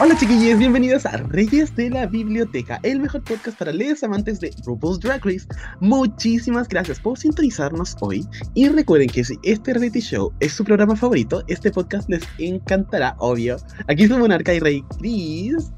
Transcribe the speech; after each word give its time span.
Hola 0.00 0.16
chiquillos, 0.16 0.60
bienvenidos 0.60 1.04
a 1.06 1.16
Reyes 1.16 1.74
de 1.74 1.90
la 1.90 2.06
Biblioteca, 2.06 2.78
el 2.84 3.00
mejor 3.00 3.24
podcast 3.24 3.58
para 3.58 3.72
lees 3.72 4.04
amantes 4.04 4.38
de 4.38 4.54
RuPaul's 4.64 5.00
Drag 5.00 5.24
Race. 5.24 5.44
Muchísimas 5.80 6.68
gracias 6.68 7.00
por 7.00 7.18
sintonizarnos 7.18 7.96
hoy 7.98 8.24
y 8.54 8.68
recuerden 8.68 9.08
que 9.08 9.24
si 9.24 9.36
este 9.42 9.74
reality 9.74 9.98
show 9.98 10.32
es 10.38 10.52
su 10.52 10.62
programa 10.62 10.94
favorito, 10.94 11.42
este 11.48 11.72
podcast 11.72 12.08
les 12.08 12.22
encantará, 12.38 13.16
obvio. 13.18 13.56
Aquí 13.88 14.04
es 14.04 14.10
Monarca 14.10 14.54
y 14.54 14.60
Rey 14.60 14.84
Chris. 15.00 15.72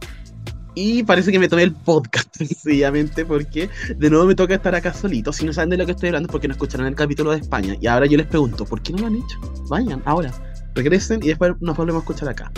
Y 0.74 1.02
parece 1.02 1.32
que 1.32 1.38
me 1.38 1.48
tomé 1.48 1.62
el 1.62 1.72
podcast 1.72 2.28
sencillamente 2.36 3.24
porque 3.24 3.70
de 3.96 4.10
nuevo 4.10 4.26
me 4.26 4.34
toca 4.34 4.54
estar 4.54 4.74
acá 4.74 4.92
solito. 4.92 5.32
Si 5.32 5.46
no 5.46 5.54
saben 5.54 5.70
de 5.70 5.78
lo 5.78 5.86
que 5.86 5.92
estoy 5.92 6.08
hablando 6.10 6.28
porque 6.28 6.46
no 6.46 6.52
escucharon 6.52 6.86
el 6.86 6.94
capítulo 6.94 7.30
de 7.30 7.38
España. 7.38 7.74
Y 7.80 7.86
ahora 7.86 8.04
yo 8.04 8.18
les 8.18 8.26
pregunto, 8.26 8.66
¿por 8.66 8.82
qué 8.82 8.92
no 8.92 8.98
lo 8.98 9.06
han 9.06 9.16
hecho? 9.16 9.40
Vayan, 9.70 10.02
ahora. 10.04 10.30
Regresen 10.74 11.20
y 11.22 11.28
después 11.28 11.54
nos 11.60 11.74
volvemos 11.74 12.00
a 12.00 12.04
escuchar 12.04 12.28
acá. 12.28 12.52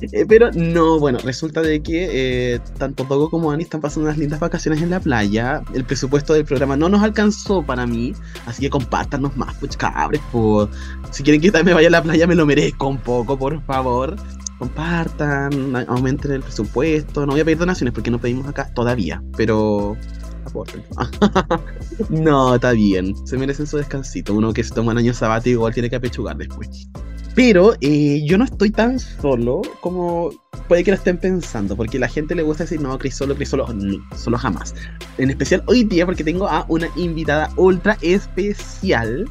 Eh, 0.00 0.26
pero 0.28 0.50
no, 0.52 0.98
bueno, 0.98 1.18
resulta 1.22 1.62
de 1.62 1.82
que 1.82 2.54
eh, 2.54 2.60
tanto 2.78 3.04
Togo 3.04 3.30
como 3.30 3.50
Ani 3.50 3.62
están 3.62 3.80
pasando 3.80 4.08
unas 4.08 4.18
lindas 4.18 4.40
vacaciones 4.40 4.82
en 4.82 4.90
la 4.90 5.00
playa. 5.00 5.62
El 5.74 5.84
presupuesto 5.84 6.34
del 6.34 6.44
programa 6.44 6.76
no 6.76 6.88
nos 6.88 7.02
alcanzó 7.02 7.62
para 7.62 7.86
mí, 7.86 8.14
así 8.46 8.62
que 8.62 8.70
compártanos 8.70 9.36
más, 9.36 9.54
pues 9.58 9.76
cabres, 9.76 10.20
por... 10.32 10.70
Si 11.10 11.22
quieren 11.22 11.40
que 11.40 11.62
me 11.62 11.72
vaya 11.74 11.88
a 11.88 11.90
la 11.90 12.02
playa, 12.02 12.26
me 12.26 12.34
lo 12.34 12.44
merezco 12.46 12.88
un 12.88 12.98
poco, 12.98 13.38
por 13.38 13.62
favor. 13.64 14.16
Compartan, 14.58 15.76
aumenten 15.88 16.32
el 16.32 16.42
presupuesto. 16.42 17.26
No 17.26 17.32
voy 17.32 17.40
a 17.40 17.44
pedir 17.44 17.58
donaciones 17.58 17.92
porque 17.94 18.10
no 18.10 18.20
pedimos 18.20 18.46
acá 18.48 18.72
todavía, 18.74 19.22
pero 19.36 19.96
no, 22.10 22.54
está 22.54 22.72
bien. 22.72 23.14
Se 23.26 23.36
merecen 23.36 23.66
su 23.66 23.76
descansito. 23.76 24.34
Uno 24.34 24.52
que 24.52 24.64
se 24.64 24.74
toma 24.74 24.92
un 24.92 24.98
año 24.98 25.14
sabático 25.14 25.54
igual 25.54 25.74
tiene 25.74 25.90
que 25.90 25.96
apechugar 25.96 26.36
después. 26.36 26.88
Pero 27.34 27.74
eh, 27.80 28.22
yo 28.24 28.38
no 28.38 28.44
estoy 28.44 28.70
tan 28.70 28.98
solo 28.98 29.62
como 29.80 30.30
puede 30.68 30.84
que 30.84 30.92
lo 30.92 30.96
estén 30.96 31.18
pensando, 31.18 31.76
porque 31.76 31.98
la 31.98 32.08
gente 32.08 32.34
le 32.34 32.42
gusta 32.42 32.64
decir, 32.64 32.80
no, 32.80 32.96
Chris 32.98 33.16
solo, 33.16 33.34
Chris 33.34 33.48
solo, 33.48 33.66
solo 34.16 34.38
jamás. 34.38 34.74
En 35.18 35.30
especial 35.30 35.62
hoy 35.66 35.84
día, 35.84 36.06
porque 36.06 36.24
tengo 36.24 36.48
a 36.48 36.64
una 36.68 36.88
invitada 36.96 37.50
ultra 37.56 37.98
especial 38.02 39.28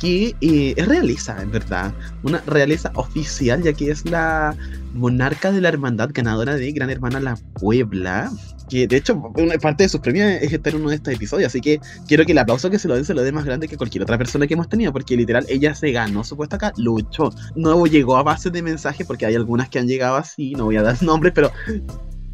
que 0.00 0.34
eh, 0.40 0.74
es 0.76 0.88
realeza, 0.88 1.40
en 1.42 1.50
verdad. 1.50 1.92
Una 2.22 2.42
realeza 2.46 2.90
oficial, 2.94 3.62
ya 3.62 3.72
que 3.72 3.90
es 3.90 4.08
la 4.08 4.56
monarca 4.94 5.52
de 5.52 5.60
la 5.60 5.68
hermandad 5.68 6.10
ganadora 6.12 6.56
de 6.56 6.72
Gran 6.72 6.90
Hermana 6.90 7.20
La 7.20 7.36
Puebla. 7.54 8.30
De 8.74 8.96
hecho, 8.96 9.32
una 9.36 9.56
parte 9.58 9.84
de 9.84 9.88
sus 9.88 10.00
premios 10.00 10.30
es 10.42 10.52
estar 10.52 10.74
en 10.74 10.80
uno 10.80 10.90
de 10.90 10.96
estos 10.96 11.14
episodios. 11.14 11.46
Así 11.46 11.60
que 11.60 11.80
quiero 12.06 12.24
que 12.26 12.32
el 12.32 12.38
aplauso 12.38 12.70
que 12.70 12.78
se 12.78 12.88
lo 12.88 12.94
den 12.94 13.04
se 13.04 13.14
lo 13.14 13.22
dé 13.22 13.32
más 13.32 13.44
grande 13.44 13.68
que 13.68 13.76
cualquier 13.76 14.02
otra 14.02 14.18
persona 14.18 14.46
que 14.46 14.54
hemos 14.54 14.68
tenido. 14.68 14.92
Porque 14.92 15.16
literal, 15.16 15.46
ella 15.48 15.74
se 15.74 15.92
ganó 15.92 16.24
su 16.24 16.36
puesto 16.36 16.56
acá, 16.56 16.72
luchó. 16.76 17.30
No 17.54 17.86
llegó 17.86 18.16
a 18.16 18.22
base 18.22 18.50
de 18.50 18.62
mensajes, 18.62 19.06
porque 19.06 19.26
hay 19.26 19.34
algunas 19.34 19.68
que 19.68 19.78
han 19.78 19.86
llegado 19.86 20.16
así. 20.16 20.52
No 20.52 20.64
voy 20.64 20.76
a 20.76 20.82
dar 20.82 21.02
nombres, 21.02 21.32
pero 21.34 21.50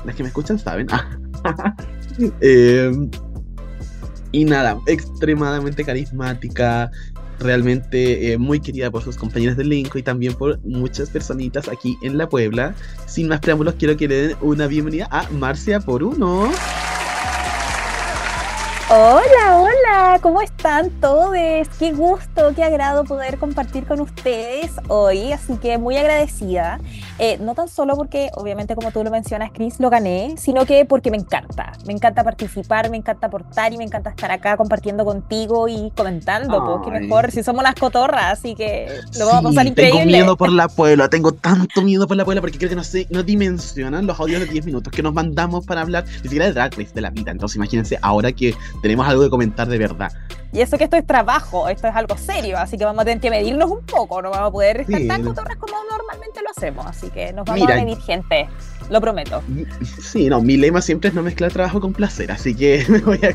las 0.04 0.14
que 0.16 0.22
me 0.22 0.28
escuchan 0.28 0.58
saben. 0.58 0.86
eh, 2.40 2.90
y 4.32 4.44
nada, 4.44 4.78
extremadamente 4.86 5.84
carismática, 5.84 6.90
realmente 7.40 8.32
eh, 8.32 8.38
muy 8.38 8.60
querida 8.60 8.90
por 8.90 9.02
sus 9.02 9.16
compañeros 9.16 9.56
de 9.56 9.64
elenco 9.64 9.98
y 9.98 10.02
también 10.02 10.34
por 10.34 10.60
muchas 10.64 11.10
personitas 11.10 11.68
aquí 11.68 11.96
en 12.02 12.18
la 12.18 12.28
Puebla. 12.28 12.74
Sin 13.06 13.28
más 13.28 13.40
preámbulos, 13.40 13.74
quiero 13.78 13.96
que 13.96 14.06
le 14.06 14.28
den 14.28 14.36
una 14.40 14.66
bienvenida 14.66 15.08
a 15.10 15.28
Marcia 15.30 15.80
por 15.80 16.04
uno. 16.04 16.50
Hola, 18.92 19.56
hola, 19.56 20.18
¿cómo 20.20 20.42
están 20.42 20.90
todos? 21.00 21.30
Qué 21.78 21.92
gusto, 21.92 22.52
qué 22.56 22.64
agrado 22.64 23.04
poder 23.04 23.38
compartir 23.38 23.86
con 23.86 24.00
ustedes 24.00 24.72
hoy, 24.88 25.30
así 25.30 25.58
que 25.58 25.78
muy 25.78 25.96
agradecida. 25.96 26.80
Eh, 27.20 27.38
no 27.40 27.54
tan 27.54 27.68
solo 27.68 27.94
porque, 27.94 28.30
obviamente, 28.34 28.74
como 28.74 28.90
tú 28.90 29.04
lo 29.04 29.10
mencionas, 29.12 29.52
Chris, 29.54 29.78
lo 29.78 29.90
gané, 29.90 30.34
sino 30.38 30.66
que 30.66 30.84
porque 30.86 31.12
me 31.12 31.18
encanta. 31.18 31.70
Me 31.86 31.92
encanta 31.92 32.24
participar, 32.24 32.90
me 32.90 32.96
encanta 32.96 33.28
aportar 33.28 33.72
y 33.72 33.76
me 33.76 33.84
encanta 33.84 34.10
estar 34.10 34.32
acá 34.32 34.56
compartiendo 34.56 35.04
contigo 35.04 35.68
y 35.68 35.92
comentando. 35.96 36.64
Porque 36.64 36.90
mejor 36.90 37.30
si 37.30 37.44
somos 37.44 37.62
las 37.62 37.76
cotorras, 37.76 38.40
así 38.40 38.56
que 38.56 38.88
lo 39.20 39.26
vamos 39.26 39.44
a 39.44 39.48
pasar 39.50 39.66
increíble. 39.68 40.00
Tengo 40.00 40.10
miedo 40.10 40.36
por 40.36 40.50
la 40.50 40.66
puebla, 40.76 41.08
tengo 41.08 41.30
tanto 41.30 41.82
miedo 41.82 42.08
por 42.08 42.16
la 42.16 42.24
puebla 42.24 42.40
porque 42.40 42.58
creo 42.58 42.70
que 42.70 42.76
no 42.76 42.82
sé, 42.82 43.06
no 43.10 43.22
dimensionan 43.22 44.08
los 44.08 44.18
audios 44.18 44.40
de 44.40 44.46
10 44.46 44.66
minutos 44.66 44.92
que 44.92 45.02
nos 45.02 45.14
mandamos 45.14 45.64
para 45.64 45.82
hablar 45.82 46.06
ni 46.06 46.22
siquiera 46.22 46.46
de 46.46 46.54
Drag 46.54 46.74
Race, 46.76 46.90
de 46.92 47.02
la 47.02 47.10
vida. 47.10 47.30
Entonces, 47.30 47.54
imagínense 47.54 47.96
ahora 48.02 48.32
que 48.32 48.56
tenemos 48.80 49.06
algo 49.08 49.22
de 49.22 49.30
comentar 49.30 49.68
de 49.68 49.78
verdad. 49.78 50.12
Y 50.52 50.60
eso 50.60 50.76
que 50.76 50.84
esto 50.84 50.96
es 50.96 51.06
trabajo, 51.06 51.68
esto 51.68 51.86
es 51.86 51.94
algo 51.94 52.16
serio, 52.16 52.58
así 52.58 52.76
que 52.76 52.84
vamos 52.84 53.02
a 53.02 53.04
tener 53.04 53.20
que 53.20 53.30
medirnos 53.30 53.70
un 53.70 53.84
poco, 53.84 54.20
no 54.20 54.30
vamos 54.30 54.48
a 54.48 54.52
poder 54.52 54.80
estar 54.80 55.00
tan 55.06 55.22
cotorras 55.22 55.56
como 55.56 55.74
normalmente 55.88 56.40
lo 56.42 56.50
hacemos, 56.50 56.86
así 56.86 57.08
que 57.10 57.32
nos 57.32 57.44
vamos 57.44 57.70
a 57.70 57.76
medir 57.76 57.98
gente, 57.98 58.48
lo 58.90 59.00
prometo. 59.00 59.42
Sí, 60.02 60.28
no, 60.28 60.42
mi 60.42 60.56
lema 60.56 60.82
siempre 60.82 61.10
es 61.10 61.14
no 61.14 61.22
mezclar 61.22 61.52
trabajo 61.52 61.80
con 61.80 61.92
placer, 61.92 62.32
así 62.32 62.56
que 62.56 62.84
me 62.88 62.98
voy 62.98 63.20
a 63.22 63.32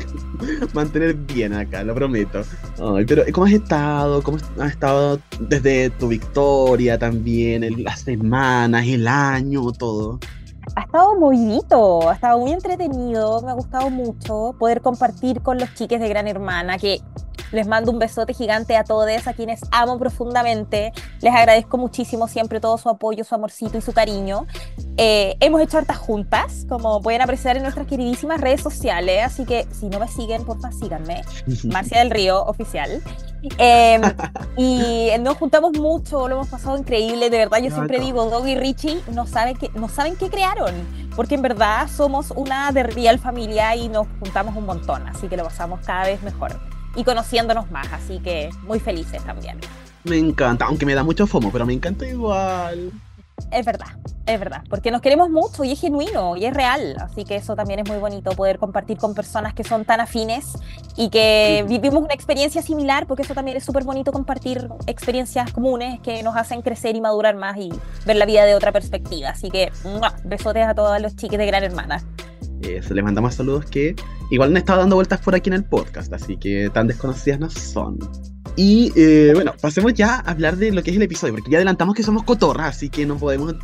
mantener 0.74 1.14
bien 1.14 1.54
acá, 1.54 1.82
lo 1.84 1.94
prometo. 1.94 2.42
Ay, 2.78 3.06
pero 3.06 3.24
¿cómo 3.32 3.46
has 3.46 3.52
estado? 3.52 4.22
¿Cómo 4.22 4.36
has 4.60 4.72
estado 4.72 5.18
desde 5.40 5.88
tu 5.90 6.08
victoria 6.08 6.98
también, 6.98 7.82
las 7.82 8.00
semanas, 8.00 8.86
el 8.86 9.08
año, 9.08 9.72
todo? 9.72 10.20
Ha 10.74 10.82
estado 10.82 11.18
movidito, 11.18 12.08
ha 12.08 12.14
estado 12.14 12.38
muy 12.38 12.52
entretenido, 12.52 13.40
me 13.42 13.50
ha 13.50 13.54
gustado 13.54 13.90
mucho 13.90 14.54
poder 14.58 14.80
compartir 14.80 15.42
con 15.42 15.58
los 15.58 15.72
chiques 15.74 16.00
de 16.00 16.08
Gran 16.08 16.26
Hermana, 16.28 16.78
que 16.78 17.00
les 17.52 17.66
mando 17.66 17.92
un 17.92 17.98
besote 17.98 18.34
gigante 18.34 18.76
a 18.76 18.84
todos, 18.84 19.26
a 19.26 19.32
quienes 19.32 19.60
amo 19.70 19.98
profundamente. 19.98 20.92
Les 21.20 21.34
agradezco 21.34 21.78
muchísimo 21.78 22.28
siempre 22.28 22.60
todo 22.60 22.76
su 22.78 22.88
apoyo, 22.88 23.24
su 23.24 23.34
amorcito 23.34 23.78
y 23.78 23.80
su 23.80 23.92
cariño. 23.92 24.46
Eh, 24.96 25.36
hemos 25.40 25.60
hecho 25.60 25.78
hartas 25.78 25.98
juntas, 25.98 26.66
como 26.68 27.00
pueden 27.02 27.22
apreciar 27.22 27.56
en 27.56 27.62
nuestras 27.62 27.86
queridísimas 27.86 28.40
redes 28.40 28.62
sociales, 28.62 29.22
así 29.24 29.44
que 29.44 29.66
si 29.72 29.88
no 29.88 30.00
me 30.00 30.08
siguen, 30.08 30.44
porfa, 30.44 30.72
síganme. 30.72 31.22
Marcia 31.64 31.98
del 32.00 32.10
Río, 32.10 32.42
oficial. 32.44 33.02
Em, 33.58 34.02
y 34.56 35.10
nos 35.20 35.36
juntamos 35.36 35.78
mucho, 35.78 36.28
lo 36.28 36.36
hemos 36.36 36.48
pasado 36.48 36.76
increíble, 36.76 37.30
de 37.30 37.38
verdad 37.38 37.58
yo 37.58 37.70
siempre 37.70 38.00
digo, 38.00 38.24
Dog 38.26 38.46
y 38.48 38.56
Richie 38.56 39.00
no 39.12 39.26
saben, 39.26 39.56
que, 39.56 39.68
no 39.74 39.88
saben 39.88 40.16
qué 40.16 40.30
porque 41.14 41.34
en 41.34 41.42
verdad 41.42 41.88
somos 41.88 42.30
una 42.30 42.72
de 42.72 42.82
real 42.82 43.18
familia 43.18 43.74
y 43.76 43.88
nos 43.88 44.06
juntamos 44.20 44.56
un 44.56 44.66
montón, 44.66 45.06
así 45.08 45.28
que 45.28 45.36
lo 45.36 45.44
pasamos 45.44 45.80
cada 45.84 46.04
vez 46.04 46.22
mejor 46.22 46.52
y 46.94 47.04
conociéndonos 47.04 47.70
más, 47.70 47.92
así 47.92 48.18
que 48.20 48.50
muy 48.62 48.80
felices 48.80 49.22
también. 49.24 49.58
Me 50.04 50.18
encanta, 50.18 50.66
aunque 50.66 50.86
me 50.86 50.94
da 50.94 51.02
mucho 51.02 51.26
fomo, 51.26 51.50
pero 51.50 51.66
me 51.66 51.72
encanta 51.72 52.06
igual. 52.06 52.92
Es 53.52 53.64
verdad, 53.64 53.86
es 54.26 54.40
verdad, 54.40 54.64
porque 54.68 54.90
nos 54.90 55.00
queremos 55.00 55.30
mucho 55.30 55.62
y 55.62 55.72
es 55.72 55.80
genuino 55.80 56.36
y 56.36 56.46
es 56.46 56.54
real, 56.54 56.96
así 57.00 57.24
que 57.24 57.36
eso 57.36 57.54
también 57.54 57.78
es 57.78 57.88
muy 57.88 57.98
bonito 57.98 58.32
poder 58.32 58.58
compartir 58.58 58.96
con 58.98 59.14
personas 59.14 59.54
que 59.54 59.62
son 59.62 59.84
tan 59.84 60.00
afines 60.00 60.54
y 60.96 61.10
que 61.10 61.64
vivimos 61.68 62.02
una 62.02 62.14
experiencia 62.14 62.60
similar, 62.60 63.06
porque 63.06 63.22
eso 63.22 63.34
también 63.34 63.56
es 63.56 63.64
súper 63.64 63.84
bonito 63.84 64.10
compartir 64.10 64.68
experiencias 64.86 65.52
comunes 65.52 66.00
que 66.00 66.22
nos 66.22 66.34
hacen 66.34 66.62
crecer 66.62 66.96
y 66.96 67.00
madurar 67.00 67.36
más 67.36 67.56
y 67.56 67.70
ver 68.04 68.16
la 68.16 68.26
vida 68.26 68.44
de 68.44 68.54
otra 68.54 68.72
perspectiva, 68.72 69.30
así 69.30 69.50
que 69.50 69.70
besotes 70.24 70.66
a 70.66 70.74
todos 70.74 71.00
los 71.00 71.14
chiques 71.14 71.38
de 71.38 71.46
Gran 71.46 71.62
Hermana. 71.62 72.02
Eso, 72.62 72.94
les 72.94 73.04
mandamos 73.04 73.34
saludos 73.34 73.66
que 73.66 73.94
igual 74.30 74.50
han 74.50 74.56
estado 74.56 74.80
dando 74.80 74.96
vueltas 74.96 75.20
por 75.20 75.34
aquí 75.34 75.50
en 75.50 75.54
el 75.54 75.64
podcast, 75.64 76.12
así 76.12 76.36
que 76.36 76.70
tan 76.70 76.88
desconocidas 76.88 77.38
no 77.38 77.50
son. 77.50 77.98
Y 78.56 78.92
eh, 78.96 79.32
bueno, 79.34 79.54
pasemos 79.60 79.92
ya 79.94 80.16
a 80.16 80.30
hablar 80.30 80.56
de 80.56 80.72
lo 80.72 80.82
que 80.82 80.90
es 80.90 80.96
el 80.96 81.02
episodio, 81.02 81.34
porque 81.34 81.50
ya 81.50 81.58
adelantamos 81.58 81.94
que 81.94 82.02
somos 82.02 82.24
cotorras, 82.24 82.76
así 82.76 82.88
que 82.88 83.04
no 83.04 83.18
podemos 83.18 83.54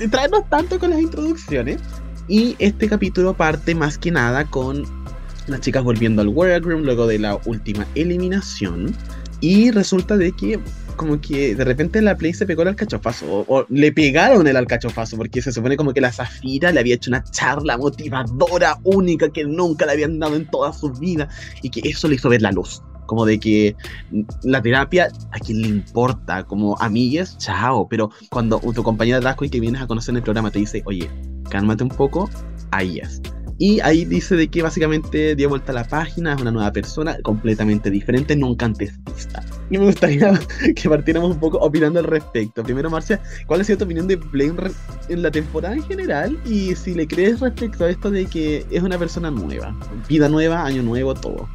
entrarnos 0.00 0.48
tanto 0.50 0.78
con 0.78 0.90
las 0.90 1.00
introducciones. 1.00 1.80
Y 2.28 2.56
este 2.58 2.88
capítulo 2.88 3.34
parte 3.34 3.74
más 3.74 3.98
que 3.98 4.10
nada 4.10 4.44
con 4.44 4.84
las 5.46 5.60
chicas 5.60 5.82
volviendo 5.82 6.22
al 6.22 6.28
workroom 6.28 6.82
luego 6.82 7.06
de 7.06 7.18
la 7.18 7.38
última 7.46 7.86
eliminación. 7.94 8.94
Y 9.40 9.70
resulta 9.70 10.16
de 10.16 10.32
que 10.32 10.60
como 10.96 11.20
que 11.20 11.54
de 11.54 11.64
repente 11.64 12.00
la 12.02 12.16
Play 12.16 12.32
se 12.32 12.46
pegó 12.46 12.62
el 12.62 12.68
alcachofazo, 12.68 13.44
o, 13.48 13.66
le 13.68 13.92
pegaron 13.92 14.46
el 14.46 14.56
alcachofazo, 14.56 15.16
porque 15.16 15.42
se 15.42 15.52
supone 15.52 15.76
como 15.76 15.92
que 15.92 16.00
la 16.00 16.12
Zafira 16.12 16.70
le 16.70 16.80
había 16.80 16.94
hecho 16.94 17.10
una 17.10 17.24
charla 17.24 17.76
motivadora 17.76 18.78
única 18.84 19.30
que 19.30 19.44
nunca 19.44 19.86
le 19.86 19.92
habían 19.92 20.18
dado 20.18 20.36
en 20.36 20.46
toda 20.46 20.72
su 20.72 20.92
vida, 20.92 21.28
y 21.62 21.70
que 21.70 21.88
eso 21.88 22.08
le 22.08 22.16
hizo 22.16 22.28
ver 22.28 22.42
la 22.42 22.52
luz. 22.52 22.82
Como 23.06 23.26
de 23.26 23.38
que 23.38 23.76
la 24.42 24.62
terapia 24.62 25.08
a 25.32 25.38
quien 25.38 25.62
le 25.62 25.68
importa, 25.68 26.44
como 26.44 26.76
amigues, 26.80 27.36
chao, 27.38 27.88
pero 27.88 28.10
cuando 28.30 28.60
tu 28.60 28.82
compañera 28.82 29.20
de 29.20 29.32
y 29.42 29.50
que 29.50 29.60
vienes 29.60 29.82
a 29.82 29.86
conocer 29.86 30.12
en 30.12 30.18
el 30.18 30.22
programa 30.22 30.50
te 30.50 30.58
dice, 30.58 30.82
oye, 30.86 31.10
cálmate 31.50 31.82
un 31.82 31.90
poco, 31.90 32.30
ahí 32.70 32.98
es. 32.98 33.20
Y 33.58 33.80
ahí 33.80 34.04
dice 34.04 34.34
de 34.34 34.48
que 34.48 34.62
básicamente 34.62 35.36
dio 35.36 35.48
vuelta 35.48 35.72
a 35.72 35.74
la 35.76 35.84
página, 35.84 36.34
es 36.34 36.40
una 36.40 36.50
nueva 36.50 36.72
persona, 36.72 37.16
completamente 37.22 37.90
diferente, 37.90 38.34
nunca 38.34 38.66
antes 38.66 38.98
vista. 39.04 39.44
Y 39.70 39.78
me 39.78 39.84
gustaría 39.84 40.32
que 40.76 40.88
partiéramos 40.88 41.32
un 41.32 41.38
poco 41.38 41.58
opinando 41.58 42.00
al 42.00 42.06
respecto. 42.06 42.62
Primero, 42.64 42.90
Marcia, 42.90 43.20
¿cuál 43.46 43.60
ha 43.60 43.64
tu 43.64 43.84
opinión 43.84 44.08
de 44.08 44.16
Blaine 44.16 44.56
en 45.08 45.22
la 45.22 45.30
temporada 45.30 45.74
en 45.76 45.84
general? 45.84 46.36
Y 46.44 46.74
si 46.74 46.94
le 46.94 47.06
crees 47.06 47.38
respecto 47.38 47.84
a 47.84 47.90
esto 47.90 48.10
de 48.10 48.26
que 48.26 48.66
es 48.70 48.82
una 48.82 48.98
persona 48.98 49.30
nueva, 49.30 49.76
vida 50.08 50.28
nueva, 50.28 50.64
año 50.64 50.82
nuevo, 50.82 51.14
todo. 51.14 51.48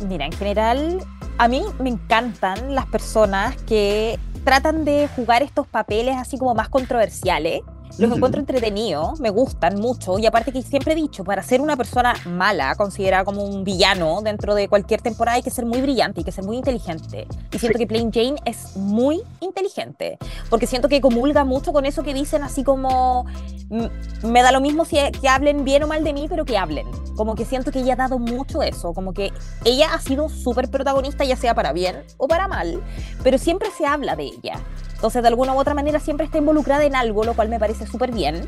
Mira, 0.00 0.26
en 0.26 0.32
general, 0.32 0.98
a 1.38 1.48
mí 1.48 1.62
me 1.78 1.90
encantan 1.90 2.74
las 2.74 2.86
personas 2.86 3.56
que 3.62 4.18
tratan 4.44 4.84
de 4.84 5.08
jugar 5.16 5.42
estos 5.42 5.66
papeles 5.66 6.16
así 6.16 6.38
como 6.38 6.54
más 6.54 6.68
controversiales. 6.68 7.62
Los 7.96 8.10
encuentro 8.10 8.40
entretenidos, 8.40 9.20
me 9.20 9.30
gustan 9.30 9.80
mucho 9.80 10.18
y 10.18 10.26
aparte 10.26 10.50
que 10.50 10.62
siempre 10.62 10.92
he 10.92 10.96
dicho, 10.96 11.22
para 11.22 11.42
ser 11.44 11.60
una 11.60 11.76
persona 11.76 12.14
mala, 12.26 12.74
considerada 12.74 13.24
como 13.24 13.44
un 13.44 13.62
villano 13.62 14.20
dentro 14.20 14.56
de 14.56 14.68
cualquier 14.68 15.00
temporada 15.00 15.36
hay 15.36 15.42
que 15.42 15.50
ser 15.50 15.64
muy 15.64 15.80
brillante, 15.80 16.20
hay 16.20 16.24
que 16.24 16.32
ser 16.32 16.44
muy 16.44 16.56
inteligente. 16.56 17.28
Y 17.52 17.58
siento 17.58 17.78
que 17.78 17.86
Plain 17.86 18.12
Jane 18.12 18.34
es 18.44 18.76
muy 18.76 19.22
inteligente, 19.40 20.18
porque 20.50 20.66
siento 20.66 20.88
que 20.88 21.00
comulga 21.00 21.44
mucho 21.44 21.72
con 21.72 21.86
eso 21.86 22.02
que 22.02 22.14
dicen 22.14 22.42
así 22.42 22.64
como, 22.64 23.26
"Mm, 23.68 24.26
me 24.28 24.42
da 24.42 24.50
lo 24.50 24.60
mismo 24.60 24.84
si 24.84 24.96
que 25.20 25.28
hablen 25.28 25.64
bien 25.64 25.84
o 25.84 25.86
mal 25.86 26.02
de 26.02 26.12
mí, 26.12 26.26
pero 26.28 26.44
que 26.44 26.58
hablen. 26.58 26.86
Como 27.16 27.36
que 27.36 27.44
siento 27.44 27.70
que 27.70 27.80
ella 27.80 27.92
ha 27.92 27.96
dado 27.96 28.18
mucho 28.18 28.62
eso, 28.62 28.92
como 28.92 29.12
que 29.12 29.32
ella 29.64 29.94
ha 29.94 30.00
sido 30.00 30.28
súper 30.28 30.68
protagonista, 30.68 31.24
ya 31.24 31.36
sea 31.36 31.54
para 31.54 31.72
bien 31.72 32.02
o 32.16 32.26
para 32.26 32.48
mal, 32.48 32.82
pero 33.22 33.38
siempre 33.38 33.68
se 33.76 33.86
habla 33.86 34.16
de 34.16 34.24
ella. 34.24 34.60
Entonces, 35.04 35.20
de 35.20 35.28
alguna 35.28 35.52
u 35.52 35.58
otra 35.58 35.74
manera, 35.74 36.00
siempre 36.00 36.24
está 36.24 36.38
involucrada 36.38 36.82
en 36.82 36.96
algo, 36.96 37.24
lo 37.24 37.34
cual 37.34 37.50
me 37.50 37.58
parece 37.60 37.86
súper 37.86 38.10
bien. 38.10 38.46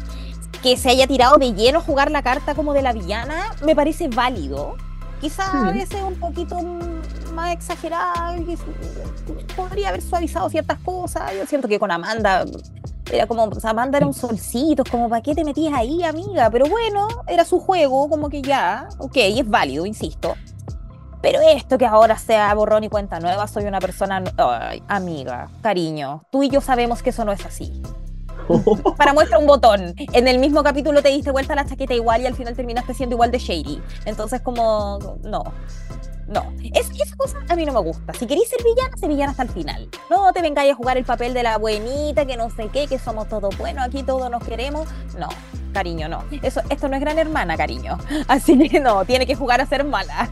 Que 0.63 0.79
se 0.79 0.89
haya 0.89 1.07
tirado 1.07 1.37
de 1.37 1.53
lleno 1.53 1.81
a 1.81 1.83
jugar 1.83 2.11
la 2.11 2.23
carta 2.23 2.55
como 2.55 2.73
de 2.73 2.81
la 2.81 2.95
villana, 2.95 3.43
me 3.63 3.77
parece 3.77 4.09
válido. 4.09 4.75
Quizás 5.21 5.53
a 5.53 5.71
Sí. 5.71 5.79
veces 5.79 6.03
un 6.03 6.15
poquito 6.19 6.57
más 7.35 7.53
exagerada, 7.53 8.35
podría 9.55 9.91
haber 9.91 10.01
suavizado 10.01 10.49
ciertas 10.49 10.79
cosas. 10.79 11.31
Yo 11.39 11.45
siento 11.45 11.69
que 11.69 11.79
con 11.79 11.91
Amanda 11.91 12.47
era 13.13 13.27
como, 13.27 13.45
o 13.45 13.61
sea, 13.61 13.71
Amanda 13.73 13.99
era 13.99 14.07
un 14.07 14.15
solcito, 14.15 14.83
como, 14.91 15.11
¿para 15.11 15.21
qué 15.21 15.35
te 15.35 15.45
metías 15.45 15.75
ahí, 15.75 16.03
amiga? 16.05 16.49
Pero 16.49 16.65
bueno, 16.71 17.07
era 17.27 17.45
su 17.45 17.61
juego, 17.61 18.09
como 18.09 18.31
que 18.31 18.41
ya, 18.41 18.89
ok, 18.97 19.17
es 19.17 19.47
válido, 19.47 19.85
insisto. 19.85 20.37
Pero 21.23 21.41
esto 21.41 21.79
que 21.79 21.87
ahora 21.87 22.19
sea 22.19 22.53
borrón 22.55 22.85
y 22.85 22.89
cuenta 22.89 23.21
nueva, 23.21 23.47
soy 23.47 23.65
una 23.65 23.81
persona, 23.81 24.23
ay, 24.37 24.83
amiga, 24.89 25.49
cariño, 25.63 26.23
tú 26.31 26.43
y 26.43 26.51
yo 26.51 26.61
sabemos 26.61 27.03
que 27.03 27.11
eso 27.11 27.25
no 27.25 27.33
es 27.33 27.45
así. 27.45 27.83
Para 28.97 29.13
muestra 29.13 29.39
un 29.39 29.47
botón. 29.47 29.95
En 30.13 30.29
el 30.29 30.39
mismo 30.39 30.63
capítulo 30.63 31.03
te 31.03 31.09
diste 31.09 31.31
vuelta 31.31 31.55
la 31.55 31.67
chaqueta 31.67 31.95
igual 31.95 32.23
y 32.23 32.27
al 32.27 32.35
final 32.35 32.55
terminaste 32.55 32.95
siendo 32.95 33.15
igual 33.15 33.31
de 33.31 33.39
shady. 33.39 33.83
Entonces 34.05 34.41
como, 34.41 34.99
no. 35.25 35.43
No, 36.29 36.53
es, 36.75 36.91
esa 36.91 37.15
cosa 37.17 37.39
a 37.49 37.55
mí 37.55 37.65
no 37.65 37.73
me 37.73 37.81
gusta. 37.81 38.13
Si 38.13 38.27
queréis 38.27 38.49
ser 38.49 38.59
villana, 38.65 38.97
sé 38.97 39.07
villana 39.07 39.31
hasta 39.31 39.45
el 39.45 39.49
final. 39.49 39.89
No 40.11 40.33
te 40.33 40.43
vengáis 40.43 40.73
a 40.73 40.75
jugar 40.75 40.97
el 40.97 41.05
papel 41.05 41.35
de 41.35 41.45
la 41.45 41.57
buenita, 41.57 42.27
que 42.27 42.37
no 42.37 42.51
sé 42.51 42.69
qué, 42.69 42.89
que 42.89 42.99
somos 42.99 43.29
todos 43.29 43.57
buenos, 43.57 43.85
aquí 43.85 44.03
todos 44.03 44.29
nos 44.29 44.43
queremos. 44.43 44.89
No, 45.17 45.29
cariño, 45.73 46.09
no. 46.09 46.25
Eso, 46.43 46.63
esto 46.69 46.89
no 46.89 46.97
es 46.97 47.01
gran 47.01 47.19
hermana, 47.21 47.57
cariño. 47.57 47.97
Así 48.29 48.69
que 48.69 48.81
no, 48.81 49.05
tiene 49.05 49.25
que 49.25 49.37
jugar 49.37 49.61
a 49.61 49.67
ser 49.67 49.85
mala. 49.85 50.29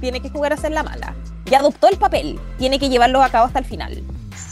Tiene 0.00 0.20
que 0.20 0.30
jugar 0.30 0.52
a 0.52 0.56
ser 0.56 0.72
la 0.72 0.82
mala. 0.82 1.14
Ya 1.46 1.58
adoptó 1.60 1.88
el 1.88 1.96
papel, 1.96 2.38
tiene 2.58 2.78
que 2.78 2.88
llevarlo 2.88 3.22
a 3.22 3.28
cabo 3.30 3.46
hasta 3.46 3.58
el 3.60 3.64
final. 3.64 4.02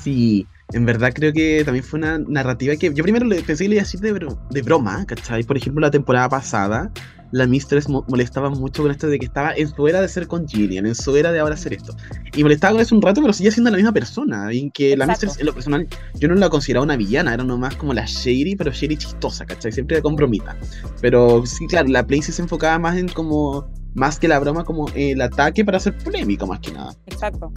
Sí, 0.03 0.47
en 0.73 0.87
verdad 0.87 1.13
creo 1.15 1.33
que 1.33 1.63
también 1.65 1.85
fue 1.85 1.99
una 1.99 2.19
narrativa 2.19 2.75
que 2.77 2.93
yo 2.95 3.03
primero 3.03 3.27
le 3.27 3.43
pensé 3.43 3.65
que 3.65 3.69
le 3.69 3.75
iba 3.77 3.83
a 3.83 3.85
decir 3.85 4.01
de, 4.01 4.13
bro- 4.15 4.39
de 4.51 4.63
broma, 4.63 5.05
¿cachai? 5.07 5.43
Por 5.45 5.57
ejemplo, 5.57 5.81
la 5.81 5.91
temporada 5.91 6.29
pasada, 6.29 6.91
la 7.33 7.47
Mistress 7.47 7.89
mo- 7.89 8.05
molestaba 8.09 8.49
mucho 8.49 8.83
con 8.83 8.91
esto 8.93 9.09
de 9.09 9.19
que 9.19 9.27
estaba 9.27 9.53
en 9.55 9.69
su 9.69 9.89
era 9.89 10.01
de 10.01 10.09
ser 10.09 10.27
con 10.29 10.47
Gillian, 10.49 10.87
en 10.87 10.95
su 10.95 11.17
era 11.17 11.33
de 11.33 11.41
ahora 11.41 11.55
hacer 11.55 11.75
esto. 11.75 11.95
Y 12.35 12.43
molestaba 12.43 12.73
con 12.75 12.81
eso 12.83 12.95
un 12.95 13.03
rato, 13.03 13.21
pero 13.21 13.33
seguía 13.33 13.51
siendo 13.51 13.71
la 13.71 13.77
misma 13.77 13.93
persona. 13.93 14.53
Y 14.53 14.71
que 14.71 14.97
la. 14.97 15.07
Mistress, 15.07 15.39
en 15.41 15.47
lo 15.47 15.53
personal, 15.55 15.87
yo 16.15 16.29
no 16.29 16.35
la 16.37 16.49
consideraba 16.49 16.85
una 16.85 16.97
villana, 16.97 17.35
era 17.35 17.43
nomás 17.45 17.75
como 17.77 17.93
la 17.93 18.05
Shady, 18.07 18.57
pero 18.57 18.71
Shady 18.73 18.97
chistosa, 18.97 19.45
¿cachai? 19.45 19.73
Siempre 19.73 20.01
con 20.01 20.15
bromita. 20.17 20.57
Pero 21.01 21.45
sí, 21.45 21.67
claro, 21.67 21.89
la 21.89 22.07
Play 22.07 22.23
se 22.23 22.41
enfocaba 22.41 22.79
más 22.79 22.97
en 22.97 23.09
como. 23.09 23.69
Más 23.95 24.19
que 24.19 24.29
la 24.29 24.39
broma, 24.39 24.65
como 24.65 24.89
el 24.95 25.21
ataque 25.21 25.65
para 25.65 25.79
hacer 25.79 25.97
polémico, 25.99 26.47
más 26.47 26.61
que 26.61 26.73
nada. 26.73 26.95
Exacto. 27.07 27.53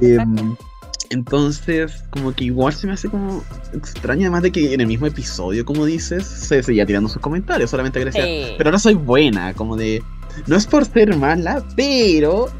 Em, 0.00 0.56
entonces, 1.10 2.04
como 2.10 2.32
que 2.34 2.44
igual 2.44 2.72
se 2.72 2.86
me 2.86 2.94
hace 2.94 3.08
como 3.08 3.42
extraño, 3.72 4.22
además 4.22 4.42
de 4.42 4.52
que 4.52 4.74
en 4.74 4.80
el 4.80 4.86
mismo 4.86 5.06
episodio, 5.06 5.64
como 5.64 5.84
dices, 5.84 6.26
se 6.26 6.62
seguía 6.62 6.86
tirando 6.86 7.08
sus 7.08 7.22
comentarios, 7.22 7.70
solamente 7.70 8.00
gracias. 8.00 8.24
Sí. 8.24 8.54
Pero 8.58 8.68
ahora 8.68 8.78
soy 8.78 8.94
buena, 8.94 9.54
como 9.54 9.76
de. 9.76 10.02
No 10.46 10.56
es 10.56 10.66
por 10.66 10.84
ser 10.84 11.16
mala, 11.16 11.64
pero. 11.76 12.50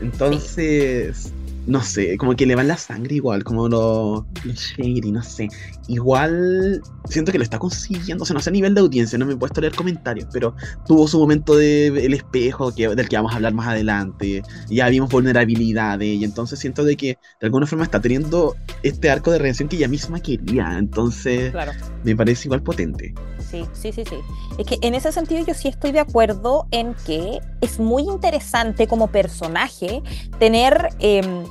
Entonces. 0.00 1.32
No 1.66 1.82
sé, 1.82 2.16
como 2.16 2.36
que 2.36 2.46
le 2.46 2.54
va 2.54 2.62
la 2.62 2.76
sangre 2.76 3.16
igual, 3.16 3.42
como 3.42 3.68
lo, 3.68 4.26
lo 4.44 4.52
shady, 4.52 5.10
no 5.10 5.22
sé. 5.22 5.48
Igual 5.88 6.80
siento 7.08 7.32
que 7.32 7.38
lo 7.38 7.44
está 7.44 7.58
consiguiendo, 7.58 8.22
o 8.22 8.26
sea, 8.26 8.34
no 8.34 8.40
sé 8.40 8.50
a 8.50 8.52
nivel 8.52 8.74
de 8.74 8.80
audiencia, 8.82 9.18
no 9.18 9.26
me 9.26 9.32
he 9.32 9.36
puesto 9.36 9.60
a 9.60 9.62
leer 9.62 9.74
comentarios, 9.74 10.28
pero 10.32 10.54
tuvo 10.86 11.08
su 11.08 11.18
momento 11.18 11.56
de 11.56 11.88
el 11.88 12.14
espejo 12.14 12.72
que, 12.74 12.88
del 12.88 13.08
que 13.08 13.16
vamos 13.16 13.32
a 13.32 13.36
hablar 13.36 13.52
más 13.54 13.66
adelante. 13.68 14.42
Ya 14.68 14.88
vimos 14.88 15.10
vulnerabilidades, 15.10 16.06
y 16.08 16.24
entonces 16.24 16.58
siento 16.58 16.84
de 16.84 16.96
que 16.96 17.18
de 17.40 17.46
alguna 17.46 17.66
forma 17.66 17.84
está 17.84 18.00
teniendo 18.00 18.54
este 18.82 19.10
arco 19.10 19.30
de 19.32 19.38
redención 19.38 19.68
que 19.68 19.76
ella 19.76 19.88
misma 19.88 20.20
quería. 20.20 20.78
Entonces 20.78 21.50
Claro. 21.50 21.72
me 22.04 22.14
parece 22.14 22.46
igual 22.46 22.62
potente. 22.62 23.12
Sí, 23.50 23.64
sí, 23.72 23.92
sí, 23.92 24.04
sí. 24.08 24.16
Es 24.58 24.66
que 24.66 24.78
en 24.82 24.94
ese 24.94 25.12
sentido 25.12 25.44
yo 25.44 25.54
sí 25.54 25.68
estoy 25.68 25.92
de 25.92 26.00
acuerdo 26.00 26.66
en 26.70 26.94
que 27.06 27.38
es 27.60 27.78
muy 27.78 28.02
interesante 28.02 28.86
como 28.86 29.08
personaje 29.08 30.02
tener 30.38 30.88
em, 30.98 31.44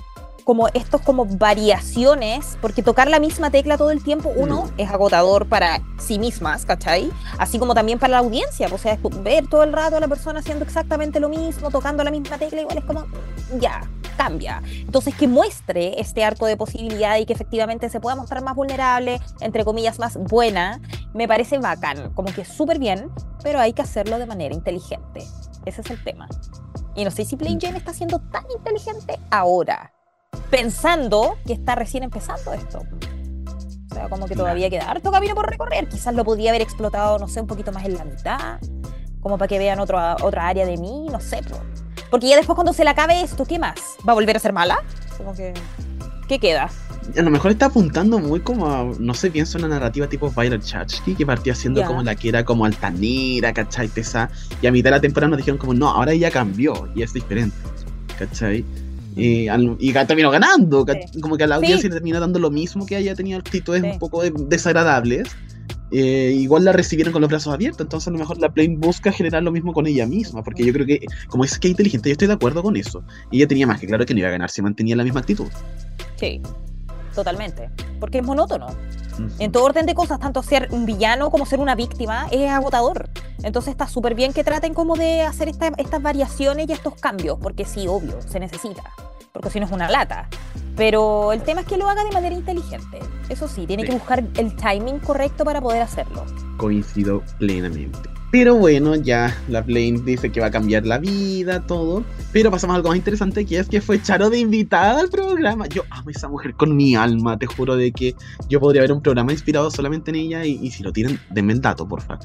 como 0.45 0.68
estos 0.69 1.01
como 1.01 1.25
variaciones, 1.25 2.57
porque 2.62 2.83
tocar 2.83 3.09
la 3.09 3.19
misma 3.19 3.50
tecla 3.50 3.77
todo 3.77 3.89
el 3.89 4.03
tiempo, 4.03 4.31
uno, 4.36 4.69
es 4.77 4.89
agotador 4.89 5.50
para 5.50 5.81
sí 5.97 6.19
mismas, 6.19 6.65
¿cachai? 6.65 7.12
Así 7.39 7.59
como 7.59 7.74
también 7.74 7.97
para 7.97 8.12
la 8.12 8.18
audiencia, 8.19 8.69
o 8.71 8.77
sea, 8.77 8.97
ver 9.24 9.47
todo 9.47 9.63
el 9.63 9.74
rato 9.74 9.97
a 9.97 10.00
la 10.00 10.07
persona 10.07 10.39
haciendo 10.39 10.63
exactamente 10.63 11.19
lo 11.19 11.30
mismo, 11.30 11.71
tocando 11.71 12.03
la 12.03 12.12
misma 12.12 12.38
tecla, 12.38 12.62
igual 12.62 12.77
es 12.77 12.86
como, 12.86 13.06
ya, 13.59 13.89
cambia. 14.18 14.62
Entonces, 14.65 15.15
que 15.15 15.27
muestre 15.27 16.00
este 16.00 16.24
arco 16.24 16.45
de 16.45 16.56
posibilidad 16.56 17.18
y 17.18 17.25
que 17.25 17.33
efectivamente 17.33 17.89
se 17.89 18.00
pueda 18.00 18.15
mostrar 18.15 18.44
más 18.44 18.56
vulnerable, 18.56 19.19
entre 19.41 19.65
comillas, 19.65 19.98
más 19.98 20.15
buena, 20.15 20.80
me 21.15 21.27
parece 21.27 21.57
bacán, 21.57 22.13
como 22.13 22.31
que 22.31 22.45
súper 22.45 22.77
bien, 22.77 23.09
pero 23.41 23.59
hay 23.59 23.74
que 23.74 23.81
hacerlo 23.81 24.19
de 24.19 24.27
manera 24.27 24.53
inteligente. 24.53 25.24
Ese 25.65 25.81
es 25.81 25.89
el 25.89 26.03
tema. 26.03 26.30
Y 26.93 27.03
no 27.03 27.12
sé 27.12 27.25
si 27.25 27.36
Plain 27.36 27.60
Jane 27.60 27.77
está 27.77 27.93
siendo 27.93 28.20
tan 28.20 28.43
inteligente 28.55 29.20
ahora, 29.31 29.95
pensando 30.50 31.38
que 31.46 31.54
está 31.54 31.75
recién 31.75 32.04
empezando 32.04 32.54
esto. 32.54 32.82
O 33.92 33.94
sea, 33.94 34.10
como 34.10 34.28
que 34.28 34.36
todavía 34.36 34.70
queda 34.70 34.90
harto 34.92 35.12
camino 35.12 35.36
por 35.36 35.50
recorrer. 35.50 35.88
Quizás 35.88 36.14
lo 36.14 36.25
podría 36.25 36.52
haber 36.52 36.62
explotado, 36.62 37.18
no 37.18 37.28
sé, 37.28 37.40
un 37.42 37.48
poquito 37.48 37.72
más 37.72 37.86
en 37.86 37.96
la 37.98 38.04
mitad, 38.04 38.60
como 39.22 39.38
para 39.38 39.48
que 39.48 39.58
vean 39.58 39.80
otra 39.80 40.18
otra 40.22 40.48
área 40.48 40.66
de 40.66 40.78
mí, 40.78 41.08
no 41.12 41.20
sé. 41.22 41.42
po. 41.44 41.60
Porque 42.12 42.28
ya 42.30 42.36
después 42.36 42.56
cuando 42.56 42.74
se 42.74 42.84
le 42.84 42.90
acabe 42.90 43.22
esto, 43.22 43.46
¿qué 43.46 43.58
más? 43.58 43.75
¿Va 44.08 44.12
a 44.12 44.16
volver 44.16 44.36
a 44.36 44.40
ser 44.40 44.54
mala? 44.54 44.78
Como 45.18 45.34
que... 45.34 45.54
¿Qué 46.28 46.40
queda? 46.40 46.70
A 47.18 47.22
lo 47.22 47.30
mejor 47.30 47.52
está 47.52 47.68
apuntando 47.68 48.18
muy 48.20 48.40
como 48.40 48.68
a, 48.68 48.84
no 49.00 49.14
sé, 49.14 49.30
pienso 49.30 49.58
en 49.60 49.66
una 49.66 49.75
narrativa 49.75 50.08
tipo 50.08 50.30
Violet 50.32 50.62
Chachki, 50.64 51.14
que 51.16 51.25
partía 51.25 51.54
siendo 51.54 51.82
Ya. 51.82 51.88
como 51.88 52.02
la 52.02 52.16
que 52.16 52.30
era 52.30 52.44
como 52.44 52.66
altanera, 52.66 53.54
¿cachai? 53.54 53.88
Pesa. 53.88 54.30
Y 54.62 54.68
a 54.68 54.72
mitad 54.72 54.90
de 54.90 54.98
la 54.98 55.02
temporada 55.02 55.30
nos 55.30 55.38
dijeron 55.38 55.58
como, 55.60 55.74
no, 55.75 55.88
ahora 55.90 56.14
ella 56.14 56.32
cambió 56.32 56.90
y 56.96 57.04
es 57.04 57.14
diferente, 57.14 57.56
¿cachai? 58.18 58.66
Y, 59.15 59.48
al- 59.48 59.77
y 59.79 59.93
ga- 59.93 60.05
terminó 60.05 60.29
ganando, 60.29 60.86
¿cach- 60.86 61.19
como 61.22 61.38
que 61.38 61.43
a 61.45 61.48
la 61.48 61.55
audiencia 61.55 61.89
le 61.89 61.95
terminó 61.95 62.19
dando 62.19 62.38
lo 62.39 62.51
mismo 62.51 62.86
que 62.86 62.98
ella 62.98 63.15
tenía 63.15 63.38
actitudes 63.38 63.81
un 63.84 63.98
poco 64.00 64.22
de- 64.24 64.34
desagradables. 64.50 65.29
Eh, 65.91 66.34
igual 66.38 66.65
la 66.65 66.72
recibieron 66.74 67.13
con 67.13 67.22
los 67.22 67.29
brazos 67.29 67.53
abiertos, 67.53 67.81
entonces 67.81 68.07
a 68.07 68.12
lo 68.12 68.17
mejor 68.17 68.39
la 68.39 68.51
Plane 68.51 68.75
busca 68.77 69.12
generar 69.12 69.43
lo 69.43 69.51
mismo 69.51 69.72
con 69.72 69.86
ella 69.88 70.05
misma, 70.07 70.43
porque 70.43 70.65
yo 70.65 70.74
creo 70.74 70.86
que, 70.86 71.05
como 71.29 71.43
dices 71.43 71.60
que 71.60 71.67
es 71.67 71.72
inteligente, 71.72 72.10
yo 72.10 72.13
estoy 72.13 72.27
de 72.27 72.34
acuerdo 72.34 72.63
con 72.63 72.75
eso. 72.75 73.03
Y 73.31 73.38
ella 73.38 73.48
tenía 73.48 73.67
más 73.67 73.79
que 73.79 73.88
claro 73.88 74.05
que 74.05 74.13
no 74.13 74.19
iba 74.19 74.27
a 74.29 74.31
ganar 74.31 74.50
si 74.50 74.62
mantenía 74.62 74.95
la 74.95 75.03
misma 75.03 75.19
actitud. 75.22 75.45
Sí, 76.17 76.41
totalmente. 77.15 77.69
Porque 78.00 78.19
es 78.19 78.24
monótono. 78.24 78.67
En 79.39 79.51
todo 79.51 79.63
orden 79.63 79.86
de 79.86 79.93
cosas, 79.95 80.19
tanto 80.19 80.43
ser 80.43 80.67
un 80.72 80.86
villano 80.86 81.31
como 81.31 81.45
ser 81.45 81.60
una 81.60 81.74
víctima 81.74 82.27
es 82.31 82.51
agotador. 82.51 83.10
Entonces 83.43 83.72
está 83.72 83.88
súper 83.88 84.13
bien 84.13 84.34
que 84.34 84.43
traten 84.43 84.74
como 84.74 84.95
de 84.95 85.22
hacer 85.22 85.48
esta- 85.48 85.72
estas 85.77 86.01
variaciones 86.01 86.67
y 86.69 86.74
estos 86.74 86.95
cambios, 86.95 87.38
porque 87.41 87.63
sí, 87.63 87.88
obvio, 87.88 88.22
se 88.22 88.39
necesita. 88.41 88.84
Porque 89.31 89.50
si 89.50 89.60
no 89.60 89.65
es 89.65 89.72
una 89.72 89.89
lata. 89.89 90.27
Pero 90.75 91.31
el 91.31 91.41
tema 91.43 91.62
es 91.62 91.67
que 91.67 91.77
lo 91.77 91.89
haga 91.89 92.03
de 92.03 92.12
manera 92.12 92.36
inteligente. 92.36 93.00
Eso 93.29 93.48
sí, 93.48 93.65
tiene 93.65 93.84
Sí. 93.84 93.89
que 93.89 93.95
buscar 93.95 94.19
el 94.36 94.55
timing 94.55 95.00
correcto 95.00 95.45
para 95.45 95.62
poder 95.62 95.81
hacerlo. 95.81 96.25
coincido 96.57 97.22
plenamente. 97.38 98.10
Pero 98.38 98.56
bueno, 98.56 98.96
ya 98.96 99.34
la 99.48 99.62
Blaine 99.62 100.04
dice 100.04 100.30
que 100.30 100.42
va 100.42 100.48
a 100.48 100.51
cambiar 100.51 100.86
la 100.86 100.98
vida, 100.98 101.65
todo. 101.65 102.04
Pero 102.34 102.51
pasamos 102.51 102.74
a 102.74 102.75
algo 102.75 102.89
más 102.89 102.98
interesante, 102.98 103.46
que 103.46 103.60
es 103.60 103.70
que 103.70 103.80
fue 103.80 104.01
Charo 104.01 104.30
de 104.30 104.38
invitada 104.39 105.00
al 105.00 105.10
programa. 105.10 105.68
Yo 105.68 105.84
amo 105.89 106.10
a 106.10 106.12
esa 106.12 106.27
mujer 106.27 106.54
con 106.54 106.75
mi 106.75 106.98
alma, 106.98 107.39
te 107.39 107.46
juro 107.46 107.77
de 107.77 107.94
que 107.94 108.13
yo 108.50 108.60
podría 108.60 108.82
ver 108.82 108.92
un 108.92 109.01
programa 109.01 109.32
inspirado 109.32 109.72
solamente 109.72 110.12
en 110.12 110.18
ella 110.18 110.46
y, 110.46 110.60
y 110.62 110.70
si 110.70 110.84
lo 110.84 110.92
tienen, 110.92 111.18
denme 111.30 111.54
el 111.54 111.62
dato, 111.62 111.88
porfa. 111.88 112.20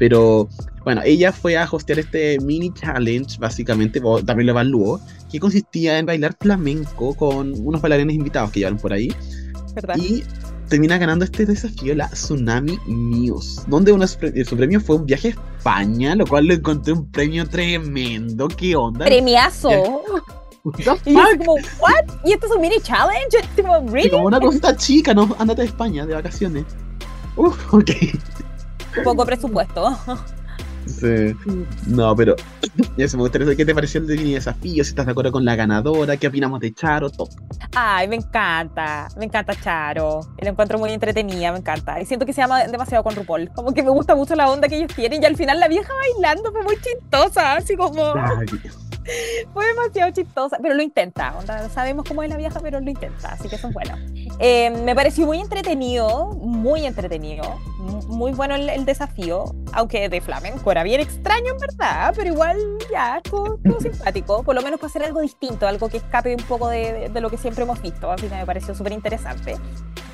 Pero 0.00 0.48
bueno, 0.82 1.00
ella 1.04 1.30
fue 1.30 1.56
a 1.56 1.68
hostear 1.70 2.00
este 2.00 2.40
mini 2.40 2.74
challenge, 2.74 3.38
básicamente, 3.38 4.00
también 4.26 4.46
lo 4.46 4.52
evaluó, 4.54 5.00
que 5.30 5.38
consistía 5.38 5.96
en 5.96 6.06
bailar 6.06 6.34
flamenco 6.40 7.14
con 7.14 7.52
unos 7.64 7.80
bailarines 7.80 8.16
invitados 8.16 8.50
que 8.50 8.58
llevaron 8.58 8.80
por 8.80 8.92
ahí. 8.92 9.14
¿Verdad? 9.76 9.96
Y 9.96 10.24
termina 10.72 10.96
ganando 10.96 11.26
este 11.26 11.44
desafío 11.44 11.94
la 11.94 12.08
Tsunami 12.08 12.78
Muse, 12.86 13.60
donde 13.66 13.92
uno, 13.92 14.06
de 14.06 14.44
su 14.46 14.56
premio 14.56 14.80
fue 14.80 14.96
un 14.96 15.04
viaje 15.04 15.28
a 15.28 15.30
España, 15.58 16.14
lo 16.14 16.26
cual 16.26 16.46
le 16.46 16.54
encontré 16.54 16.94
un 16.94 17.10
premio 17.10 17.46
tremendo. 17.46 18.48
¿Qué 18.48 18.74
onda? 18.74 19.04
Premiazo. 19.04 19.68
Y 20.78 20.82
yo 20.82 20.96
como, 21.36 21.56
¿what? 21.78 22.08
¿Y 22.24 22.32
esto 22.32 22.46
es 22.46 22.52
un 22.52 22.62
mini 22.62 22.80
challenge? 22.80 23.36
Tipo, 23.54 23.86
¿really? 23.88 24.08
como 24.08 24.28
una 24.28 24.40
cosita 24.40 24.74
chica, 24.74 25.12
¿no? 25.12 25.36
Ándate 25.38 25.60
a 25.60 25.64
España 25.66 26.06
de 26.06 26.14
vacaciones. 26.14 26.64
Uf, 27.36 27.74
ok. 27.74 27.90
Poco 29.04 29.26
presupuesto. 29.26 29.94
Sí. 30.86 31.34
No, 31.86 32.14
pero 32.16 32.36
eso 32.96 33.16
me 33.16 33.22
gustaría 33.22 33.46
saber 33.46 33.56
qué 33.56 33.64
te 33.64 33.74
pareció 33.74 34.00
el 34.00 34.06
mini 34.06 34.34
desafío, 34.34 34.84
si 34.84 34.90
estás 34.90 35.06
de 35.06 35.12
acuerdo 35.12 35.32
con 35.32 35.44
la 35.44 35.56
ganadora, 35.56 36.16
qué 36.16 36.28
opinamos 36.28 36.60
de 36.60 36.72
Charo, 36.72 37.10
todo. 37.10 37.28
Ay, 37.74 38.08
me 38.08 38.16
encanta, 38.16 39.08
me 39.16 39.24
encanta 39.24 39.54
Charo. 39.54 40.20
La 40.38 40.50
encuentro 40.50 40.78
muy 40.78 40.90
entretenida, 40.90 41.52
me 41.52 41.58
encanta. 41.58 42.00
Y 42.00 42.06
siento 42.06 42.26
que 42.26 42.32
se 42.32 42.40
llama 42.40 42.64
demasiado 42.64 43.02
con 43.04 43.14
RuPaul. 43.14 43.50
Como 43.54 43.72
que 43.72 43.82
me 43.82 43.90
gusta 43.90 44.14
mucho 44.14 44.34
la 44.34 44.50
onda 44.50 44.68
que 44.68 44.76
ellos 44.76 44.94
tienen. 44.94 45.22
Y 45.22 45.26
al 45.26 45.36
final 45.36 45.58
la 45.60 45.68
vieja 45.68 45.92
bailando 45.94 46.52
fue 46.52 46.62
muy 46.62 46.76
chistosa, 46.76 47.54
así 47.54 47.76
como 47.76 48.12
Ay, 48.14 48.46
fue 49.52 49.66
demasiado 49.66 50.10
chistosa. 50.12 50.58
Pero 50.60 50.74
lo 50.74 50.82
intenta, 50.82 51.36
onda, 51.38 51.68
sabemos 51.68 52.06
cómo 52.06 52.22
es 52.22 52.30
la 52.30 52.36
vieja, 52.36 52.60
pero 52.60 52.80
lo 52.80 52.90
intenta, 52.90 53.32
así 53.32 53.48
que 53.48 53.56
eso 53.56 53.68
es 53.68 53.74
bueno. 53.74 53.96
Eh, 54.38 54.70
me 54.84 54.94
pareció 54.94 55.26
muy 55.26 55.40
entretenido, 55.40 56.28
muy 56.34 56.84
entretenido. 56.86 57.42
Mu- 57.82 58.02
Muy 58.16 58.32
bueno 58.32 58.54
el, 58.54 58.68
el 58.68 58.84
desafío, 58.84 59.44
aunque 59.72 60.08
de 60.08 60.20
flamenco 60.20 60.70
era 60.70 60.82
bien 60.82 61.00
extraño 61.00 61.52
en 61.52 61.58
verdad, 61.58 62.12
pero 62.16 62.28
igual 62.32 62.56
ya 62.90 63.18
estuvo, 63.18 63.58
simpático, 63.80 64.42
por 64.42 64.54
lo 64.54 64.62
menos 64.62 64.78
para 64.80 64.88
hacer 64.88 65.04
algo 65.04 65.20
distinto, 65.20 65.66
algo 65.66 65.88
que 65.88 65.98
escape 65.98 66.34
un 66.34 66.42
poco 66.44 66.68
de, 66.68 66.92
de- 66.92 67.08
de 67.08 67.20
lo 67.20 67.28
que 67.30 67.36
siempre 67.36 67.64
hemos 67.64 67.80
visto, 67.82 68.10
así 68.10 68.26
que 68.28 68.34
me 68.34 68.46
pareció 68.46 68.74
súper 68.74 68.92
interesante. 68.92 69.56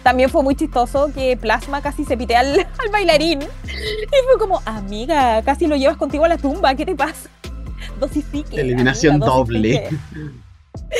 También 0.02 0.30
fue 0.30 0.42
muy 0.42 0.54
chistoso 0.54 1.10
que 1.12 1.36
Plasma 1.36 1.82
casi 1.82 2.04
se 2.04 2.16
pitea 2.16 2.40
al, 2.40 2.58
al 2.78 2.88
bailarín 2.92 3.42
y 3.42 4.24
fue 4.26 4.38
como, 4.38 4.62
amiga, 4.64 5.42
casi 5.42 5.66
lo 5.66 5.76
llevas 5.76 5.96
contigo 5.96 6.24
a 6.24 6.28
la 6.28 6.38
tumba, 6.38 6.74
¿qué 6.74 6.86
te 6.86 6.94
pasa? 6.94 7.28
Dosifique. 8.00 8.60
Eliminación 8.60 9.14
amiga, 9.16 9.26
doble. 9.26 9.90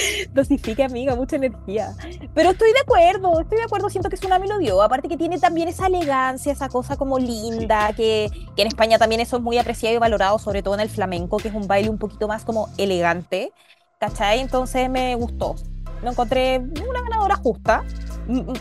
dosifique. 0.32 0.82
Amiga, 0.82 1.14
mucha 1.14 1.36
energía. 1.36 1.94
Pero 2.34 2.50
estoy 2.50 2.72
de 2.72 2.80
acuerdo, 2.80 3.40
estoy 3.40 3.58
de 3.58 3.64
acuerdo, 3.64 3.90
siento 3.90 4.08
que 4.08 4.16
Tsunami 4.16 4.48
lo 4.48 4.58
dio. 4.58 4.82
Aparte 4.82 5.08
que 5.08 5.16
tiene 5.16 5.38
también 5.38 5.68
esa 5.68 5.86
elegancia, 5.86 6.52
esa 6.52 6.68
cosa 6.68 6.96
como 6.96 7.18
linda, 7.18 7.92
que, 7.94 8.30
que 8.56 8.62
en 8.62 8.68
España 8.68 8.98
también 8.98 9.20
eso 9.20 9.36
es 9.36 9.42
muy 9.42 9.58
apreciado 9.58 9.94
y 9.94 9.98
valorado, 9.98 10.38
sobre 10.38 10.62
todo 10.62 10.74
en 10.74 10.80
el 10.80 10.90
flamenco, 10.90 11.38
que 11.38 11.48
es 11.48 11.54
un 11.54 11.66
baile 11.66 11.90
un 11.90 11.98
poquito 11.98 12.28
más 12.28 12.44
como 12.44 12.68
elegante. 12.78 13.52
¿Cachai? 14.00 14.40
Entonces 14.40 14.88
me 14.88 15.14
gustó. 15.16 15.56
Lo 16.02 16.10
encontré 16.10 16.58
una 16.58 17.02
ganadora 17.02 17.36
justa, 17.36 17.84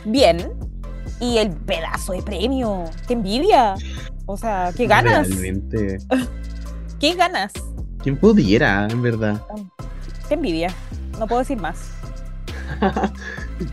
bien. 0.05 0.53
Y 1.19 1.38
el 1.38 1.51
pedazo 1.51 2.13
de 2.13 2.21
premio, 2.21 2.83
qué 3.07 3.13
envidia. 3.13 3.75
O 4.25 4.36
sea, 4.38 4.71
qué 4.75 4.88
ganas, 4.88 5.29
Realmente. 5.29 5.97
qué 7.00 7.13
ganas, 7.13 7.53
¿Quién 8.03 8.17
pudiera, 8.17 8.88
en 8.89 9.01
verdad? 9.01 9.41
qué 10.27 10.36
envidia. 10.36 10.74
No 11.17 11.27
puedo 11.27 11.39
decir 11.39 11.57
más. 11.59 11.91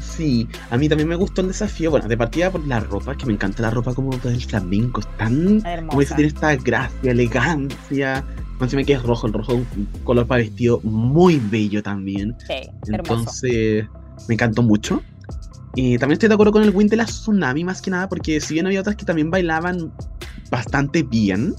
Sí, 0.01 0.49
a 0.71 0.77
mí 0.77 0.89
también 0.89 1.09
me 1.09 1.17
gustó 1.17 1.43
el 1.43 1.49
desafío. 1.49 1.91
Bueno, 1.91 2.09
de 2.09 2.17
partida 2.17 2.51
por 2.51 2.67
la 2.67 2.81
ropa, 2.81 3.17
que 3.17 3.27
me 3.27 3.35
encanta 3.35 3.63
la 3.63 3.71
ropa 3.71 3.93
como 3.95 4.17
del 4.17 4.41
flamenco. 4.43 5.01
Es 5.01 5.17
tan. 5.19 5.35
Como 5.35 5.51
dice, 5.61 5.75
Hermosa. 5.75 6.17
tiene 6.17 6.29
esta 6.29 6.57
gracia, 6.57 7.11
elegancia. 7.11 8.25
Encima 8.61 8.83
que 8.85 8.95
es 8.95 9.03
rojo, 9.03 9.27
el 9.27 9.33
rojo 9.35 9.53
es 9.53 9.59
un 9.77 9.89
color 10.05 10.27
para 10.27 10.41
vestido 10.43 10.81
muy 10.85 11.39
bello 11.39 11.83
también. 11.83 12.35
Sí, 12.47 12.55
hermoso. 12.89 13.15
Entonces, 13.15 13.87
me 14.29 14.35
encantó 14.35 14.63
mucho. 14.63 15.03
Y 15.75 15.99
también 15.99 16.15
estoy 16.15 16.29
de 16.29 16.35
acuerdo 16.35 16.53
con 16.53 16.63
el 16.63 16.71
win 16.71 16.89
de 16.89 16.97
la 16.97 17.05
Tsunami, 17.05 17.65
más 17.65 17.83
que 17.83 17.91
nada, 17.91 18.09
porque 18.09 18.41
si 18.41 18.55
bien 18.55 18.67
había 18.67 18.81
otras 18.81 18.97
que 18.97 19.05
también 19.05 19.31
bailaban 19.31 19.93
bastante 20.51 21.03
bien, 21.03 21.55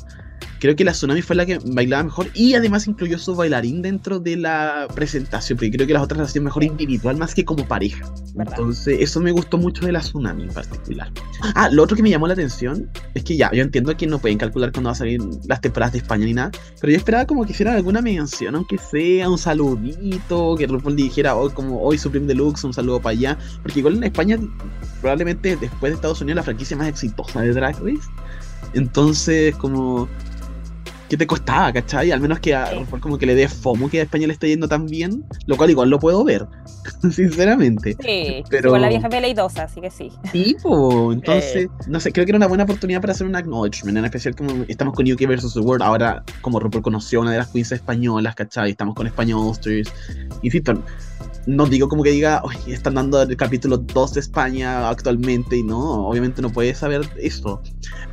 creo 0.60 0.76
que 0.76 0.84
la 0.84 0.94
Tsunami 0.94 1.22
fue 1.22 1.36
la 1.36 1.46
que 1.46 1.60
bailaba 1.64 2.04
mejor 2.04 2.28
y 2.34 2.56
además 2.56 2.88
incluyó 2.88 3.20
su 3.20 3.36
bailarín 3.36 3.82
dentro 3.82 4.20
de 4.20 4.38
la 4.38 4.88
presentación, 4.94 5.58
porque 5.58 5.72
creo 5.72 5.88
que 5.88 5.94
las 5.94 6.04
otras 6.04 6.20
las 6.20 6.30
hacían 6.30 6.46
mejor 6.46 6.64
individual 6.64 7.18
más 7.18 7.36
que 7.36 7.46
como 7.46 7.68
pareja. 7.68 8.12
¿Verdad? 8.34 8.56
Entonces, 8.58 8.98
eso 9.00 9.22
me 9.22 9.32
gustó 9.32 9.58
mucho 9.58 9.86
de 9.86 9.92
la 9.92 10.00
Tsunami 10.00 10.44
en 10.44 10.50
particular. 10.50 11.12
Ah, 11.54 11.70
lo 11.72 11.84
otro 11.84 11.96
que 11.96 12.04
me 12.04 12.10
llamó 12.10 12.28
la 12.28 12.34
atención 12.34 12.90
es 13.14 13.24
que 13.24 13.38
ya, 13.38 13.52
yo 13.52 13.62
entiendo 13.62 13.96
que 13.96 14.08
no 14.08 14.20
pueden 14.20 14.38
calcular 14.38 14.72
cuándo 14.72 14.90
va 14.90 14.94
a 14.94 14.96
salir 14.96 15.22
las 15.48 15.62
temporadas 15.62 15.94
de 15.94 16.00
España 16.00 16.26
ni 16.26 16.34
nada, 16.34 16.52
pero 16.82 16.92
yo 16.92 16.98
esperaba 16.98 17.26
como 17.26 17.46
que 17.46 17.52
hicieran 17.52 17.76
alguna 17.76 18.02
mención, 18.02 18.56
aunque 18.56 18.78
sea 18.78 19.30
un 19.30 19.38
saludito, 19.38 20.56
que 20.58 20.68
RuPaul 20.68 20.96
dijera 20.96 21.36
hoy 21.36 21.52
como 21.52 21.82
hoy 21.82 21.98
Supreme 21.98 22.28
Deluxe, 22.28 22.64
un 22.64 22.74
saludo 22.74 23.00
para 23.02 23.12
allá, 23.12 23.38
porque 23.62 23.80
igual 23.80 23.96
en 23.98 24.04
España 24.04 24.38
probablemente 25.00 25.56
después 25.56 25.92
de 25.92 25.96
Estados 25.96 26.22
Unidos 26.22 26.38
la 26.38 26.44
franquicia 26.44 26.76
más 26.76 26.88
exitosa 26.88 27.42
de 27.42 27.54
Drag 27.54 27.76
Race. 27.80 28.10
Entonces, 28.76 29.56
como 29.56 30.08
¿qué 31.10 31.18
te 31.18 31.28
costaba, 31.28 31.72
cachai? 31.72 32.12
Al 32.12 32.20
menos 32.20 32.40
que 32.40 32.56
a. 32.56 32.74
RuPaul 32.74 33.02
como 33.02 33.18
que 33.18 33.26
le 33.26 33.36
dé 33.36 33.48
FOMO 33.48 33.90
que 33.90 34.00
a 34.00 34.04
España 34.04 34.28
le 34.28 34.34
esté 34.34 34.48
yendo 34.50 34.68
tan 34.68 34.86
bien, 34.86 35.24
lo 35.46 35.58
cual 35.58 35.70
igual 35.70 35.90
lo 35.90 36.00
puedo 36.00 36.24
ver, 36.24 36.48
sinceramente. 37.12 37.96
Sí, 38.02 38.44
Pero- 38.50 38.70
igual 38.70 38.82
la 38.82 38.90
vieja 38.90 39.08
es 39.08 39.14
veleidosa, 39.14 39.64
así 39.64 39.82
que 39.82 39.92
sí. 39.92 40.12
Sí, 40.32 40.56
po, 40.62 41.14
entonces, 41.14 41.68
no 41.88 42.00
sé, 42.00 42.12
creo 42.12 42.26
que 42.26 42.32
era 42.32 42.38
una 42.38 42.48
buena 42.48 42.64
oportunidad 42.64 43.02
para 43.02 43.14
hacer 43.14 43.28
un 43.28 43.36
acknowledgement, 43.36 43.98
en 43.98 44.06
especial 44.06 44.36
como 44.36 44.66
estamos 44.68 44.94
con 44.96 45.10
UK 45.12 45.28
vs. 45.28 45.54
The 45.54 45.60
World, 45.60 45.84
ahora 45.84 46.24
como 46.42 46.60
RuPaul 46.60 46.84
conoció 46.84 47.20
a 47.20 47.22
una 47.24 47.32
de 47.32 47.38
las 47.38 47.50
queens 47.50 47.72
españolas, 47.72 48.36
¿cachai? 48.36 48.72
Estamos 48.72 48.96
con 48.96 49.08
España 49.08 49.36
Monsters, 49.36 49.92
insisto, 50.42 50.74
no 51.48 51.66
digo 51.66 51.88
como 51.88 52.04
que 52.04 52.12
diga, 52.12 52.42
oye, 52.44 52.74
están 52.74 52.96
dando 52.96 53.22
el 53.22 53.38
capítulo 53.38 53.78
2 53.78 54.14
de 54.14 54.20
España 54.20 54.90
actualmente, 54.90 55.58
y 55.58 55.64
no, 55.64 56.08
obviamente 56.08 56.42
no 56.42 56.50
puedes 56.50 56.78
saber 56.80 57.08
eso, 57.18 57.62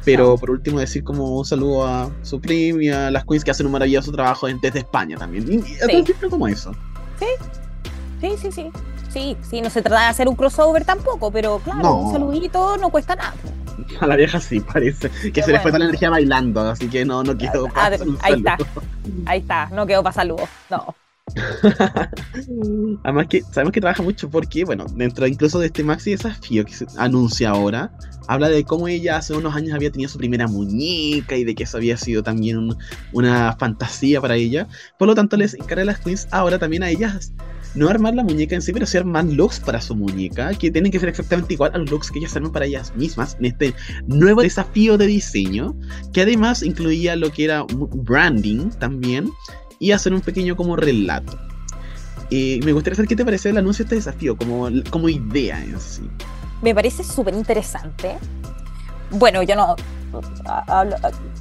pero 0.04 0.36
por 0.36 0.50
último 0.50 0.80
decir 0.80 1.02
como 1.04 1.38
un 1.38 1.44
saludo 1.44 1.86
a 1.86 2.10
Supreme 2.22 2.84
y 2.84 2.88
a 2.90 3.10
las 3.10 3.24
queens 3.24 3.44
que 3.44 3.50
hacen 3.50 3.66
un 3.66 3.72
maravilloso 3.72 4.12
trabajo 4.12 4.46
desde 4.46 4.80
España 4.80 5.16
también, 5.16 5.50
y, 5.50 5.62
Sí. 5.62 6.04
siempre 6.04 6.28
como 6.28 6.46
eso. 6.48 6.72
Sí, 8.20 8.28
sí, 8.40 8.52
sí. 8.52 8.70
Sí, 9.10 9.36
sí, 9.42 9.60
no 9.60 9.68
se 9.68 9.82
trata 9.82 10.00
de 10.04 10.06
hacer 10.06 10.26
un 10.28 10.34
crossover 10.36 10.84
tampoco, 10.86 11.30
pero 11.30 11.58
claro, 11.58 11.82
No. 11.82 11.96
un 12.00 12.12
saludito 12.12 12.78
no 12.78 12.88
cuesta 12.88 13.14
nada. 13.14 13.34
A 14.00 14.06
la 14.06 14.16
vieja 14.16 14.40
sí, 14.40 14.60
parece, 14.60 15.10
que 15.32 15.42
se 15.42 15.52
les 15.52 15.60
fue 15.60 15.70
bueno. 15.70 15.72
toda 15.72 15.78
la 15.80 15.84
energía 15.86 16.08
bailando, 16.10 16.60
así 16.62 16.88
que 16.88 17.04
no, 17.04 17.22
no 17.22 17.36
pasar 17.74 18.02
un 18.08 18.16
ahí 18.22 18.34
está. 18.34 18.56
Ahí 19.26 19.40
está, 19.40 19.66
no 19.70 19.86
quedó 19.86 20.02
para 20.02 20.14
saludos. 20.14 20.48
No. 20.70 20.94
Además 23.04 23.26
que 23.28 23.42
sabemos 23.42 23.72
que 23.72 23.80
trabaja 23.80 24.02
mucho 24.02 24.28
porque, 24.30 24.64
bueno, 24.64 24.86
dentro 24.94 25.26
incluso 25.26 25.58
de 25.58 25.66
este 25.66 25.84
maxi 25.84 26.10
desafío 26.10 26.64
que 26.64 26.74
se 26.74 26.86
anuncia 26.96 27.50
ahora, 27.50 27.92
habla 28.28 28.48
de 28.48 28.64
cómo 28.64 28.88
ella 28.88 29.16
hace 29.16 29.34
unos 29.34 29.54
años 29.54 29.74
había 29.74 29.90
tenido 29.90 30.10
su 30.10 30.18
primera 30.18 30.46
muñeca 30.46 31.36
y 31.36 31.44
de 31.44 31.54
que 31.54 31.64
eso 31.64 31.76
había 31.76 31.96
sido 31.96 32.22
también 32.22 32.58
un- 32.58 32.76
una 33.12 33.56
fantasía 33.58 34.20
para 34.20 34.36
ella. 34.36 34.68
Por 34.98 35.08
lo 35.08 35.14
tanto, 35.14 35.36
les 35.36 35.54
encarga 35.54 35.82
a 35.82 35.86
las 35.86 36.00
queens 36.00 36.28
ahora 36.30 36.58
también 36.58 36.82
a 36.82 36.90
ellas 36.90 37.32
no 37.74 37.88
armar 37.88 38.14
la 38.14 38.22
muñeca 38.22 38.54
en 38.54 38.60
sí, 38.60 38.70
pero 38.72 38.84
sí 38.84 38.98
armar 38.98 39.24
looks 39.24 39.58
para 39.58 39.80
su 39.80 39.94
muñeca, 39.96 40.52
que 40.54 40.70
tienen 40.70 40.92
que 40.92 41.00
ser 41.00 41.08
exactamente 41.08 41.54
igual 41.54 41.70
a 41.74 41.78
los 41.78 41.90
looks 41.90 42.10
que 42.10 42.18
ellas 42.18 42.36
arman 42.36 42.52
para 42.52 42.66
ellas 42.66 42.92
mismas 42.96 43.36
en 43.38 43.46
este 43.46 43.74
nuevo 44.06 44.42
desafío 44.42 44.98
de 44.98 45.06
diseño, 45.06 45.74
que 46.12 46.20
además 46.22 46.62
incluía 46.62 47.16
lo 47.16 47.32
que 47.32 47.44
era 47.44 47.64
branding 47.70 48.68
también 48.78 49.30
y 49.82 49.90
hacer 49.90 50.14
un 50.14 50.20
pequeño 50.20 50.54
como 50.54 50.76
relato. 50.76 51.36
Eh, 52.30 52.60
me 52.64 52.72
gustaría 52.72 52.94
saber 52.94 53.08
qué 53.08 53.16
te 53.16 53.24
parece 53.24 53.50
el 53.50 53.58
anuncio 53.58 53.84
de 53.84 53.96
este 53.96 53.96
desafío, 53.96 54.36
como, 54.36 54.68
como 54.90 55.08
idea 55.08 55.60
en 55.60 55.78
sí. 55.80 56.08
Me 56.62 56.72
parece 56.72 57.02
súper 57.02 57.34
interesante. 57.34 58.16
Bueno, 59.10 59.42
yo 59.42 59.56
no 59.56 59.74
hablo 60.44 60.96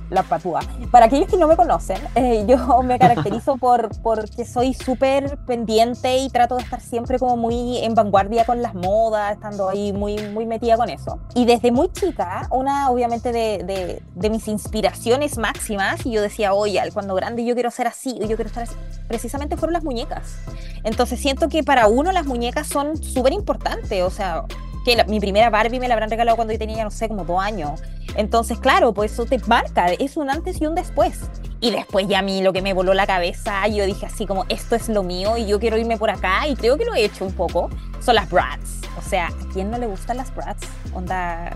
la 0.10 0.24
patúa. 0.24 0.60
Para 0.92 1.06
aquellos 1.06 1.30
que 1.30 1.38
no 1.38 1.48
me 1.48 1.56
conocen, 1.56 1.98
eh, 2.16 2.46
yo 2.48 2.82
me 2.84 3.00
caracterizo 3.00 3.58
por 3.58 3.90
porque 4.02 4.46
soy 4.46 4.74
súper 4.74 5.38
pendiente 5.46 6.18
y 6.18 6.30
trato 6.30 6.56
de 6.58 6.64
estar 6.64 6.82
siempre 6.82 7.18
como 7.20 7.38
muy 7.38 7.78
en 7.80 7.94
vanguardia 7.96 8.46
con 8.46 8.62
las 8.62 8.74
modas, 8.74 9.34
estando 9.34 9.70
ahí 9.70 9.94
muy, 9.94 10.18
muy 10.30 10.46
metida 10.46 10.76
con 10.78 10.90
eso. 10.90 11.20
Y 11.34 11.46
desde 11.46 11.72
muy 11.72 11.90
chica, 11.92 12.48
una 12.52 12.90
obviamente 12.90 13.32
de, 13.32 13.64
de- 13.64 14.02
de 14.16 14.30
mis 14.30 14.48
inspiraciones 14.48 15.38
máximas, 15.38 16.06
y 16.06 16.12
yo 16.12 16.22
decía, 16.22 16.54
oye, 16.54 16.82
cuando 16.94 17.16
grande 17.16 17.46
yo 17.46 17.54
quiero 17.54 17.72
ser 17.72 17.88
así, 17.88 18.18
yo 18.20 18.28
quiero 18.36 18.46
estar 18.48 18.64
así, 18.64 18.76
precisamente 19.08 19.56
fueron 19.58 19.74
las 19.74 19.84
muñecas. 19.84 20.36
Entonces 20.84 21.20
siento 21.20 21.48
que 21.50 21.64
para 21.64 21.88
uno 21.88 22.12
las 22.12 22.26
muñecas 22.26 22.68
son 22.68 22.98
súper 22.98 23.34
importantes, 23.34 24.04
o 24.04 24.10
sea, 24.10 24.44
que 24.86 24.96
la- 24.96 25.04
mi 25.06 25.20
primera 25.20 25.50
Barbie 25.50 25.80
me 25.80 25.88
la 25.88 25.94
habrán 25.94 26.10
regalado 26.10 26.36
cuando 26.36 26.54
yo 26.54 26.60
tenía, 26.60 26.84
no 26.84 26.92
sé, 26.92 27.08
como 27.08 27.24
dos 27.26 27.42
años. 27.42 27.82
Entonces, 28.16 28.60
claro, 28.60 28.94
pues 28.94 29.14
eso 29.14 29.26
te 29.26 29.40
marca, 29.48 29.88
es 29.94 30.18
un 30.18 30.30
antes 30.30 30.60
y 30.62 30.66
un 30.66 30.76
después. 30.76 31.20
Y 31.60 31.72
después 31.72 32.08
ya 32.08 32.20
a 32.20 32.22
mí 32.24 32.42
lo 32.42 32.52
que 32.54 32.62
me 32.62 32.74
voló 32.74 32.94
la 32.94 33.06
cabeza, 33.06 33.68
yo 33.68 33.86
dije 33.86 34.06
así 34.08 34.26
como, 34.26 34.46
esto 34.50 34.76
es 34.76 34.90
lo 34.90 35.04
mío 35.04 35.38
y 35.38 35.46
yo 35.46 35.60
quiero 35.60 35.78
irme 35.78 35.98
por 35.98 36.10
acá 36.10 36.48
y 36.48 36.56
creo 36.56 36.78
que 36.78 36.86
lo 36.86 36.96
he 36.96 37.06
hecho 37.06 37.24
un 37.26 37.34
poco, 37.34 37.70
son 38.00 38.16
las 38.16 38.30
brats. 38.30 38.82
O 38.98 39.02
sea, 39.08 39.28
¿a 39.28 39.54
quién 39.54 39.70
no 39.72 39.78
le 39.78 39.86
gustan 39.86 40.18
las 40.18 40.34
brats? 40.36 40.68
Onda, 40.94 41.56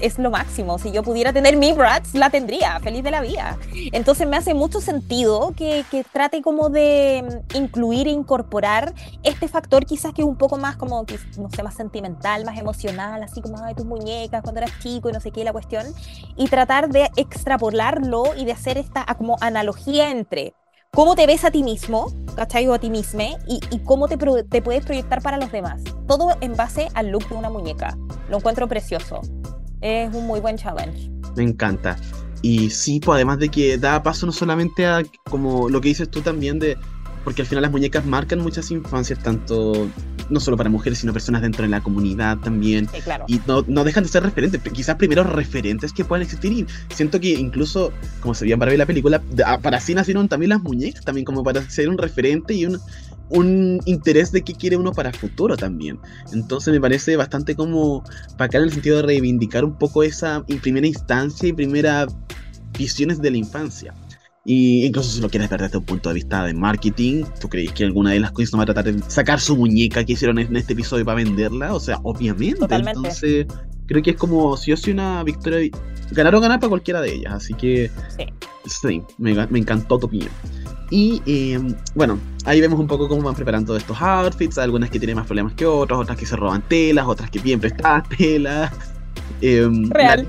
es 0.00 0.18
lo 0.18 0.30
máximo. 0.30 0.78
Si 0.78 0.92
yo 0.92 1.02
pudiera 1.02 1.32
tener 1.32 1.56
mi 1.56 1.72
brats, 1.72 2.14
la 2.14 2.30
tendría, 2.30 2.78
feliz 2.80 3.02
de 3.02 3.10
la 3.10 3.20
vida. 3.20 3.58
Entonces 3.92 4.26
me 4.26 4.36
hace 4.36 4.54
mucho 4.54 4.80
sentido 4.80 5.52
que, 5.56 5.84
que 5.90 6.04
trate 6.04 6.42
como 6.42 6.68
de 6.68 7.42
mm, 7.52 7.56
incluir 7.56 8.08
e 8.08 8.10
incorporar 8.10 8.94
este 9.22 9.48
factor 9.48 9.84
quizás 9.84 10.12
que 10.12 10.22
es 10.22 10.28
un 10.28 10.36
poco 10.36 10.56
más 10.56 10.76
como, 10.76 11.04
no 11.38 11.50
sé, 11.50 11.62
más 11.62 11.74
sentimental, 11.74 12.44
más 12.44 12.58
emocional, 12.58 13.22
así 13.22 13.40
como, 13.40 13.58
ay, 13.62 13.74
tus 13.74 13.86
muñecas 13.86 14.42
cuando 14.42 14.60
eras 14.60 14.72
chico 14.80 15.08
y 15.08 15.12
no 15.12 15.20
sé 15.20 15.30
qué, 15.30 15.44
la 15.44 15.52
cuestión, 15.52 15.86
y 16.36 16.48
tratar 16.48 16.88
de 16.88 17.10
extrapolarlo 17.16 18.34
y 18.36 18.44
de 18.44 18.52
hacer 18.52 18.78
esta 18.78 19.04
ah, 19.06 19.14
como 19.16 19.36
analogía 19.40 20.10
entre 20.10 20.54
cómo 20.92 21.14
te 21.14 21.26
ves 21.26 21.44
a 21.44 21.50
ti 21.50 21.62
mismo, 21.62 22.06
¿cachai? 22.36 22.66
O 22.68 22.74
a 22.74 22.78
ti 22.78 22.90
misma, 22.90 23.24
y, 23.46 23.60
cómo 23.84 24.08
te, 24.08 24.16
te 24.16 24.62
puedes 24.62 24.84
proyectar 24.84 25.22
para 25.22 25.36
los 25.36 25.52
demás. 25.52 25.82
Todo 26.06 26.36
en 26.40 26.56
base 26.56 26.88
al 26.94 27.08
look 27.08 27.28
de 27.28 27.34
una 27.34 27.50
muñeca. 27.50 27.96
Lo 28.30 28.38
encuentro 28.38 28.66
precioso. 28.66 29.20
Es 29.86 30.12
un 30.12 30.26
muy 30.26 30.40
buen 30.40 30.56
challenge. 30.56 31.08
Me 31.36 31.44
encanta. 31.44 31.96
Y 32.42 32.70
sí, 32.70 32.98
pues 32.98 33.14
además 33.14 33.38
de 33.38 33.48
que 33.48 33.78
da 33.78 34.02
paso 34.02 34.26
no 34.26 34.32
solamente 34.32 34.84
a 34.84 35.04
como 35.30 35.68
lo 35.68 35.80
que 35.80 35.90
dices 35.90 36.10
tú 36.10 36.22
también 36.22 36.58
de 36.58 36.76
porque 37.22 37.42
al 37.42 37.48
final 37.48 37.62
las 37.62 37.72
muñecas 37.72 38.04
marcan 38.04 38.40
muchas 38.40 38.70
infancias, 38.70 39.18
tanto 39.20 39.88
no 40.28 40.40
solo 40.40 40.56
para 40.56 40.70
mujeres, 40.70 41.00
sino 41.00 41.12
personas 41.12 41.42
dentro 41.42 41.62
de 41.62 41.68
la 41.68 41.80
comunidad 41.80 42.38
también. 42.38 42.88
Sí, 42.92 43.00
claro. 43.00 43.24
Y 43.26 43.40
no, 43.46 43.64
no 43.66 43.82
dejan 43.82 44.04
de 44.04 44.08
ser 44.08 44.22
referentes, 44.22 44.60
quizás 44.72 44.94
primeros 44.94 45.26
referentes 45.26 45.92
que 45.92 46.04
puedan 46.04 46.22
existir. 46.22 46.52
Y 46.52 46.66
siento 46.94 47.18
que 47.18 47.30
incluso, 47.30 47.92
como 48.20 48.34
se 48.34 48.44
veía 48.44 48.56
para 48.56 48.70
ver 48.70 48.78
la 48.78 48.86
película, 48.86 49.22
ah, 49.44 49.58
para 49.58 49.78
así 49.78 49.92
nacieron 49.94 50.28
también 50.28 50.50
las 50.50 50.62
muñecas, 50.62 51.04
también 51.04 51.24
como 51.24 51.42
para 51.42 51.68
ser 51.68 51.88
un 51.88 51.98
referente 51.98 52.54
y 52.54 52.66
un, 52.66 52.80
un 53.28 53.80
interés 53.86 54.32
de 54.32 54.42
qué 54.42 54.54
quiere 54.54 54.76
uno 54.76 54.92
para 54.92 55.12
futuro 55.12 55.56
también. 55.56 55.98
Entonces 56.32 56.72
me 56.72 56.80
parece 56.80 57.16
bastante 57.16 57.54
como 57.56 58.04
para 58.38 58.58
en 58.58 58.64
el 58.64 58.72
sentido 58.72 58.96
de 58.98 59.02
reivindicar 59.02 59.64
un 59.64 59.76
poco 59.76 60.02
esa 60.02 60.44
primera 60.62 60.86
instancia 60.86 61.48
y 61.48 61.52
primera 61.52 62.06
visiones 62.78 63.20
de 63.20 63.30
la 63.30 63.36
infancia. 63.38 63.94
Y 64.48 64.86
incluso 64.86 65.10
si 65.10 65.20
lo 65.20 65.28
quieres 65.28 65.50
ver 65.50 65.60
desde 65.60 65.78
un 65.78 65.84
punto 65.84 66.08
de 66.08 66.14
vista 66.14 66.44
de 66.44 66.54
marketing, 66.54 67.24
¿tú 67.40 67.48
crees 67.48 67.72
que 67.72 67.82
alguna 67.84 68.12
de 68.12 68.20
las 68.20 68.30
cosas 68.30 68.52
no 68.52 68.58
va 68.58 68.62
a 68.62 68.66
tratar 68.66 68.84
de 68.84 69.02
sacar 69.08 69.40
su 69.40 69.56
muñeca 69.56 70.04
que 70.04 70.12
hicieron 70.12 70.38
en 70.38 70.54
este 70.54 70.72
episodio 70.74 71.04
para 71.04 71.16
venderla? 71.16 71.74
O 71.74 71.80
sea, 71.80 71.98
obviamente. 72.04 72.60
Totalmente. 72.60 72.96
Entonces, 72.96 73.46
creo 73.86 74.02
que 74.02 74.10
es 74.10 74.16
como 74.16 74.56
si 74.56 74.70
yo 74.70 74.76
soy 74.76 74.92
una 74.92 75.24
victoria. 75.24 75.68
Ganar 76.12 76.32
o 76.36 76.40
ganar 76.40 76.60
para 76.60 76.68
cualquiera 76.68 77.00
de 77.00 77.14
ellas. 77.14 77.32
Así 77.34 77.54
que, 77.54 77.90
Sí. 78.16 78.26
sí, 78.66 79.02
me, 79.18 79.34
me 79.48 79.58
encantó 79.58 79.98
tu 79.98 80.06
opinión. 80.06 80.30
Y 80.90 81.20
eh, 81.26 81.58
bueno, 81.96 82.16
ahí 82.46 82.60
vemos 82.60 82.80
un 82.80 82.86
poco 82.86 83.08
cómo 83.08 83.22
van 83.22 83.34
preparando 83.34 83.76
estos 83.76 84.00
outfits. 84.00 84.56
Algunas 84.58 84.88
que 84.90 84.98
tienen 84.98 85.16
más 85.16 85.26
problemas 85.26 85.52
que 85.54 85.66
otras, 85.66 86.00
otras 86.00 86.16
que 86.16 86.24
se 86.24 86.36
roban 86.36 86.62
telas, 86.68 87.06
otras 87.06 87.30
que 87.30 87.40
piden 87.40 87.60
prestadas 87.60 88.08
telas. 88.16 88.72
Em, 89.40 89.90
Real. 89.90 90.26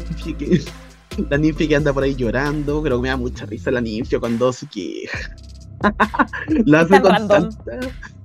La 1.30 1.38
ninfia, 1.38 1.68
que, 1.70 1.76
anda 1.76 1.94
por 1.94 2.04
ahí 2.04 2.16
llorando. 2.16 2.82
Creo 2.84 2.98
que 2.98 3.04
me 3.04 3.10
da 3.10 3.18
mucha 3.18 3.46
risa 3.46 3.72
la 3.72 3.80
ninfia 3.80 4.20
cuando 4.20 4.52
se 4.52 4.68
queja. 4.68 5.36
la 6.66 6.82
hace 6.82 7.02
con 7.02 7.28
tanta- 7.28 7.50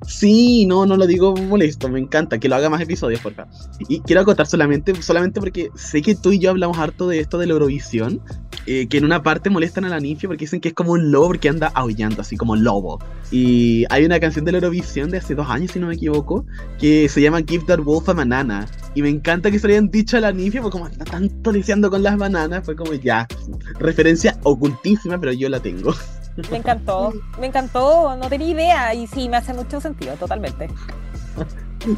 Sí, 0.06 0.66
no, 0.66 0.84
no 0.84 0.96
lo 0.96 1.06
digo 1.06 1.34
molesto, 1.36 1.88
me 1.88 2.00
encanta 2.00 2.38
que 2.38 2.48
lo 2.48 2.56
haga 2.56 2.68
más 2.68 2.80
episodios, 2.80 3.20
por 3.20 3.34
favor. 3.34 3.52
Y 3.88 4.00
quiero 4.00 4.22
acotar 4.22 4.46
solamente, 4.46 5.00
solamente 5.00 5.38
porque 5.38 5.70
sé 5.76 6.02
que 6.02 6.16
tú 6.16 6.32
y 6.32 6.40
yo 6.40 6.50
hablamos 6.50 6.78
harto 6.78 7.06
de 7.08 7.20
esto 7.20 7.38
de 7.38 7.46
la 7.46 7.52
Eurovisión, 7.52 8.20
eh, 8.66 8.86
que 8.88 8.98
en 8.98 9.04
una 9.04 9.22
parte 9.22 9.50
molestan 9.50 9.84
a 9.84 9.88
la 9.88 10.00
ninfia 10.00 10.28
porque 10.28 10.44
dicen 10.44 10.60
que 10.60 10.68
es 10.68 10.74
como 10.74 10.92
un 10.92 11.10
lobo 11.10 11.28
porque 11.28 11.48
anda 11.48 11.70
aullando, 11.74 12.20
así 12.20 12.36
como 12.36 12.56
lobo. 12.56 12.98
Y 13.30 13.84
hay 13.90 14.04
una 14.04 14.20
canción 14.20 14.44
de 14.44 14.52
la 14.52 14.58
Eurovisión 14.58 15.10
de 15.10 15.18
hace 15.18 15.34
dos 15.34 15.48
años, 15.48 15.72
si 15.72 15.80
no 15.80 15.88
me 15.88 15.94
equivoco, 15.94 16.44
que 16.78 17.08
se 17.08 17.20
llama 17.20 17.40
Give 17.46 17.64
That 17.66 17.80
Wolf 17.80 18.08
a 18.08 18.12
Banana. 18.12 18.66
Y 18.94 19.02
me 19.02 19.08
encanta 19.08 19.50
que 19.50 19.58
se 19.58 19.66
le 19.66 19.74
hayan 19.74 19.90
dicho 19.90 20.16
a 20.16 20.20
la 20.20 20.32
ninfia, 20.32 20.60
porque 20.60 20.78
como 20.78 20.88
está 20.88 21.04
tanto 21.04 21.52
deseando 21.52 21.90
con 21.90 22.02
las 22.02 22.16
bananas, 22.16 22.64
fue 22.64 22.76
como 22.76 22.94
ya, 22.94 23.26
referencia 23.78 24.38
ocultísima, 24.42 25.18
pero 25.18 25.32
yo 25.32 25.48
la 25.48 25.60
tengo. 25.60 25.94
Me 26.50 26.56
encantó, 26.56 27.12
me 27.38 27.46
encantó, 27.46 28.16
no 28.16 28.26
tenía 28.30 28.48
idea 28.48 28.94
y 28.94 29.06
sí, 29.06 29.28
me 29.28 29.36
hace 29.36 29.52
mucho 29.52 29.82
sentido, 29.82 30.14
totalmente. 30.14 30.66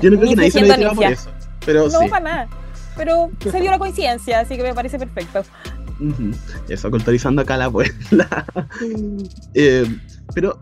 Yo 0.03 0.11
no 0.11 0.19
creo 0.19 0.31
que 0.31 0.37
nadie 0.37 0.51
se 0.51 0.61
lo 0.61 0.93
por 0.93 1.05
eso. 1.05 1.31
Pero 1.65 1.89
No, 1.89 2.01
sí. 2.01 2.09
para 2.09 2.25
nada. 2.25 2.49
Pero 2.97 3.31
se 3.41 3.61
dio 3.61 3.71
la 3.71 3.79
coincidencia, 3.79 4.41
así 4.41 4.57
que 4.57 4.65
me 4.65 4.75
parece 4.75 4.99
perfecto. 4.99 5.45
Eso, 6.69 6.91
culturizando 6.91 7.43
acá 7.43 7.57
la 7.57 7.67
abuela. 7.67 8.47
Eh, 9.55 9.87
pero 10.35 10.59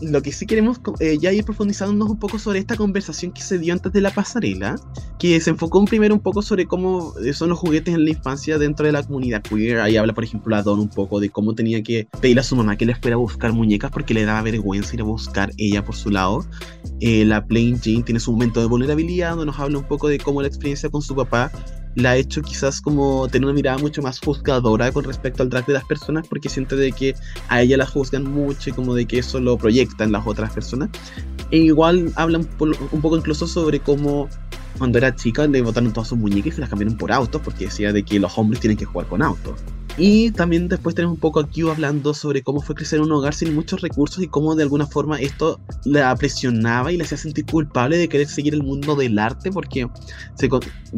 lo 0.00 0.22
que 0.22 0.32
sí 0.32 0.46
queremos 0.46 0.80
eh, 1.00 1.18
ya 1.20 1.32
ir 1.32 1.44
profundizándonos 1.44 2.08
un 2.08 2.18
poco 2.18 2.38
sobre 2.38 2.58
esta 2.58 2.76
conversación 2.76 3.32
que 3.32 3.42
se 3.42 3.58
dio 3.58 3.72
antes 3.72 3.92
de 3.92 4.00
la 4.00 4.10
pasarela, 4.10 4.76
que 5.18 5.40
se 5.40 5.50
enfocó 5.50 5.84
primero 5.84 6.14
un 6.14 6.20
poco 6.20 6.42
sobre 6.42 6.66
cómo 6.66 7.14
eh, 7.24 7.32
son 7.32 7.50
los 7.50 7.58
juguetes 7.58 7.94
en 7.94 8.04
la 8.04 8.10
infancia 8.10 8.58
dentro 8.58 8.86
de 8.86 8.92
la 8.92 9.02
comunidad 9.02 9.42
queer. 9.42 9.80
Ahí 9.80 9.96
habla, 9.96 10.14
por 10.14 10.24
ejemplo, 10.24 10.54
a 10.56 10.62
Don 10.62 10.80
un 10.80 10.88
poco 10.88 11.20
de 11.20 11.30
cómo 11.30 11.54
tenía 11.54 11.82
que 11.82 12.08
pedirle 12.20 12.40
a 12.40 12.44
su 12.44 12.56
mamá 12.56 12.76
que 12.76 12.86
le 12.86 12.94
fuera 12.94 13.16
a 13.16 13.18
buscar 13.18 13.52
muñecas 13.52 13.90
porque 13.90 14.14
le 14.14 14.24
daba 14.24 14.42
vergüenza 14.42 14.94
ir 14.94 15.02
a 15.02 15.04
buscar 15.04 15.52
ella 15.58 15.84
por 15.84 15.94
su 15.94 16.10
lado. 16.10 16.46
Eh, 17.00 17.24
la 17.24 17.44
Plain 17.44 17.78
Jane 17.80 18.02
tiene 18.02 18.20
su 18.20 18.32
momento 18.32 18.60
de 18.60 18.66
vulnerabilidad, 18.66 19.30
donde 19.30 19.46
nos 19.46 19.58
habla 19.58 19.78
un 19.78 19.84
poco 19.84 20.08
de 20.08 20.18
cómo 20.18 20.40
la 20.42 20.48
experiencia 20.48 20.88
con 20.88 21.02
su 21.02 21.14
papá 21.14 21.50
la 21.96 22.10
ha 22.10 22.16
hecho 22.16 22.40
quizás 22.42 22.80
como 22.80 23.26
tener 23.28 23.46
una 23.46 23.54
mirada 23.54 23.78
mucho 23.78 24.00
más 24.00 24.20
juzgadora 24.20 24.92
con 24.92 25.04
respecto 25.04 25.42
al 25.42 25.50
drag 25.50 25.66
de 25.66 25.72
las 25.72 25.84
personas 25.84 26.26
porque 26.28 26.48
siente 26.48 26.76
de 26.76 26.92
que 26.92 27.14
a 27.48 27.62
ella 27.62 27.76
la 27.76 27.86
juzgan 27.86 28.24
mucho 28.24 28.70
y 28.70 28.72
como 28.72 28.94
de 28.94 29.06
que 29.06 29.18
eso 29.18 29.40
lo 29.40 29.58
proyecta 29.58 30.04
en 30.04 30.12
las 30.12 30.26
otras 30.26 30.52
personas. 30.52 30.88
E 31.50 31.58
igual 31.58 32.12
hablan 32.14 32.42
un, 32.42 32.46
po- 32.46 32.86
un 32.92 33.00
poco 33.00 33.16
incluso 33.16 33.46
sobre 33.46 33.80
cómo 33.80 34.28
cuando 34.78 34.98
era 34.98 35.14
chica 35.14 35.46
le 35.46 35.62
botaron 35.62 35.92
todas 35.92 36.08
sus 36.08 36.18
muñecas 36.18 36.56
y 36.56 36.60
las 36.60 36.70
cambiaron 36.70 36.96
por 36.96 37.10
autos 37.10 37.40
porque 37.42 37.64
decía 37.64 37.92
de 37.92 38.04
que 38.04 38.20
los 38.20 38.38
hombres 38.38 38.60
tienen 38.60 38.76
que 38.76 38.84
jugar 38.84 39.08
con 39.08 39.20
autos. 39.22 39.60
Y 40.02 40.30
también 40.30 40.66
después 40.66 40.94
tenemos 40.94 41.16
un 41.16 41.20
poco 41.20 41.40
aquí 41.40 41.60
hablando 41.68 42.14
sobre 42.14 42.42
cómo 42.42 42.62
fue 42.62 42.74
crecer 42.74 43.00
en 43.00 43.04
un 43.04 43.12
hogar 43.12 43.34
sin 43.34 43.54
muchos 43.54 43.82
recursos 43.82 44.22
y 44.22 44.28
cómo 44.28 44.54
de 44.54 44.62
alguna 44.62 44.86
forma 44.86 45.20
esto 45.20 45.60
la 45.84 46.16
presionaba 46.16 46.90
y 46.90 46.96
la 46.96 47.04
hacía 47.04 47.18
sentir 47.18 47.44
culpable 47.44 47.98
de 47.98 48.08
querer 48.08 48.26
seguir 48.26 48.54
el 48.54 48.62
mundo 48.62 48.96
del 48.96 49.18
arte 49.18 49.52
porque 49.52 49.86
se 50.36 50.48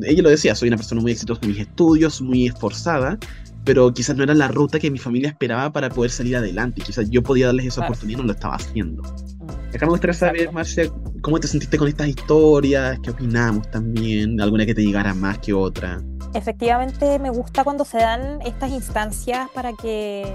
ella 0.05 0.23
lo 0.23 0.31
decía, 0.31 0.55
soy 0.55 0.69
una 0.69 0.77
persona 0.77 1.01
muy 1.01 1.11
exitosa 1.11 1.41
en 1.43 1.49
mis 1.49 1.59
estudios, 1.59 2.23
muy 2.23 2.47
esforzada, 2.47 3.19
pero 3.65 3.93
quizás 3.93 4.17
no 4.17 4.23
era 4.23 4.35
la 4.35 4.47
ruta 4.47 4.79
que 4.79 4.89
mi 4.89 4.99
familia 4.99 5.31
esperaba 5.31 5.73
para 5.73 5.89
poder 5.89 6.13
salir 6.13 6.37
adelante. 6.37 6.81
Quizás 6.81 7.11
yo 7.11 7.25
podía 7.25 7.47
darles 7.47 7.67
esa 7.67 7.81
Claro. 7.81 7.91
oportunidad 7.91 8.19
y 8.19 8.23
no 8.23 8.27
lo 8.29 8.33
estaba 8.35 8.55
haciendo. 8.55 9.03
Mm. 9.03 9.75
Acá 9.75 9.87
me 9.87 9.91
gustaría 9.91 10.15
saber. 10.15 10.53
Marcia, 10.53 10.89
cómo 11.23 11.41
te 11.41 11.49
sentiste 11.49 11.77
con 11.77 11.89
estas 11.89 12.09
historias, 12.09 12.99
qué 13.03 13.11
opinamos 13.11 13.69
también, 13.71 14.41
alguna 14.41 14.65
que 14.65 14.75
te 14.75 14.83
llegara 14.83 15.13
más 15.13 15.39
que 15.39 15.53
otra. 15.53 16.01
Efectivamente, 16.35 17.19
me 17.19 17.31
gusta 17.31 17.63
cuando 17.63 17.85
se 17.85 17.99
dan 17.99 18.41
estas 18.43 18.71
instancias 18.71 19.51
para 19.51 19.73
que 19.75 20.35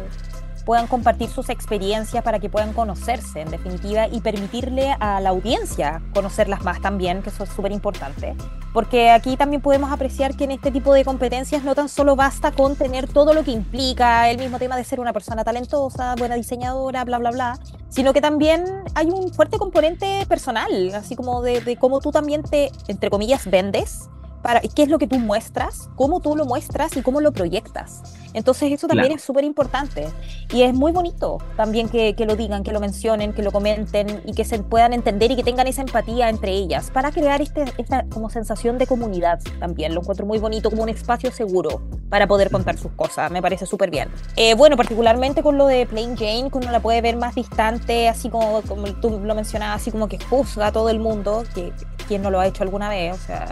puedan 0.67 0.87
compartir 0.87 1.29
sus 1.29 1.49
experiencias, 1.49 2.21
para 2.25 2.39
que 2.39 2.49
puedan 2.49 2.73
conocerse, 2.73 3.39
en 3.39 3.49
definitiva, 3.49 4.07
y 4.09 4.19
permitirle 4.19 4.95
a 4.99 5.21
la 5.21 5.29
audiencia 5.29 6.01
conocerlas 6.13 6.61
más 6.65 6.81
también, 6.81 7.23
que 7.23 7.29
eso 7.29 7.45
es 7.45 7.49
súper 7.49 7.71
importante. 7.71 8.35
Porque 8.73 9.09
aquí 9.09 9.37
también 9.37 9.61
podemos 9.61 9.91
apreciar 9.93 10.35
que 10.35 10.43
en 10.43 10.51
este 10.51 10.69
tipo 10.69 10.93
de 10.93 11.05
competencias 11.05 11.63
no 11.63 11.73
tan 11.73 11.87
solo 11.87 12.17
basta 12.17 12.51
con 12.51 12.75
tener 12.75 13.07
todo 13.07 13.33
lo 13.33 13.45
que 13.45 13.51
implica 13.51 14.29
el 14.29 14.37
mismo 14.37 14.59
tema 14.59 14.75
de 14.75 14.83
ser 14.83 14.99
una 14.99 15.13
persona 15.13 15.45
talentosa, 15.45 16.15
buena 16.15 16.35
diseñadora, 16.35 17.05
bla, 17.05 17.17
bla, 17.17 17.31
bla, 17.31 17.59
sino 17.87 18.11
que 18.11 18.19
también 18.19 18.65
hay 18.93 19.09
un 19.09 19.33
fuerte 19.33 19.57
componente 19.57 20.25
personal, 20.27 20.93
así 20.93 21.15
como 21.15 21.41
de, 21.41 21.61
de 21.61 21.77
cómo 21.77 22.01
tú 22.01 22.11
también 22.11 22.43
te, 22.43 22.71
entre 22.89 23.09
comillas, 23.09 23.49
vendes 23.49 24.09
para 24.47 24.61
qué 24.61 24.83
es 24.83 24.87
lo 24.87 24.97
que 24.97 25.07
tú 25.07 25.19
muestras, 25.19 25.89
cómo 25.95 26.21
tú 26.21 26.33
lo 26.33 26.45
muestras 26.45 26.95
y 26.95 27.01
cómo 27.01 27.19
lo 27.19 27.33
proyectas. 27.33 28.01
Entonces 28.33 28.71
eso 28.71 28.87
también 28.87 29.07
Claro. 29.07 29.17
es 29.17 29.23
súper 29.23 29.43
importante 29.43 30.07
y 30.53 30.61
es 30.61 30.73
muy 30.73 30.93
bonito 30.93 31.39
también 31.57 31.89
que, 31.89 32.13
que 32.15 32.25
lo 32.25 32.37
digan, 32.37 32.63
que 32.63 32.71
lo 32.71 32.79
mencionen, 32.79 33.33
que 33.33 33.41
lo 33.43 33.51
comenten 33.51 34.21
y 34.25 34.33
que 34.33 34.45
se 34.45 34.59
puedan 34.59 34.93
entender 34.93 35.31
y 35.31 35.35
que 35.35 35.43
tengan 35.43 35.67
esa 35.67 35.81
empatía 35.81 36.29
entre 36.29 36.53
ellas 36.53 36.91
para 36.91 37.11
crear 37.11 37.41
este, 37.41 37.65
esta 37.77 38.05
como 38.05 38.29
sensación 38.29 38.77
de 38.77 38.87
comunidad 38.87 39.41
también. 39.59 39.93
Lo 39.93 39.99
encuentro 39.99 40.25
muy 40.25 40.39
bonito 40.39 40.69
como 40.69 40.83
un 40.83 40.89
espacio 40.89 41.29
seguro 41.29 41.81
para 42.09 42.25
poder 42.25 42.49
contar 42.49 42.77
sus 42.77 42.93
cosas, 42.93 43.29
me 43.31 43.41
parece 43.41 43.65
súper 43.65 43.91
bien. 43.91 44.07
Eh, 44.37 44.53
bueno, 44.53 44.77
particularmente 44.77 45.43
con 45.43 45.57
lo 45.57 45.67
de 45.67 45.85
Plain 45.85 46.15
Jane, 46.15 46.49
que 46.49 46.57
uno 46.57 46.71
la 46.71 46.79
puede 46.79 47.01
ver 47.01 47.17
más 47.17 47.35
distante, 47.35 48.07
así 48.07 48.29
como, 48.29 48.61
como 48.61 48.85
tú 49.01 49.19
lo 49.21 49.35
mencionabas, 49.35 49.81
así 49.81 49.91
como 49.91 50.07
que 50.07 50.17
juzga 50.19 50.67
a 50.67 50.71
todo 50.71 50.89
el 50.89 50.99
mundo, 51.01 51.43
que 51.53 51.73
quien 52.07 52.21
no 52.21 52.29
lo 52.29 52.39
ha 52.39 52.47
hecho 52.47 52.63
alguna 52.63 52.87
vez, 52.87 53.13
o 53.13 53.17
sea, 53.19 53.49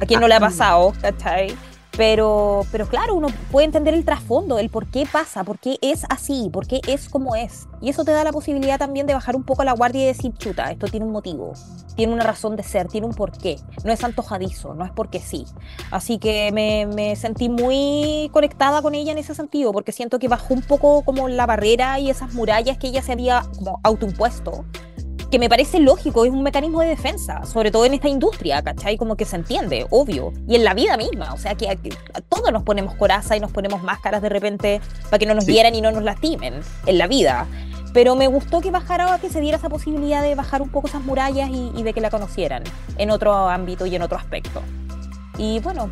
a 0.00 0.06
quien 0.06 0.20
no 0.20 0.27
le 0.28 0.34
ha 0.34 0.40
pasado, 0.40 0.92
¿cachai? 1.00 1.56
Pero, 1.98 2.64
pero 2.70 2.86
claro, 2.86 3.16
uno 3.16 3.26
puede 3.50 3.64
entender 3.64 3.92
el 3.92 4.04
trasfondo, 4.04 4.60
el 4.60 4.70
por 4.70 4.86
qué 4.86 5.04
pasa, 5.10 5.42
por 5.42 5.58
qué 5.58 5.78
es 5.82 6.04
así, 6.08 6.48
por 6.52 6.68
qué 6.68 6.80
es 6.86 7.08
como 7.08 7.34
es. 7.34 7.66
Y 7.80 7.88
eso 7.88 8.04
te 8.04 8.12
da 8.12 8.22
la 8.22 8.30
posibilidad 8.30 8.78
también 8.78 9.08
de 9.08 9.14
bajar 9.14 9.34
un 9.34 9.42
poco 9.42 9.64
la 9.64 9.72
guardia 9.72 10.02
y 10.02 10.06
decir, 10.06 10.32
chuta, 10.38 10.70
esto 10.70 10.86
tiene 10.86 11.06
un 11.06 11.10
motivo, 11.10 11.54
tiene 11.96 12.12
una 12.12 12.22
razón 12.22 12.54
de 12.54 12.62
ser, 12.62 12.86
tiene 12.86 13.08
un 13.08 13.14
porqué. 13.14 13.58
No 13.82 13.92
es 13.92 14.04
antojadizo, 14.04 14.74
no 14.74 14.84
es 14.84 14.92
porque 14.92 15.18
sí. 15.18 15.44
Así 15.90 16.18
que 16.18 16.52
me, 16.52 16.86
me 16.86 17.16
sentí 17.16 17.48
muy 17.48 18.30
conectada 18.32 18.80
con 18.80 18.94
ella 18.94 19.10
en 19.10 19.18
ese 19.18 19.34
sentido, 19.34 19.72
porque 19.72 19.90
siento 19.90 20.20
que 20.20 20.28
bajó 20.28 20.54
un 20.54 20.62
poco 20.62 21.02
como 21.02 21.28
la 21.28 21.46
barrera 21.46 21.98
y 21.98 22.10
esas 22.10 22.32
murallas 22.32 22.78
que 22.78 22.86
ella 22.86 23.02
se 23.02 23.10
había 23.10 23.42
como 23.56 23.80
autoimpuesto 23.82 24.64
que 25.30 25.38
me 25.38 25.48
parece 25.48 25.78
lógico, 25.78 26.24
es 26.24 26.30
un 26.30 26.42
mecanismo 26.42 26.80
de 26.80 26.88
defensa, 26.88 27.44
sobre 27.44 27.70
todo 27.70 27.84
en 27.84 27.94
esta 27.94 28.08
industria, 28.08 28.62
¿cachai? 28.62 28.96
Como 28.96 29.16
que 29.16 29.24
se 29.24 29.36
entiende, 29.36 29.86
obvio, 29.90 30.32
y 30.46 30.54
en 30.56 30.64
la 30.64 30.72
vida 30.72 30.96
misma, 30.96 31.34
o 31.34 31.38
sea, 31.38 31.54
que, 31.54 31.78
todos 32.28 32.50
nos 32.50 32.62
ponemos 32.62 32.94
coraza 32.94 33.36
y 33.36 33.40
nos 33.40 33.52
ponemos 33.52 33.82
máscaras 33.82 34.22
de 34.22 34.28
repente 34.30 34.80
para 35.04 35.18
que 35.18 35.26
no 35.26 35.34
nos 35.34 35.44
vieran 35.44 35.74
y 35.74 35.80
no 35.80 35.90
nos 35.90 36.02
lastimen 36.02 36.60
en 36.86 36.98
la 36.98 37.06
vida. 37.06 37.46
Pero 37.92 38.16
me 38.16 38.26
gustó 38.26 38.60
que 38.60 38.70
bajara, 38.70 39.18
que 39.18 39.28
se 39.28 39.40
diera 39.40 39.58
esa 39.58 39.68
posibilidad 39.68 40.22
de 40.22 40.34
bajar 40.34 40.62
un 40.62 40.70
poco 40.70 40.88
esas 40.88 41.02
murallas 41.02 41.50
y, 41.50 41.72
y 41.74 41.82
de 41.82 41.92
que 41.92 42.00
la 42.00 42.10
conocieran 42.10 42.62
en 42.96 43.10
otro 43.10 43.48
ámbito 43.48 43.86
y 43.86 43.96
en 43.96 44.02
otro 44.02 44.16
aspecto. 44.18 44.62
Y 45.38 45.60
bueno, 45.60 45.90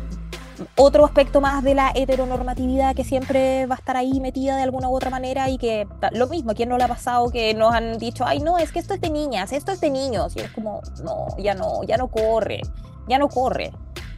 otro 0.75 1.05
aspecto 1.05 1.41
más 1.41 1.63
de 1.63 1.75
la 1.75 1.91
heteronormatividad 1.93 2.95
que 2.95 3.03
siempre 3.03 3.65
va 3.65 3.75
a 3.75 3.77
estar 3.77 3.97
ahí 3.97 4.19
metida 4.19 4.55
de 4.55 4.63
alguna 4.63 4.89
u 4.89 4.95
otra 4.95 5.09
manera 5.09 5.49
y 5.49 5.57
que 5.57 5.87
lo 6.13 6.27
mismo, 6.27 6.51
¿a 6.51 6.53
quién 6.53 6.69
no 6.69 6.77
le 6.77 6.83
ha 6.83 6.87
pasado 6.87 7.29
que 7.29 7.53
nos 7.53 7.73
han 7.73 7.97
dicho, 7.97 8.25
ay 8.25 8.39
no, 8.39 8.57
es 8.57 8.71
que 8.71 8.79
esto 8.79 8.93
es 8.93 9.01
de 9.01 9.09
niñas, 9.09 9.51
esto 9.53 9.71
es 9.71 9.81
de 9.81 9.89
niños? 9.89 10.35
Y 10.35 10.39
es 10.39 10.51
como, 10.51 10.81
no, 11.03 11.27
ya 11.37 11.53
no, 11.53 11.83
ya 11.83 11.97
no 11.97 12.07
corre, 12.07 12.61
ya 13.07 13.17
no 13.17 13.27
corre. 13.27 13.71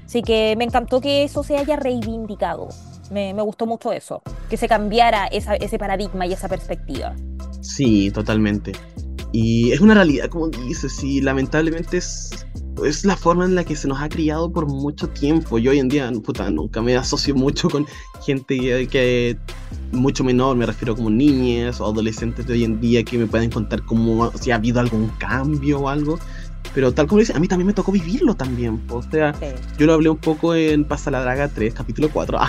Así 0.05 0.21
que 0.21 0.55
me 0.57 0.63
encantó 0.63 1.01
que 1.01 1.23
eso 1.23 1.43
se 1.43 1.57
haya 1.57 1.75
reivindicado. 1.75 2.69
Me, 3.11 3.33
me 3.33 3.41
gustó 3.41 3.65
mucho 3.65 3.91
eso, 3.91 4.21
que 4.49 4.57
se 4.57 4.67
cambiara 4.67 5.25
esa, 5.27 5.55
ese 5.55 5.79
paradigma 5.79 6.25
y 6.27 6.33
esa 6.33 6.47
perspectiva. 6.47 7.15
Sí, 7.61 8.11
totalmente. 8.11 8.71
Y 9.31 9.71
es 9.71 9.79
una 9.79 9.93
realidad, 9.93 10.29
como 10.29 10.47
dices, 10.47 11.03
y 11.03 11.21
lamentablemente 11.21 11.97
es 11.97 12.45
es 12.85 13.05
la 13.05 13.15
forma 13.15 13.45
en 13.45 13.55
la 13.55 13.63
que 13.63 13.75
se 13.75 13.87
nos 13.87 14.01
ha 14.01 14.09
criado 14.09 14.51
por 14.51 14.67
mucho 14.67 15.07
tiempo. 15.09 15.57
Yo 15.57 15.71
hoy 15.71 15.79
en 15.79 15.89
día, 15.89 16.11
puta, 16.23 16.49
nunca 16.49 16.81
me 16.81 16.95
asocio 16.95 17.35
mucho 17.35 17.69
con 17.69 17.85
gente 18.25 18.87
que, 18.87 19.37
mucho 19.91 20.23
menor, 20.23 20.55
me 20.55 20.65
refiero 20.65 20.95
como 20.95 21.09
niñas 21.09 21.79
o 21.79 21.85
adolescentes 21.85 22.45
de 22.47 22.53
hoy 22.53 22.63
en 22.63 22.79
día 22.79 23.03
que 23.03 23.17
me 23.17 23.27
pueden 23.27 23.49
contar 23.49 23.83
cómo 23.85 24.31
si 24.39 24.51
ha 24.51 24.55
habido 24.55 24.79
algún 24.79 25.09
cambio 25.17 25.79
o 25.79 25.89
algo. 25.89 26.19
Pero 26.73 26.93
tal 26.93 27.07
como 27.07 27.19
dice, 27.19 27.33
a 27.35 27.39
mí 27.39 27.47
también 27.47 27.67
me 27.67 27.73
tocó 27.73 27.91
vivirlo 27.91 28.35
también. 28.35 28.81
O 28.89 29.01
sea, 29.01 29.33
yo 29.77 29.85
lo 29.85 29.93
hablé 29.93 30.09
un 30.09 30.17
poco 30.17 30.55
en 30.55 30.85
Pasa 30.85 31.11
la 31.11 31.21
Draga 31.21 31.47
3, 31.47 31.73
capítulo 31.73 32.09
4, 32.11 32.39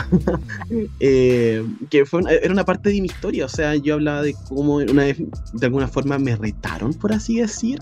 eh, 1.00 1.64
que 1.88 2.04
fue 2.04 2.22
era 2.28 2.52
una 2.52 2.64
parte 2.64 2.90
de 2.90 3.00
mi 3.00 3.06
historia. 3.06 3.46
O 3.46 3.48
sea, 3.48 3.74
yo 3.76 3.94
hablaba 3.94 4.22
de 4.22 4.34
cómo 4.48 4.76
una 4.76 5.04
vez, 5.04 5.18
de 5.52 5.66
alguna 5.66 5.88
forma, 5.88 6.18
me 6.18 6.36
retaron, 6.36 6.92
por 6.94 7.12
así 7.12 7.38
decir, 7.38 7.80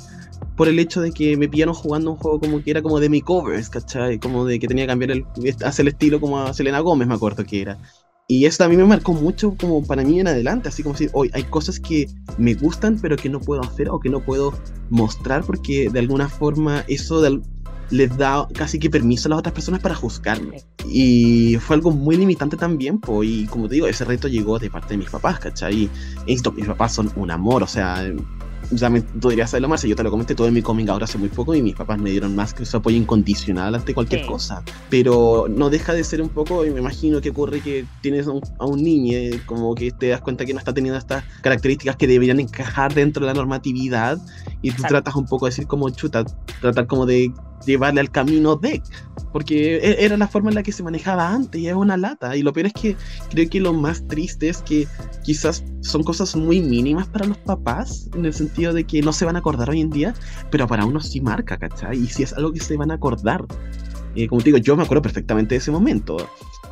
por 0.57 0.69
el 0.69 0.79
hecho 0.79 1.01
de 1.01 1.13
que 1.13 1.37
me 1.37 1.49
pillaron 1.49 1.75
jugando 1.75 2.11
un 2.13 2.17
juego 2.17 2.41
como 2.41 2.63
que 2.63 2.71
era 2.71 2.83
como 2.83 3.01
de 3.01 3.09
mi 3.09 3.21
covers, 3.21 3.69
¿cachai? 3.71 4.19
Como 4.19 4.45
de 4.45 4.59
que 4.59 4.69
tenía 4.69 4.85
que 4.85 4.89
cambiar 4.89 5.11
el, 5.13 5.25
hacer 5.65 5.85
el 5.85 5.89
estilo 5.89 6.21
como 6.21 6.41
a 6.41 6.53
Selena 6.53 6.81
Gómez, 6.81 7.09
me 7.09 7.15
acuerdo 7.15 7.45
que 7.45 7.63
era. 7.63 7.79
Y 8.31 8.45
eso 8.45 8.59
también 8.59 8.83
me 8.83 8.87
marcó 8.87 9.15
mucho 9.15 9.57
como 9.59 9.83
para 9.83 10.05
mí 10.05 10.21
en 10.21 10.29
adelante, 10.29 10.69
así 10.69 10.83
como 10.83 10.95
si 10.95 11.09
hoy 11.15 11.31
hay 11.33 11.45
cosas 11.45 11.81
que 11.81 12.11
me 12.37 12.53
gustan 12.53 12.99
pero 13.01 13.17
que 13.17 13.31
no 13.31 13.41
puedo 13.41 13.63
hacer 13.63 13.89
o 13.89 13.99
que 13.99 14.11
no 14.11 14.21
puedo 14.21 14.53
mostrar 14.91 15.43
porque 15.45 15.89
de 15.89 15.99
alguna 15.99 16.29
forma 16.29 16.85
eso 16.89 17.23
les 17.89 18.17
da 18.19 18.47
casi 18.53 18.79
que 18.79 18.91
permiso 18.91 19.29
a 19.29 19.31
las 19.31 19.39
otras 19.39 19.55
personas 19.55 19.81
para 19.81 19.95
juzgarme. 19.95 20.63
Y 20.87 21.57
fue 21.57 21.77
algo 21.77 21.91
muy 21.91 22.19
limitante 22.19 22.59
también, 22.59 23.01
pues, 23.01 23.27
y 23.31 23.47
como 23.47 23.67
te 23.67 23.77
digo, 23.77 23.87
ese 23.87 24.05
reto 24.05 24.29
llegó 24.29 24.59
de 24.59 24.69
parte 24.69 24.89
de 24.91 24.99
mis 24.99 25.09
papás, 25.09 25.39
¿cachai? 25.39 25.85
Y 25.85 25.91
esto, 26.27 26.53
mis 26.53 26.67
papás 26.67 26.93
son 26.93 27.11
un 27.17 27.31
amor, 27.31 27.63
o 27.63 27.67
sea, 27.67 28.05
ya 28.71 28.91
me, 28.91 29.01
tú 29.01 29.31
dirías 29.31 29.51
saberlo 29.51 29.69
más, 29.69 29.83
yo 29.83 29.97
te 29.97 30.03
lo 30.03 30.11
comenté 30.11 30.35
todo 30.35 30.47
en 30.47 30.55
mi 30.55 30.63
coming 30.63 30.89
ahora 30.89 31.05
hace 31.05 31.19
muy 31.19 31.29
poco 31.29 31.55
y 31.55 31.63
mis 31.63 31.75
papás 31.75 31.99
me 31.99 32.11
dieron 32.11 32.35
más 32.35 32.55
que 32.55 32.65
su 32.65 32.77
apoyo 32.77 32.97
incondicional 32.97 33.75
ante 33.75 33.95
cualquier 33.95 34.27
cosa. 34.27 34.63
Pero 34.91 35.47
no 35.49 35.71
deja 35.71 35.93
de 35.93 36.05
ser 36.05 36.21
un 36.23 36.29
poco, 36.29 36.65
y 36.65 36.71
me 36.71 36.81
imagino 36.81 37.21
que 37.21 37.31
ocurre 37.31 37.61
que 37.61 37.85
tienes 38.01 38.27
a 38.27 38.65
un, 38.67 38.83
niño, 38.83 39.17
eh, 39.17 39.41
como 39.47 39.75
que 39.75 39.91
te 39.91 40.09
das 40.09 40.21
cuenta 40.21 40.45
que 40.45 40.53
no 40.53 40.59
está 40.59 40.75
teniendo 40.75 40.99
estas 40.99 41.25
características 41.43 41.97
que 41.97 42.07
deberían 42.07 42.41
encajar 42.41 42.95
dentro 42.95 43.25
de 43.25 43.33
la 43.33 43.35
normatividad 43.35 44.19
y 44.63 44.71
tú 44.71 44.83
tratas 44.83 45.15
un 45.17 45.27
poco 45.27 45.47
de 45.47 45.51
decir 45.51 45.67
como 45.67 45.89
chuta, 45.91 46.25
tratar 46.61 46.87
como 46.87 47.07
de 47.07 47.33
llevarle 47.69 48.01
al 48.01 48.11
camino 48.11 48.57
de, 48.57 48.83
porque 49.33 49.77
e, 49.77 50.05
era 50.05 50.17
la 50.17 50.29
forma 50.29 50.49
en 50.51 50.57
la 50.57 50.63
que 50.63 50.73
se 50.73 50.83
manejaba 50.83 51.29
antes 51.33 51.61
y 51.61 51.69
es 51.69 51.75
una 51.75 51.97
lata. 51.97 52.37
Y 52.37 52.43
lo 52.43 52.53
peor 52.53 52.67
es 52.67 52.73
que 52.73 52.97
creo 53.31 53.49
que 53.49 53.61
lo 53.61 53.73
más 53.73 54.07
triste 54.09 54.49
es 54.49 54.59
que 54.59 54.87
quizás 55.23 55.65
son 55.81 56.03
cosas 56.03 56.35
muy 56.37 56.61
mínimas 56.61 57.07
para 57.09 57.27
los 57.27 57.39
papás, 57.39 58.09
en 58.15 58.25
el 58.25 58.35
sentido 58.35 58.73
de 58.73 58.85
que 58.85 59.03
no 59.03 59.13
se 59.13 59.25
van 59.25 59.37
a 59.37 59.41
acordar 59.41 59.71
hoy 59.71 59.81
en 59.81 59.91
día, 59.91 60.15
pero 60.51 60.67
para 60.67 60.85
uno 60.85 61.01
sí 61.01 61.21
marca, 61.21 61.59
¿cachai? 61.59 61.99
Y 61.99 62.07
si 62.07 62.23
es 62.23 62.33
algo 62.33 62.53
que 62.53 62.61
se 62.61 62.77
van 62.77 62.91
a 62.91 62.95
acordar. 62.95 63.45
Eh, 64.15 64.27
como 64.27 64.41
te 64.41 64.47
digo, 64.47 64.59
yo 64.59 64.77
me 64.77 64.83
acuerdo 64.83 65.03
perfectamente 65.03 65.55
de 65.55 65.59
ese 65.59 65.71
momento. 65.71 66.17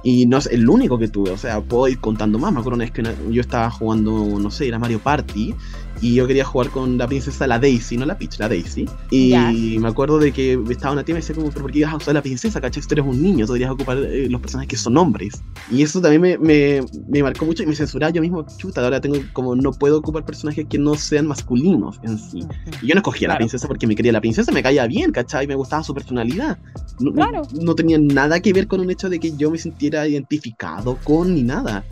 Y 0.02 0.26
no 0.26 0.38
es 0.38 0.46
el 0.46 0.68
único 0.68 0.98
que 0.98 1.08
tuve, 1.08 1.30
o 1.30 1.38
sea, 1.38 1.60
puedo 1.60 1.88
ir 1.88 1.98
contando 2.00 2.38
más. 2.38 2.52
Me 2.52 2.60
acuerdo 2.60 2.76
una 2.76 2.84
vez 2.84 2.92
que 2.92 3.02
yo 3.30 3.40
estaba 3.40 3.70
jugando, 3.70 4.12
no 4.38 4.50
sé, 4.50 4.68
era 4.68 4.78
Mario 4.78 5.00
Party, 5.00 5.54
y 6.00 6.14
yo 6.14 6.26
quería 6.26 6.44
jugar 6.44 6.70
con 6.70 6.98
la 6.98 7.06
princesa, 7.06 7.46
la 7.46 7.58
Daisy, 7.58 7.96
no 7.96 8.04
la 8.04 8.18
Peach, 8.18 8.38
la 8.38 8.48
Daisy. 8.48 8.86
Y 9.10 9.78
me 9.80 9.88
acuerdo 9.88 10.18
de 10.18 10.32
que 10.32 10.58
estaba 10.70 10.92
una 10.92 11.04
tía 11.04 11.12
y 11.12 11.14
me 11.14 11.20
decía 11.20 11.34
como, 11.34 11.48
pero 11.48 11.62
¿por 11.62 11.72
qué 11.72 11.80
ibas 11.80 11.92
a 11.92 11.96
usar 11.96 12.14
la 12.14 12.22
princesa? 12.22 12.60
¿Cachai? 12.60 12.82
Tú 12.82 12.94
eres 12.94 13.06
un 13.06 13.22
niño, 13.22 13.46
tú 13.46 13.52
deberías 13.52 13.70
ocupar 13.70 13.98
eh, 13.98 14.28
los 14.28 14.40
personajes 14.40 14.68
que 14.68 14.76
son 14.76 14.96
hombres. 14.96 15.42
Y 15.70 15.82
eso 15.82 16.00
también 16.00 16.20
me, 16.22 16.38
me, 16.38 16.84
me, 17.08 17.22
marcó 17.22 17.46
mucho 17.46 17.62
y 17.62 17.66
me 17.66 17.74
censuraba 17.74 18.12
yo 18.12 18.20
mismo, 18.20 18.44
chuta, 18.56 18.82
ahora 18.82 19.00
tengo 19.00 19.16
como, 19.32 19.56
no 19.56 19.72
puedo 19.72 19.98
ocupar 19.98 20.24
personajes 20.24 20.66
que 20.68 20.78
no 20.78 20.94
sean 20.94 21.26
masculinos 21.26 21.98
en 22.02 22.18
sí. 22.18 22.40
Y 22.82 22.88
yo 22.88 22.94
no 22.94 23.00
escogía 23.00 23.28
a 23.28 23.32
la 23.32 23.38
princesa 23.38 23.66
porque 23.66 23.86
me 23.86 23.96
quería 23.96 24.12
la 24.12 24.20
princesa, 24.20 24.52
me 24.52 24.62
caía 24.62 24.86
bien, 24.86 25.12
¿cachai? 25.12 25.46
Me 25.46 25.54
gustaba 25.54 25.82
su 25.82 25.94
personalidad. 25.94 26.58
No, 27.00 27.12
claro. 27.12 27.42
no 27.60 27.74
tenía 27.74 27.98
nada 27.98 28.40
que 28.40 28.52
ver 28.52 28.66
con 28.66 28.80
un 28.80 28.90
hecho 28.90 29.08
de 29.08 29.18
que 29.18 29.36
yo 29.36 29.50
me 29.50 29.58
sintiera 29.58 30.06
identificado 30.06 30.98
con 31.04 31.34
ni 31.34 31.42
nada. 31.42 31.84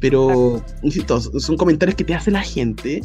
Pero, 0.00 0.62
insisto, 0.82 1.20
son 1.20 1.56
comentarios 1.56 1.96
que 1.96 2.04
te 2.04 2.14
hace 2.14 2.30
la 2.30 2.42
gente 2.42 3.02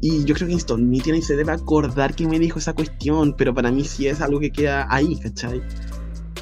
y 0.00 0.24
yo 0.24 0.34
creo 0.34 0.48
que 0.48 0.76
ni 0.78 1.00
tiene 1.00 1.20
se 1.20 1.36
debe 1.36 1.52
acordar 1.52 2.14
que 2.14 2.26
me 2.26 2.38
dijo 2.38 2.58
esa 2.58 2.72
cuestión, 2.72 3.34
pero 3.36 3.54
para 3.54 3.70
mí 3.70 3.84
sí 3.84 4.06
es 4.06 4.20
algo 4.20 4.40
que 4.40 4.50
queda 4.50 4.86
ahí, 4.88 5.16
¿cachai? 5.16 5.62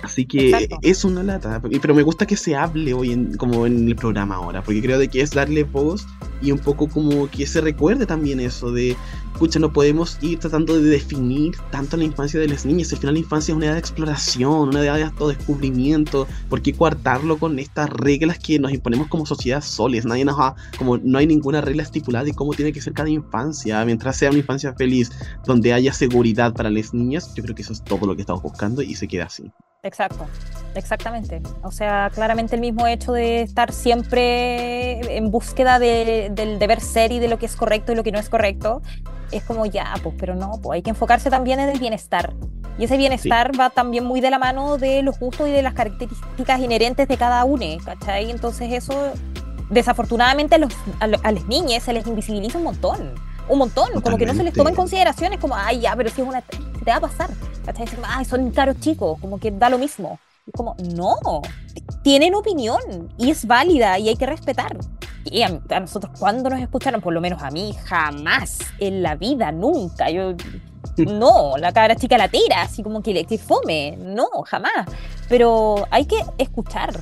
Así 0.03 0.27
que 0.27 0.69
es 0.83 1.05
una 1.05 1.23
lata, 1.23 1.61
pero 1.83 1.95
me 1.95 2.03
gusta 2.03 2.27
que 2.27 2.37
se 2.37 2.55
hable 2.55 2.95
hoy 2.95 3.13
en, 3.13 3.37
como 3.37 3.67
en 3.67 3.89
el 3.89 3.97
programa 3.97 4.37
ahora, 4.37 4.63
porque 4.63 4.81
creo 4.81 4.99
de 4.99 5.09
que 5.09 5.21
es 5.21 5.33
darle 5.33 5.65
voz 5.65 6.07
y 6.41 6.53
un 6.53 6.59
poco 6.59 6.89
como 6.89 7.29
que 7.29 7.47
se 7.47 7.61
recuerde 7.61 8.07
también 8.07 8.39
eso 8.39 8.71
de, 8.71 8.97
escucha, 9.33 9.59
no 9.59 9.73
podemos 9.73 10.19
ir 10.21 10.39
tratando 10.39 10.81
de 10.81 10.89
definir 10.89 11.57
tanto 11.71 11.97
la 11.97 12.05
infancia 12.05 12.39
de 12.39 12.49
las 12.49 12.65
niñas, 12.65 12.93
al 12.93 12.99
final 12.99 13.15
la 13.15 13.21
infancia 13.21 13.53
es 13.53 13.57
una 13.57 13.67
edad 13.67 13.75
de 13.75 13.81
exploración, 13.81 14.69
una 14.69 14.83
edad 14.83 14.97
de 14.97 15.05
autodescubrimiento, 15.05 16.27
¿por 16.49 16.63
qué 16.63 16.73
coartarlo 16.73 17.39
con 17.39 17.59
estas 17.59 17.91
reglas 17.91 18.39
que 18.39 18.59
nos 18.59 18.73
imponemos 18.73 19.09
como 19.09 19.27
sociedad 19.27 19.63
soles? 19.63 20.05
Nadie 20.05 20.25
nos 20.25 20.39
ha, 20.39 20.55
como 20.77 20.99
no 20.99 21.19
hay 21.19 21.27
ninguna 21.27 21.61
regla 21.61 21.83
estipulada 21.83 22.25
de 22.25 22.35
cómo 22.35 22.53
tiene 22.53 22.73
que 22.73 22.81
ser 22.81 22.93
cada 22.93 23.11
infancia, 23.11 23.85
mientras 23.85 24.17
sea 24.17 24.31
una 24.31 24.39
infancia 24.39 24.75
feliz, 24.75 25.11
donde 25.45 25.73
haya 25.73 25.93
seguridad 25.93 26.53
para 26.53 26.71
las 26.71 26.95
niñas, 26.95 27.33
yo 27.35 27.43
creo 27.43 27.55
que 27.55 27.63
eso 27.63 27.73
es 27.73 27.83
todo 27.85 28.07
lo 28.07 28.15
que 28.17 28.23
estamos 28.23 28.43
buscando 28.43 28.83
y 28.83 28.95
se 28.95 29.09
queda 29.09 29.25
así. 29.27 29.51
Exacto, 29.89 30.27
exactamente. 30.75 31.41
O 31.63 31.71
sea, 31.71 32.11
claramente 32.15 32.55
el 32.55 32.61
mismo 32.61 32.87
hecho 32.87 33.13
de 33.13 33.41
estar 33.41 33.73
siempre 33.73 35.17
en 35.17 35.31
búsqueda 35.31 35.79
del 35.79 36.59
deber 36.59 36.83
ser 36.83 37.11
y 37.11 37.19
de 37.21 37.29
lo 37.29 37.39
que 37.39 37.47
es 37.47 37.57
correcto 37.57 37.93
y 37.93 37.95
lo 37.95 38.05
que 38.05 38.13
no 38.13 38.19
es 38.19 38.29
correcto, 38.29 38.83
es 39.33 39.43
como 39.45 39.65
ya, 39.65 39.95
pues, 40.03 40.15
pero 40.19 40.35
no, 40.35 40.61
pues 40.63 40.77
hay 40.77 40.83
que 40.83 40.91
enfocarse 40.91 41.31
también 41.31 41.59
en 41.59 41.71
el 41.71 41.79
bienestar. 41.79 42.35
Y 42.79 42.85
ese 42.85 42.99
bienestar 42.99 43.59
va 43.59 43.71
también 43.71 44.05
muy 44.05 44.21
de 44.21 44.31
la 44.31 44.39
mano 44.39 44.77
de 44.77 45.03
los 45.03 45.19
gustos 45.19 45.49
y 45.49 45.53
de 45.53 45.63
las 45.63 45.73
características 45.73 46.61
inherentes 46.61 47.09
de 47.09 47.17
cada 47.17 47.43
uno, 47.45 47.65
¿cachai? 47.83 48.31
Entonces 48.31 48.71
eso, 48.71 49.15
desafortunadamente 49.71 50.57
a, 50.57 50.59
los, 50.59 50.75
a, 51.01 51.07
las 51.07 51.47
niñas 51.47 51.83
se 51.83 51.95
les 51.95 52.07
invisibiliza 52.07 52.59
un 52.59 52.65
montón 52.65 53.15
un 53.49 53.59
montón, 53.59 54.01
como 54.01 54.17
que 54.17 54.27
no 54.27 54.35
se 54.35 54.43
les 54.43 54.55
toma 54.55 54.71
en 54.71 54.77
consideración, 54.77 55.33
es 55.33 55.41
como, 55.41 55.55
ay, 55.57 55.81
ya, 55.81 55.95
pero 55.97 56.11
si 56.11 56.21
es 56.21 56.29
una, 56.29 56.43
te 56.43 56.91
va 56.91 56.97
a 56.97 57.01
pasar, 57.01 57.31
¿cachai? 57.65 57.87
Ay, 58.05 58.25
son 58.25 58.51
caros 58.51 58.79
chicos, 58.81 59.19
como 59.21 59.39
que 59.39 59.51
da 59.51 59.69
lo 59.69 59.79
mismo. 59.79 60.19
Es 60.47 60.53
como, 60.55 60.77
no, 60.95 61.17
tienen 62.03 62.35
opinión 62.35 63.13
y 63.19 63.31
es 63.31 63.47
válida 63.47 63.99
y 63.99 64.09
hay 64.09 64.17
que 64.17 64.27
respetar. 64.27 64.77
Y 65.25 65.43
a, 65.43 65.61
nosotros, 65.81 66.13
cuando 66.19 66.49
nos 66.49 66.61
escucharon? 66.61 67.01
Por 67.01 67.13
lo 67.13 67.21
menos 67.21 67.43
a 67.43 67.51
mí, 67.51 67.75
jamás 67.85 68.59
en 68.79 69.03
la 69.03 69.15
vida, 69.15 69.53
nunca. 69.53 70.11
Yo, 70.11 70.35
no, 70.97 71.57
la 71.59 71.73
cabra 71.73 71.97
chica 71.97 72.17
la 72.17 72.29
tira, 72.29 72.63
así 72.63 72.83
como 72.83 73.03
que, 73.03 73.13
le 73.13 73.39
fome, 73.39 73.97
no, 73.99 74.29
jamás. 74.47 74.87
Pero 75.29 75.87
hay 75.91 76.07
que 76.07 76.25
escuchar, 76.39 76.99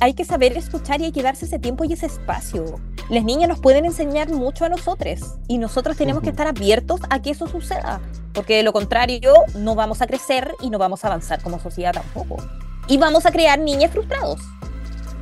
hay, 0.00 0.14
que 0.14 0.24
saber 0.24 0.56
escuchar 0.56 1.00
y 1.00 1.04
hay 1.04 1.12
que 1.12 1.22
darse 1.22 1.46
ese 1.46 1.58
tiempo 1.58 1.84
y 1.84 1.92
ese 1.92 2.06
espacio. 2.06 2.80
Las 3.08 3.24
niñas 3.24 3.48
nos 3.48 3.60
pueden 3.60 3.84
enseñar 3.84 4.30
mucho 4.30 4.64
a 4.64 4.68
nosotros 4.68 5.36
y 5.48 5.58
nosotros 5.58 5.96
tenemos 5.96 6.22
que 6.22 6.30
estar 6.30 6.46
abiertos 6.46 7.00
a 7.10 7.20
que 7.20 7.30
eso 7.30 7.46
suceda, 7.46 8.00
porque 8.32 8.56
de 8.56 8.62
lo 8.62 8.72
contrario 8.72 9.32
no 9.54 9.74
vamos 9.74 10.02
a 10.02 10.06
crecer 10.06 10.54
y 10.60 10.70
no 10.70 10.78
vamos 10.78 11.04
a 11.04 11.08
avanzar 11.08 11.42
como 11.42 11.58
sociedad 11.58 11.92
tampoco. 11.92 12.36
y 12.88 12.98
vamos 12.98 13.26
a 13.26 13.32
crear 13.32 13.58
niñas 13.58 13.90
frustrados. 13.92 14.40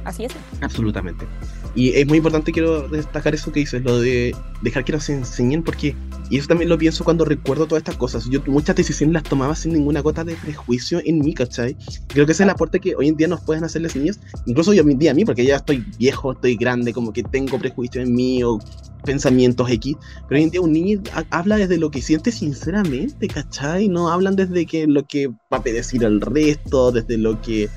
Así 0.05 0.25
es. 0.25 0.33
Absolutamente. 0.63 1.27
Y 1.75 1.91
es 1.91 2.07
muy 2.07 2.19
importante, 2.19 2.51
quiero 2.53 2.89
destacar 2.89 3.35
eso 3.35 3.53
que 3.53 3.61
dices, 3.61 3.83
lo 3.83 4.01
de 4.01 4.35
dejar 4.61 4.85
que 4.85 4.93
nos 4.93 5.09
enseñen, 5.09 5.63
porque, 5.63 5.95
y 6.29 6.39
eso 6.39 6.49
también 6.49 6.69
lo 6.69 6.77
pienso 6.77 7.05
cuando 7.05 7.25
recuerdo 7.25 7.67
todas 7.67 7.81
estas 7.83 7.97
cosas. 7.97 8.27
Yo 8.29 8.41
muchas 8.47 8.75
decisiones 8.75 9.15
las 9.15 9.23
tomaba 9.23 9.55
sin 9.55 9.73
ninguna 9.73 10.01
gota 10.01 10.25
de 10.25 10.35
prejuicio 10.35 11.01
en 11.05 11.21
mí, 11.21 11.33
¿cachai? 11.33 11.77
Creo 12.09 12.27
que 12.27 12.33
ese 12.33 12.43
es 12.43 12.47
el 12.47 12.51
aporte 12.51 12.81
que 12.81 12.97
hoy 12.97 13.09
en 13.09 13.17
día 13.17 13.29
nos 13.29 13.41
pueden 13.43 13.63
hacer 13.65 13.83
las 13.83 13.95
niñas, 13.95 14.19
incluso 14.47 14.73
yo 14.73 14.83
hoy 14.85 14.93
en 14.93 14.99
día 14.99 15.13
a 15.13 15.15
mí, 15.15 15.25
porque 15.25 15.45
ya 15.45 15.57
estoy 15.57 15.85
viejo, 15.99 16.33
estoy 16.33 16.57
grande, 16.57 16.93
como 16.93 17.13
que 17.13 17.23
tengo 17.23 17.59
prejuicio 17.59 18.03
en 18.03 18.15
mí 18.15 18.43
o 18.43 18.59
pensamientos 19.05 19.71
X, 19.71 19.97
pero 20.29 20.39
hoy 20.39 20.45
en 20.45 20.51
día 20.51 20.61
un 20.61 20.73
niño 20.73 21.03
ha- 21.15 21.25
habla 21.31 21.57
desde 21.57 21.79
lo 21.79 21.91
que 21.91 22.03
siente 22.03 22.33
sinceramente, 22.33 23.29
¿cachai? 23.29 23.89
No 23.89 24.11
hablan 24.11 24.37
desde 24.37 24.67
que 24.67 24.87
lo 24.87 25.07
que 25.07 25.29
va 25.29 25.59
a 25.59 25.61
decir 25.61 26.05
el 26.05 26.21
resto, 26.21 26.93
desde 26.93 27.17
lo 27.17 27.41
que 27.41 27.69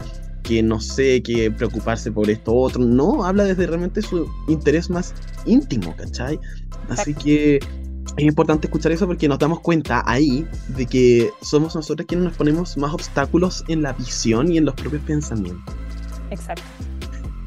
que 0.44 0.62
no 0.62 0.80
sé, 0.80 1.24
que 1.24 1.50
preocuparse 1.50 2.12
por 2.12 2.30
esto 2.30 2.54
otro, 2.54 2.84
no, 2.84 3.26
habla 3.26 3.46
desde 3.46 3.66
realmente 3.66 4.02
su 4.02 4.30
interés 4.48 4.90
más 4.90 5.16
íntimo, 5.46 5.96
¿cachai? 5.96 6.40
Así 6.90 7.14
que 7.14 7.60
es 8.18 8.24
importante 8.24 8.68
escuchar 8.68 8.92
eso 8.92 9.08
porque 9.08 9.28
nos 9.28 9.40
damos 9.40 9.62
cuenta 9.62 10.04
ahí 10.06 10.46
de 10.68 10.86
que 10.86 11.32
somos 11.42 11.76
nosotros 11.76 12.06
quienes 12.08 12.26
nos 12.26 12.38
ponemos 12.38 12.78
más 12.78 12.94
obstáculos 12.94 13.64
en 13.68 13.82
la 13.82 13.94
visión 13.94 14.52
y 14.52 14.58
en 14.58 14.66
los 14.66 14.76
propios 14.76 15.02
pensamientos. 15.04 15.74
Exacto. 16.30 16.64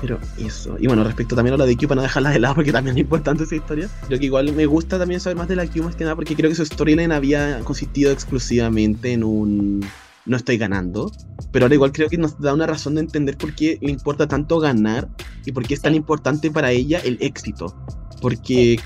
Pero 0.01 0.19
eso, 0.39 0.77
y 0.79 0.87
bueno, 0.87 1.05
respecto 1.05 1.35
también 1.35 1.55
a 1.55 1.57
la 1.57 1.65
de 1.65 1.77
Q, 1.77 1.89
para 1.89 1.97
no 1.97 2.03
dejarla 2.03 2.31
de 2.31 2.39
lado, 2.39 2.57
porque 2.57 2.73
también 2.73 2.97
es 2.97 3.01
importante 3.01 3.45
esa 3.45 3.57
historia, 3.57 3.89
creo 4.07 4.19
que 4.19 4.27
igual 4.27 4.53
me 4.53 4.67
gusta 4.67 4.99
también 4.99 5.21
saber 5.21 5.37
más 5.37 5.49
de 5.49 5.57
la 5.57 5.67
Q 5.67 5.83
más 5.85 5.97
que 5.97 6.05
nada, 6.05 6.17
porque 6.17 6.37
creo 6.37 6.51
que 6.51 6.57
su 6.57 6.67
storyline 6.67 7.13
había 7.13 7.61
consistido 7.61 8.13
exclusivamente 8.13 9.13
en 9.13 9.25
un 9.25 9.87
no 10.27 10.37
estoy 10.37 10.59
ganando, 10.59 11.11
pero 11.53 11.65
ahora 11.65 11.75
igual 11.75 11.93
creo 11.93 12.09
que 12.09 12.19
nos 12.19 12.39
da 12.41 12.53
una 12.53 12.67
razón 12.67 12.97
de 12.97 13.03
entender 13.03 13.37
por 13.37 13.55
qué 13.55 13.79
le 13.81 13.91
importa 13.91 14.27
tanto 14.27 14.59
ganar 14.59 15.09
y 15.45 15.53
por 15.53 15.67
qué 15.67 15.75
es 15.75 15.81
tan 15.81 15.95
importante 15.95 16.51
para 16.51 16.73
ella 16.73 17.01
el 17.05 17.19
éxito. 17.21 17.75
Porque, 18.21 18.79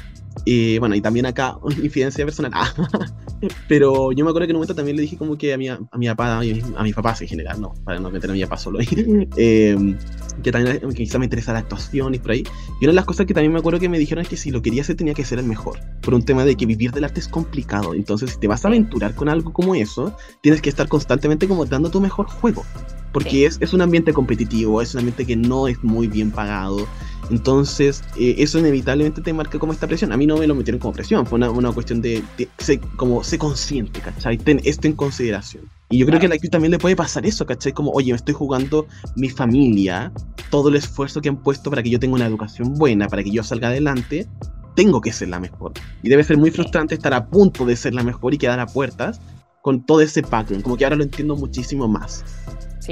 eh, 0.46 0.78
bueno, 0.78 0.94
y 0.94 1.00
también 1.00 1.26
acá, 1.26 1.58
infidencia 1.82 2.24
personal, 2.24 2.52
ah, 2.54 2.72
pero 3.68 4.12
yo 4.12 4.24
me 4.24 4.30
acuerdo 4.30 4.46
que 4.46 4.50
en 4.52 4.56
un 4.56 4.60
momento 4.60 4.74
también 4.74 4.96
le 4.96 5.02
dije 5.02 5.16
como 5.16 5.36
que 5.36 5.52
a 5.54 5.58
mi, 5.58 5.68
a 5.68 5.78
mi 5.96 6.06
papá, 6.08 6.44
y 6.44 6.62
a 6.76 6.82
mis 6.82 6.94
papás 6.94 7.22
en 7.22 7.28
general, 7.28 7.60
no, 7.60 7.74
para 7.84 7.98
no 8.00 8.10
meter 8.10 8.30
a 8.30 8.32
mi 8.32 8.42
papá 8.42 8.56
solo 8.56 8.78
ahí, 8.80 8.88
eh, 9.36 9.96
que 10.42 10.52
también 10.52 10.80
que 10.80 10.94
quizá 10.94 11.18
me 11.18 11.26
interesa 11.26 11.52
la 11.52 11.60
actuación 11.60 12.14
y 12.14 12.18
por 12.18 12.32
ahí. 12.32 12.44
Y 12.80 12.84
una 12.84 12.92
de 12.92 12.96
las 12.96 13.04
cosas 13.04 13.26
que 13.26 13.34
también 13.34 13.52
me 13.52 13.58
acuerdo 13.58 13.78
que 13.78 13.88
me 13.88 13.98
dijeron 13.98 14.22
es 14.22 14.28
que 14.28 14.36
si 14.36 14.50
lo 14.50 14.62
quería 14.62 14.82
hacer 14.82 14.96
tenía 14.96 15.14
que 15.14 15.24
ser 15.24 15.38
el 15.38 15.46
mejor, 15.46 15.78
por 16.02 16.14
un 16.14 16.22
tema 16.24 16.44
de 16.44 16.56
que 16.56 16.66
vivir 16.66 16.92
del 16.92 17.04
arte 17.04 17.20
es 17.20 17.28
complicado. 17.28 17.94
Entonces, 17.94 18.32
si 18.32 18.40
te 18.40 18.48
vas 18.48 18.64
a 18.64 18.68
aventurar 18.68 19.14
con 19.14 19.28
algo 19.28 19.52
como 19.52 19.74
eso, 19.74 20.16
tienes 20.42 20.62
que 20.62 20.68
estar 20.70 20.88
constantemente 20.88 21.46
como 21.46 21.64
dando 21.66 21.90
tu 21.90 22.00
mejor 22.00 22.26
juego. 22.26 22.64
Porque 23.12 23.30
Sí. 23.30 23.44
es, 23.44 23.58
es 23.60 23.72
un 23.72 23.80
ambiente 23.82 24.12
competitivo, 24.12 24.80
es 24.80 24.94
un 24.94 25.00
ambiente 25.00 25.26
que 25.26 25.34
no 25.36 25.66
es 25.66 25.82
muy 25.82 26.06
bien 26.06 26.30
pagado. 26.30 26.86
Entonces, 27.30 28.02
eh, 28.18 28.34
eso 28.38 28.58
inevitablemente 28.58 29.22
te 29.22 29.32
marca 29.32 29.58
como 29.58 29.72
esta 29.72 29.86
presión. 29.86 30.12
A 30.12 30.16
mí 30.16 30.26
no 30.26 30.36
me 30.36 30.46
lo 30.46 30.54
metieron 30.54 30.80
como 30.80 30.92
presión, 30.92 31.24
fue 31.26 31.36
una, 31.36 31.50
una 31.50 31.72
cuestión 31.72 32.02
de, 32.02 32.22
de 32.36 32.48
sé- 32.58 32.80
como 32.96 33.22
sé 33.22 33.38
consciente, 33.38 34.00
¿cachai? 34.00 34.36
Ten 34.36 34.60
esto 34.64 34.86
en 34.88 34.94
consideración. 34.94 35.64
Y 35.90 35.98
yo 35.98 36.06
creo 36.06 36.20
que 36.20 36.26
a 36.26 36.28
la 36.28 36.38
Q 36.38 36.48
también 36.50 36.70
le 36.70 36.78
puede 36.78 36.94
pasar 36.96 37.26
eso, 37.26 37.46
¿cachai? 37.46 37.72
Como, 37.72 37.90
oye, 37.92 38.12
me 38.12 38.16
estoy 38.16 38.34
jugando 38.34 38.86
mi 39.16 39.28
familia, 39.28 40.12
todo 40.50 40.68
el 40.68 40.76
esfuerzo 40.76 41.20
que 41.20 41.28
han 41.28 41.42
puesto 41.42 41.70
para 41.70 41.82
que 41.82 41.90
yo 41.90 41.98
tenga 41.98 42.14
una 42.14 42.26
educación 42.26 42.74
buena, 42.74 43.08
para 43.08 43.22
que 43.22 43.30
yo 43.30 43.42
salga 43.42 43.68
adelante, 43.68 44.28
tengo 44.76 45.00
que 45.00 45.12
ser 45.12 45.28
la 45.28 45.40
mejor. 45.40 45.72
Y 46.02 46.08
debe 46.08 46.22
ser 46.24 46.36
muy 46.38 46.50
frustrante 46.50 46.94
estar 46.94 47.12
a 47.14 47.26
punto 47.28 47.64
de 47.64 47.74
ser 47.76 47.94
la 47.94 48.02
mejor 48.04 48.34
y 48.34 48.38
quedar 48.38 48.60
a 48.60 48.66
puertas 48.66 49.20
con 49.62 49.84
todo 49.84 50.00
ese 50.00 50.22
background. 50.22 50.62
Como 50.62 50.76
que 50.76 50.84
ahora 50.84 50.96
lo 50.96 51.02
entiendo 51.02 51.36
muchísimo 51.36 51.88
más. 51.88 52.24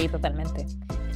Sí, 0.01 0.09
totalmente. 0.09 0.67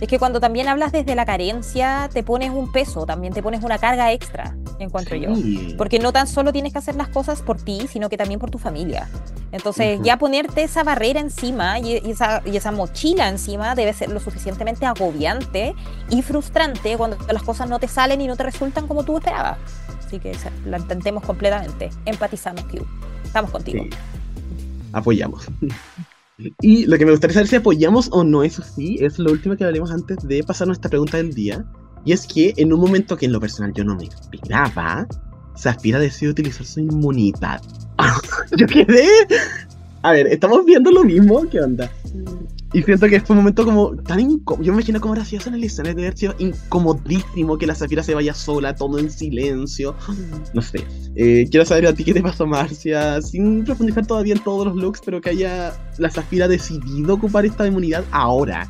Es 0.00 0.08
que 0.08 0.18
cuando 0.18 0.40
también 0.40 0.66
hablas 0.68 0.90
desde 0.90 1.14
la 1.14 1.24
carencia, 1.24 2.10
te 2.12 2.24
pones 2.24 2.50
un 2.50 2.72
peso, 2.72 3.06
también 3.06 3.32
te 3.32 3.40
pones 3.40 3.62
una 3.62 3.78
carga 3.78 4.10
extra, 4.12 4.56
encuentro 4.80 5.14
yo. 5.14 5.32
Sí. 5.36 5.76
Porque 5.78 6.00
no 6.00 6.12
tan 6.12 6.26
solo 6.26 6.52
tienes 6.52 6.72
que 6.72 6.78
hacer 6.80 6.96
las 6.96 7.06
cosas 7.08 7.40
por 7.40 7.62
ti, 7.62 7.86
sino 7.88 8.08
que 8.08 8.16
también 8.16 8.40
por 8.40 8.50
tu 8.50 8.58
familia. 8.58 9.08
Entonces, 9.52 9.96
Ujú. 9.96 10.04
ya 10.04 10.18
ponerte 10.18 10.64
esa 10.64 10.82
barrera 10.82 11.20
encima 11.20 11.78
y, 11.78 11.98
y 12.04 12.10
esa, 12.10 12.42
y 12.44 12.56
esa 12.56 12.72
mochila 12.72 13.28
encima 13.28 13.76
debe 13.76 13.92
ser 13.92 14.10
lo 14.10 14.18
suficientemente 14.18 14.86
agobiante 14.86 15.74
y 16.10 16.22
frustrante 16.22 16.96
cuando 16.96 17.16
las 17.30 17.42
cosas 17.44 17.68
no 17.68 17.78
te 17.78 17.86
salen 17.86 18.20
y 18.20 18.26
no 18.26 18.34
te 18.34 18.42
resultan 18.42 18.88
como 18.88 19.04
tú 19.04 19.18
esperabas. 19.18 19.58
Así 20.04 20.18
que 20.18 20.36
la 20.66 20.78
entendemos 20.78 21.22
completamente. 21.22 21.90
Empatizamos, 22.06 22.64
Q. 22.64 22.84
Estamos 23.24 23.52
contigo. 23.52 23.84
Sí. 23.84 23.90
Apoyamos. 24.92 25.46
Y 26.60 26.86
lo 26.86 26.98
que 26.98 27.04
me 27.04 27.12
gustaría 27.12 27.34
saber 27.34 27.48
si 27.48 27.56
apoyamos 27.56 28.08
o 28.12 28.24
no, 28.24 28.42
eso 28.42 28.62
sí, 28.62 28.96
es 29.00 29.18
lo 29.18 29.32
último 29.32 29.56
que 29.56 29.64
hablemos 29.64 29.90
antes 29.90 30.18
de 30.26 30.42
pasar 30.42 30.66
nuestra 30.66 30.88
pregunta 30.90 31.18
del 31.18 31.32
día. 31.32 31.64
Y 32.04 32.12
es 32.12 32.26
que 32.26 32.52
en 32.56 32.72
un 32.72 32.80
momento 32.80 33.16
que 33.16 33.26
en 33.26 33.32
lo 33.32 33.40
personal 33.40 33.72
yo 33.74 33.84
no 33.84 33.94
me 33.94 34.04
esperaba, 34.04 35.06
Zafira 35.56 35.98
decide 35.98 36.30
utilizar 36.30 36.66
su 36.66 36.80
inmunidad. 36.80 37.62
yo 38.56 38.66
quedé. 38.66 39.06
A 40.02 40.12
ver, 40.12 40.26
estamos 40.26 40.64
viendo 40.64 40.90
lo 40.90 41.04
mismo, 41.04 41.48
¿qué 41.48 41.60
onda? 41.60 41.90
Y 42.74 42.82
siento 42.82 43.06
que 43.06 43.20
fue 43.20 43.34
un 43.34 43.42
momento 43.42 43.64
como 43.64 43.94
tan 43.96 44.20
incómodo. 44.20 44.64
Yo 44.64 44.72
me 44.72 44.78
imagino 44.78 45.00
cómo 45.00 45.14
era 45.14 45.22
eso 45.22 45.48
en 45.48 45.54
el 45.54 45.64
escenario 45.64 45.96
de 45.96 46.06
haber 46.06 46.18
sido 46.18 46.34
incomodísimo 46.38 47.58
que 47.58 47.66
la 47.66 47.74
Zafira 47.74 48.02
se 48.02 48.14
vaya 48.14 48.32
sola, 48.32 48.74
todo 48.74 48.98
en 48.98 49.10
silencio. 49.10 49.94
No 50.54 50.62
sé. 50.62 50.86
Eh, 51.14 51.46
quiero 51.50 51.66
saber 51.66 51.86
a 51.86 51.92
ti 51.92 52.04
qué 52.04 52.14
te 52.14 52.22
pasó, 52.22 52.46
Marcia, 52.46 53.20
sin 53.20 53.64
profundizar 53.64 54.06
todavía 54.06 54.34
en 54.34 54.42
todos 54.42 54.66
los 54.66 54.76
looks, 54.76 55.02
pero 55.04 55.20
que 55.20 55.30
haya 55.30 55.74
la 55.98 56.10
Zafira 56.10 56.48
decidido 56.48 57.14
ocupar 57.14 57.44
esta 57.44 57.66
inmunidad 57.66 58.04
ahora. 58.10 58.66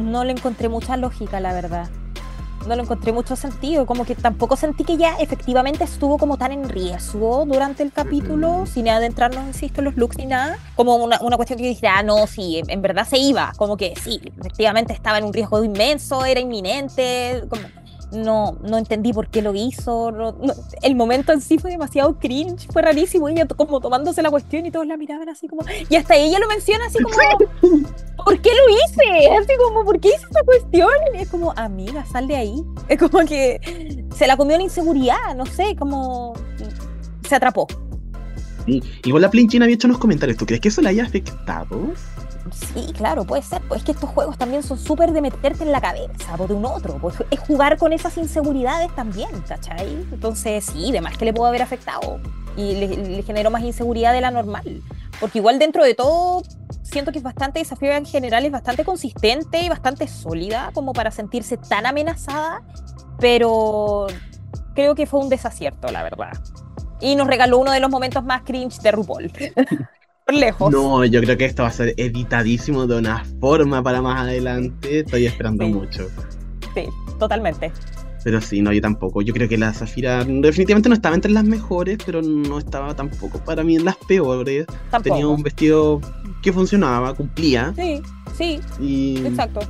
No 0.00 0.24
le 0.24 0.32
encontré 0.32 0.68
mucha 0.68 0.96
lógica, 0.96 1.38
la 1.40 1.52
verdad. 1.52 1.90
No 2.66 2.74
le 2.74 2.82
encontré 2.82 3.12
mucho 3.12 3.36
sentido, 3.36 3.86
como 3.86 4.04
que 4.04 4.14
tampoco 4.16 4.56
sentí 4.56 4.82
que 4.84 4.96
ya 4.96 5.16
efectivamente 5.20 5.84
estuvo 5.84 6.18
como 6.18 6.36
tan 6.36 6.50
en 6.52 6.68
riesgo 6.68 7.44
durante 7.46 7.82
el 7.82 7.92
capítulo, 7.92 8.48
Ujú. 8.50 8.66
sin 8.66 8.88
adentrarnos, 8.88 9.46
insisto, 9.46 9.80
en 9.80 9.84
los 9.86 9.96
looks 9.96 10.16
ni 10.18 10.26
nada. 10.26 10.58
Como 10.74 10.96
una, 10.96 11.20
una 11.20 11.36
cuestión 11.36 11.58
que 11.58 11.64
yo 11.64 11.68
dije, 11.70 11.86
ah, 11.86 12.02
no, 12.02 12.26
sí, 12.26 12.58
en, 12.58 12.68
en 12.70 12.82
verdad 12.82 13.06
se 13.06 13.18
iba, 13.18 13.52
como 13.56 13.76
que 13.76 13.94
sí, 13.96 14.20
efectivamente 14.40 14.92
estaba 14.92 15.18
en 15.18 15.24
un 15.24 15.32
riesgo 15.32 15.62
inmenso, 15.62 16.24
era 16.24 16.40
inminente, 16.40 17.44
como, 17.48 17.62
no, 18.16 18.56
no 18.62 18.78
entendí 18.78 19.12
por 19.12 19.28
qué 19.28 19.42
lo 19.42 19.54
hizo. 19.54 20.10
no- 20.10 20.32
no- 20.32 20.54
el 20.82 20.94
momento 20.96 21.32
en 21.32 21.40
sí 21.40 21.58
fue 21.58 21.70
demasiado 21.70 22.18
cringe, 22.18 22.66
fue 22.72 22.82
rarísimo, 22.82 23.28
ella 23.28 23.46
como 23.46 23.80
tomándose 23.80 24.22
la 24.22 24.30
cuestión 24.30 24.66
y 24.66 24.70
todos 24.70 24.86
la 24.86 24.96
miraban 24.96 25.28
así 25.28 25.46
como, 25.48 25.62
y 25.88 25.96
hasta 25.96 26.16
ella 26.16 26.38
lo 26.38 26.48
menciona 26.48 26.86
así 26.86 26.98
como, 27.02 27.16
¿por 28.24 28.40
qué 28.40 28.50
lo 28.50 28.74
hice? 28.74 29.28
Así 29.40 29.52
como, 29.62 29.84
¿por 29.84 30.00
qué 30.00 30.08
hice 30.08 30.24
esta 30.24 30.42
cuestión? 30.44 30.88
Y 31.14 31.18
es 31.18 31.28
como, 31.28 31.52
amiga, 31.56 32.04
sal 32.06 32.26
de 32.26 32.36
ahí. 32.36 32.62
Es 32.88 32.98
como 32.98 33.24
que 33.26 34.04
se 34.14 34.26
la 34.26 34.36
comió 34.36 34.56
la 34.56 34.62
inseguridad, 34.64 35.34
no 35.36 35.46
sé, 35.46 35.76
como 35.76 36.34
se 37.28 37.34
atrapó. 37.34 37.66
Sí. 38.66 38.82
Igual 39.04 39.22
la 39.22 39.30
Plinchina 39.30 39.64
había 39.64 39.74
hecho 39.76 39.86
unos 39.86 39.98
comentarios. 39.98 40.36
¿Tú 40.38 40.44
crees 40.46 40.60
que 40.60 40.68
eso 40.68 40.80
le 40.82 40.88
haya 40.88 41.04
afectado? 41.04 41.92
Sí, 42.52 42.92
claro, 42.92 43.24
puede 43.24 43.42
ser. 43.42 43.62
Pues 43.68 43.80
es 43.80 43.84
que 43.84 43.92
estos 43.92 44.10
juegos 44.10 44.38
también 44.38 44.62
son 44.62 44.78
súper 44.78 45.12
de 45.12 45.20
meterte 45.20 45.64
en 45.64 45.72
la 45.72 45.80
cabeza 45.80 46.36
de 46.36 46.54
un 46.54 46.64
otro. 46.64 46.98
Pues 46.98 47.16
es 47.30 47.40
jugar 47.40 47.78
con 47.78 47.92
esas 47.92 48.16
inseguridades 48.16 48.94
también, 48.94 49.30
¿cachai? 49.46 49.90
Entonces, 50.12 50.64
sí, 50.64 50.92
de 50.92 51.00
más 51.00 51.16
que 51.16 51.24
le 51.24 51.32
pudo 51.32 51.46
haber 51.46 51.62
afectado. 51.62 52.20
Y 52.56 52.74
le, 52.74 52.88
le 52.88 53.22
generó 53.22 53.50
más 53.50 53.62
inseguridad 53.62 54.12
de 54.12 54.20
la 54.20 54.30
normal. 54.30 54.82
Porque 55.20 55.38
igual 55.38 55.58
dentro 55.58 55.84
de 55.84 55.94
todo, 55.94 56.42
siento 56.82 57.12
que 57.12 57.18
es 57.18 57.24
bastante 57.24 57.58
desafío 57.58 57.92
en 57.92 58.06
general, 58.06 58.44
es 58.44 58.52
bastante 58.52 58.84
consistente 58.84 59.60
y 59.60 59.68
bastante 59.68 60.08
sólida 60.08 60.70
como 60.72 60.92
para 60.92 61.10
sentirse 61.10 61.56
tan 61.56 61.86
amenazada. 61.86 62.62
Pero 63.18 64.06
creo 64.74 64.94
que 64.94 65.06
fue 65.06 65.20
un 65.20 65.28
desacierto, 65.28 65.88
la 65.88 66.02
verdad. 66.02 66.32
Y 67.00 67.16
nos 67.16 67.26
regaló 67.26 67.58
uno 67.58 67.72
de 67.72 67.80
los 67.80 67.90
momentos 67.90 68.24
más 68.24 68.42
cringe 68.42 68.78
de 68.80 68.90
RuPaul. 68.92 69.32
Lejos. 70.32 70.72
No, 70.72 71.04
yo 71.04 71.20
creo 71.20 71.36
que 71.36 71.44
esto 71.44 71.62
va 71.62 71.68
a 71.68 71.72
ser 71.72 71.94
editadísimo 71.96 72.86
de 72.86 72.98
una 72.98 73.24
forma 73.40 73.80
para 73.82 74.02
más 74.02 74.22
adelante. 74.22 75.00
Estoy 75.00 75.26
esperando 75.26 75.64
Sí. 75.64 75.72
mucho. 75.72 76.08
Sí, 76.74 76.84
totalmente. 77.18 77.70
Pero 78.24 78.40
sí, 78.40 78.60
no, 78.60 78.72
yo 78.72 78.80
tampoco. 78.80 79.22
Yo 79.22 79.32
creo 79.32 79.48
que 79.48 79.56
la 79.56 79.72
Zafira 79.72 80.24
definitivamente 80.24 80.88
no 80.88 80.96
estaba 80.96 81.14
entre 81.14 81.30
las 81.30 81.44
mejores, 81.44 81.98
pero 82.04 82.22
no 82.22 82.58
estaba 82.58 82.92
tampoco 82.96 83.38
para 83.44 83.62
mí 83.62 83.76
en 83.76 83.84
las 83.84 83.96
peores. 83.96 84.66
Tampoco. 84.90 85.14
Tenía 85.14 85.28
un 85.28 85.42
vestido 85.44 86.00
que 86.42 86.52
funcionaba, 86.52 87.14
cumplía. 87.14 87.72
Sí, 87.76 88.02
sí, 88.36 88.60
Y 88.80 89.24
exacto. 89.24 89.60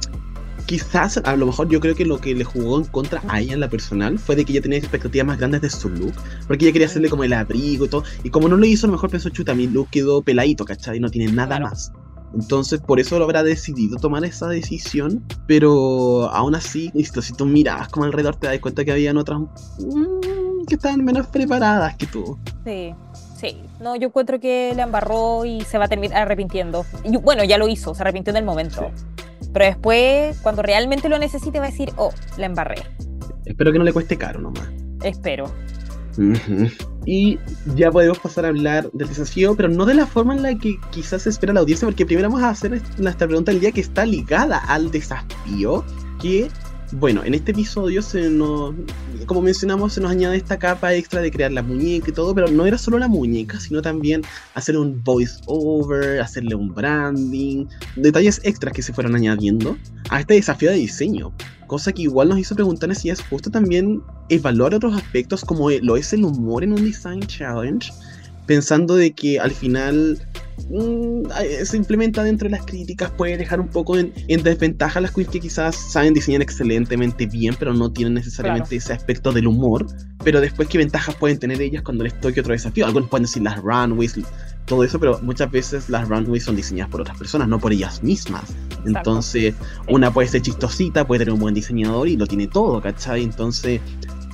Quizás, 0.66 1.16
a 1.18 1.36
lo 1.36 1.46
mejor 1.46 1.68
yo 1.68 1.80
creo 1.80 1.94
que 1.94 2.04
lo 2.04 2.18
que 2.20 2.34
le 2.34 2.44
jugó 2.44 2.78
en 2.78 2.84
contra 2.84 3.22
a 3.28 3.40
ella 3.40 3.54
en 3.54 3.60
la 3.60 3.68
personal 3.70 4.18
fue 4.18 4.36
de 4.36 4.44
que 4.44 4.52
ella 4.52 4.62
tenía 4.62 4.78
expectativas 4.78 5.26
más 5.26 5.38
grandes 5.38 5.62
de 5.62 5.70
su 5.70 5.88
look. 5.88 6.14
Porque 6.46 6.64
ella 6.66 6.72
quería 6.72 6.86
hacerle 6.86 7.08
como 7.08 7.24
el 7.24 7.32
abrigo 7.32 7.84
y 7.86 7.88
todo. 7.88 8.04
Y 8.24 8.30
como 8.30 8.48
no 8.48 8.56
lo 8.56 8.66
hizo, 8.66 8.86
a 8.86 8.88
lo 8.88 8.92
mejor 8.92 9.10
pensó, 9.10 9.28
chuta, 9.30 9.54
mi 9.54 9.66
look 9.66 9.88
quedó 9.90 10.22
peladito, 10.22 10.64
¿cachai? 10.64 11.00
No 11.00 11.08
tiene 11.10 11.32
nada 11.32 11.56
Claro. 11.56 11.66
más. 11.70 11.92
Entonces, 12.34 12.80
por 12.80 13.00
eso 13.00 13.18
lo 13.18 13.24
habrá 13.24 13.42
decidido 13.42 13.96
tomar 13.98 14.24
esa 14.24 14.48
decisión. 14.48 15.24
Pero 15.46 16.28
aún 16.30 16.54
así, 16.54 16.90
listo, 16.94 17.22
si 17.22 17.32
tú 17.32 17.46
miras 17.46 17.88
como 17.88 18.04
alrededor, 18.04 18.36
te 18.36 18.46
das 18.48 18.58
cuenta 18.58 18.84
que 18.84 18.92
habían 18.92 19.16
otras 19.16 19.40
mm, 19.40 20.66
que 20.66 20.74
estaban 20.74 21.04
menos 21.04 21.28
preparadas 21.28 21.96
que 21.96 22.06
tú. 22.06 22.36
Sí, 22.64 22.92
sí. 23.40 23.56
No, 23.80 23.94
yo 23.96 24.08
encuentro 24.08 24.40
que 24.40 24.72
le 24.74 24.82
embarró 24.82 25.44
y 25.44 25.60
se 25.62 25.78
va 25.78 25.84
a 25.84 25.88
terminar 25.88 26.22
arrepintiendo. 26.22 26.84
Y 27.04 27.16
bueno, 27.16 27.44
ya 27.44 27.56
lo 27.56 27.68
hizo, 27.68 27.94
se 27.94 28.02
arrepintió 28.02 28.32
en 28.32 28.38
el 28.38 28.44
momento. 28.44 28.90
Pero 29.56 29.64
después, 29.64 30.38
cuando 30.42 30.60
realmente 30.60 31.08
lo 31.08 31.18
necesite, 31.18 31.60
va 31.60 31.64
a 31.64 31.70
decir, 31.70 31.90
oh, 31.96 32.12
la 32.36 32.44
embarré. 32.44 32.82
Espero 33.46 33.72
que 33.72 33.78
no 33.78 33.84
le 33.86 33.92
cueste 33.94 34.18
caro 34.18 34.38
nomás. 34.38 34.68
Espero. 35.02 35.50
Y 37.06 37.38
ya 37.74 37.90
podemos 37.90 38.18
pasar 38.18 38.44
a 38.44 38.48
hablar 38.48 38.90
del 38.92 39.08
desafío, 39.08 39.56
pero 39.56 39.70
no 39.70 39.86
de 39.86 39.94
la 39.94 40.04
forma 40.04 40.36
en 40.36 40.42
la 40.42 40.54
que 40.58 40.76
quizás 40.90 41.22
se 41.22 41.30
espera 41.30 41.54
la 41.54 41.60
audiencia, 41.60 41.88
porque 41.88 42.04
primero 42.04 42.28
vamos 42.28 42.44
a 42.44 42.50
hacer 42.50 42.82
nuestra 42.98 43.26
pregunta 43.26 43.50
del 43.50 43.62
día 43.62 43.72
que 43.72 43.80
está 43.80 44.04
ligada 44.04 44.58
al 44.58 44.90
desafío, 44.90 45.82
que, 46.20 46.50
bueno, 46.92 47.24
en 47.24 47.34
este 47.34 47.50
episodio 47.50 48.00
se 48.00 48.30
nos, 48.30 48.74
como 49.26 49.42
mencionamos, 49.42 49.94
se 49.94 50.00
nos 50.00 50.10
añade 50.12 50.36
esta 50.36 50.58
capa 50.58 50.94
extra 50.94 51.20
de 51.20 51.30
crear 51.30 51.50
la 51.50 51.62
muñeca 51.62 52.10
y 52.10 52.12
todo, 52.12 52.34
pero 52.34 52.48
no 52.48 52.64
era 52.64 52.78
solo 52.78 52.98
la 52.98 53.08
muñeca, 53.08 53.58
sino 53.58 53.82
también 53.82 54.22
hacer 54.54 54.76
un 54.76 55.02
voice 55.02 55.40
over, 55.46 56.20
hacerle 56.20 56.54
un 56.54 56.72
branding, 56.72 57.66
detalles 57.96 58.40
extras 58.44 58.72
que 58.72 58.82
se 58.82 58.92
fueron 58.92 59.16
añadiendo 59.16 59.76
a 60.10 60.20
este 60.20 60.34
desafío 60.34 60.70
de 60.70 60.76
diseño. 60.76 61.32
Cosa 61.66 61.92
que 61.92 62.02
igual 62.02 62.28
nos 62.28 62.38
hizo 62.38 62.54
preguntarnos 62.54 62.98
si 62.98 63.10
es 63.10 63.20
justo 63.20 63.50
también 63.50 64.00
evaluar 64.28 64.72
otros 64.74 64.94
aspectos 64.94 65.44
como 65.44 65.70
lo 65.70 65.96
es 65.96 66.12
el 66.12 66.24
humor 66.24 66.62
en 66.62 66.72
un 66.72 66.84
design 66.84 67.20
challenge, 67.22 67.92
pensando 68.46 68.94
de 68.94 69.12
que 69.12 69.40
al 69.40 69.50
final 69.50 70.24
mm, 70.70 71.22
se 71.64 71.76
implementa 71.76 72.22
dentro 72.22 72.48
de 72.48 72.56
las 72.56 72.66
críticas, 72.66 73.10
puede 73.10 73.36
dejar 73.36 73.60
un 73.60 73.68
poco 73.68 73.96
en, 73.98 74.12
en 74.28 74.42
desventaja 74.42 74.98
a 74.98 75.02
las 75.02 75.12
queens 75.12 75.30
que 75.30 75.40
quizás 75.40 75.74
saben 75.76 76.14
diseñar 76.14 76.42
excelentemente 76.42 77.26
bien, 77.26 77.54
pero 77.58 77.72
no 77.74 77.90
tienen 77.92 78.14
necesariamente 78.14 78.68
Claro. 78.70 78.78
ese 78.78 78.92
aspecto 78.92 79.32
del 79.32 79.46
humor. 79.46 79.86
Pero 80.24 80.40
después, 80.40 80.68
¿qué 80.68 80.78
ventajas 80.78 81.14
pueden 81.14 81.38
tener 81.38 81.60
ellas 81.60 81.82
cuando 81.82 82.04
les 82.04 82.18
toque 82.20 82.40
otro 82.40 82.52
desafío? 82.52 82.86
Algunos 82.86 83.08
pueden 83.08 83.24
decir 83.24 83.42
las 83.42 83.58
runways, 83.62 84.18
todo 84.64 84.82
eso, 84.82 84.98
pero 84.98 85.20
muchas 85.22 85.50
veces 85.50 85.88
las 85.88 86.08
runways 86.08 86.44
son 86.44 86.56
diseñadas 86.56 86.90
por 86.90 87.00
otras 87.00 87.16
personas, 87.16 87.46
no 87.48 87.58
por 87.60 87.72
ellas 87.72 88.02
mismas. 88.02 88.44
Entonces, 88.84 89.54
una 89.88 90.12
puede 90.12 90.28
ser 90.28 90.42
chistosita, 90.42 91.06
puede 91.06 91.20
tener 91.20 91.34
un 91.34 91.40
buen 91.40 91.54
diseñador 91.54 92.08
y 92.08 92.16
lo 92.16 92.26
tiene 92.26 92.48
todo, 92.48 92.80
¿cachai? 92.80 93.22
Entonces, 93.22 93.80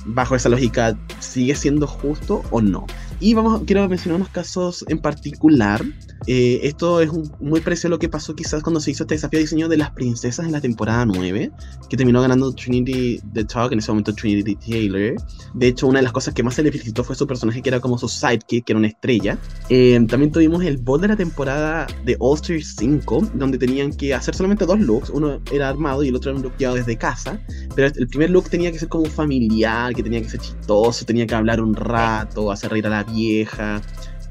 bajo 0.05 0.35
esa 0.35 0.49
lógica, 0.49 0.97
¿sigue 1.19 1.55
siendo 1.55 1.85
justo 1.87 2.41
o 2.51 2.61
no? 2.61 2.85
Y 3.23 3.35
vamos, 3.35 3.61
quiero 3.65 3.87
mencionar 3.87 4.17
unos 4.17 4.27
casos 4.27 4.83
en 4.89 4.99
particular. 4.99 5.81
Eh, 6.27 6.59
esto 6.63 6.99
es 6.99 7.09
muy 7.39 7.61
parecido 7.61 7.87
a 7.87 7.91
lo 7.91 7.99
que 7.99 8.09
pasó 8.09 8.35
quizás 8.35 8.61
cuando 8.61 8.81
se 8.81 8.91
hizo 8.91 9.03
este 9.03 9.15
desafío 9.15 9.39
de 9.39 9.43
diseño 9.43 9.69
de 9.69 9.77
las 9.77 9.91
princesas 9.91 10.45
en 10.45 10.51
la 10.51 10.59
temporada 10.59 11.05
9, 11.05 11.49
que 11.89 11.95
terminó 11.95 12.21
ganando 12.21 12.53
Trinity 12.53 13.21
the 13.33 13.45
Talk, 13.45 13.71
en 13.71 13.79
ese 13.79 13.91
momento 13.91 14.13
Trinity 14.13 14.57
Taylor. 14.57 15.15
De 15.53 15.67
hecho, 15.67 15.87
una 15.87 15.99
de 15.99 16.03
las 16.03 16.11
cosas 16.11 16.33
que 16.33 16.43
más 16.43 16.55
se 16.55 16.63
le 16.63 16.71
felicitó 16.71 17.01
fue 17.01 17.15
su 17.15 17.25
personaje, 17.25 17.61
que 17.61 17.69
era 17.69 17.79
como 17.79 17.97
su 17.97 18.09
sidekick, 18.09 18.65
que 18.65 18.73
era 18.73 18.79
una 18.79 18.89
estrella. 18.89 19.37
Eh, 19.69 20.05
también 20.09 20.29
tuvimos 20.29 20.61
el 20.65 20.77
bol 20.77 20.99
de 20.99 21.07
la 21.07 21.15
temporada 21.15 21.87
de 22.03 22.17
All 22.19 22.35
Stars 22.35 22.75
5, 22.77 23.29
donde 23.35 23.57
tenían 23.57 23.93
que 23.93 24.13
hacer 24.13 24.35
solamente 24.35 24.65
dos 24.65 24.81
looks. 24.81 25.09
Uno 25.09 25.39
era 25.49 25.69
armado 25.69 26.03
y 26.03 26.09
el 26.09 26.15
otro 26.17 26.31
era 26.31 26.37
un 26.37 26.43
look 26.43 26.57
llevado 26.57 26.75
desde 26.75 26.97
casa. 26.97 27.39
Pero 27.73 27.87
el 27.87 28.07
primer 28.09 28.31
look 28.31 28.49
tenía 28.49 28.69
que 28.69 28.79
ser 28.79 28.89
como 28.89 29.05
familiar, 29.05 29.93
que 29.93 30.03
tenía 30.03 30.21
que 30.21 30.27
ser 30.27 30.41
chistoso, 30.41 31.05
tenía 31.05 31.25
que 31.25 31.35
hablar 31.35 31.61
un 31.61 31.73
rato, 31.73 32.51
hacer 32.51 32.71
reír 32.71 32.87
a 32.87 32.89
la 32.89 33.12
vieja. 33.13 33.81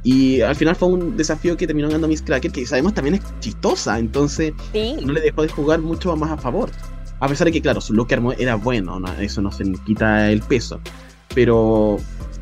Y 0.05 0.41
al 0.41 0.57
final 0.57 0.75
fue 0.75 0.89
un 0.89 1.17
desafío 1.17 1.57
que 1.57 1.67
terminó 1.67 1.89
ganando 1.89 2.09
Miss 2.09 2.23
Cracker, 2.23 2.51
que 2.51 2.67
sabemos 2.67 2.93
también 2.95 3.15
es 3.15 3.23
chistosa, 3.41 3.99
entonces 3.99 4.53
Sí, 4.73 4.97
no 5.05 5.13
le 5.13 5.21
dejó 5.21 5.43
de 5.43 5.49
jugar 5.49 5.81
mucho 5.81 6.15
más 6.17 6.33
a 6.33 6.37
favor. 6.37 6.71
A 7.21 7.29
pesar 7.29 7.45
de 7.45 7.53
que, 7.53 7.63
claro, 7.63 7.81
su 7.81 7.95
look 7.95 8.09
que 8.09 8.21
era 8.39 8.57
bueno, 8.57 8.99
¿no? 8.99 9.13
eso 9.21 9.41
no 9.41 9.53
se 9.53 9.65
quita 9.87 10.31
el 10.33 10.41
peso. 10.41 10.81
Pero 11.35 11.99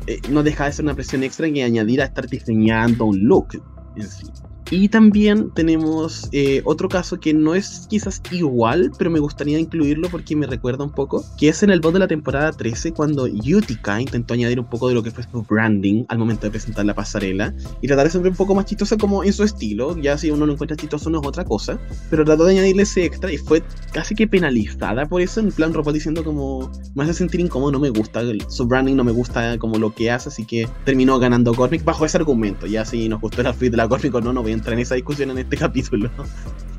eh, 0.07 0.19
no 0.29 0.41
deja 0.41 0.65
de 0.65 0.73
ser 0.73 0.85
una 0.85 0.95
presión 0.95 1.23
extra 1.23 1.45
en 1.45 1.61
añadir 1.61 2.01
a 2.01 2.05
estar 2.05 2.27
diseñando 2.27 3.05
un 3.05 3.23
look 3.23 3.61
en 3.95 4.07
sí. 4.09 4.25
Y 4.69 4.87
también 4.89 5.51
tenemos 5.51 6.29
eh, 6.31 6.61
otro 6.63 6.87
caso 6.87 7.19
que 7.19 7.33
no 7.33 7.55
es 7.55 7.87
quizás 7.89 8.21
igual, 8.31 8.91
pero 8.97 9.09
me 9.09 9.19
gustaría 9.19 9.59
incluirlo 9.59 10.09
porque 10.09 10.35
me 10.35 10.47
recuerda 10.47 10.83
un 10.83 10.91
poco, 10.91 11.25
que 11.37 11.49
es 11.49 11.61
en 11.63 11.71
el 11.71 11.81
bot 11.81 11.93
de 11.93 11.99
la 11.99 12.07
temporada 12.07 12.51
13 12.51 12.93
cuando 12.93 13.23
Utica 13.23 13.99
intentó 13.99 14.33
añadir 14.33 14.59
un 14.59 14.69
poco 14.69 14.87
de 14.87 14.93
lo 14.93 15.03
que 15.03 15.11
fue 15.11 15.23
su 15.29 15.43
branding 15.43 16.05
al 16.07 16.19
momento 16.19 16.47
de 16.47 16.51
presentar 16.51 16.85
la 16.85 16.95
pasarela 16.95 17.53
y 17.81 17.87
tratar 17.87 18.05
de 18.05 18.11
ser 18.11 18.25
un 18.25 18.35
poco 18.35 18.55
más 18.55 18.65
chistosa 18.65 18.97
como 18.97 19.23
en 19.23 19.33
su 19.33 19.43
estilo, 19.43 19.97
ya 19.97 20.17
si 20.17 20.31
uno 20.31 20.45
lo 20.45 20.53
encuentra 20.53 20.77
chistoso 20.77 21.09
no 21.09 21.19
es 21.19 21.27
otra 21.27 21.43
cosa, 21.43 21.79
pero 22.09 22.23
trató 22.23 22.45
de 22.45 22.53
añadirle 22.53 22.83
ese 22.83 23.03
extra 23.03 23.31
y 23.31 23.37
fue 23.37 23.63
casi 23.91 24.15
que 24.15 24.27
penalizada 24.27 25.05
por 25.05 25.21
eso, 25.21 25.39
en 25.39 25.51
plan 25.51 25.73
ropa 25.73 25.91
diciendo 25.91 26.23
como 26.23 26.71
me 26.95 27.03
hace 27.03 27.13
sentir 27.13 27.41
incómodo, 27.41 27.73
no 27.73 27.79
me 27.79 27.89
gusta, 27.89 28.21
su 28.47 28.67
branding 28.67 28.95
no 28.95 29.03
me 29.03 29.11
gusta 29.11 29.57
como 29.57 29.77
lo 29.77 29.93
que 29.93 30.11
hace, 30.11 30.29
así 30.29 30.45
que 30.45 30.69
terminó 30.85 31.19
ganando 31.19 31.53
Cosmic 31.53 31.83
bajo 31.83 32.05
ese 32.05 32.17
argumento, 32.17 32.67
ya 32.67 32.85
si 32.85 33.09
nos 33.09 33.19
gustó 33.19 33.41
el 33.41 33.47
outfit 33.47 33.71
de 33.71 33.77
la 33.77 33.89
Cosmic 33.89 34.15
o 34.15 34.21
no, 34.21 34.31
no 34.31 34.41
voy 34.41 34.50
entrar 34.53 34.73
en 34.73 34.79
esa 34.79 34.95
discusión 34.95 35.31
en 35.31 35.39
este 35.39 35.57
capítulo. 35.65 36.09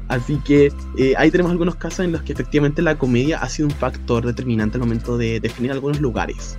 Así 0.08 0.36
que 0.44 0.72
eh, 0.98 1.14
ahí 1.16 1.30
tenemos 1.30 1.52
algunos 1.52 1.76
casos 1.76 2.00
en 2.00 2.12
los 2.12 2.22
que 2.22 2.32
efectivamente 2.32 2.82
la 2.82 2.98
comedia 2.98 3.38
ha 3.38 3.48
sido 3.48 3.68
un 3.68 3.74
factor 3.74 4.26
determinante 4.26 4.76
al 4.76 4.80
momento 4.80 5.16
de 5.16 5.40
definir 5.40 5.72
algunos 5.72 6.00
lugares. 6.00 6.58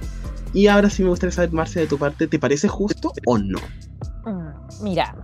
Y 0.54 0.68
ahora 0.68 0.90
sí 0.90 1.04
me 1.04 1.10
gustaría 1.10 1.32
saber, 1.32 1.52
Marcia, 1.52 1.82
de 1.82 1.88
tu 1.88 1.98
parte, 1.98 2.28
¿te 2.28 2.40
parece 2.40 2.68
justo 2.68 3.12
o 3.26 3.38
no? 3.38 3.60
Mm, 4.26 4.84
Mira, 4.84 5.16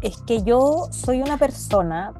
es 0.00 0.18
que 0.26 0.42
yo 0.42 0.88
soy 0.90 1.20
una 1.20 1.38
persona 1.38 2.12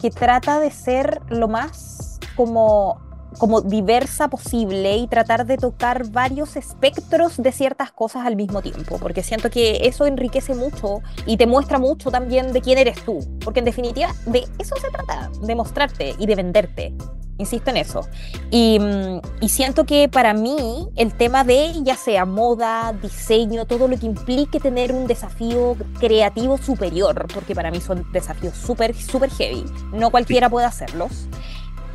que 0.00 0.10
trata 0.10 0.60
de 0.60 0.70
ser 0.70 1.20
lo 1.28 1.48
más 1.48 2.18
como, 2.36 3.00
como 3.38 3.60
diversa 3.60 4.28
posible 4.28 4.96
y 4.96 5.06
tratar 5.06 5.46
de 5.46 5.56
tocar 5.56 6.08
varios 6.10 6.56
espectros 6.56 7.36
de 7.36 7.52
ciertas 7.52 7.92
cosas 7.92 8.26
al 8.26 8.36
mismo 8.36 8.62
tiempo, 8.62 8.98
porque 8.98 9.22
siento 9.22 9.50
que 9.50 9.80
eso 9.82 10.06
enriquece 10.06 10.54
mucho 10.54 11.00
y 11.26 11.36
te 11.36 11.46
muestra 11.46 11.78
mucho 11.78 12.10
también 12.10 12.52
de 12.52 12.60
quién 12.60 12.78
eres 12.78 13.04
tú, 13.04 13.20
porque 13.44 13.60
en 13.60 13.66
definitiva 13.66 14.14
de 14.26 14.44
eso 14.58 14.74
se 14.80 14.90
trata, 14.90 15.30
de 15.42 15.54
mostrarte 15.54 16.14
y 16.18 16.26
de 16.26 16.34
venderte. 16.34 16.94
Insisto 17.38 17.70
en 17.70 17.78
eso. 17.78 18.06
Y, 18.50 18.78
mm, 18.78 19.20
y 19.40 19.48
siento 19.48 19.84
que 19.84 20.08
para 20.08 20.34
mí 20.34 20.88
el 20.96 21.14
tema 21.14 21.44
de 21.44 21.72
ya 21.82 21.96
sea 21.96 22.24
moda, 22.24 22.94
diseño, 23.02 23.64
todo 23.64 23.88
lo 23.88 23.98
que 23.98 24.06
implique 24.06 24.60
tener 24.60 24.92
un 24.92 25.06
desafío 25.06 25.76
creativo 25.98 26.58
superior, 26.58 27.26
porque 27.32 27.54
para 27.54 27.70
mí 27.70 27.80
son 27.80 28.06
desafíos 28.12 28.54
súper, 28.54 28.94
súper 28.94 29.30
heavy, 29.30 29.64
no 29.92 30.10
cualquiera 30.10 30.50
puede 30.50 30.66
hacerlos, 30.66 31.26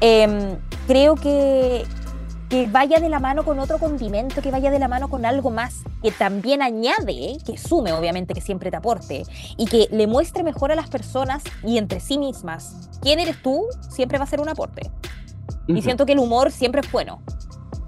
em, 0.02 0.58
creo 0.88 1.16
que, 1.16 1.86
que 2.50 2.68
vaya 2.68 3.00
de 3.00 3.10
la 3.10 3.20
mano 3.20 3.44
con 3.44 3.60
otro 3.60 3.78
condimento, 3.78 4.42
que 4.42 4.52
vaya 4.52 4.72
de 4.72 4.80
la 4.80 4.88
mano 4.88 5.10
con 5.10 5.26
algo 5.26 5.50
más 5.50 5.84
que 6.02 6.12
también 6.12 6.62
añade, 6.62 7.38
que 7.46 7.58
sume 7.58 7.92
obviamente, 7.94 8.34
que 8.34 8.42
siempre 8.42 8.72
te 8.72 8.78
aporte, 8.78 9.24
y 9.58 9.66
que 9.66 9.88
le 9.92 10.08
muestre 10.08 10.44
mejor 10.44 10.72
a 10.72 10.76
las 10.76 10.90
personas 10.90 11.44
y 11.64 11.78
entre 11.78 12.00
sí 12.00 12.18
mismas 12.18 12.90
quién 13.02 13.20
eres 13.20 13.42
tú, 13.42 13.66
siempre 13.90 14.18
va 14.18 14.24
a 14.24 14.28
ser 14.28 14.40
un 14.40 14.50
aporte. 14.50 14.90
Y 15.68 15.74
Ujú. 15.74 15.82
siento 15.82 16.06
que 16.06 16.14
el 16.14 16.20
humor 16.20 16.52
siempre 16.52 16.82
es 16.82 16.92
bueno 16.92 17.22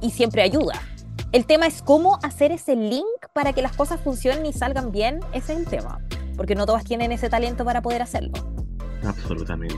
y 0.02 0.12
siempre 0.12 0.42
ayuda. 0.42 0.82
El 1.32 1.46
tema 1.46 1.68
es 1.68 1.82
cómo 1.82 2.18
hacer 2.24 2.52
ese 2.52 2.76
link 2.76 3.06
para 3.34 3.54
que 3.54 3.62
las 3.62 3.74
cosas 3.74 4.02
funcionen 4.02 4.46
y 4.46 4.54
salgan 4.54 4.92
bien, 4.92 5.20
ese 5.32 5.54
es 5.54 5.60
el 5.60 5.66
tema. 5.68 6.00
Porque 6.36 6.56
no 6.56 6.66
todas 6.66 6.84
tienen 6.84 7.12
ese 7.12 7.30
talento 7.30 7.64
para 7.66 7.82
poder 7.82 8.02
hacerlo. 8.02 8.34
Absolutamente. 9.06 9.76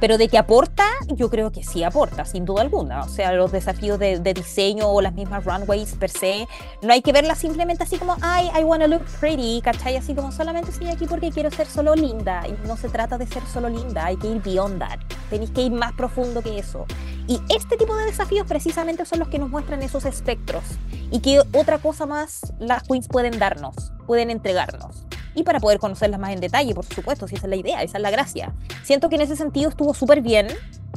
Pero 0.00 0.18
de 0.18 0.28
que 0.28 0.38
aporta, 0.38 0.84
yo 1.08 1.28
creo 1.28 1.50
que 1.50 1.64
sí 1.64 1.82
aporta, 1.82 2.24
sin 2.24 2.44
duda 2.44 2.62
alguna. 2.62 3.02
O 3.02 3.08
sea, 3.08 3.32
los 3.32 3.50
desafíos 3.50 3.98
de, 3.98 4.18
diseño 4.34 4.88
o 4.88 5.00
las 5.00 5.14
mismas 5.14 5.44
runways 5.44 5.94
per 5.94 6.10
se, 6.10 6.46
no 6.82 6.92
hay 6.92 7.02
que 7.02 7.12
verlas 7.12 7.38
simplemente 7.38 7.82
así 7.82 7.98
como, 7.98 8.16
ay, 8.20 8.50
I 8.58 8.64
wanna 8.64 8.86
look 8.86 9.04
pretty, 9.20 9.60
¿cachai? 9.62 9.96
Así 9.96 10.14
como 10.14 10.30
solamente 10.30 10.70
estoy 10.70 10.88
aquí 10.88 11.06
porque 11.06 11.30
quiero 11.30 11.50
ser 11.50 11.66
solo 11.66 11.94
linda. 11.94 12.46
Y 12.46 12.66
no 12.66 12.76
se 12.76 12.88
trata 12.88 13.18
de 13.18 13.26
ser 13.26 13.42
solo 13.46 13.68
linda, 13.68 14.06
hay 14.06 14.16
que 14.16 14.28
ir 14.28 14.42
beyond 14.42 14.78
that. 14.78 14.98
Tenéis 15.30 15.50
que 15.50 15.62
ir 15.62 15.72
más 15.72 15.92
profundo 15.94 16.42
que 16.42 16.58
eso. 16.58 16.86
Y 17.26 17.40
este 17.48 17.76
tipo 17.76 17.94
de 17.96 18.06
desafíos 18.06 18.46
precisamente 18.46 19.04
son 19.04 19.18
los 19.18 19.28
que 19.28 19.38
nos 19.38 19.50
muestran 19.50 19.82
esos 19.82 20.04
espectros. 20.04 20.64
Y 21.10 21.20
que 21.20 21.40
otra 21.52 21.78
cosa 21.78 22.06
más 22.06 22.52
las 22.58 22.84
queens 22.84 23.08
pueden 23.08 23.38
darnos, 23.38 23.92
pueden 24.06 24.30
entregarnos. 24.30 25.04
Y 25.38 25.44
para 25.44 25.60
poder 25.60 25.78
conocerlas 25.78 26.18
más 26.18 26.32
en 26.32 26.40
detalle, 26.40 26.74
por 26.74 26.84
supuesto, 26.84 27.28
si 27.28 27.36
esa 27.36 27.46
es 27.46 27.50
la 27.50 27.54
idea, 27.54 27.80
esa 27.84 27.98
es 27.98 28.02
la 28.02 28.10
gracia. 28.10 28.52
Siento 28.82 29.08
que 29.08 29.14
en 29.14 29.20
ese 29.20 29.36
sentido 29.36 29.70
estuvo 29.70 29.94
súper 29.94 30.20
bien, 30.20 30.48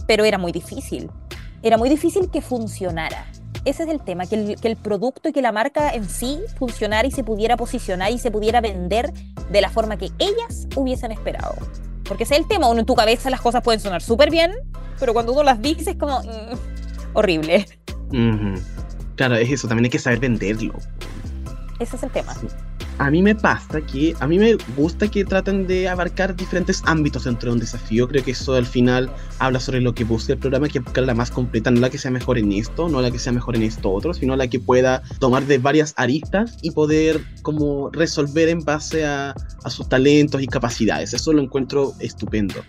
pero 0.08 0.26
era 0.26 0.40
muy 0.40 0.52
difícil. 0.52 1.12
Era 1.62 1.78
muy 1.78 1.90
difícil 1.90 2.32
que 2.32 2.42
funcionara. 2.42 3.28
Ese 3.66 3.84
es 3.84 3.90
el 3.90 4.02
tema, 4.02 4.26
que 4.26 4.34
el, 4.34 4.60
que 4.60 4.68
el 4.68 4.78
producto 4.78 5.30
y 5.30 5.32
que 5.32 5.44
la 5.44 5.52
marca 5.52 5.92
en 5.92 6.10
sí 6.10 6.40
funcionara 6.58 7.08
y 7.08 7.12
se 7.12 7.24
pudiera 7.24 7.56
posicionar 7.56 8.12
y 8.12 8.18
se 8.18 8.32
pudiera 8.32 8.62
vender 8.62 9.14
de 9.52 9.62
la 9.62 9.70
forma 9.70 9.96
que 9.98 10.10
ellas 10.18 10.68
hubiesen 10.76 11.12
esperado. 11.12 11.54
Porque 12.06 12.24
ese 12.24 12.34
es 12.34 12.40
el 12.40 12.48
tema, 12.48 12.68
uno 12.68 12.80
en 12.80 12.88
tu 12.88 12.96
cabeza 12.96 13.30
las 13.30 13.42
cosas 13.42 13.62
pueden 13.62 13.80
sonar 13.80 14.02
súper 14.02 14.32
bien, 14.32 14.54
pero 15.00 15.14
cuando 15.14 15.34
uno 15.34 15.44
las 15.44 15.62
dice 15.62 15.92
es 15.92 15.98
como 15.98 16.20
mm, 16.20 17.14
horrible. 17.14 17.68
Ujú. 18.10 18.60
Claro, 19.18 19.36
es 19.36 19.52
eso, 19.52 19.68
también 19.68 19.86
hay 19.86 19.92
que 19.92 20.00
saber 20.00 20.18
venderlo. 20.18 20.74
Ese 21.78 21.96
es 21.96 22.02
el 22.02 22.10
tema. 22.10 22.36
A 23.02 23.10
mí 23.10 23.24
me 23.24 23.34
pasa 23.34 23.82
que 23.82 24.14
a 24.20 24.28
mí 24.28 24.38
me 24.38 24.54
gusta 24.78 25.08
que 25.08 25.26
traten 25.26 25.66
de 25.66 25.90
abarcar 25.90 26.36
diferentes 26.36 26.84
ámbitos 26.86 27.24
dentro 27.24 27.50
de 27.50 27.54
un 27.56 27.60
desafío. 27.60 28.08
Creo 28.08 28.24
que 28.24 28.30
eso 28.30 28.54
al 28.54 28.68
final 28.68 29.10
habla 29.40 29.60
sobre 29.60 29.82
lo 29.82 29.96
que 29.96 30.04
busca 30.04 30.34
el 30.34 30.38
programa, 30.38 30.70
que 30.70 30.82
busca 30.82 31.02
la 31.02 31.16
más 31.16 31.32
completa, 31.32 31.72
no 31.72 31.80
la 31.80 31.90
que 31.90 31.98
sea 31.98 32.12
mejor 32.12 32.38
en 32.38 32.52
esto, 32.52 32.90
no 32.90 33.02
la 33.02 33.10
que 33.10 33.18
sea 33.18 33.34
mejor 33.34 33.56
en 33.56 33.64
esto 33.64 33.90
otro, 33.92 34.14
sino 34.14 34.36
la 34.36 34.48
que 34.48 34.60
pueda 34.60 35.02
tomar 35.18 35.48
de 35.48 35.58
varias 35.58 35.96
aristas 35.98 36.60
y 36.62 36.70
poder 36.70 37.20
como 37.42 37.90
resolver 37.90 38.50
en 38.50 38.60
base 38.60 39.04
a, 39.04 39.34
a 39.64 39.70
sus 39.72 39.90
talentos 39.90 40.40
y 40.44 40.46
capacidades. 40.46 41.16
Eso 41.16 41.34
lo 41.34 41.42
encuentro 41.42 41.94
estupendo. 42.02 42.62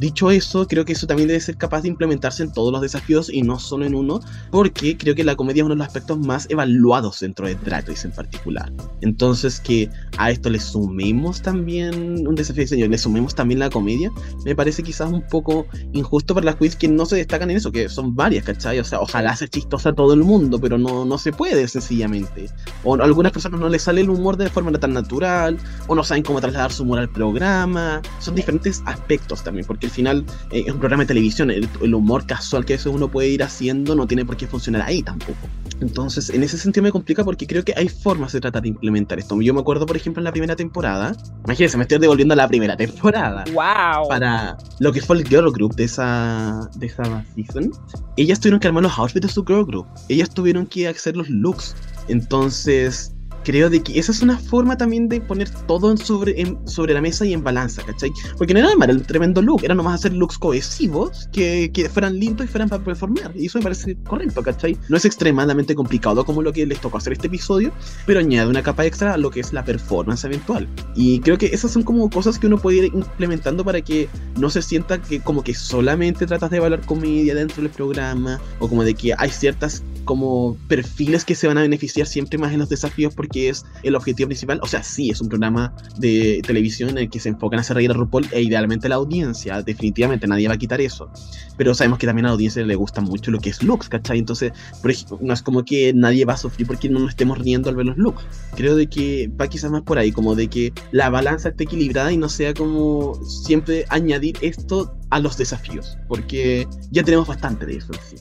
Dicho 0.00 0.30
eso, 0.30 0.66
creo 0.66 0.84
que 0.84 0.94
eso 0.94 1.06
también 1.06 1.28
debe 1.28 1.40
ser 1.40 1.56
capaz 1.56 1.82
de 1.82 1.88
implementarse 1.88 2.42
en 2.42 2.52
todos 2.52 2.72
los 2.72 2.80
desafíos 2.80 3.30
y 3.30 3.42
no 3.42 3.58
solo 3.58 3.84
en 3.84 3.94
uno, 3.94 4.20
porque 4.50 4.96
creo 4.96 5.14
que 5.14 5.22
la 5.22 5.36
comedia 5.36 5.60
es 5.60 5.66
uno 5.66 5.74
de 5.74 5.78
los 5.78 5.86
aspectos 5.86 6.18
más 6.18 6.46
evaluados 6.48 7.20
dentro 7.20 7.46
de 7.46 7.54
Race 7.64 8.06
en 8.06 8.12
particular. 8.12 8.72
Entonces 9.02 9.60
que 9.60 9.90
a 10.16 10.30
esto 10.30 10.48
le 10.48 10.58
sumemos 10.58 11.42
también 11.42 12.26
un 12.26 12.34
desafío 12.34 12.60
de 12.60 12.64
diseño, 12.64 12.88
le 12.88 12.98
sumemos 12.98 13.34
también 13.34 13.60
la 13.60 13.68
comedia, 13.68 14.10
me 14.44 14.56
parece 14.56 14.82
quizás 14.82 15.10
un 15.10 15.22
poco 15.28 15.66
injusto 15.92 16.34
para 16.34 16.46
las 16.46 16.56
quiz 16.56 16.76
que 16.76 16.88
no 16.88 17.04
se 17.04 17.16
destacan 17.16 17.50
en 17.50 17.58
eso, 17.58 17.70
que 17.70 17.88
son 17.88 18.16
varias, 18.16 18.44
¿cachai? 18.44 18.78
O 18.78 18.84
sea, 18.84 19.00
ojalá 19.00 19.36
sea 19.36 19.48
chistosa 19.48 19.92
todo 19.92 20.14
el 20.14 20.20
mundo, 20.22 20.58
pero 20.58 20.78
no, 20.78 21.04
no 21.04 21.18
se 21.18 21.32
puede 21.32 21.68
sencillamente. 21.68 22.46
O 22.84 22.96
a 22.96 23.04
algunas 23.04 23.32
personas 23.32 23.60
no 23.60 23.68
les 23.68 23.82
sale 23.82 24.00
el 24.00 24.08
humor 24.08 24.36
de 24.36 24.48
forma 24.48 24.72
tan 24.72 24.94
natural, 24.94 25.58
o 25.86 25.94
no 25.94 26.02
saben 26.04 26.22
cómo 26.22 26.40
trasladar 26.40 26.72
su 26.72 26.84
humor 26.84 27.00
al 27.00 27.10
programa. 27.10 28.00
Son 28.18 28.34
diferentes 28.34 28.82
aspectos 28.86 29.42
también, 29.42 29.66
porque 29.66 29.89
al 29.90 29.94
final 29.94 30.24
eh, 30.52 30.64
es 30.66 30.72
un 30.72 30.78
programa 30.78 31.02
de 31.02 31.08
televisión, 31.08 31.50
el, 31.50 31.68
el 31.82 31.94
humor 31.94 32.24
casual 32.26 32.64
que 32.64 32.74
a 32.74 32.76
veces 32.76 32.92
uno 32.92 33.10
puede 33.10 33.28
ir 33.28 33.42
haciendo 33.42 33.94
no 33.94 34.06
tiene 34.06 34.24
por 34.24 34.36
qué 34.36 34.46
funcionar 34.46 34.82
ahí 34.82 35.02
tampoco. 35.02 35.48
Entonces, 35.80 36.30
en 36.30 36.42
ese 36.42 36.58
sentido 36.58 36.84
me 36.84 36.92
complica 36.92 37.24
porque 37.24 37.46
creo 37.46 37.64
que 37.64 37.72
hay 37.76 37.88
formas 37.88 38.32
de 38.32 38.40
tratar 38.40 38.62
de 38.62 38.68
implementar 38.68 39.18
esto. 39.18 39.40
Yo 39.40 39.54
me 39.54 39.60
acuerdo, 39.60 39.86
por 39.86 39.96
ejemplo, 39.96 40.20
en 40.20 40.24
la 40.24 40.30
primera 40.30 40.54
temporada, 40.54 41.16
imagínense, 41.44 41.76
me 41.76 41.84
estoy 41.84 41.98
devolviendo 41.98 42.34
a 42.34 42.36
la 42.36 42.48
primera 42.48 42.76
temporada. 42.76 43.44
¡Wow! 43.52 44.08
Para 44.08 44.56
lo 44.78 44.92
que 44.92 45.00
fue 45.00 45.16
el 45.16 45.26
girl 45.26 45.50
group 45.50 45.74
de 45.74 45.84
esa, 45.84 46.68
de 46.76 46.86
esa 46.86 47.24
season, 47.34 47.72
ellas 48.16 48.38
tuvieron 48.38 48.60
que 48.60 48.68
armar 48.68 48.82
los 48.82 48.98
outfits 48.98 49.26
de 49.26 49.32
su 49.32 49.44
girl 49.44 49.64
group. 49.64 49.86
Ellas 50.08 50.30
tuvieron 50.30 50.66
que 50.66 50.86
hacer 50.86 51.16
los 51.16 51.28
looks. 51.28 51.74
Entonces, 52.08 53.14
creo 53.44 53.70
de 53.70 53.82
que 53.82 53.98
esa 53.98 54.12
es 54.12 54.22
una 54.22 54.38
forma 54.38 54.76
también 54.76 55.08
de 55.08 55.20
poner 55.20 55.50
todo 55.66 55.96
sobre, 55.96 56.40
en, 56.40 56.58
sobre 56.66 56.94
la 56.94 57.00
mesa 57.00 57.24
y 57.24 57.32
en 57.32 57.42
balanza, 57.42 57.82
¿cachai? 57.82 58.10
Porque 58.38 58.54
no 58.54 58.60
era 58.60 58.74
mal 58.76 58.90
el 58.90 59.02
tremendo 59.02 59.42
look, 59.42 59.64
era 59.64 59.74
nomás 59.74 60.00
hacer 60.00 60.12
looks 60.12 60.38
cohesivos 60.38 61.28
que, 61.32 61.70
que 61.72 61.88
fueran 61.88 62.18
lindos 62.18 62.46
y 62.46 62.48
fueran 62.48 62.68
para 62.68 62.82
performar. 62.82 63.32
Y 63.34 63.46
eso 63.46 63.58
me 63.58 63.64
parece 63.64 63.96
correcto, 64.04 64.42
¿cachai? 64.42 64.76
No 64.88 64.96
es 64.96 65.04
extremadamente 65.04 65.74
complicado 65.74 66.24
como 66.24 66.42
lo 66.42 66.52
que 66.52 66.66
les 66.66 66.80
tocó 66.80 66.98
hacer 66.98 67.12
este 67.12 67.26
episodio, 67.26 67.72
pero 68.06 68.20
añade 68.20 68.48
una 68.48 68.62
capa 68.62 68.84
extra 68.84 69.14
a 69.14 69.16
lo 69.16 69.30
que 69.30 69.40
es 69.40 69.52
la 69.52 69.64
performance 69.64 70.24
eventual. 70.24 70.68
Y 70.94 71.20
creo 71.20 71.38
que 71.38 71.46
esas 71.46 71.70
son 71.70 71.82
como 71.82 72.08
cosas 72.10 72.38
que 72.38 72.46
uno 72.46 72.58
puede 72.58 72.78
ir 72.78 72.84
implementando 72.94 73.64
para 73.64 73.80
que 73.80 74.08
no 74.36 74.50
se 74.50 74.62
sienta 74.62 75.00
que 75.00 75.20
como 75.20 75.42
que 75.42 75.54
solamente 75.54 76.26
tratas 76.26 76.50
de 76.50 76.58
evaluar 76.58 76.80
comedia 76.82 77.34
dentro 77.34 77.62
del 77.62 77.70
programa 77.70 78.40
o 78.58 78.68
como 78.68 78.84
de 78.84 78.94
que 78.94 79.14
hay 79.16 79.30
ciertas 79.30 79.82
como 80.04 80.56
perfiles 80.66 81.24
que 81.24 81.34
se 81.34 81.46
van 81.46 81.58
a 81.58 81.62
beneficiar 81.62 82.06
siempre 82.06 82.38
más 82.38 82.52
en 82.52 82.58
los 82.58 82.68
desafíos 82.68 83.14
porque 83.14 83.29
es 83.32 83.64
el 83.82 83.94
objetivo 83.94 84.28
principal. 84.28 84.60
O 84.62 84.66
sea, 84.66 84.82
sí, 84.82 85.10
es 85.10 85.20
un 85.20 85.28
programa 85.28 85.74
de 85.98 86.42
televisión 86.46 86.90
en 86.90 86.98
el 86.98 87.10
que 87.10 87.20
se 87.20 87.28
enfocan 87.28 87.58
a 87.58 87.60
hacer 87.62 87.76
reír 87.76 87.90
a 87.90 87.94
RuPaul 87.94 88.26
e 88.32 88.42
idealmente 88.42 88.88
la 88.88 88.96
audiencia. 88.96 89.62
Definitivamente 89.62 90.26
nadie 90.26 90.48
va 90.48 90.54
a 90.54 90.58
quitar 90.58 90.80
eso. 90.80 91.10
Pero 91.56 91.74
sabemos 91.74 91.98
que 91.98 92.06
también 92.06 92.26
a 92.26 92.28
la 92.28 92.32
audiencia 92.34 92.64
le 92.64 92.74
gusta 92.74 93.00
mucho 93.00 93.30
lo 93.30 93.38
que 93.38 93.50
es 93.50 93.62
looks, 93.62 93.88
¿cachai? 93.88 94.18
Entonces, 94.18 94.52
por 94.82 94.90
ejemplo, 94.90 95.18
no 95.22 95.32
es 95.32 95.42
como 95.42 95.64
que 95.64 95.92
nadie 95.94 96.24
va 96.24 96.34
a 96.34 96.36
sufrir 96.36 96.66
porque 96.66 96.88
no 96.88 97.00
nos 97.00 97.10
estemos 97.10 97.38
riendo 97.38 97.68
al 97.68 97.76
ver 97.76 97.86
los 97.86 97.96
looks. 97.96 98.24
Creo 98.56 98.76
de 98.76 98.88
que 98.88 99.30
va 99.40 99.48
quizás 99.48 99.70
más 99.70 99.82
por 99.82 99.98
ahí, 99.98 100.12
como 100.12 100.34
de 100.34 100.48
que 100.48 100.72
la 100.92 101.10
balanza 101.10 101.50
esté 101.50 101.64
equilibrada 101.64 102.12
y 102.12 102.16
no 102.16 102.28
sea 102.28 102.54
como 102.54 103.14
siempre 103.24 103.84
añadir 103.88 104.36
esto 104.40 104.94
a 105.10 105.20
los 105.20 105.36
desafíos, 105.36 105.98
porque 106.08 106.66
ya 106.90 107.02
tenemos 107.02 107.28
bastante 107.28 107.66
de 107.66 107.76
eso. 107.76 107.92
Sí. 108.08 108.16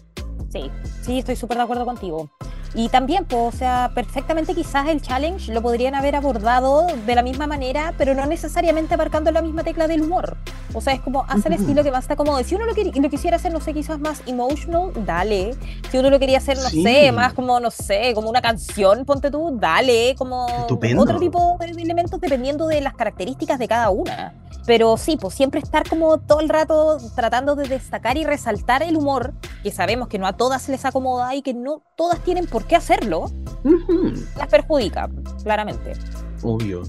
Sí, 0.51 0.71
sí, 1.01 1.19
estoy 1.19 1.35
súper 1.35 1.57
de 1.57 1.63
acuerdo 1.63 1.85
contigo. 1.85 2.29
Y 2.75 2.89
también, 2.89 3.25
pues, 3.25 3.55
o 3.55 3.57
sea, 3.57 3.91
perfectamente 3.95 4.53
quizás 4.53 4.87
el 4.89 5.01
challenge 5.01 5.51
lo 5.51 5.61
podrían 5.61 5.95
haber 5.95 6.15
abordado 6.15 6.85
de 7.05 7.15
la 7.15 7.23
misma 7.23 7.47
manera, 7.47 7.93
pero 7.97 8.13
no 8.13 8.25
necesariamente 8.27 8.93
abarcando 8.93 9.31
la 9.31 9.41
misma 9.41 9.63
tecla 9.63 9.87
del 9.87 10.01
humor. 10.03 10.37
O 10.73 10.81
sea, 10.81 10.93
es 10.93 11.01
como 11.01 11.23
hacer 11.23 11.51
el 11.51 11.59
estilo 11.59 11.83
que 11.83 11.89
basta 11.89 12.15
como 12.15 12.37
si 12.43 12.53
uno 12.53 12.65
lo, 12.65 12.73
lo, 12.73 13.09
quisiera 13.09 13.37
hacer, 13.37 13.51
no 13.51 13.59
sé, 13.59 13.73
quizás 13.73 13.99
más 13.99 14.21
emotional, 14.27 14.91
dale. 15.03 15.55
Si 15.89 15.97
uno 15.97 16.11
lo 16.11 16.19
quería 16.19 16.37
hacer, 16.37 16.57
no 16.57 16.69
sí. 16.69 16.83
sé, 16.83 17.11
más 17.11 17.33
como, 17.33 17.59
no 17.59 17.71
sé, 17.71 18.13
como 18.13 18.29
una 18.29 18.41
canción, 18.41 19.03
ponte 19.03 19.31
tú, 19.31 19.57
dale, 19.59 20.13
como 20.15 20.47
Estupendo. 20.47 21.01
otro 21.01 21.17
tipo 21.17 21.57
de 21.59 21.71
elementos 21.81 22.21
dependiendo 22.21 22.67
de 22.67 22.81
las 22.81 22.93
características 22.93 23.57
de 23.57 23.67
cada 23.67 23.89
una. 23.89 24.35
Pero 24.67 24.97
sí, 24.97 25.17
pues 25.19 25.33
siempre 25.33 25.59
estar 25.59 25.89
como 25.89 26.19
todo 26.19 26.41
el 26.41 26.49
rato 26.49 26.99
tratando 27.15 27.55
de 27.55 27.67
destacar 27.67 28.17
y 28.17 28.23
resaltar 28.23 28.83
el 28.83 28.97
humor, 28.97 29.33
que 29.63 29.71
sabemos 29.71 30.07
que 30.07 30.19
no 30.19 30.27
a 30.27 30.33
todas 30.39 30.67
les 30.69 30.85
acomoda 30.85 31.35
y 31.35 31.43
que 31.43 31.53
no 31.53 31.83
todas 31.95 32.23
tienen 32.23 32.47
por 32.47 32.63
qué 32.65 32.75
hacerlo, 32.75 33.25
Uh 33.63 33.71
-huh. 33.71 34.13
las 34.37 34.47
perjudica, 34.47 35.09
claramente. 35.43 35.91
Obvio. 36.41 36.83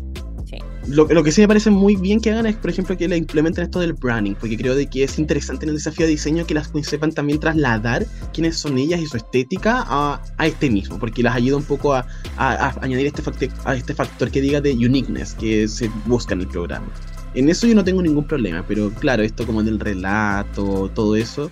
Sí. 0.48 0.58
Lo, 0.86 1.04
lo, 1.06 1.22
que 1.24 1.32
sí 1.32 1.40
me 1.40 1.48
parece 1.48 1.68
muy 1.70 1.96
bien 1.96 2.20
que 2.20 2.30
hagan 2.30 2.46
es, 2.46 2.56
por 2.56 2.70
ejemplo, 2.70 2.96
que 2.96 3.06
le 3.08 3.16
implementen 3.16 3.64
esto 3.64 3.80
del 3.80 3.92
branding, 3.92 4.34
porque 4.34 4.56
creo 4.56 4.74
de 4.76 4.86
que 4.86 5.02
es 5.04 5.18
interesante 5.18 5.64
en 5.64 5.70
el 5.70 5.76
desafío 5.76 6.06
de 6.06 6.12
diseño 6.12 6.46
que 6.46 6.54
las 6.54 6.70
sepan 6.82 7.12
también 7.12 7.38
trasladar 7.40 8.06
quiénes 8.32 8.56
son 8.56 8.78
ellas 8.78 9.00
y 9.00 9.06
su 9.06 9.16
estética 9.16 9.84
a, 9.86 10.20
a 10.38 10.46
este 10.46 10.70
mismo, 10.70 10.98
porque 10.98 11.22
las 11.22 11.34
ayuda 11.34 11.56
un 11.56 11.64
poco 11.64 11.92
a, 11.94 12.06
a, 12.36 12.66
a 12.68 12.74
añadir 12.82 13.06
este 13.06 13.22
factor, 13.22 13.48
a 13.64 13.74
este 13.74 13.94
factor 13.94 14.30
que 14.30 14.40
diga 14.40 14.60
de 14.60 14.72
uniqueness 14.74 15.34
que 15.34 15.66
se 15.68 15.90
busca 16.06 16.34
en 16.34 16.40
el 16.42 16.48
programa. 16.48 16.86
En 17.34 17.48
eso 17.48 17.66
yo 17.68 17.74
no 17.76 17.84
tengo 17.84 18.02
ningún 18.02 18.26
problema, 18.26 18.64
pero 18.66 18.90
claro, 18.90 19.22
esto 19.22 19.46
como 19.46 19.62
del 19.62 19.78
relato, 19.78 20.90
todo 20.94 21.14
eso, 21.14 21.50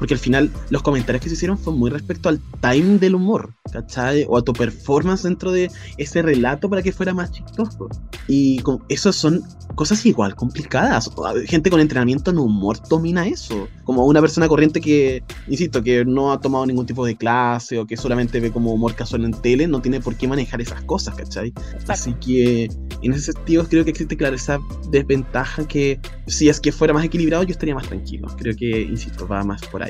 porque 0.00 0.14
al 0.14 0.20
final 0.20 0.50
los 0.70 0.82
comentarios 0.82 1.22
que 1.22 1.28
se 1.28 1.34
hicieron 1.34 1.58
fue 1.58 1.74
muy 1.74 1.90
respecto 1.90 2.30
al 2.30 2.40
time 2.62 2.98
del 2.98 3.14
humor, 3.14 3.54
¿cachai? 3.70 4.24
O 4.28 4.38
a 4.38 4.42
tu 4.42 4.54
performance 4.54 5.22
dentro 5.22 5.52
de 5.52 5.70
ese 5.98 6.22
relato 6.22 6.68
para 6.70 6.82
que 6.82 6.90
fuera 6.90 7.12
más 7.12 7.30
chistoso. 7.30 7.88
Y 8.26 8.62
eso 8.88 9.12
son 9.12 9.42
cosas 9.74 10.04
igual 10.06 10.34
complicadas. 10.34 11.10
Gente 11.46 11.70
con 11.70 11.80
entrenamiento 11.80 12.30
en 12.30 12.38
humor 12.38 12.78
domina 12.88 13.26
eso. 13.26 13.68
Como 13.84 14.06
una 14.06 14.22
persona 14.22 14.48
corriente 14.48 14.80
que, 14.80 15.22
insisto, 15.48 15.82
que 15.82 16.04
no 16.04 16.32
ha 16.32 16.40
tomado 16.40 16.64
ningún 16.64 16.86
tipo 16.86 17.04
de 17.04 17.14
clase 17.14 17.78
o 17.78 17.86
que 17.86 17.96
solamente 17.96 18.40
ve 18.40 18.50
como 18.50 18.72
humor 18.72 18.94
casual 18.94 19.26
en 19.26 19.32
tele, 19.32 19.66
no 19.66 19.82
tiene 19.82 20.00
por 20.00 20.16
qué 20.16 20.26
manejar 20.26 20.62
esas 20.62 20.82
cosas, 20.84 21.14
¿cachai? 21.14 21.48
Exacto. 21.48 21.92
Así 21.92 22.14
que 22.14 22.70
en 23.02 23.12
ese 23.12 23.32
sentido 23.32 23.66
creo 23.68 23.84
que 23.84 23.90
existe, 23.90 24.16
claro, 24.16 24.34
esa 24.34 24.58
desventaja 24.90 25.68
que 25.68 26.00
si 26.26 26.48
es 26.48 26.58
que 26.58 26.72
fuera 26.72 26.94
más 26.94 27.04
equilibrado 27.04 27.42
yo 27.42 27.52
estaría 27.52 27.74
más 27.74 27.86
tranquilo. 27.86 28.28
Creo 28.38 28.56
que, 28.56 28.80
insisto, 28.80 29.28
va 29.28 29.44
más 29.44 29.60
por 29.66 29.82
ahí. 29.82 29.89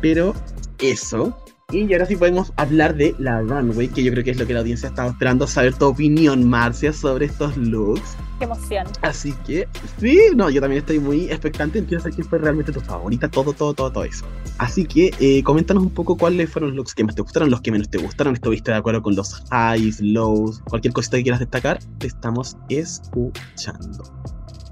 Pero 0.00 0.34
eso. 0.78 1.36
Y 1.70 1.92
ahora 1.92 2.06
sí 2.06 2.16
podemos 2.16 2.50
hablar 2.56 2.96
de 2.96 3.14
la 3.18 3.42
runway, 3.42 3.88
que 3.88 4.02
yo 4.02 4.10
creo 4.10 4.24
que 4.24 4.30
es 4.30 4.38
lo 4.38 4.46
que 4.46 4.54
la 4.54 4.60
audiencia 4.60 4.88
estaba 4.88 5.10
esperando 5.10 5.46
saber 5.46 5.74
tu 5.74 5.84
opinión, 5.84 6.48
Marcia, 6.48 6.94
sobre 6.94 7.26
estos 7.26 7.58
looks. 7.58 8.16
Qué 8.38 8.46
emoción. 8.46 8.86
Así 9.02 9.34
que, 9.46 9.68
sí, 10.00 10.18
no, 10.34 10.48
yo 10.48 10.62
también 10.62 10.80
estoy 10.80 10.98
muy 10.98 11.26
expectante. 11.26 11.84
Quiero 11.84 12.02
saber 12.02 12.14
quién 12.14 12.26
fue 12.26 12.38
realmente 12.38 12.72
tu 12.72 12.80
favorita, 12.80 13.28
todo, 13.28 13.52
todo, 13.52 13.74
todo, 13.74 13.92
todo 13.92 14.04
eso. 14.04 14.24
Así 14.56 14.86
que, 14.86 15.10
eh, 15.20 15.42
coméntanos 15.42 15.82
un 15.82 15.90
poco 15.90 16.16
cuáles 16.16 16.48
fueron 16.48 16.70
los 16.70 16.76
looks 16.78 16.94
que 16.94 17.04
más 17.04 17.14
te 17.14 17.20
gustaron, 17.20 17.50
los 17.50 17.60
que 17.60 17.70
menos 17.70 17.90
te 17.90 17.98
gustaron. 17.98 18.32
¿Estuviste 18.32 18.70
de 18.70 18.78
acuerdo 18.78 19.02
con 19.02 19.14
los 19.14 19.44
highs, 19.52 20.00
lows? 20.00 20.60
Cualquier 20.70 20.94
cosita 20.94 21.18
que 21.18 21.24
quieras 21.24 21.40
destacar, 21.40 21.80
te 21.98 22.06
estamos 22.06 22.56
escuchando. 22.70 24.04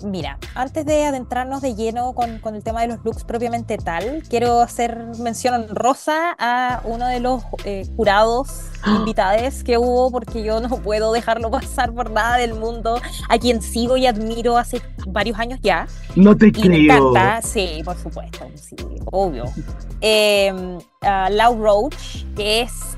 Mira, 0.06 0.38
antes 0.54 0.86
de 0.86 1.04
adentrarnos 1.04 1.62
de 1.62 1.74
lleno 1.74 2.12
con, 2.14 2.38
con, 2.38 2.54
el 2.54 2.62
tema 2.62 2.82
de 2.82 2.88
los 2.88 3.04
looks 3.04 3.24
propiamente 3.24 3.76
tal, 3.76 4.22
quiero 4.28 4.60
hacer 4.60 4.96
mención 5.18 5.66
rosa 5.74 6.36
a 6.38 6.80
uno 6.84 7.06
de 7.08 7.18
los 7.18 7.42
eh, 7.64 7.84
jurados 7.96 8.66
invitados 8.86 9.64
que 9.64 9.78
hubo, 9.78 10.12
porque 10.12 10.44
yo 10.44 10.60
no 10.60 10.68
puedo 10.78 11.12
dejarlo 11.12 11.50
pasar 11.50 11.92
por 11.92 12.10
nada 12.10 12.36
del 12.36 12.54
mundo, 12.54 13.00
a 13.28 13.38
quien 13.38 13.60
sigo 13.62 13.96
y 13.96 14.06
admiro 14.06 14.56
hace 14.56 14.80
varios 15.08 15.38
años 15.38 15.58
ya. 15.60 15.86
No 16.14 16.36
te 16.36 16.46
y 16.48 16.52
creo. 16.52 16.68
Me 16.68 16.84
encanta, 16.84 17.42
sí, 17.42 17.82
por 17.84 17.98
supuesto, 17.98 18.46
sí, 18.54 18.76
obvio. 19.06 19.44
Eh, 20.02 20.52
uh, 20.52 21.30
Lau 21.30 21.58
Roach, 21.58 22.26
que 22.36 22.60
es 22.60 22.96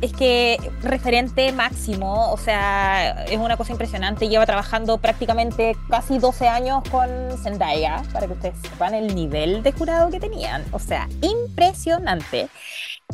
es 0.00 0.12
que 0.12 0.58
referente 0.82 1.52
máximo, 1.52 2.30
o 2.32 2.36
sea, 2.36 3.24
es 3.24 3.38
una 3.38 3.56
cosa 3.56 3.72
impresionante. 3.72 4.28
Lleva 4.28 4.46
trabajando 4.46 4.98
prácticamente 4.98 5.76
casi 5.88 6.18
12 6.18 6.48
años 6.48 6.82
con 6.90 7.08
Zendaya, 7.42 8.02
para 8.12 8.26
que 8.26 8.32
ustedes 8.34 8.58
sepan 8.62 8.94
el 8.94 9.14
nivel 9.14 9.62
de 9.62 9.72
jurado 9.72 10.10
que 10.10 10.20
tenían. 10.20 10.64
O 10.72 10.78
sea, 10.78 11.08
impresionante. 11.20 12.48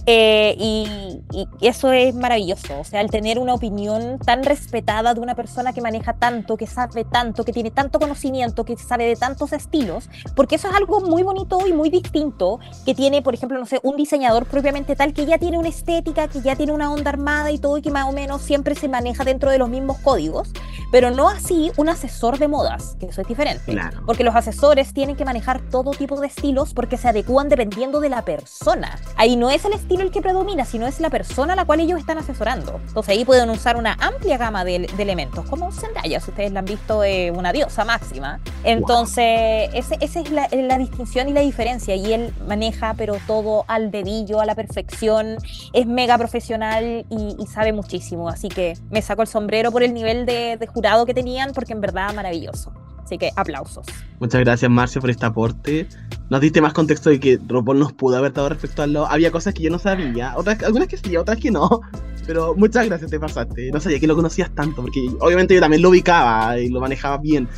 Eh, 0.06 0.54
y, 0.58 1.20
y, 1.32 1.46
eso 1.60 1.92
es 1.92 2.14
maravilloso, 2.14 2.80
o 2.80 2.84
sea, 2.84 3.00
el 3.00 3.10
tener 3.10 3.38
una 3.38 3.54
opinión 3.54 4.18
tan 4.18 4.44
respetada 4.44 5.14
de 5.14 5.20
una 5.20 5.34
persona 5.34 5.72
que 5.72 5.80
maneja 5.80 6.14
tanto, 6.14 6.56
que 6.56 6.66
sabe 6.66 7.04
tanto, 7.04 7.44
que 7.44 7.52
tiene 7.52 7.70
tanto 7.70 7.98
conocimiento, 7.98 8.64
que 8.64 8.76
sabe 8.76 9.04
de 9.06 9.16
tantos 9.16 9.52
estilos, 9.52 10.08
porque 10.34 10.54
eso 10.54 10.68
es 10.68 10.74
algo 10.74 11.00
muy 11.00 11.22
bonito 11.22 11.66
y 11.66 11.72
muy 11.72 11.90
distinto 11.90 12.60
que 12.86 12.94
tiene, 12.94 13.20
por 13.20 13.34
ejemplo, 13.34 13.58
no 13.58 13.66
sé, 13.66 13.80
un 13.82 13.96
diseñador 13.96 14.46
propiamente 14.46 14.96
tal 14.96 15.12
que 15.12 15.26
ya 15.26 15.38
tiene 15.38 15.58
una 15.58 15.68
estética, 15.68 16.28
que 16.28 16.40
ya 16.40 16.56
tiene 16.56 16.72
una 16.72 16.92
onda 16.92 17.10
armada 17.10 17.50
y 17.50 17.58
todo, 17.58 17.76
y 17.76 17.82
que 17.82 17.90
más 17.90 18.08
o 18.08 18.12
menos 18.12 18.42
siempre 18.42 18.74
se 18.76 18.88
maneja 18.88 19.24
dentro 19.24 19.50
de 19.50 19.58
los 19.58 19.68
mismos 19.68 19.98
códigos, 19.98 20.52
pero 20.92 21.10
no 21.10 21.28
así 21.28 21.72
un 21.76 21.88
asesor 21.88 22.38
de 22.38 22.48
modas, 22.48 22.96
que 22.98 23.06
eso 23.06 23.20
es 23.20 23.28
diferente, 23.28 23.72
claro. 23.72 24.02
porque 24.06 24.24
los 24.24 24.34
asesores 24.34 24.94
tienen 24.94 25.16
que 25.16 25.24
manejar 25.24 25.60
todo 25.68 25.90
tipo 25.90 26.20
de 26.20 26.28
estilos 26.28 26.74
porque 26.74 26.96
se 26.96 27.08
adecúan 27.08 27.48
dependiendo 27.48 28.00
de 28.00 28.08
la 28.08 28.24
persona. 28.24 28.98
Ahí 29.16 29.36
no 29.36 29.50
es 29.50 29.64
el 29.64 29.79
estilo 29.80 30.02
el 30.02 30.10
que 30.10 30.20
predomina, 30.20 30.64
sino 30.64 30.86
es 30.86 31.00
la 31.00 31.10
persona 31.10 31.54
a 31.54 31.56
la 31.56 31.64
cual 31.64 31.80
ellos 31.80 31.98
están 31.98 32.18
asesorando. 32.18 32.80
Entonces 32.86 33.16
ahí 33.16 33.24
pueden 33.24 33.50
usar 33.50 33.76
una 33.76 33.94
amplia 33.94 34.38
gama 34.38 34.64
de, 34.64 34.80
de 34.96 35.02
elementos, 35.02 35.44
como 35.46 35.72
Zendaya, 35.72 36.20
si 36.20 36.30
ustedes 36.30 36.52
la 36.52 36.60
han 36.60 36.64
visto, 36.64 37.02
eh, 37.04 37.30
una 37.30 37.52
diosa 37.52 37.84
máxima. 37.84 38.40
Entonces, 38.64 39.70
ese, 39.74 39.96
esa 40.00 40.20
es 40.20 40.30
la, 40.30 40.48
la, 40.52 40.78
distinción 40.78 41.28
y 41.28 41.32
la 41.32 41.40
diferencia. 41.40 41.94
Y 41.94 42.12
él 42.12 42.32
maneja, 42.46 42.94
pero 42.94 43.16
todo 43.26 43.64
al 43.68 43.90
dedillo, 43.90 44.40
a 44.40 44.46
la 44.46 44.54
perfección, 44.54 45.36
es 45.72 45.86
mega 45.86 46.16
profesional 46.18 47.04
y, 47.08 47.36
y 47.38 47.46
sabe 47.46 47.72
muchísimo. 47.72 48.28
Así 48.28 48.48
que 48.48 48.76
me 48.90 49.02
saco 49.02 49.22
el 49.22 49.28
sombrero 49.28 49.72
por 49.72 49.82
el 49.82 49.94
nivel 49.94 50.26
de, 50.26 50.56
de 50.56 50.66
jurado 50.66 51.06
que 51.06 51.14
tenían, 51.14 51.52
porque 51.52 51.72
en 51.72 51.80
verdad 51.80 52.14
maravilloso. 52.14 52.72
Así 53.02 53.18
que 53.18 53.32
aplausos. 53.34 53.86
Muchas 54.20 54.40
gracias, 54.40 54.70
Marcio, 54.70 55.00
por 55.00 55.10
este 55.10 55.26
aporte. 55.26 55.88
Nos 56.30 56.40
diste 56.40 56.60
más 56.60 56.72
contexto 56.72 57.10
de 57.10 57.18
que 57.18 57.40
RuPaul 57.44 57.80
nos 57.80 57.92
pudo 57.92 58.16
haber 58.16 58.32
dado 58.32 58.50
respecto 58.50 58.82
a 58.82 58.86
lo. 58.86 59.04
Había 59.04 59.32
cosas 59.32 59.52
que 59.52 59.64
yo 59.64 59.70
no 59.70 59.80
sabía, 59.80 60.34
otras, 60.36 60.62
algunas 60.62 60.86
que 60.86 60.96
sí, 60.96 61.16
otras 61.16 61.38
que 61.38 61.50
no. 61.50 61.80
Pero 62.24 62.54
muchas 62.54 62.86
gracias, 62.86 63.10
te 63.10 63.18
pasaste. 63.18 63.72
No 63.72 63.80
sabía 63.80 63.98
que 63.98 64.06
lo 64.06 64.14
conocías 64.14 64.48
tanto, 64.54 64.80
porque 64.80 65.00
obviamente 65.18 65.54
yo 65.54 65.60
también 65.60 65.82
lo 65.82 65.88
ubicaba 65.88 66.56
y 66.56 66.68
lo 66.68 66.80
manejaba 66.80 67.18
bien. 67.18 67.48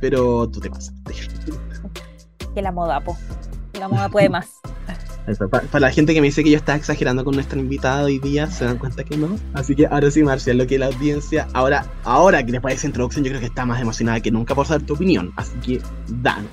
Pero 0.00 0.48
tú 0.48 0.58
te 0.58 0.68
pasaste. 0.68 1.14
Que 2.52 2.62
la 2.62 2.72
moda, 2.72 2.98
po. 2.98 3.16
La 3.78 3.86
moda 3.86 4.08
puede 4.08 4.28
más. 4.28 4.48
Para, 5.26 5.62
para, 5.62 5.80
la 5.80 5.90
gente 5.90 6.14
que 6.14 6.20
me 6.20 6.28
dice 6.28 6.44
que 6.44 6.52
yo 6.52 6.56
estaba 6.56 6.78
exagerando 6.78 7.24
con 7.24 7.34
nuestra 7.34 7.58
invitada 7.58 8.04
hoy 8.04 8.20
día, 8.20 8.46
se 8.48 8.64
dan 8.64 8.78
cuenta 8.78 9.02
que 9.02 9.16
no. 9.16 9.36
Así 9.54 9.74
que 9.74 9.84
ahora 9.86 10.08
sí, 10.08 10.22
Marcia, 10.22 10.54
lo 10.54 10.68
que 10.68 10.78
la 10.78 10.86
audiencia, 10.86 11.48
ahora, 11.52 11.84
ahora 12.04 12.46
que 12.46 12.52
de 12.52 12.60
esa 12.68 12.86
introducción, 12.86 13.24
yo 13.24 13.30
creo 13.30 13.40
que 13.40 13.48
está 13.48 13.66
más 13.66 13.80
emocionada 13.80 14.20
que 14.20 14.30
nunca 14.30 14.54
por 14.54 14.68
saber 14.68 14.86
tu 14.86 14.94
opinión. 14.94 15.32
Así 15.36 15.58
que, 15.58 15.82
dan. 16.22 16.46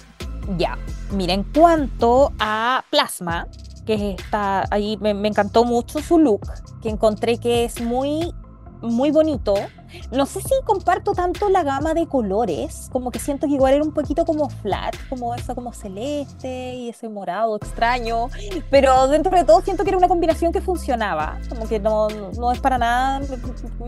Ya, 0.57 0.77
mira, 1.11 1.33
en 1.33 1.43
cuanto 1.43 2.31
a 2.39 2.83
Plasma, 2.89 3.47
que 3.85 4.11
está 4.11 4.65
ahí, 4.71 4.97
me, 5.01 5.13
me 5.13 5.27
encantó 5.27 5.63
mucho 5.63 5.99
su 5.99 6.19
look, 6.19 6.41
que 6.81 6.89
encontré 6.89 7.37
que 7.37 7.65
es 7.65 7.81
muy 7.81 8.33
muy 8.84 9.11
bonito. 9.11 9.55
No 10.11 10.25
sé 10.25 10.41
si 10.41 10.49
comparto 10.65 11.13
tanto 11.13 11.49
la 11.49 11.63
gama 11.63 11.93
de 11.93 12.07
colores, 12.07 12.89
como 12.91 13.11
que 13.11 13.19
siento 13.19 13.47
que 13.47 13.53
igual 13.53 13.75
era 13.75 13.84
un 13.84 13.93
poquito 13.93 14.25
como 14.25 14.49
flat, 14.49 14.95
como 15.09 15.34
eso 15.36 15.55
como 15.55 15.71
celeste 15.73 16.75
y 16.75 16.89
ese 16.89 17.09
morado 17.09 17.55
extraño, 17.57 18.29
pero 18.69 19.07
dentro 19.07 19.36
de 19.36 19.43
todo 19.43 19.61
siento 19.61 19.84
que 19.84 19.89
era 19.89 19.97
una 19.97 20.07
combinación 20.07 20.51
que 20.51 20.61
funcionaba, 20.61 21.39
como 21.47 21.67
que 21.67 21.79
no, 21.79 22.07
no 22.09 22.51
es 22.51 22.59
para 22.59 22.77
nada, 22.77 23.21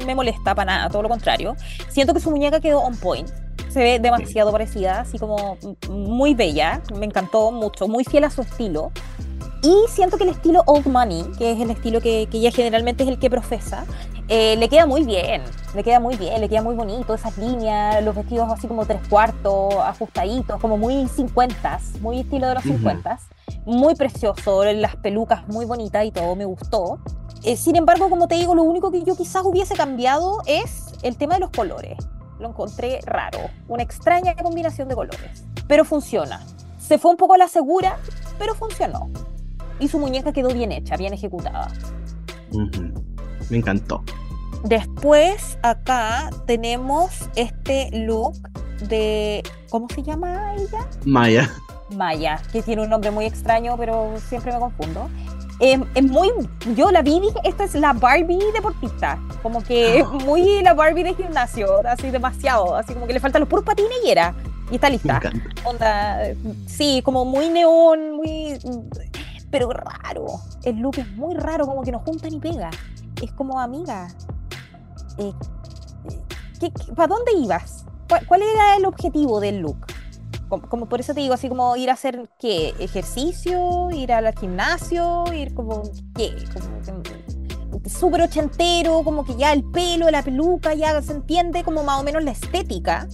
me 0.05 0.15
molesta 0.15 0.53
para 0.55 0.71
nada, 0.71 0.89
todo 0.89 1.01
lo 1.01 1.09
contrario. 1.09 1.55
Siento 1.89 2.13
que 2.13 2.19
su 2.19 2.29
muñeca 2.29 2.59
quedó 2.59 2.81
on 2.81 2.95
point, 2.95 3.29
se 3.69 3.79
ve 3.79 3.99
demasiado 3.99 4.51
parecida, 4.51 5.01
así 5.01 5.17
como 5.17 5.57
muy 5.89 6.33
bella, 6.33 6.81
me 6.97 7.05
encantó 7.05 7.51
mucho, 7.51 7.87
muy 7.87 8.03
fiel 8.05 8.23
a 8.23 8.29
su 8.29 8.41
estilo. 8.41 8.91
Y 9.65 9.89
siento 9.89 10.17
que 10.17 10.25
el 10.25 10.29
estilo 10.29 10.61
Old 10.67 10.85
Money, 10.85 11.23
que 11.39 11.51
es 11.51 11.59
el 11.59 11.71
estilo 11.71 11.99
que, 11.99 12.27
que 12.29 12.37
ella 12.37 12.51
generalmente 12.51 13.01
es 13.01 13.09
el 13.09 13.17
que 13.17 13.31
profesa, 13.31 13.83
eh, 14.27 14.55
le 14.57 14.69
queda 14.69 14.85
muy 14.85 15.03
bien, 15.03 15.41
le 15.73 15.83
queda 15.83 15.99
muy 15.99 16.15
bien, 16.17 16.39
le 16.39 16.47
queda 16.47 16.61
muy 16.61 16.75
bonito 16.75 17.15
esas 17.15 17.35
líneas, 17.39 18.03
los 18.03 18.15
vestidos 18.15 18.47
así 18.51 18.67
como 18.67 18.85
tres 18.85 19.01
cuartos, 19.09 19.73
ajustaditos, 19.77 20.61
como 20.61 20.77
muy 20.77 21.07
cincuentas, 21.07 21.99
muy 21.99 22.19
estilo 22.19 22.47
de 22.47 22.53
los 22.53 22.63
cincuentas, 22.63 23.23
uh 23.47 23.51
-huh. 23.53 23.79
muy 23.79 23.95
precioso, 23.95 24.63
las 24.65 24.97
pelucas 24.97 25.47
muy 25.47 25.65
bonitas 25.65 26.05
y 26.05 26.11
todo, 26.11 26.35
me 26.35 26.45
gustó. 26.45 26.99
Eh, 27.41 27.57
sin 27.57 27.75
embargo, 27.75 28.07
como 28.07 28.27
te 28.27 28.35
digo, 28.35 28.53
lo 28.53 28.61
único 28.61 28.91
que 28.91 29.01
yo 29.01 29.15
quizás 29.15 29.41
hubiese 29.43 29.73
cambiado 29.73 30.43
es 30.45 30.93
el 31.01 31.17
tema 31.17 31.33
de 31.35 31.39
los 31.39 31.49
colores. 31.49 31.97
Lo 32.37 32.49
encontré 32.49 32.99
raro, 33.03 33.39
una 33.67 33.81
extraña 33.81 34.35
combinación 34.35 34.89
de 34.89 34.93
colores, 34.93 35.43
pero 35.67 35.85
funciona. 35.85 36.45
Se 36.77 36.99
fue 36.99 37.09
un 37.09 37.17
poco 37.17 37.33
a 37.33 37.39
la 37.39 37.47
segura, 37.47 37.97
pero 38.37 38.53
funcionó. 38.53 39.09
Y 39.79 39.87
su 39.87 39.99
muñeca 39.99 40.31
quedó 40.31 40.49
bien 40.53 40.71
hecha, 40.71 40.95
bien 40.97 41.13
ejecutada. 41.13 41.67
Uh 42.51 42.61
-huh. 42.61 43.03
Me 43.49 43.57
encantó. 43.57 44.03
Después 44.63 45.57
acá 45.61 46.29
tenemos 46.47 47.29
este 47.35 47.89
look 47.91 48.35
de... 48.87 49.43
¿Cómo 49.69 49.87
se 49.89 50.01
llama 50.01 50.55
ella? 50.55 50.87
Maya. 51.05 51.51
Maya, 51.95 52.41
que 52.51 52.63
tiene 52.63 52.81
un 52.81 52.89
nombre 52.89 53.11
muy 53.11 53.25
extraño, 53.25 53.77
pero 53.77 54.13
siempre 54.27 54.51
me 54.51 54.59
confundo. 54.59 55.09
Eh, 55.59 55.79
es 55.93 56.03
muy, 56.03 56.29
yo 56.75 56.91
la 56.91 57.01
vi, 57.01 57.19
dije, 57.19 57.39
esta 57.43 57.63
es 57.63 57.75
la 57.75 57.93
Barbie 57.93 58.39
deportista, 58.53 59.17
como 59.41 59.63
que 59.63 60.03
Ah. 60.05 60.17
muy 60.25 60.61
la 60.61 60.73
Barbie 60.73 61.03
de 61.03 61.13
gimnasio, 61.13 61.67
así 61.87 62.09
demasiado, 62.11 62.75
así 62.75 62.93
como 62.93 63.07
que 63.07 63.13
le 63.13 63.19
faltan 63.21 63.39
los 63.39 63.47
puros 63.47 63.63
patines 63.63 63.97
y 64.05 64.09
era, 64.09 64.33
y 64.69 64.75
está 64.75 64.89
lista. 64.89 65.21
Onda, 65.63 66.19
sí, 66.67 67.01
como 67.05 67.23
muy 67.23 67.49
neón, 67.49 68.17
muy, 68.17 68.59
pero 69.55 69.69
raro. 69.69 70.25
El 70.65 70.79
look 70.79 70.97
es 70.97 71.09
muy 71.15 71.33
raro, 71.33 71.65
como 71.65 71.81
que 71.81 71.89
no 71.93 71.99
junta 71.99 72.27
ni 72.29 72.41
pega. 72.41 72.69
Es 73.23 73.31
como 73.31 73.57
amiga. 73.57 74.09
Eh, 75.17 75.31
¿qué- 76.59 76.71
qué- 76.71 76.91
¿Para 76.91 77.07
dónde 77.07 77.31
ibas? 77.37 77.85
¿Cuál, 78.27 78.41
era 78.41 78.75
el 78.75 78.85
objetivo 78.85 79.39
del 79.39 79.59
look? 79.59 79.77
Como, 80.49 80.89
por 80.89 80.99
eso 80.99 81.13
te 81.13 81.21
digo, 81.21 81.33
así 81.33 81.47
como 81.47 81.73
ir 81.77 81.89
a 81.89 81.93
hacer 81.93 82.29
qué, 82.37 82.73
ejercicio, 82.79 83.91
ir 83.91 84.11
al 84.11 84.37
gimnasio, 84.37 85.23
ir 85.33 85.53
como 85.53 85.83
qué, 86.13 86.35
súper 87.89 88.23
ochentero, 88.23 89.03
como 89.05 89.23
que 89.23 89.37
ya 89.37 89.53
el 89.53 89.63
pelo, 89.63 90.11
la 90.11 90.21
peluca, 90.21 90.73
ya 90.73 91.01
se 91.01 91.13
entiende 91.13 91.63
como 91.63 91.83
más 91.83 92.01
o 92.01 92.03
menos 92.03 92.25
la 92.25 92.31
estética, 92.31 93.07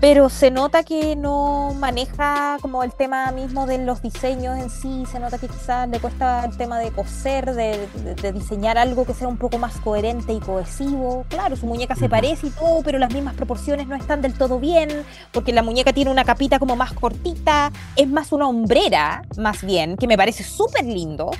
pero 0.00 0.30
se 0.30 0.50
nota 0.50 0.82
que 0.82 1.14
no 1.14 1.74
maneja 1.78 2.56
como 2.62 2.82
el 2.82 2.92
tema 2.92 3.30
mismo 3.32 3.66
de 3.66 3.78
los 3.78 4.00
diseños 4.00 4.58
en 4.58 4.70
sí, 4.70 5.04
se 5.10 5.20
nota 5.20 5.36
que 5.36 5.46
quizás 5.46 5.88
le 5.88 6.00
cuesta 6.00 6.42
el 6.44 6.56
tema 6.56 6.78
de 6.78 6.90
coser, 6.90 7.54
de, 7.54 7.86
de- 8.02 8.14
de 8.14 8.32
diseñar 8.32 8.78
algo 8.78 9.04
que 9.04 9.12
sea 9.12 9.28
un 9.28 9.36
poco 9.36 9.58
más 9.58 9.76
coherente 9.80 10.32
y 10.32 10.40
cohesivo. 10.40 11.26
Claro, 11.28 11.54
su 11.56 11.66
muñeca 11.66 11.94
se 11.96 12.08
parece 12.08 12.46
y 12.46 12.50
todo, 12.50 12.82
pero 12.82 12.98
las 12.98 13.12
mismas 13.12 13.34
proporciones 13.34 13.86
no 13.88 13.94
están 13.94 14.22
del 14.22 14.32
todo 14.32 14.58
bien, 14.58 14.88
porque 15.32 15.52
la 15.52 15.62
muñeca 15.62 15.92
tiene 15.92 16.10
una 16.10 16.24
capita 16.24 16.58
como 16.58 16.76
más 16.76 16.92
cortita, 16.94 17.70
es 17.94 18.08
más 18.08 18.32
una 18.32 18.48
hombrera, 18.48 19.22
más 19.36 19.62
bien, 19.62 19.96
que 19.98 20.06
me 20.06 20.16
parece 20.16 20.44
súper 20.44 20.84
lindo, 20.84 21.30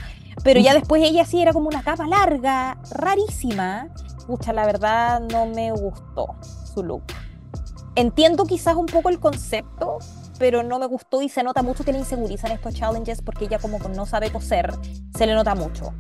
pero 0.45 0.61
ya 0.61 0.75
después 0.75 1.03
ella 1.03 1.25
sí 1.25 1.41
era 1.41 1.53
como 1.55 1.69
una 1.69 1.83
capa 1.83 2.07
larga, 2.07 2.77
rarísima. 2.93 3.89
Pucha, 4.27 4.53
la 4.53 4.65
verdad 4.67 5.21
no 5.21 5.47
me 5.47 5.73
gustó 5.73 6.37
su 6.75 6.83
look. 6.83 7.03
Entiendo 7.97 8.45
quizás 8.45 8.77
un 8.77 8.87
poco 8.87 9.09
el 9.09 9.19
concepto, 9.19 9.99
pero 10.39 10.63
no 10.63 10.79
me 10.79 10.87
gustó 10.87 11.23
y 11.23 11.29
se 11.29 11.43
nota 11.43 11.63
mucho 11.63 11.85
que 11.85 11.93
le 11.93 11.99
insegurizan 11.99 12.53
estos 12.53 12.75
challenges 12.75 13.21
porque 13.21 13.47
ella 13.47 13.59
como 13.59 13.79
no 13.79 14.07
sabe 14.07 14.31
coser, 14.31 14.73
se 15.17 15.27
le 15.27 15.35
nota 15.35 15.55
mucho. 15.55 15.93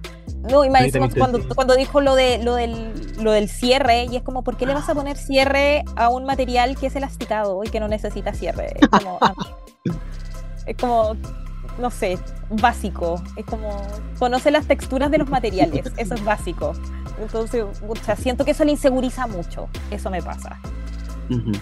No, 0.49 0.65
y 0.65 0.71
más 0.71 0.91
Sí, 0.91 0.99
cuando, 1.19 1.41
cuando 1.55 1.75
dijo 1.75 2.01
lo, 2.01 2.15
de, 2.15 2.39
lo, 2.39 2.55
del, 2.55 2.95
lo 3.23 3.33
del 3.33 3.49
cierre, 3.49 4.05
y 4.05 4.17
es 4.17 4.23
como, 4.23 4.43
¿por 4.43 4.57
qué 4.57 4.65
le 4.65 4.73
vas 4.73 4.89
a 4.89 4.95
poner 4.95 5.19
cierre 5.19 5.85
a 5.97 6.09
un 6.09 6.25
material 6.25 6.77
que 6.79 6.87
es 6.87 6.97
elasticado 6.97 7.63
y 7.65 7.69
que 7.69 7.79
no 7.81 7.89
necesita 7.89 8.33
cierre? 8.33 8.75
Es 8.81 8.89
como, 8.89 9.19
ah, 9.21 9.35
es 10.65 10.77
como 10.77 11.17
no 11.79 11.91
sé, 11.91 12.19
básico. 12.51 13.23
Es 13.37 13.45
como, 13.47 13.83
conoce 14.19 14.51
las 14.51 14.67
texturas 14.67 15.11
de 15.11 15.19
los 15.19 15.29
materiales, 15.29 15.87
eso 15.97 16.15
es 16.15 16.25
básico. 16.25 16.73
Entonces, 17.21 17.65
pucha, 17.87 18.17
siento 18.17 18.45
que 18.45 18.53
eso 18.53 18.65
le 18.65 18.73
inseguriza 18.73 19.27
mucho, 19.27 19.69
eso 19.91 20.11
me 20.11 20.23
pasa. 20.23 20.59
Ujú. 21.29 21.53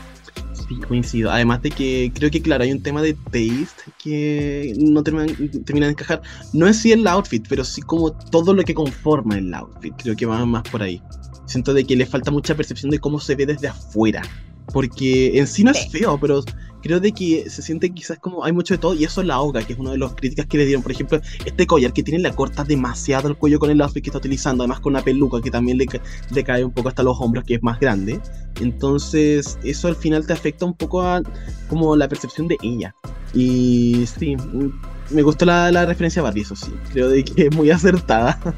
Sí, 0.69 0.77
coincido. 0.87 1.31
Además 1.31 1.63
de 1.63 1.71
que 1.71 2.13
creo 2.15 2.31
que, 2.31 2.43
claro, 2.43 2.63
hay 2.63 2.73
un 2.73 2.83
tema 2.83 3.01
de 3.01 3.15
taste 3.15 3.91
que 4.03 4.75
no 4.79 5.03
termina, 5.03 5.27
termina 5.65 5.87
de 5.87 5.93
encajar. 5.93 6.21
No 6.53 6.69
es 6.69 6.77
si 6.77 6.93
el 6.93 7.07
outfit, 7.07 7.47
pero 7.49 7.65
sí 7.65 7.81
como 7.81 8.13
todo 8.13 8.53
lo 8.53 8.63
que 8.63 8.75
conforma 8.75 9.39
el 9.39 9.53
outfit. 9.55 9.95
Creo 9.97 10.15
que 10.15 10.27
va 10.27 10.45
más 10.45 10.63
por 10.65 10.83
ahí. 10.83 11.03
Siento 11.47 11.73
de 11.73 11.85
que 11.85 11.97
le 11.97 12.05
falta 12.05 12.31
mucha 12.31 12.55
percepción 12.55 12.91
de 12.91 12.99
cómo 12.99 13.19
se 13.19 13.35
ve 13.35 13.47
desde 13.47 13.69
afuera. 13.69 14.23
Porque 14.71 15.39
en 15.39 15.47
sí 15.47 15.65
no 15.65 15.71
es 15.71 15.89
feo, 15.91 16.19
pero 16.21 16.45
creo 16.83 17.01
de 17.01 17.13
que 17.13 17.49
se 17.51 17.63
siente 17.63 17.91
quizás 17.91 18.19
como 18.19 18.45
hay 18.45 18.53
mucho 18.53 18.75
de 18.75 18.79
todo 18.79 18.95
y 18.95 19.05
eso 19.05 19.23
la 19.23 19.35
ahoga, 19.35 19.63
que 19.63 19.73
es 19.73 19.79
una 19.79 19.93
de 19.93 19.99
las 19.99 20.15
críticas 20.15 20.47
que 20.47 20.59
le 20.59 20.67
dieron. 20.67 20.83
Por 20.83 20.93
ejemplo, 20.93 21.21
este 21.45 21.67
collar 21.67 21.93
que 21.93 22.03
tiene 22.03 22.21
la 22.21 22.35
corta 22.35 22.65
demasiado 22.65 23.29
el 23.29 23.37
cuello 23.37 23.59
con 23.59 23.71
el 23.71 23.81
outfit 23.81 24.03
que 24.03 24.11
está 24.11 24.19
utilizando, 24.19 24.63
además 24.65 24.81
con 24.81 24.93
una 24.93 25.03
peluca 25.03 25.41
que 25.41 25.51
también 25.51 25.79
le, 25.79 25.87
le 26.31 26.45
cae 26.45 26.65
un 26.65 26.73
poco 26.73 26.89
hasta 26.89 27.03
los 27.03 27.17
hombros, 27.21 27.45
que 27.45 27.55
es 27.55 27.63
más 27.63 27.81
grande. 27.81 28.21
Entonces, 28.61 29.59
eso 29.63 29.89
al 29.89 29.97
final 29.97 30.27
te 30.27 30.33
afecta 30.33 30.65
un 30.65 30.75
poco 30.75 31.03
a 31.03 31.23
como 31.69 31.97
la 31.97 32.09
percepción 32.09 32.49
de 32.49 32.57
ella. 32.63 32.95
Y 33.35 34.05
sí, 34.19 34.37
mm, 34.37 34.71
me 35.11 35.23
gustó 35.23 35.45
la, 35.45 35.71
la 35.71 35.87
referencia 35.87 36.21
a 36.21 36.25
Barbie, 36.25 36.43
eso 36.43 36.57
sí. 36.57 36.73
Creo 36.93 37.09
de 37.09 37.25
que 37.25 37.47
es 37.47 37.55
muy 37.55 37.71
acertada. 37.71 38.39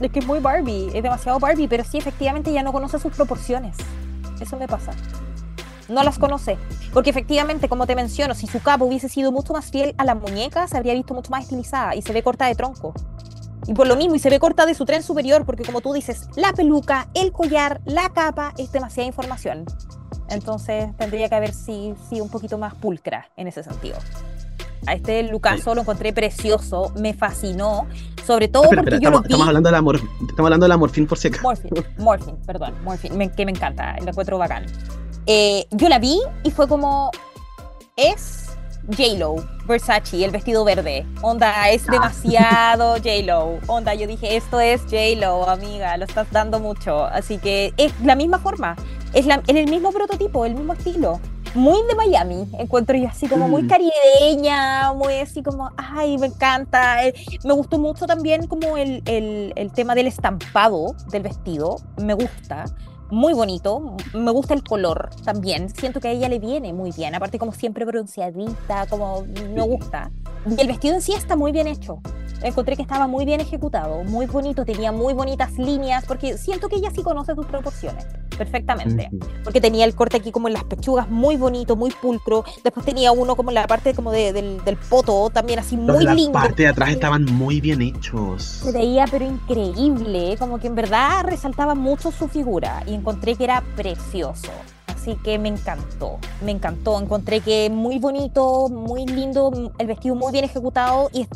Es 0.00 0.12
que 0.12 0.20
es 0.20 0.26
muy 0.26 0.38
Barbie, 0.38 0.90
es 0.94 1.02
demasiado 1.02 1.40
Barbie, 1.40 1.66
pero 1.66 1.82
sí, 1.82 1.98
efectivamente 1.98 2.52
ya 2.52 2.62
no 2.62 2.72
conoce 2.72 3.00
sus 3.00 3.12
proporciones. 3.12 3.76
Eso 4.40 4.56
me 4.56 4.68
pasa. 4.68 4.92
No 5.88 6.02
las 6.02 6.18
conoce. 6.18 6.58
Porque 6.92 7.10
efectivamente, 7.10 7.68
como 7.68 7.86
te 7.86 7.94
menciono, 7.96 8.34
si 8.34 8.46
su 8.46 8.60
capa 8.60 8.84
hubiese 8.84 9.08
sido 9.08 9.32
mucho 9.32 9.52
más 9.52 9.70
fiel 9.70 9.94
a 9.98 10.04
la 10.04 10.14
muñeca, 10.14 10.66
se 10.68 10.76
habría 10.76 10.94
visto 10.94 11.14
mucho 11.14 11.30
más 11.30 11.44
estilizada 11.44 11.94
y 11.94 12.02
se 12.02 12.12
ve 12.12 12.22
corta 12.22 12.46
de 12.46 12.54
tronco. 12.54 12.92
Y 13.66 13.74
por 13.74 13.86
lo 13.86 13.96
mismo, 13.96 14.14
y 14.14 14.18
se 14.18 14.30
ve 14.30 14.38
corta 14.38 14.64
de 14.66 14.74
su 14.74 14.84
tren 14.86 15.02
superior, 15.02 15.44
porque 15.44 15.62
como 15.64 15.80
tú 15.80 15.92
dices, 15.92 16.28
la 16.36 16.52
peluca, 16.52 17.08
el 17.14 17.32
collar, 17.32 17.80
la 17.84 18.08
capa, 18.10 18.54
es 18.56 18.72
demasiada 18.72 19.06
información. 19.06 19.64
Entonces 20.30 20.94
tendría 20.96 21.28
que 21.28 21.34
haber 21.34 21.52
sí, 21.54 21.94
sí, 22.08 22.20
un 22.20 22.28
poquito 22.30 22.58
más 22.58 22.74
pulcra 22.74 23.28
en 23.36 23.48
ese 23.48 23.62
sentido. 23.62 23.96
A 24.86 24.94
este 24.94 25.22
Lucaso 25.24 25.74
lo 25.74 25.80
encontré 25.82 26.12
precioso, 26.12 26.92
me 26.96 27.12
fascinó, 27.12 27.86
sobre 28.26 28.48
todo 28.48 28.64
Espera, 28.64 28.82
porque 28.82 28.96
espera, 28.96 29.10
yo 29.12 29.18
estamos, 29.18 29.20
lo 29.22 29.22
vi. 29.22 29.32
estamos 29.34 29.48
hablando 29.48 29.68
de 29.68 29.72
la 29.72 29.82
mor- 29.82 29.96
estamos 29.96 30.38
hablando 30.46 30.64
de 30.64 30.68
la 30.68 30.76
morfín 30.76 31.06
por 31.06 31.18
si 31.18 31.28
acaso. 31.28 31.42
Morphin, 31.42 31.70
Morphin, 31.98 32.36
perdón, 32.46 32.74
me- 33.16 33.30
que 33.32 33.44
me 33.44 33.50
encanta, 33.52 33.96
lo 34.00 34.10
encuentro 34.10 34.38
bacán. 34.38 34.66
Eh, 35.30 35.66
yo 35.72 35.88
la 35.90 35.98
vi 35.98 36.18
y 36.42 36.50
fue 36.50 36.66
como, 36.66 37.10
es 37.96 38.46
J-Lo, 38.96 39.36
Versace, 39.66 40.24
el 40.24 40.30
vestido 40.30 40.64
verde. 40.64 41.06
Onda, 41.20 41.68
es 41.68 41.86
demasiado 41.86 42.94
J-Lo. 43.04 43.58
Onda, 43.66 43.92
yo 43.94 44.06
dije, 44.06 44.36
esto 44.36 44.58
es 44.58 44.80
J-Lo, 44.84 45.46
amiga, 45.48 45.96
lo 45.98 46.06
estás 46.06 46.30
dando 46.30 46.58
mucho. 46.60 47.04
Así 47.04 47.36
que 47.36 47.74
es 47.76 47.92
la 48.02 48.14
misma 48.14 48.38
forma, 48.38 48.74
es, 49.12 49.26
la- 49.26 49.42
es 49.46 49.54
el 49.56 49.68
mismo 49.68 49.92
prototipo, 49.92 50.46
el 50.46 50.54
mismo 50.54 50.72
estilo. 50.72 51.20
Muy 51.54 51.78
de 51.88 51.94
Miami, 51.94 52.46
encuentro 52.58 52.96
yo 52.96 53.08
así 53.08 53.26
como 53.26 53.48
muy 53.48 53.62
Mm. 53.64 53.68
caribeña, 53.68 54.92
muy 54.92 55.14
así 55.14 55.42
como, 55.42 55.70
ay, 55.76 56.16
me 56.18 56.26
encanta. 56.28 57.04
Eh, 57.06 57.14
me 57.44 57.52
gustó 57.54 57.78
mucho 57.78 58.06
también 58.06 58.46
como 58.46 58.76
el, 58.76 59.02
el- 59.06 59.52
el 59.56 59.72
tema 59.72 59.94
del 59.94 60.06
estampado 60.06 60.94
del 61.10 61.22
vestido, 61.22 61.76
me 61.98 62.14
gusta. 62.14 62.64
Muy 63.10 63.32
bonito, 63.32 63.96
me 64.12 64.30
gusta 64.30 64.52
el 64.54 64.62
color 64.62 65.08
también, 65.24 65.70
siento 65.74 65.98
que 66.00 66.08
a 66.08 66.10
ella 66.10 66.28
le 66.28 66.38
viene 66.38 66.72
muy 66.74 66.90
bien, 66.92 67.14
aparte 67.14 67.38
como 67.38 67.52
siempre 67.52 67.84
bronceadita, 67.86 68.86
como 68.86 69.24
me 69.54 69.62
gusta. 69.62 70.10
Y 70.46 70.60
el 70.60 70.66
vestido 70.66 70.94
en 70.94 71.00
sí 71.02 71.12
está 71.14 71.34
muy 71.34 71.50
bien 71.52 71.66
hecho, 71.66 72.00
encontré 72.42 72.76
que 72.76 72.82
estaba 72.82 73.06
muy 73.06 73.24
bien 73.24 73.40
ejecutado, 73.40 74.04
muy 74.04 74.26
bonito, 74.26 74.64
tenía 74.66 74.92
muy 74.92 75.14
bonitas 75.14 75.56
líneas, 75.58 76.04
porque 76.06 76.36
siento 76.36 76.68
que 76.68 76.76
ella 76.76 76.90
sí 76.94 77.02
conoce 77.02 77.34
sus 77.34 77.46
proporciones 77.46 78.06
perfectamente 78.36 79.10
porque 79.42 79.60
tenía 79.60 79.84
el 79.84 79.96
corte 79.96 80.16
aquí 80.16 80.30
como 80.30 80.46
en 80.46 80.54
las 80.54 80.62
pechugas 80.62 81.10
muy 81.10 81.36
bonito, 81.36 81.74
muy 81.74 81.90
pulcro. 81.90 82.44
Después 82.62 82.86
tenía 82.86 83.10
uno 83.10 83.34
como 83.34 83.50
en 83.50 83.56
la 83.56 83.66
parte 83.66 83.94
como 83.94 84.12
de- 84.12 84.32
del, 84.32 84.64
del 84.64 84.76
poto, 84.76 85.28
también 85.30 85.58
así 85.58 85.76
muy 85.76 86.04
la 86.04 86.14
lindo. 86.14 86.30
parte 86.34 86.62
de 86.62 86.68
atrás 86.68 86.90
estaban 86.90 87.24
muy 87.24 87.60
bien 87.60 87.82
hechos. 87.82 88.44
Se 88.44 88.70
veía 88.70 89.06
pero 89.10 89.24
increíble, 89.24 90.36
como 90.38 90.58
que 90.60 90.68
en 90.68 90.76
verdad 90.76 91.24
resaltaba 91.24 91.74
mucho 91.74 92.12
su 92.12 92.28
figura 92.28 92.84
y 92.86 92.97
encontré 92.98 93.34
que 93.36 93.44
era 93.44 93.62
precioso. 93.76 94.50
Así 94.86 95.16
que 95.16 95.38
me 95.38 95.48
encantó, 95.48 96.18
me 96.42 96.50
encantó. 96.50 97.00
Encontré 97.00 97.40
que 97.40 97.70
muy 97.70 97.98
bonito, 97.98 98.68
muy 98.68 99.06
lindo, 99.06 99.72
el 99.78 99.86
vestido 99.86 100.14
muy 100.14 100.32
bien 100.32 100.44
ejecutado 100.44 101.08
y 101.12 101.26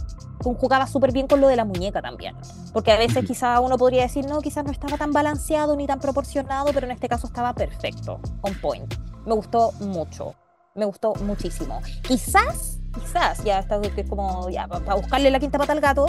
conjugaba 0.43 0.87
súper 0.87 1.13
bien 1.13 1.27
con 1.27 1.41
lo 1.41 1.49
de 1.49 1.57
la 1.57 1.65
muñeca 1.65 2.03
también. 2.03 2.37
Porque 2.73 2.93
a 2.93 2.99
veces 2.99 3.25
quizá 3.25 3.61
uno 3.61 3.79
podría 3.79 4.03
decir, 4.03 4.27
no, 4.27 4.41
quizás 4.41 4.65
no 4.65 4.73
estaba 4.73 4.99
tan 4.99 5.13
balanceado 5.13 5.77
ni 5.77 5.87
tan 5.87 6.01
proporcionado, 6.01 6.73
pero 6.75 6.87
en 6.87 6.93
este 6.93 7.09
caso 7.09 7.27
estaba 7.27 7.55
perfecto, 7.55 8.21
on 8.43 8.55
point. 8.61 8.95
Me 9.25 9.35
gustó 9.35 9.73
mucho, 9.81 10.35
me 10.75 10.85
gustó 10.85 11.15
muchísimo. 11.25 11.81
Quizás, 12.03 12.81
quizás, 12.93 13.43
ya 13.45 13.61
está 13.61 13.81
como, 14.09 14.51
ya, 14.51 14.67
para 14.67 14.95
buscarle 14.95 15.31
la 15.31 15.39
quinta 15.39 15.59
pata 15.59 15.73
al 15.73 15.81
gato, 15.81 16.07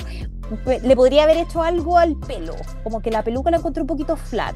le 0.66 0.95
podría 0.95 1.24
haber 1.24 1.38
hecho 1.38 1.62
algo 1.62 1.97
al 1.97 2.18
pelo, 2.18 2.56
como 2.84 3.01
que 3.01 3.12
la 3.12 3.24
peluca 3.24 3.51
la 3.51 3.58
encontré 3.58 3.82
un 3.82 3.88
poquito 3.88 4.16
flat. 4.16 4.56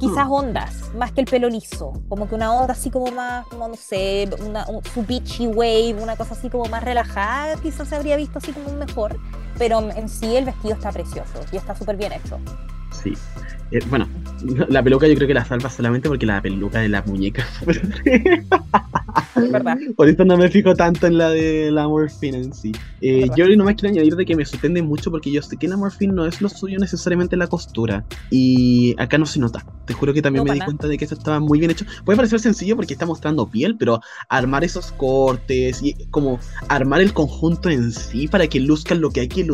Quizás 0.00 0.26
ondas, 0.30 0.74
más 0.96 1.12
que 1.12 1.20
el 1.20 1.26
pelo 1.26 1.48
liso, 1.48 1.92
como 2.08 2.28
que 2.28 2.34
una 2.34 2.52
onda 2.52 2.72
así 2.72 2.90
como 2.90 3.10
más, 3.12 3.46
como 3.48 3.68
no 3.68 3.74
sé, 3.76 4.28
una, 4.46 4.66
un- 4.66 4.82
su 4.84 5.04
beachy 5.04 5.46
wave, 5.46 5.94
una 6.00 6.16
cosa 6.16 6.34
así 6.34 6.48
como 6.48 6.64
más 6.66 6.82
relajada, 6.82 7.56
quizás 7.56 7.86
se 7.88 7.96
habría 7.96 8.16
visto 8.16 8.38
así 8.38 8.52
como 8.52 8.72
mejor, 8.76 9.16
pero 9.60 9.90
en 9.94 10.08
sí 10.08 10.36
el 10.36 10.46
vestido 10.46 10.72
está 10.72 10.90
precioso 10.90 11.44
y 11.52 11.56
está 11.56 11.76
súper 11.76 11.96
bien 11.98 12.12
hecho. 12.12 12.38
Sí. 13.02 13.12
Eh, 13.72 13.78
bueno, 13.88 14.08
la 14.68 14.82
peluca 14.82 15.06
yo 15.06 15.14
creo 15.14 15.28
que 15.28 15.34
la 15.34 15.44
salva 15.44 15.70
solamente 15.70 16.08
porque 16.08 16.26
la 16.26 16.40
peluca 16.42 16.80
de 16.80 16.88
la 16.88 17.02
muñeca. 17.02 17.46
Es 19.36 19.50
verdad. 19.50 19.76
Por 19.96 20.08
eso 20.08 20.24
no 20.24 20.36
me 20.36 20.48
fijo 20.50 20.74
tanto 20.74 21.06
en 21.06 21.16
la 21.18 21.30
de 21.30 21.70
la 21.70 21.88
Morphine 21.88 22.38
en 22.38 22.52
sí. 22.52 22.72
Eh, 23.00 23.28
yo 23.36 23.46
nomás 23.56 23.74
quiero 23.74 23.92
añadir 23.94 24.14
de 24.16 24.24
que 24.26 24.36
me 24.36 24.44
sorprende 24.44 24.82
mucho 24.82 25.10
porque 25.10 25.30
yo 25.30 25.40
sé 25.40 25.56
que 25.56 25.66
la 25.68 25.76
Morphine 25.76 26.12
no 26.12 26.26
es 26.26 26.40
lo 26.40 26.48
suyo 26.48 26.78
necesariamente 26.78 27.36
la 27.36 27.46
costura. 27.46 28.04
Y 28.30 28.94
acá 28.98 29.18
no 29.18 29.26
se 29.26 29.40
nota. 29.40 29.64
Te 29.86 29.94
juro 29.94 30.12
que 30.12 30.22
también 30.22 30.44
No, 30.44 30.48
me 30.48 30.54
di 30.54 30.58
nada. 30.60 30.66
cuenta 30.66 30.88
de 30.88 30.98
que 30.98 31.04
esto 31.04 31.16
estaba 31.16 31.40
muy 31.40 31.58
bien 31.58 31.70
hecho. 31.70 31.84
Puede 32.04 32.16
parecer 32.16 32.40
sencillo 32.40 32.76
porque 32.76 32.92
está 32.92 33.06
mostrando 33.06 33.48
piel, 33.48 33.76
pero 33.78 34.00
armar 34.28 34.62
esos 34.64 34.92
cortes 34.92 35.80
y 35.82 35.94
como 36.10 36.38
armar 36.68 37.00
el 37.00 37.12
conjunto 37.12 37.68
en 37.70 37.92
sí 37.92 38.28
para 38.28 38.46
que 38.46 38.60
luzca 38.60 38.94
lo 38.94 39.10
que 39.10 39.20
hay 39.20 39.28
que 39.28 39.44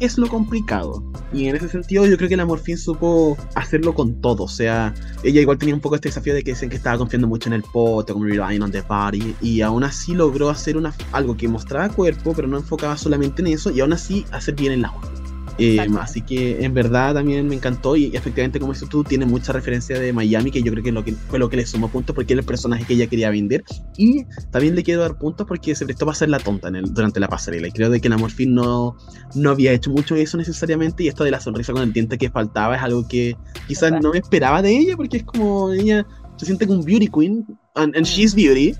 es 0.00 0.18
lo 0.18 0.28
complicado. 0.28 1.02
Y 1.32 1.46
en 1.46 1.56
ese 1.56 1.68
sentido 1.68 2.06
yo 2.06 2.16
creo 2.16 2.28
que 2.28 2.36
la 2.36 2.44
Morphine 2.44 2.78
supo 2.78 3.36
hacerlo 3.54 3.94
con 3.94 4.20
todo. 4.20 4.44
O 4.44 4.48
sea, 4.48 4.94
ella 5.22 5.40
igual 5.40 5.58
tenía 5.58 5.74
un 5.74 5.80
poco 5.80 5.94
este 5.94 6.08
desafío 6.08 6.34
de 6.34 6.42
que 6.42 6.52
dicen 6.52 6.70
que 6.70 6.76
estaba 6.76 6.98
confiando 6.98 7.28
mucho 7.28 7.48
en 7.48 7.54
el 7.54 7.62
pote, 7.62 8.12
como 8.12 8.24
relying 8.24 8.62
on 8.62 8.70
the 8.70 8.82
body, 8.82 9.34
y 9.40 9.60
aún 9.60 9.84
así 9.84 10.14
logró 10.14 10.50
hacer 10.50 10.76
una, 10.76 10.94
algo 11.12 11.36
que 11.36 11.48
mostraba 11.48 11.88
cuerpo, 11.88 12.32
pero 12.34 12.48
no 12.48 12.56
enfocaba 12.58 12.96
solamente 12.96 13.42
en 13.42 13.48
eso, 13.48 13.70
y 13.70 13.80
aún 13.80 13.92
así 13.92 14.24
hacer 14.32 14.54
bien 14.54 14.72
el 14.72 14.84
agua. 14.84 15.19
Eh, 15.58 15.76
así 16.00 16.22
que 16.22 16.64
en 16.64 16.72
verdad 16.72 17.12
también 17.14 17.46
me 17.46 17.54
encantó 17.54 17.94
y 17.94 18.06
efectivamente 18.16 18.58
como 18.58 18.72
dices 18.72 18.88
tú 18.88 19.04
tiene 19.04 19.26
mucha 19.26 19.52
referencia 19.52 19.98
de 19.98 20.12
Miami 20.12 20.50
que 20.50 20.62
yo 20.62 20.72
creo 20.72 20.82
que, 20.82 20.92
lo 20.92 21.04
que 21.04 21.12
fue 21.12 21.38
lo 21.38 21.50
que 21.50 21.56
le 21.58 21.66
sumó 21.66 21.88
puntos 21.88 22.14
porque 22.14 22.32
era 22.32 22.40
el 22.40 22.46
personaje 22.46 22.84
que 22.84 22.94
ella 22.94 23.06
quería 23.08 23.28
vender 23.30 23.62
y 23.98 24.24
también 24.50 24.74
le 24.74 24.82
quiero 24.82 25.02
dar 25.02 25.18
puntos 25.18 25.46
porque 25.46 25.74
se 25.74 25.84
prestó 25.84 26.06
para 26.06 26.12
hacer 26.14 26.30
la 26.30 26.38
tonta 26.38 26.68
en 26.68 26.76
el- 26.76 26.94
durante 26.94 27.20
la 27.20 27.28
pasarela 27.28 27.68
y 27.68 27.72
creo 27.72 27.90
de 27.90 28.00
que 28.00 28.08
la 28.08 28.16
Morfin 28.16 28.54
no, 28.54 28.96
no 29.34 29.50
había 29.50 29.72
hecho 29.72 29.90
mucho 29.90 30.14
eso 30.14 30.38
necesariamente 30.38 31.04
y 31.04 31.08
esto 31.08 31.24
de 31.24 31.30
la 31.30 31.40
sonrisa 31.40 31.72
con 31.74 31.82
el 31.82 31.92
diente 31.92 32.16
que 32.16 32.30
faltaba 32.30 32.76
es 32.76 32.82
algo 32.82 33.06
que 33.06 33.36
quizás 33.68 33.92
no 34.00 34.12
me 34.12 34.18
esperaba 34.18 34.62
de 34.62 34.76
ella 34.78 34.96
porque 34.96 35.18
es 35.18 35.24
como 35.24 35.72
ella 35.72 36.06
se 36.36 36.46
siente 36.46 36.66
como 36.66 36.78
un 36.80 36.86
beauty 36.86 37.08
queen 37.08 37.44
and, 37.74 37.94
and 37.96 38.06
she's 38.06 38.34
beauty 38.34 38.74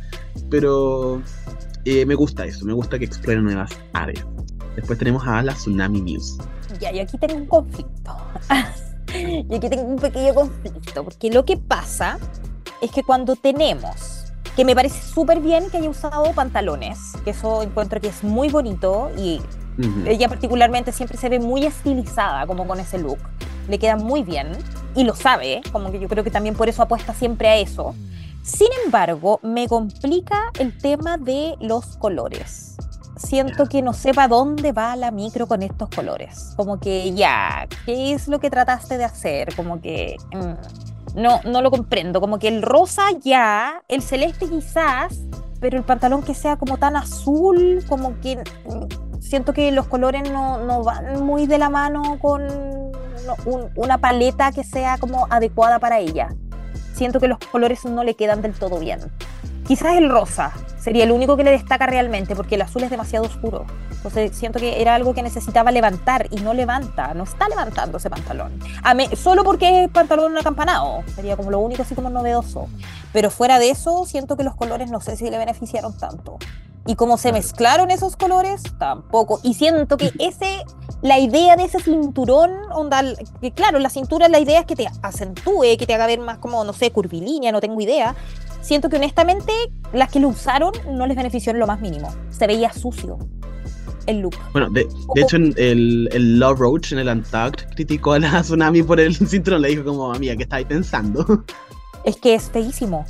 pero 0.48 1.20
eh, 1.84 2.06
me 2.06 2.14
gusta 2.14 2.46
eso, 2.46 2.64
me 2.64 2.72
gusta 2.72 2.98
que 2.98 3.04
exploren 3.04 3.44
nuevas 3.44 3.70
áreas. 3.92 4.24
Después 4.76 4.98
tenemos 4.98 5.26
a 5.26 5.42
la 5.42 5.52
Tsunami 5.54 6.00
News. 6.00 6.38
Ya, 6.80 6.92
y 6.92 7.00
aquí 7.00 7.18
tengo 7.18 7.34
un 7.36 7.46
conflicto. 7.46 8.16
y 9.14 9.54
aquí 9.54 9.68
tengo 9.68 9.82
un 9.82 9.96
pequeño 9.96 10.34
conflicto, 10.34 11.04
porque 11.04 11.30
lo 11.30 11.44
que 11.44 11.56
pasa 11.56 12.18
es 12.80 12.90
que 12.90 13.02
cuando 13.02 13.36
tenemos, 13.36 14.32
que 14.56 14.64
me 14.64 14.74
parece 14.74 15.00
súper 15.02 15.40
bien 15.40 15.70
que 15.70 15.76
haya 15.78 15.90
usado 15.90 16.32
pantalones, 16.32 16.98
que 17.24 17.30
eso 17.30 17.62
encuentro 17.62 18.00
que 18.00 18.08
es 18.08 18.24
muy 18.24 18.48
bonito 18.48 19.10
y 19.16 19.40
Ujú. 19.78 20.02
ella 20.06 20.28
particularmente 20.28 20.92
siempre 20.92 21.16
se 21.18 21.28
ve 21.28 21.38
muy 21.38 21.64
estilizada 21.64 22.46
como 22.46 22.66
con 22.66 22.80
ese 22.80 22.98
look, 22.98 23.18
le 23.68 23.78
queda 23.78 23.96
muy 23.96 24.22
bien 24.22 24.52
y 24.94 25.04
lo 25.04 25.14
sabe, 25.14 25.60
como 25.72 25.92
que 25.92 26.00
yo 26.00 26.08
creo 26.08 26.24
que 26.24 26.30
también 26.30 26.54
por 26.54 26.68
eso 26.68 26.82
apuesta 26.82 27.14
siempre 27.14 27.48
a 27.48 27.56
eso. 27.56 27.94
Sin 28.42 28.68
embargo, 28.84 29.38
me 29.42 29.68
complica 29.68 30.50
el 30.58 30.76
tema 30.76 31.18
de 31.18 31.56
los 31.60 31.96
colores. 31.98 32.76
Siento 33.22 33.66
que 33.66 33.82
no 33.82 33.92
sepa 33.92 34.28
dónde 34.28 34.72
va 34.72 34.96
la 34.96 35.10
micro 35.10 35.46
con 35.46 35.62
estos 35.62 35.88
colores. 35.90 36.54
Como 36.56 36.80
que 36.80 37.12
ya, 37.12 37.68
¿qué 37.84 38.12
es 38.14 38.28
lo 38.28 38.40
que 38.40 38.48
trataste 38.50 38.96
de 38.98 39.04
hacer? 39.04 39.54
Como 39.54 39.80
que 39.80 40.16
mm, 40.32 41.20
no, 41.20 41.40
no 41.44 41.60
lo 41.62 41.70
comprendo. 41.70 42.20
Como 42.20 42.38
que 42.38 42.48
el 42.48 42.62
rosa 42.62 43.02
ya, 43.22 43.82
el 43.88 44.00
celeste 44.02 44.48
quizás, 44.48 45.18
pero 45.60 45.76
el 45.76 45.84
pantalón 45.84 46.22
que 46.22 46.34
sea 46.34 46.56
como 46.56 46.78
tan 46.78 46.96
azul, 46.96 47.84
como 47.88 48.18
que 48.20 48.36
mm, 48.38 49.20
siento 49.20 49.52
que 49.52 49.70
los 49.70 49.86
colores 49.86 50.30
no, 50.32 50.58
no 50.64 50.82
van 50.82 51.22
muy 51.22 51.46
de 51.46 51.58
la 51.58 51.68
mano 51.68 52.18
con 52.20 52.46
no, 52.46 53.36
un- 53.44 53.70
una 53.76 53.98
paleta 53.98 54.50
que 54.50 54.64
sea 54.64 54.96
como 54.96 55.26
adecuada 55.30 55.78
para 55.78 55.98
ella. 55.98 56.34
Siento 56.94 57.20
que 57.20 57.28
los 57.28 57.38
colores 57.38 57.84
no 57.84 58.02
le 58.02 58.14
quedan 58.14 58.40
del 58.42 58.54
todo 58.54 58.78
bien. 58.78 59.00
Quizás 59.70 59.94
el 59.98 60.10
rosa 60.10 60.52
sería 60.80 61.04
el 61.04 61.12
único 61.12 61.36
que 61.36 61.44
le 61.44 61.52
destaca 61.52 61.86
realmente, 61.86 62.34
porque 62.34 62.56
el 62.56 62.62
azul 62.62 62.82
es 62.82 62.90
demasiado 62.90 63.24
oscuro. 63.24 63.66
Entonces 63.92 64.36
siento 64.36 64.58
que 64.58 64.82
era 64.82 64.96
algo 64.96 65.14
que 65.14 65.22
necesitaba 65.22 65.70
levantar 65.70 66.26
y 66.32 66.40
no 66.40 66.54
levanta, 66.54 67.14
no 67.14 67.22
está 67.22 67.48
levantando 67.48 67.98
ese 67.98 68.10
pantalón. 68.10 68.58
A 68.82 68.94
me- 68.94 69.14
solo 69.14 69.44
porque 69.44 69.84
es 69.84 69.90
pantalón 69.90 70.36
acampanado, 70.36 71.04
sería 71.14 71.36
como 71.36 71.52
lo 71.52 71.60
único 71.60 71.82
así 71.82 71.94
como 71.94 72.10
novedoso. 72.10 72.66
Pero 73.12 73.30
fuera 73.30 73.60
de 73.60 73.70
eso, 73.70 74.04
siento 74.06 74.36
que 74.36 74.42
los 74.42 74.56
colores 74.56 74.90
no 74.90 75.00
sé 75.00 75.14
si 75.16 75.30
le 75.30 75.38
beneficiaron 75.38 75.96
tanto. 75.96 76.38
Y 76.84 76.96
como 76.96 77.16
se 77.16 77.30
mezclaron 77.32 77.92
esos 77.92 78.16
colores, 78.16 78.64
tampoco. 78.76 79.38
Y 79.44 79.54
siento 79.54 79.96
que 79.98 80.10
ese, 80.18 80.64
la 81.00 81.20
idea 81.20 81.54
de 81.54 81.62
ese 81.62 81.78
cinturón, 81.78 82.50
onda, 82.72 83.04
que 83.40 83.52
claro, 83.52 83.78
la 83.78 83.88
cintura 83.90 84.26
la 84.28 84.40
idea 84.40 84.58
es 84.58 84.66
que 84.66 84.74
te 84.74 84.88
acentúe, 85.00 85.76
que 85.78 85.86
te 85.86 85.94
haga 85.94 86.06
ver 86.08 86.18
más 86.18 86.38
como, 86.38 86.64
no 86.64 86.72
sé, 86.72 86.90
curvilínea, 86.90 87.52
no 87.52 87.60
tengo 87.60 87.80
idea. 87.80 88.16
Siento 88.60 88.88
que 88.88 88.96
honestamente 88.96 89.52
las 89.92 90.10
que 90.10 90.20
lo 90.20 90.28
usaron 90.28 90.72
no 90.92 91.06
les 91.06 91.16
benefició 91.16 91.52
en 91.52 91.58
lo 91.58 91.66
más 91.66 91.80
mínimo. 91.80 92.14
Se 92.30 92.46
veía 92.46 92.72
sucio 92.72 93.18
el 94.06 94.20
look. 94.20 94.34
Bueno, 94.52 94.68
de, 94.70 94.86
de 95.14 95.20
hecho, 95.22 95.36
en 95.36 95.54
el, 95.56 96.08
el 96.12 96.38
Love 96.38 96.58
Roach 96.58 96.92
en 96.92 96.98
el 96.98 97.08
Untucked 97.08 97.74
criticó 97.74 98.12
a 98.14 98.18
la 98.18 98.40
Tsunami 98.42 98.82
por 98.82 98.98
el 99.00 99.14
cinturón. 99.14 99.62
Le 99.62 99.68
dijo 99.68 99.84
como, 99.84 100.12
amiga, 100.12 100.36
¿qué 100.36 100.42
estáis 100.44 100.66
pensando? 100.66 101.24
Es 102.02 102.16
que 102.16 102.34
es 102.34 102.50
feísimo. 102.50 103.04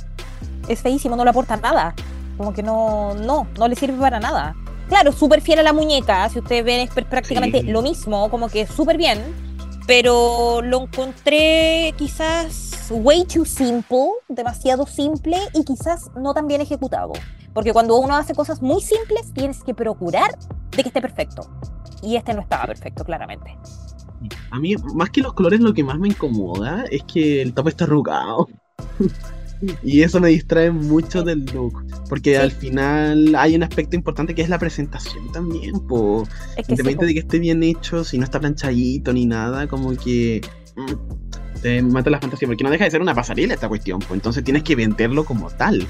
Es 0.67 0.81
feísimo, 0.81 1.15
no 1.15 1.23
le 1.23 1.29
aporta 1.29 1.55
nada. 1.55 1.95
Como 2.37 2.53
que 2.53 2.61
no, 2.61 3.13
no, 3.15 3.47
no 3.57 3.67
le 3.69 3.75
sirve 3.77 3.97
para 3.97 4.19
nada. 4.19 4.53
Claro, 4.89 5.13
súper 5.13 5.39
fiel 5.39 5.59
a 5.59 5.63
la 5.63 5.71
muñeca. 5.71 6.27
Si 6.27 6.39
ustedes 6.39 6.65
ven, 6.65 6.81
es 6.81 6.89
pr- 6.91 7.07
prácticamente 7.07 7.61
Sí. 7.61 7.67
lo 7.67 7.81
mismo, 7.81 8.29
como 8.29 8.49
que 8.49 8.67
súper 8.67 8.97
bien. 8.97 9.19
Pero 9.87 10.61
lo 10.61 10.81
encontré 10.83 11.93
quizás 11.97 12.70
way 12.89 13.25
too 13.25 13.45
simple, 13.45 14.09
demasiado 14.29 14.85
simple 14.85 15.37
y 15.53 15.63
quizás 15.63 16.09
no 16.15 16.33
tan 16.33 16.47
bien 16.47 16.61
ejecutado. 16.61 17.13
Porque 17.53 17.73
cuando 17.73 17.97
uno 17.97 18.15
hace 18.15 18.33
cosas 18.33 18.61
muy 18.61 18.81
simples, 18.81 19.33
tienes 19.33 19.63
que 19.63 19.73
procurar 19.73 20.37
de 20.75 20.83
que 20.83 20.89
esté 20.89 21.01
perfecto. 21.01 21.49
Y 22.01 22.15
este 22.15 22.33
no 22.33 22.41
estaba 22.41 22.65
perfecto, 22.65 23.03
claramente. 23.03 23.57
A 24.51 24.59
mí, 24.59 24.75
más 24.93 25.09
que 25.09 25.21
los 25.21 25.33
colores, 25.33 25.59
lo 25.59 25.73
que 25.73 25.83
más 25.83 25.99
me 25.99 26.07
incomoda 26.07 26.85
es 26.89 27.03
que 27.03 27.41
el 27.41 27.53
top 27.53 27.67
está 27.67 27.83
arrugado. 27.85 28.47
y 29.83 30.01
eso 30.01 30.19
me 30.19 30.29
distrae 30.29 30.71
mucho 30.71 31.23
del 31.23 31.45
look. 31.45 31.85
Porque 32.09 32.31
Sí. 32.31 32.35
al 32.37 32.51
final 32.51 33.35
hay 33.35 33.55
un 33.55 33.63
aspecto 33.63 33.95
importante 33.95 34.33
que 34.33 34.41
es 34.41 34.49
la 34.49 34.59
presentación 34.59 35.31
también. 35.31 35.79
Po. 35.87 36.23
Es 36.57 36.67
que 36.67 36.75
sí, 36.75 36.83
de 36.83 37.13
que 37.13 37.19
esté 37.19 37.39
bien 37.39 37.63
hecho, 37.63 38.03
si 38.03 38.17
no 38.17 38.23
está 38.23 38.39
planchadito 38.39 39.13
ni 39.13 39.25
nada, 39.25 39.67
como 39.67 39.95
que 39.95 40.41
mm, 40.75 41.20
te 41.61 41.81
mata 41.81 42.09
la 42.09 42.19
fantasía. 42.19 42.47
Porque 42.47 42.63
no 42.63 42.69
deja 42.69 42.85
de 42.85 42.91
ser 42.91 43.01
una 43.01 43.13
pasarela 43.15 43.53
esta 43.53 43.67
cuestión. 43.69 43.99
Pues 43.99 44.11
entonces 44.13 44.43
tienes 44.43 44.63
que 44.63 44.75
venderlo 44.75 45.23
como 45.25 45.49
tal. 45.49 45.85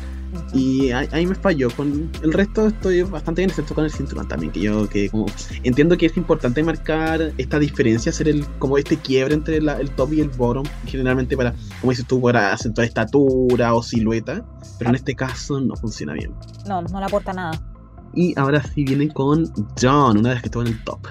Y 0.53 0.91
ahí, 0.91 1.07
ahí 1.11 1.25
me 1.25 1.35
falló. 1.35 1.69
Con 1.71 2.09
el 2.23 2.33
resto 2.33 2.67
estoy 2.67 3.01
bastante 3.03 3.41
bien, 3.41 3.49
excepto 3.49 3.73
con 3.75 3.83
el 3.85 3.91
cinturón 3.91 4.27
también. 4.27 4.51
Que 4.51 4.61
yo 4.61 4.87
que 4.89 5.09
como 5.09 5.25
entiendo 5.63 5.97
que 5.97 6.05
es 6.05 6.17
importante 6.17 6.63
marcar 6.63 7.31
esta 7.37 7.59
diferencia, 7.59 8.09
hacer 8.11 8.27
el 8.29 8.45
como 8.59 8.77
este 8.77 8.97
quiebre 8.97 9.33
entre 9.33 9.61
la- 9.61 9.79
el 9.79 9.89
top 9.91 10.13
y 10.13 10.21
el 10.21 10.29
bottom. 10.29 10.65
Generalmente 10.85 11.35
para, 11.37 11.53
como 11.79 11.91
dices 11.91 12.05
tú, 12.07 12.21
para 12.21 12.53
acentuar 12.53 12.87
estatura 12.87 13.73
o 13.73 13.83
silueta. 13.83 14.45
Pero 14.77 14.89
en 14.89 14.95
este 14.95 15.15
caso 15.15 15.59
no 15.61 15.75
funciona 15.75 16.13
bien. 16.13 16.33
No, 16.67 16.81
no 16.81 16.99
le 16.99 17.05
aporta 17.05 17.33
nada. 17.33 17.51
Y 18.13 18.37
ahora 18.37 18.61
sí 18.63 18.83
viene 18.83 19.07
con 19.09 19.49
John, 19.81 20.17
una 20.17 20.31
vez 20.31 20.41
que 20.41 20.47
estuvo 20.47 20.63
en 20.63 20.69
el 20.69 20.83
top. 20.83 21.07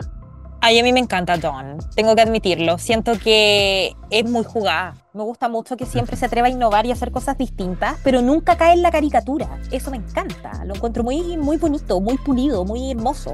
Ay, 0.62 0.78
a 0.78 0.82
mí 0.82 0.92
me 0.92 1.00
encanta 1.00 1.38
Dawn, 1.38 1.78
tengo 1.94 2.14
que 2.14 2.20
admitirlo. 2.20 2.76
Siento 2.76 3.18
que 3.18 3.96
es 4.10 4.24
muy 4.28 4.44
jugada. 4.44 4.94
Me 5.12 5.24
gusta 5.24 5.48
mucho 5.48 5.76
que 5.76 5.86
siempre 5.86 6.16
se 6.16 6.26
atreva 6.26 6.46
a 6.46 6.50
innovar 6.50 6.86
y 6.86 6.92
hacer 6.92 7.10
cosas 7.10 7.36
distintas, 7.36 7.98
pero 8.04 8.22
nunca 8.22 8.56
cae 8.56 8.74
en 8.74 8.82
la 8.82 8.92
caricatura. 8.92 9.58
Eso 9.72 9.90
me 9.90 9.96
encanta. 9.96 10.64
Lo 10.64 10.76
encuentro 10.76 11.02
muy, 11.02 11.36
muy 11.36 11.56
bonito, 11.56 12.00
muy 12.00 12.16
pulido, 12.16 12.64
muy 12.64 12.92
hermoso, 12.92 13.32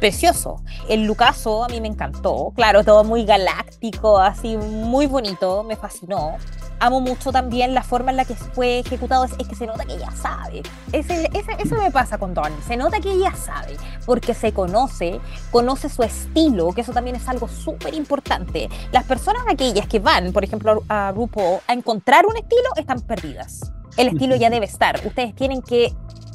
precioso. 0.00 0.62
El 0.88 1.04
Lucaso 1.04 1.64
a 1.64 1.68
mí 1.68 1.82
me 1.82 1.88
encantó. 1.88 2.54
Claro, 2.56 2.82
todo 2.82 3.04
muy 3.04 3.26
galáctico, 3.26 4.18
así 4.18 4.56
muy 4.56 5.04
bonito, 5.04 5.62
me 5.64 5.76
fascinó. 5.76 6.36
Amo 6.80 7.00
mucho 7.00 7.30
también 7.30 7.74
la 7.74 7.82
forma 7.82 8.10
en 8.10 8.16
la 8.16 8.24
que 8.24 8.34
fue 8.34 8.78
ejecutado. 8.78 9.24
Es, 9.24 9.32
es 9.38 9.46
que 9.46 9.54
se 9.54 9.66
nota 9.66 9.84
que 9.84 9.94
ella 9.94 10.10
sabe. 10.12 10.62
Eso 10.92 11.76
me 11.76 11.90
pasa 11.90 12.16
con 12.16 12.32
Dawn. 12.32 12.52
Se 12.66 12.76
nota 12.76 12.98
que 13.00 13.12
ella 13.12 13.34
sabe, 13.36 13.76
porque 14.06 14.34
se 14.34 14.52
conoce, 14.52 15.20
conoce 15.50 15.88
su 15.88 16.02
estilo, 16.02 16.72
que 16.72 16.80
eso 16.80 16.92
también 16.92 17.16
es 17.16 17.28
algo 17.28 17.46
súper 17.48 17.94
importante. 17.94 18.68
Las 18.90 19.04
personas 19.04 19.42
aquellas 19.48 19.86
que 19.86 20.00
van, 20.00 20.32
por 20.32 20.42
ejemplo, 20.42 20.82
a 20.88 21.01
RuPaul 21.10 21.60
a 21.66 21.72
encontrar 21.72 22.26
un 22.26 22.36
estilo, 22.36 22.68
están 22.76 23.00
perdidas. 23.00 23.72
El 23.96 24.08
estilo 24.08 24.36
ya 24.36 24.50
debe 24.50 24.66
estar. 24.66 25.00
Ustedes 25.04 25.34
tienen 25.34 25.62
que 25.62 25.92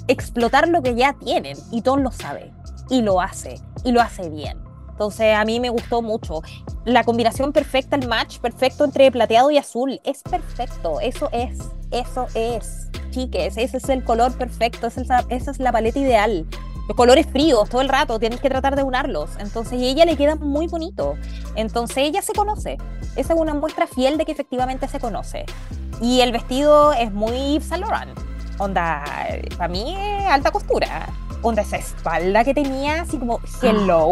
explotar 0.08 0.68
lo 0.68 0.82
que 0.82 0.96
ya 0.96 1.14
tienen 1.14 1.58
y 1.72 1.82
Tom 1.82 2.02
lo 2.02 2.12
sabe 2.12 2.52
y 2.90 3.02
lo 3.02 3.22
hace 3.22 3.60
y 3.84 3.92
lo 3.92 4.02
hace 4.02 4.30
bien. 4.30 4.68
Entonces 4.90 5.36
a 5.36 5.46
mí 5.46 5.60
me 5.60 5.70
gustó 5.70 6.02
mucho. 6.02 6.42
La 6.84 7.04
combinación 7.04 7.54
perfecta, 7.54 7.96
el 7.96 8.08
match 8.08 8.40
perfecto 8.40 8.84
entre 8.84 9.12
plateado 9.12 9.52
y 9.52 9.58
azul, 9.58 10.02
es 10.04 10.24
perfecto. 10.24 11.00
Eso 11.02 11.30
es, 11.32 11.60
eso 11.92 12.26
es. 12.34 12.90
Chiques, 13.12 13.58
ese 13.58 13.78
es 13.78 13.90
el 13.90 14.04
color 14.04 14.36
perfecto, 14.38 14.88
esa 14.88 15.02
es 15.02 15.08
la, 15.08 15.26
esa 15.30 15.52
es 15.52 15.60
la 15.60 15.72
paleta 15.72 16.00
ideal. 16.00 16.48
Los 16.88 16.96
colores 16.96 17.28
fríos 17.28 17.70
todo 17.70 17.82
el 17.82 17.90
rato, 17.90 18.18
tienes 18.18 18.40
que 18.40 18.50
tratar 18.50 18.76
de 18.76 18.84
unarlos. 18.84 19.32
Entonces, 19.40 19.80
ella 19.82 20.06
le 20.06 20.16
queda 20.16 20.36
muy 20.36 20.68
bonito. 20.68 21.16
Entonces, 21.56 21.98
ella 21.98 22.22
se 22.22 22.34
conoce. 22.34 22.78
Esa 23.16 23.34
es 23.34 23.40
una 23.40 23.54
muestra 23.54 23.88
fiel 23.88 24.18
de 24.18 24.26
que 24.26 24.32
efectivamente 24.32 24.88
se 24.88 25.00
conoce. 25.00 25.46
Y 26.02 26.22
el 26.22 26.32
vestido 26.32 26.94
es 26.94 27.12
muy 27.12 27.54
Yves 27.54 27.68
Saint 27.68 27.84
Laurent. 27.84 28.18
Onda, 28.60 29.04
para 29.58 29.68
mí 29.68 29.96
alta 30.30 30.52
costura. 30.52 31.10
Onda, 31.42 31.62
esa 31.62 31.78
espalda 31.78 32.44
que 32.44 32.54
tenía, 32.54 33.02
así 33.02 33.18
como 33.18 33.40
hello. 33.62 34.12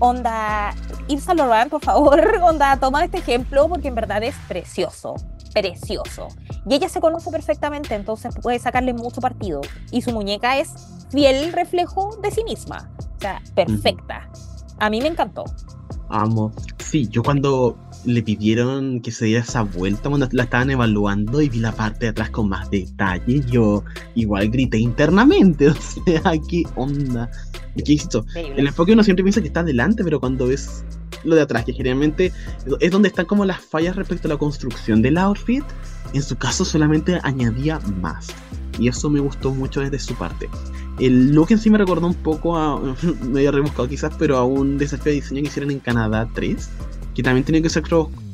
Onda, 0.00 0.74
Yves 1.06 1.22
Saint 1.22 1.38
Laurent, 1.38 1.70
por 1.70 1.84
favor, 1.84 2.20
onda, 2.42 2.76
toma 2.78 3.04
este 3.04 3.18
ejemplo 3.18 3.68
porque 3.68 3.88
en 3.88 3.94
verdad 3.94 4.22
es 4.24 4.34
precioso. 4.48 5.14
Precioso. 5.52 6.28
Y 6.68 6.74
ella 6.74 6.88
se 6.88 7.00
conoce 7.00 7.30
perfectamente, 7.30 7.94
entonces 7.94 8.34
puede 8.40 8.58
sacarle 8.58 8.92
mucho 8.94 9.20
partido. 9.20 9.60
Y 9.90 10.02
su 10.02 10.10
muñeca 10.12 10.58
es 10.58 10.72
fiel 11.10 11.52
reflejo 11.52 12.16
de 12.22 12.30
sí 12.30 12.42
misma. 12.44 12.90
O 12.98 13.20
sea, 13.20 13.42
perfecta. 13.54 14.30
A 14.78 14.90
mí 14.90 15.00
me 15.00 15.08
encantó. 15.08 15.44
Amo. 16.08 16.52
Sí, 16.78 17.08
yo 17.08 17.22
cuando 17.22 17.78
le 18.04 18.22
pidieron 18.22 19.00
que 19.00 19.10
se 19.10 19.26
diera 19.26 19.42
esa 19.42 19.62
vuelta, 19.62 20.08
cuando 20.08 20.28
la 20.32 20.42
estaban 20.44 20.70
evaluando 20.70 21.40
y 21.40 21.48
vi 21.48 21.60
la 21.60 21.72
parte 21.72 22.06
de 22.06 22.08
atrás 22.08 22.30
con 22.30 22.48
más 22.48 22.70
detalle, 22.70 23.40
yo 23.46 23.84
igual 24.14 24.50
grité 24.50 24.78
internamente. 24.78 25.68
O 25.70 25.74
sea, 25.74 26.32
¿qué 26.48 26.64
onda? 26.76 27.30
Insisto, 27.76 28.24
el 28.34 28.66
enfoque 28.66 28.92
uno 28.92 29.02
siempre 29.02 29.22
piensa 29.22 29.40
que 29.40 29.46
está 29.46 29.60
adelante, 29.60 30.04
pero 30.04 30.20
cuando 30.20 30.48
ves 30.48 30.84
lo 31.24 31.34
de 31.34 31.42
atrás, 31.42 31.64
que 31.64 31.72
generalmente 31.72 32.32
es 32.80 32.90
donde 32.90 33.08
están 33.08 33.26
como 33.26 33.44
las 33.44 33.60
fallas 33.60 33.96
respecto 33.96 34.28
a 34.28 34.30
la 34.30 34.36
construcción 34.36 35.02
del 35.02 35.18
outfit, 35.18 35.64
en 36.12 36.22
su 36.22 36.36
caso 36.36 36.64
solamente 36.64 37.18
añadía 37.22 37.78
más. 38.00 38.28
Y 38.78 38.88
eso 38.88 39.10
me 39.10 39.20
gustó 39.20 39.52
mucho 39.52 39.80
desde 39.80 39.98
su 39.98 40.14
parte. 40.14 40.48
El 40.98 41.34
look 41.34 41.48
en 41.50 41.58
sí 41.58 41.70
me 41.70 41.78
recordó 41.78 42.06
un 42.06 42.14
poco 42.14 42.56
a, 42.56 42.80
medio 43.28 43.52
rebuscado 43.52 43.88
quizás, 43.88 44.12
pero 44.18 44.36
a 44.36 44.44
un 44.44 44.78
desafío 44.78 45.12
de 45.12 45.20
diseño 45.20 45.42
que 45.42 45.48
hicieron 45.48 45.70
en 45.70 45.78
Canadá 45.80 46.28
3, 46.34 46.68
que 47.14 47.22
también 47.22 47.44
tenía 47.44 47.62
que 47.62 47.70
ser, 47.70 47.82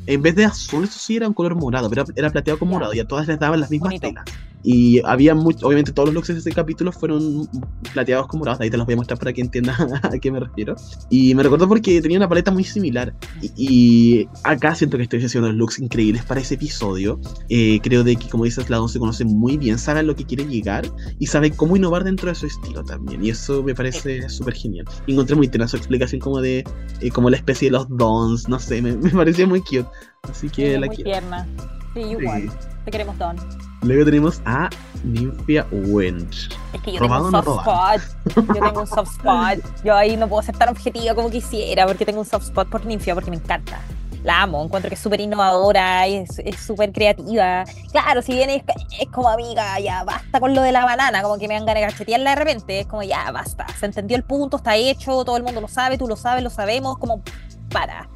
en 0.08 0.22
vez 0.22 0.34
de 0.34 0.46
azul, 0.46 0.84
eso 0.84 0.98
sí 0.98 1.16
era 1.16 1.28
un 1.28 1.34
color 1.34 1.54
morado, 1.54 1.90
pero 1.90 2.04
era 2.16 2.30
plateado 2.30 2.58
con 2.58 2.68
morado 2.68 2.94
y 2.94 3.00
a 3.00 3.06
todas 3.06 3.28
les 3.28 3.38
daban 3.38 3.60
las 3.60 3.70
mismas 3.70 3.90
Bonito. 3.90 4.08
telas. 4.08 4.24
Y 4.64 5.00
había 5.04 5.34
mucho, 5.34 5.66
obviamente 5.66 5.92
todos 5.92 6.08
los 6.08 6.14
looks 6.14 6.28
de 6.28 6.38
ese 6.38 6.50
capítulo 6.50 6.90
fueron 6.90 7.48
plateados 7.92 8.26
con 8.26 8.40
morados, 8.40 8.60
ahí 8.60 8.70
te 8.70 8.76
los 8.76 8.86
voy 8.86 8.94
a 8.94 8.96
mostrar 8.96 9.18
para 9.18 9.32
que 9.32 9.40
entienda 9.40 9.76
a 10.02 10.18
qué 10.18 10.32
me 10.32 10.40
refiero. 10.40 10.74
Y 11.10 11.34
me 11.34 11.42
recuerdo 11.42 11.68
porque 11.68 12.00
tenía 12.02 12.18
una 12.18 12.28
paleta 12.28 12.50
muy 12.50 12.64
similar. 12.64 13.14
Y, 13.40 13.52
y 13.56 14.28
acá 14.42 14.74
siento 14.74 14.96
que 14.96 15.04
estoy 15.04 15.24
haciendo 15.24 15.52
looks 15.52 15.78
increíbles 15.78 16.24
para 16.24 16.40
ese 16.40 16.54
episodio. 16.54 17.20
Eh, 17.48 17.78
creo 17.82 18.02
de 18.02 18.16
que, 18.16 18.28
como 18.28 18.44
dices, 18.44 18.68
la 18.68 18.80
11 18.80 18.94
se 18.94 18.98
conoce 18.98 19.24
muy 19.24 19.56
bien, 19.56 19.78
sabe 19.78 20.00
a 20.00 20.02
lo 20.02 20.16
que 20.16 20.24
quiere 20.24 20.44
llegar 20.46 20.90
y 21.18 21.26
sabe 21.26 21.50
cómo 21.50 21.76
innovar 21.76 22.04
dentro 22.04 22.28
de 22.28 22.34
su 22.34 22.46
estilo 22.46 22.82
también. 22.82 23.24
Y 23.24 23.30
eso 23.30 23.62
me 23.62 23.74
parece 23.74 24.28
súper 24.28 24.54
genial. 24.54 24.86
Y 25.06 25.12
encontré 25.12 25.36
muy 25.36 25.48
tierna 25.48 25.68
su 25.68 25.76
explicación 25.76 26.20
como 26.20 26.40
de 26.40 26.64
eh, 27.00 27.10
como 27.10 27.30
la 27.30 27.36
especie 27.36 27.68
de 27.68 27.72
los 27.72 27.88
dons, 27.88 28.48
no 28.48 28.58
sé, 28.58 28.82
me, 28.82 28.96
me 28.96 29.10
parecía 29.10 29.46
muy 29.46 29.60
cute. 29.60 29.86
Así 30.30 30.48
que 30.50 30.70
Ella 30.70 30.80
la 30.80 30.86
muy 30.86 30.96
quiero. 30.96 31.10
tierna. 31.10 31.46
Sí, 31.94 32.00
igual. 32.00 32.42
Sí. 32.42 32.68
Te 32.84 32.90
queremos, 32.90 33.18
Don. 33.18 33.36
Luego 33.82 34.04
tenemos 34.04 34.42
a 34.44 34.68
Nymphia 35.04 35.66
Wench. 35.70 36.50
Es 36.72 36.82
que 36.82 36.92
yo 36.92 37.00
¿Robado 37.00 37.30
tengo 37.30 37.38
un 37.38 37.44
soft 37.44 37.58
spot. 37.60 38.46
Yo 38.48 38.52
tengo 38.54 38.80
un 38.80 38.86
soft 38.86 39.10
spot. 39.18 39.82
Yo 39.84 39.94
ahí 39.94 40.16
no 40.16 40.28
puedo 40.28 40.42
ser 40.42 40.56
tan 40.56 40.68
objetiva 40.70 41.14
como 41.14 41.30
quisiera 41.30 41.86
porque 41.86 42.04
tengo 42.04 42.20
un 42.20 42.26
soft 42.26 42.46
spot 42.46 42.68
por 42.68 42.84
Ninfia 42.84 43.14
porque 43.14 43.30
me 43.30 43.36
encanta. 43.36 43.80
La 44.24 44.42
amo, 44.42 44.64
encuentro 44.64 44.88
que 44.88 44.96
es 44.96 45.00
súper 45.00 45.20
innovadora, 45.20 46.06
es 46.08 46.28
súper 46.66 46.92
creativa. 46.92 47.64
Claro, 47.92 48.20
si 48.20 48.32
bien 48.32 48.50
es, 48.50 48.64
es 49.00 49.08
como 49.10 49.28
amiga, 49.28 49.78
ya 49.78 50.02
basta 50.02 50.40
con 50.40 50.54
lo 50.56 50.62
de 50.62 50.72
la 50.72 50.84
banana, 50.84 51.22
como 51.22 51.38
que 51.38 51.46
me 51.46 51.54
dan 51.54 51.64
ganas 51.64 51.82
de 51.82 51.88
cachetearla 51.88 52.30
de 52.30 52.36
repente, 52.36 52.80
es 52.80 52.86
como 52.88 53.04
ya 53.04 53.30
basta, 53.30 53.64
se 53.78 53.86
entendió 53.86 54.16
el 54.16 54.24
punto, 54.24 54.56
está 54.56 54.74
hecho, 54.74 55.24
todo 55.24 55.36
el 55.36 55.44
mundo 55.44 55.60
lo 55.60 55.68
sabe, 55.68 55.98
tú 55.98 56.08
lo 56.08 56.16
sabes, 56.16 56.42
lo 56.42 56.50
sabemos, 56.50 56.98
como 56.98 57.22
para. 57.70 58.08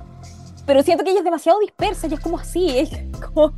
Pero 0.66 0.82
siento 0.82 1.04
que 1.04 1.10
ella 1.10 1.20
es 1.20 1.24
demasiado 1.24 1.58
dispersa, 1.60 2.06
ella 2.06 2.16
es 2.16 2.22
como 2.22 2.38
así, 2.38 2.78
ella 2.78 2.98
es 2.98 3.20
como 3.20 3.54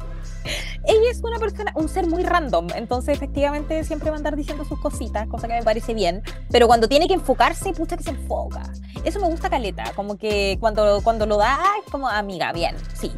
ella 0.85 1.11
es 1.11 1.23
una 1.23 1.39
persona, 1.39 1.73
un 1.75 1.89
ser 1.89 2.07
muy 2.07 2.23
random, 2.23 2.69
entonces 2.75 3.17
efectivamente 3.17 3.83
siempre 3.85 4.11
va 4.11 4.17
a 4.17 4.19
andar 4.19 4.37
diciendo 4.37 4.65
sus 4.65 4.79
cositas, 4.81 5.27
cosa 5.29 5.49
que 5.49 5.55
me 5.55 5.63
parece 5.63 5.95
bien, 5.95 6.23
pero 6.51 6.67
cuando 6.67 6.89
tiene 6.89 7.09
que 7.09 7.15
enfocarse, 7.15 7.73
pucha 7.73 7.97
que 7.97 8.03
se 8.03 8.11
enfoca. 8.11 8.63
Eso 9.05 9.21
me 9.21 9.29
gusta 9.29 9.49
Caleta, 9.49 9.93
como 9.97 10.17
que 10.19 10.59
cuando, 10.61 11.01
cuando 11.03 11.27
lo 11.27 11.39
da 11.39 11.59
es 11.83 11.91
como, 11.91 12.09
amiga, 12.09 12.53
bien, 12.53 12.77
sí. 12.95 13.13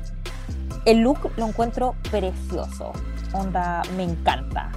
El 0.85 0.99
look 0.99 1.19
lo 1.37 1.47
encuentro 1.47 1.97
precioso, 2.11 2.93
onda, 3.33 3.83
me 3.97 4.05
encanta. 4.05 4.71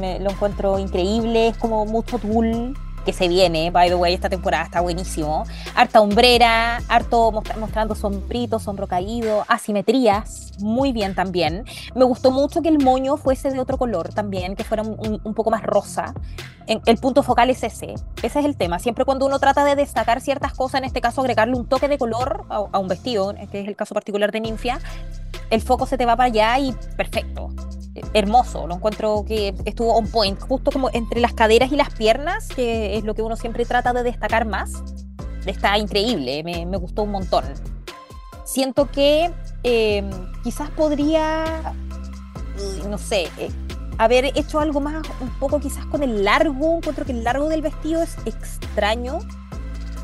Me, 0.00 0.18
lo 0.18 0.30
encuentro 0.30 0.78
increíble, 0.78 1.48
es 1.48 1.58
como 1.58 1.84
mucho 1.84 2.18
tul 2.18 2.74
que 3.04 3.12
se 3.12 3.28
viene, 3.28 3.70
by 3.70 3.88
the 3.88 3.94
way, 3.94 4.14
esta 4.14 4.28
temporada 4.28 4.64
está 4.64 4.80
buenísimo. 4.80 5.44
Harta 5.74 6.00
hombrera, 6.00 6.80
harto 6.88 7.32
mostra- 7.32 7.56
mostrando 7.56 7.94
sombrito, 7.94 8.58
sombro 8.58 8.86
caído, 8.86 9.44
asimetrías, 9.48 10.52
muy 10.60 10.92
bien 10.92 11.14
también. 11.14 11.64
Me 11.94 12.04
gustó 12.04 12.30
mucho 12.30 12.62
que 12.62 12.68
el 12.68 12.78
moño 12.78 13.16
fuese 13.16 13.50
de 13.50 13.58
otro 13.60 13.76
color 13.78 14.12
también, 14.14 14.54
que 14.56 14.64
fuera 14.64 14.82
un- 14.82 15.20
un 15.22 15.34
poco 15.34 15.50
más 15.50 15.62
rosa. 15.62 16.14
En- 16.66 16.80
el 16.86 16.96
punto 16.98 17.22
focal 17.24 17.50
es 17.50 17.62
ese, 17.64 17.94
ese 18.22 18.38
es 18.38 18.44
el 18.44 18.56
tema. 18.56 18.78
Siempre 18.78 19.04
cuando 19.04 19.26
uno 19.26 19.38
trata 19.40 19.64
de 19.64 19.74
destacar 19.74 20.20
ciertas 20.20 20.52
cosas, 20.52 20.80
en 20.80 20.84
este 20.84 21.00
caso 21.00 21.20
agregarle 21.20 21.56
un 21.56 21.66
toque 21.66 21.88
de 21.88 21.98
color 21.98 22.44
a, 22.48 22.62
a 22.70 22.78
un 22.78 22.86
vestido, 22.88 23.34
que 23.50 23.60
es 23.62 23.68
el 23.68 23.74
caso 23.76 23.94
particular 23.94 24.30
de 24.30 24.40
Ninfia, 24.40 24.78
el 25.50 25.60
foco 25.60 25.86
se 25.86 25.98
te 25.98 26.06
va 26.06 26.16
para 26.16 26.28
allá 26.28 26.58
y 26.58 26.72
perfecto. 26.96 27.50
Hermoso, 28.14 28.66
lo 28.66 28.76
encuentro 28.76 29.24
que 29.26 29.54
estuvo 29.64 29.94
on 29.94 30.06
point, 30.06 30.40
justo 30.40 30.70
como 30.70 30.88
entre 30.92 31.20
las 31.20 31.34
caderas 31.34 31.72
y 31.72 31.76
las 31.76 31.90
piernas, 31.90 32.48
que 32.48 32.96
es 32.96 33.04
lo 33.04 33.14
que 33.14 33.22
uno 33.22 33.36
siempre 33.36 33.64
trata 33.66 33.92
de 33.92 34.02
destacar 34.02 34.46
más. 34.46 34.82
Está 35.44 35.76
increíble, 35.76 36.42
me, 36.42 36.64
me 36.64 36.76
gustó 36.76 37.02
un 37.02 37.10
montón. 37.10 37.44
Siento 38.44 38.90
que 38.90 39.30
eh, 39.62 40.08
quizás 40.42 40.70
podría, 40.70 41.74
no 42.88 42.98
sé, 42.98 43.28
eh, 43.38 43.50
haber 43.98 44.26
hecho 44.36 44.60
algo 44.60 44.80
más, 44.80 45.02
un 45.20 45.30
poco 45.38 45.60
quizás 45.60 45.86
con 45.86 46.02
el 46.02 46.24
largo, 46.24 46.78
encuentro 46.78 47.04
que 47.04 47.12
el 47.12 47.24
largo 47.24 47.48
del 47.48 47.62
vestido 47.62 48.02
es 48.02 48.16
extraño, 48.24 49.20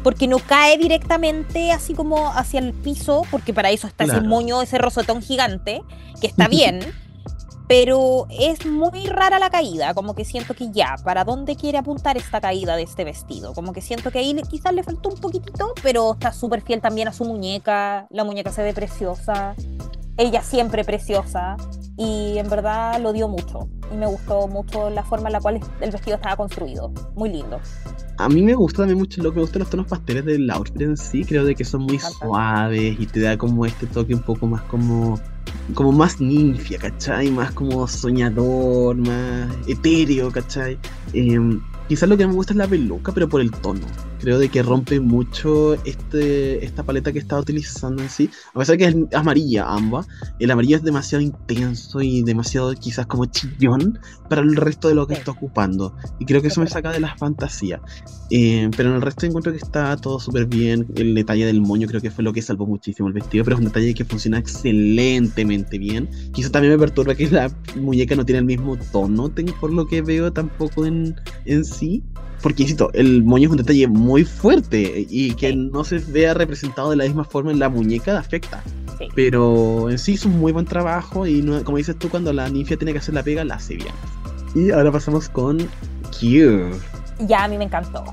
porque 0.03 0.29
no 0.29 0.39
cae 0.39 0.79
directamente 0.79 1.73
así 1.73 1.95
como 1.95 2.33
hacia 2.33 2.61
el 2.61 2.73
piso, 2.73 3.23
porque 3.31 3.53
para 3.53 3.71
eso 3.71 3.87
está 3.87 4.05
ese 4.05 4.21
moño, 4.21 4.63
ese 4.63 4.79
rosetón 4.79 5.23
gigante, 5.23 5.83
que 6.21 6.29
está 6.29 6.49
bien, 6.49 6.81
pero 7.69 8.27
es 8.31 8.65
muy 8.65 9.07
rara 9.07 9.39
la 9.39 9.51
caída, 9.51 9.93
como 9.93 10.15
que 10.15 10.25
siento 10.25 10.55
que 10.55 10.71
ya, 10.73 10.97
¿para 11.05 11.25
dónde 11.25 11.55
quiere 11.55 11.79
apuntar 11.79 12.17
esta 12.17 12.41
caída 12.41 12.77
de 12.77 12.83
este 12.83 13.05
vestido? 13.05 13.53
Como 13.53 13.73
que 13.75 13.83
siento 13.83 14.11
que 14.11 14.19
ahí 14.19 14.35
quizás 14.49 14.73
le 14.73 14.83
faltó 14.83 15.11
un 15.11 15.21
poquitito, 15.21 15.75
pero 15.83 16.15
está 16.15 16.33
súper 16.33 16.63
fiel 16.63 16.81
también 16.81 17.09
a 17.09 17.13
su 17.13 17.25
muñeca, 17.25 18.07
la 18.11 18.25
muñeca 18.25 18.51
se 18.51 18.63
ve 18.63 18.73
preciosa, 18.73 19.55
ella 20.17 20.43
siempre 20.43 20.83
preciosa, 20.83 21.57
y 21.99 22.39
en 22.39 22.49
verdad 22.49 23.01
lo 23.01 23.13
dio 23.13 23.29
mucho, 23.29 23.69
y 23.93 23.97
me 23.97 24.07
gustó 24.07 24.49
mucho 24.49 24.89
la 24.89 25.03
forma 25.03 25.29
en 25.29 25.35
la 25.35 25.41
cual 25.41 25.61
el 25.81 25.91
vestido 25.91 26.17
estaba 26.17 26.37
construido, 26.37 26.91
muy 27.15 27.29
lindo. 27.29 27.61
A 28.21 28.29
mí 28.29 28.43
me 28.43 28.55
gusta 28.55 28.79
también 28.79 28.99
mucho 28.99 29.23
lo 29.23 29.31
que 29.31 29.37
me 29.37 29.43
gustan 29.43 29.61
los 29.61 29.71
tonos 29.71 29.87
pasteles 29.87 30.25
del 30.25 30.51
outfit 30.51 30.81
en 30.81 30.97
sí. 30.97 31.25
Creo 31.25 31.45
de 31.45 31.55
que 31.55 31.65
son 31.65 31.83
muy 31.83 32.01
suaves 32.01 32.97
y 32.99 33.07
te 33.07 33.21
da 33.21 33.39
como 33.39 33.65
este 33.65 33.87
toque 33.87 34.13
un 34.13 34.23
poco 34.23 34.45
más 34.49 34.61
como. 34.63 35.21
Como 35.75 35.93
más 35.93 36.21
ninfia, 36.21 36.79
¿cachai? 36.79 37.31
Más 37.31 37.53
como 37.53 37.87
soñador, 37.87 38.97
más 38.97 39.49
etéreo, 39.67 40.31
¿cachai? 40.31 40.79
Em, 41.13 41.61
quizás 41.89 42.09
lo 42.09 42.17
que 42.17 42.27
me 42.27 42.33
gusta 42.35 42.53
es 42.53 42.57
la 42.57 42.67
peluca, 42.69 43.13
pero 43.13 43.29
por 43.29 43.41
el 43.41 43.51
tono. 43.51 43.87
Creo 44.21 44.39
de 44.39 44.49
que 44.49 44.63
rompe 44.63 44.99
mucho 45.01 45.75
este, 45.85 46.65
esta 46.65 46.83
paleta 46.83 47.13
que 47.13 47.19
está 47.21 47.39
utilizando 47.39 48.03
en 48.03 48.11
sí. 48.11 48.31
A 48.55 48.59
pesar 48.59 48.77
que 48.77 48.85
es 48.87 48.97
amarilla 49.15 49.67
ambas, 49.69 50.09
el 50.39 50.51
amarillo 50.51 50.77
es 50.77 50.83
demasiado 50.83 51.23
intenso 51.23 52.01
y 52.01 52.23
demasiado 52.23 52.75
quizás 52.75 53.07
como 53.07 53.27
chillón 53.27 53.99
para 54.29 54.43
el 54.43 54.57
resto 54.57 54.89
de 54.89 54.95
lo 54.95 55.07
que 55.07 55.15
Sí. 55.15 55.21
está 55.21 55.31
ocupando. 55.33 55.95
Y 56.19 56.25
creo 56.27 56.41
que 56.43 56.49
Es 56.49 56.55
eso 56.55 56.61
me 56.61 56.67
saca 56.69 56.91
de 56.93 57.01
la 57.01 57.17
fantasía. 57.17 57.81
Eh, 58.31 58.69
pero 58.77 58.91
en 58.91 58.97
el 58.97 59.03
resto 59.03 59.25
encuentro 59.25 59.53
que 59.53 59.59
está 59.59 59.97
todo 59.97 60.21
súper 60.21 60.47
bien. 60.47 60.87
El 60.97 61.15
detalle 61.15 61.47
del 61.47 61.61
moño 61.63 61.87
creo 61.89 62.01
que 62.01 62.11
fue 62.11 62.25
lo 62.25 62.33
que 62.33 62.43
salvó 62.43 62.67
muchísimo 62.67 63.09
el 63.09 63.15
vestido, 63.15 63.45
pero 63.45 63.57
es 63.57 63.61
un 63.61 63.67
detalle 63.67 63.95
que 63.95 64.05
funciona 64.05 64.39
excelentemente 64.39 65.79
bien. 65.79 66.09
Quizá 66.33 66.51
también 66.51 66.75
me 66.75 66.79
perturba 66.79 67.15
que 67.15 67.31
la 67.31 67.51
muñeca 67.77 68.15
no 68.17 68.25
tiene 68.25 68.41
el 68.41 68.45
mismo 68.45 68.77
tono, 68.93 69.33
por 69.61 69.73
lo 69.73 69.87
que 69.87 70.03
veo 70.03 70.33
tampoco 70.33 70.85
en, 70.87 71.15
en 71.45 71.65
sí. 71.65 71.78
Porque, 72.43 72.63
insisto, 72.63 72.91
el 72.95 73.25
moño 73.25 73.47
es 73.47 73.51
un 73.51 73.57
detalle 73.57 73.89
muy 73.89 74.25
fuerte 74.25 75.07
y 75.11 75.35
que 75.35 75.51
Sí. 75.51 75.57
no 75.57 75.83
se 75.83 75.99
vea 75.99 76.35
representado 76.35 76.91
de 76.91 76.97
la 76.97 77.05
misma 77.05 77.25
forma 77.25 77.51
en 77.51 77.59
la 77.59 77.69
muñeca 77.69 78.17
afecta. 78.19 78.63
Sí. 78.99 79.09
Pero 79.15 79.91
en 79.91 79.99
sí 79.99 80.15
es 80.15 80.25
un 80.25 80.39
muy 80.39 80.53
buen 80.53 80.65
trabajo 80.65 81.27
y 81.27 81.43
no- 81.43 81.63
como 81.65 81.79
dices 81.79 81.99
tú, 81.99 82.09
cuando 82.09 82.33
la 82.33 82.49
ninfia 82.49 82.77
tiene 82.77 82.93
que 82.93 82.99
hacer 82.99 83.15
la 83.15 83.23
pega, 83.25 83.45
la 83.45 83.57
hace 83.57 83.75
bien. 83.77 83.93
Y 84.55 84.71
ahora 84.71 84.93
pasamos 84.93 85.29
con 85.29 85.59
Q. 86.21 86.71
Ya 87.27 87.45
a 87.45 87.49
mí 87.49 87.59
me 87.59 87.65
encantó. 87.65 88.05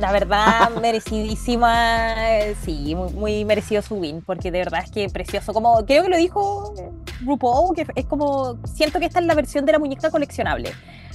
La 0.00 0.10
verdad, 0.12 0.70
merecidísima, 0.80 2.14
eh, 2.40 2.54
sí, 2.64 2.94
muy, 2.94 3.12
muy 3.12 3.44
merecido 3.44 3.82
su 3.82 3.96
win, 3.96 4.22
porque 4.24 4.50
de 4.50 4.58
verdad 4.60 4.80
es 4.84 4.90
que 4.90 5.08
precioso. 5.10 5.52
Como 5.52 5.84
creo 5.86 6.04
que 6.04 6.08
lo 6.08 6.16
dijo 6.16 6.72
eh, 6.78 6.88
RuPaul, 7.24 7.74
que 7.76 7.86
es 7.94 8.06
como, 8.06 8.58
siento 8.64 8.98
que 8.98 9.06
esta 9.06 9.20
es 9.20 9.26
la 9.26 9.34
versión 9.34 9.64
de 9.66 9.72
la 9.72 9.78
muñeca 9.78 10.10
coleccionable. 10.10 10.70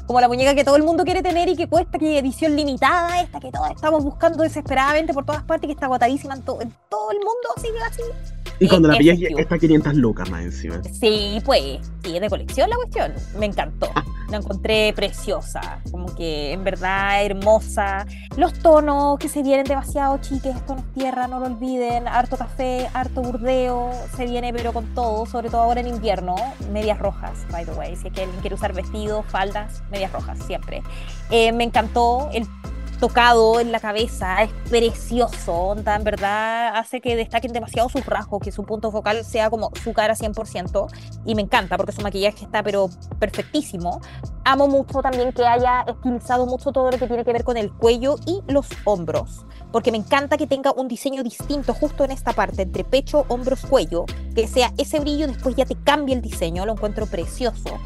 Como 0.07 0.21
la 0.21 0.29
muñeca 0.29 0.55
que 0.55 0.63
todo 0.63 0.77
el 0.77 0.83
mundo 0.83 1.03
quiere 1.03 1.21
tener 1.21 1.49
y 1.49 1.55
que 1.57 1.67
cuesta, 1.67 1.99
que 1.99 2.17
edición 2.17 2.55
limitada, 2.55 3.19
esta 3.21 3.41
que 3.41 3.51
todos 3.51 3.69
estamos 3.71 4.03
buscando 4.05 4.41
desesperadamente 4.41 5.13
por 5.13 5.25
todas 5.25 5.43
partes, 5.43 5.67
que 5.67 5.73
está 5.73 5.87
agotadísima 5.87 6.33
en, 6.35 6.41
to- 6.43 6.61
en 6.61 6.73
todo 6.89 7.11
el 7.11 7.17
mundo, 7.17 7.49
así 7.57 7.67
así. 7.85 8.01
Y 8.59 8.67
cuando 8.67 8.87
la 8.87 8.97
pillas 8.97 9.17
está 9.37 9.57
500 9.57 9.95
lucas 9.95 10.29
más 10.29 10.43
encima. 10.43 10.81
Sí, 10.83 11.41
pues, 11.45 11.79
sí, 12.03 12.15
es 12.15 12.21
de 12.21 12.29
colección 12.29 12.69
la 12.69 12.75
cuestión. 12.75 13.13
Me 13.37 13.45
encantó. 13.45 13.89
La 14.29 14.37
encontré 14.37 14.91
preciosa, 14.93 15.79
como 15.89 16.13
que 16.13 16.51
en 16.51 16.63
verdad 16.63 17.23
hermosa. 17.23 18.05
Los 18.35 18.53
tonos 18.59 19.17
que 19.19 19.29
se 19.29 19.41
vienen 19.41 19.65
demasiado 19.65 20.17
chiques, 20.17 20.65
tonos 20.65 20.83
tierra, 20.93 21.27
no 21.27 21.39
lo 21.39 21.45
olviden. 21.45 22.07
Harto 22.07 22.35
café, 22.35 22.89
harto 22.93 23.21
burdeo, 23.21 23.91
se 24.15 24.25
viene 24.25 24.51
pero 24.51 24.73
con 24.73 24.93
todo, 24.93 25.25
sobre 25.25 25.49
todo 25.49 25.61
ahora 25.61 25.79
en 25.79 25.87
invierno. 25.87 26.35
Medias 26.73 26.99
rojas, 26.99 27.45
by 27.51 27.63
the 27.63 27.71
way. 27.71 27.95
Si 27.95 28.07
es 28.07 28.13
que 28.13 28.23
alguien 28.23 28.41
quiere 28.41 28.55
usar 28.55 28.73
vestidos, 28.73 29.25
faldas, 29.27 29.81
medias 29.91 30.11
rojas, 30.11 30.37
siempre. 30.45 30.83
Eh, 31.29 31.53
me 31.53 31.63
encantó 31.63 32.29
el 32.33 32.45
tocado 32.99 33.59
en 33.59 33.71
la 33.71 33.79
cabeza, 33.79 34.43
es 34.43 34.51
precioso, 34.69 35.53
onda, 35.53 35.95
en 35.95 36.03
verdad 36.03 36.75
hace 36.75 36.99
que 36.99 37.15
destaquen 37.15 37.53
demasiado 37.53 37.89
sus 37.89 38.05
rasgos, 38.05 38.41
que 38.41 38.51
su 38.51 38.63
punto 38.63 38.91
focal 38.91 39.23
sea 39.23 39.49
como 39.49 39.71
su 39.83 39.93
cara 39.93 40.15
100%, 40.15 40.87
y 41.25 41.35
me 41.35 41.43
encanta 41.43 41.77
porque 41.77 41.91
su 41.91 42.01
maquillaje 42.01 42.45
está 42.45 42.63
pero 42.63 42.89
perfectísimo. 43.19 44.01
Amo 44.45 44.67
mucho 44.67 45.01
también 45.01 45.31
que 45.31 45.45
haya 45.45 45.85
estilizado 45.87 46.45
mucho 46.45 46.71
todo 46.71 46.89
lo 46.89 46.97
que 46.97 47.07
tiene 47.07 47.23
que 47.23 47.33
ver 47.33 47.43
con 47.43 47.57
el 47.57 47.71
cuello 47.71 48.15
y 48.25 48.41
los 48.47 48.67
hombros, 48.85 49.45
porque 49.71 49.91
me 49.91 49.97
encanta 49.97 50.37
que 50.37 50.47
tenga 50.47 50.71
un 50.71 50.87
diseño 50.87 51.23
distinto 51.23 51.73
justo 51.73 52.03
en 52.03 52.11
esta 52.11 52.33
parte, 52.33 52.63
entre 52.63 52.83
pecho, 52.83 53.25
hombros, 53.27 53.65
cuello, 53.65 54.05
que 54.33 54.47
sea 54.47 54.73
ese 54.77 54.99
brillo, 54.99 55.27
después 55.27 55.55
ya 55.55 55.65
te 55.65 55.75
cambia 55.75 56.15
el 56.15 56.21
diseño, 56.21 56.65
lo 56.65 56.73
encuentro 56.73 57.05
precioso 57.05 57.79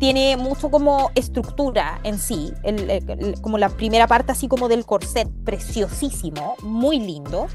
tiene 0.00 0.36
mucho 0.38 0.70
como 0.70 1.10
estructura 1.14 2.00
en 2.02 2.18
sí, 2.18 2.52
el- 2.64 2.90
el- 2.90 3.40
como 3.42 3.58
la 3.58 3.68
primera 3.68 4.06
parte 4.08 4.32
así 4.32 4.48
como 4.48 4.66
del 4.68 4.84
corset, 4.86 5.28
preciosísimo, 5.44 6.56
muy 6.62 6.98
lindo 6.98 7.46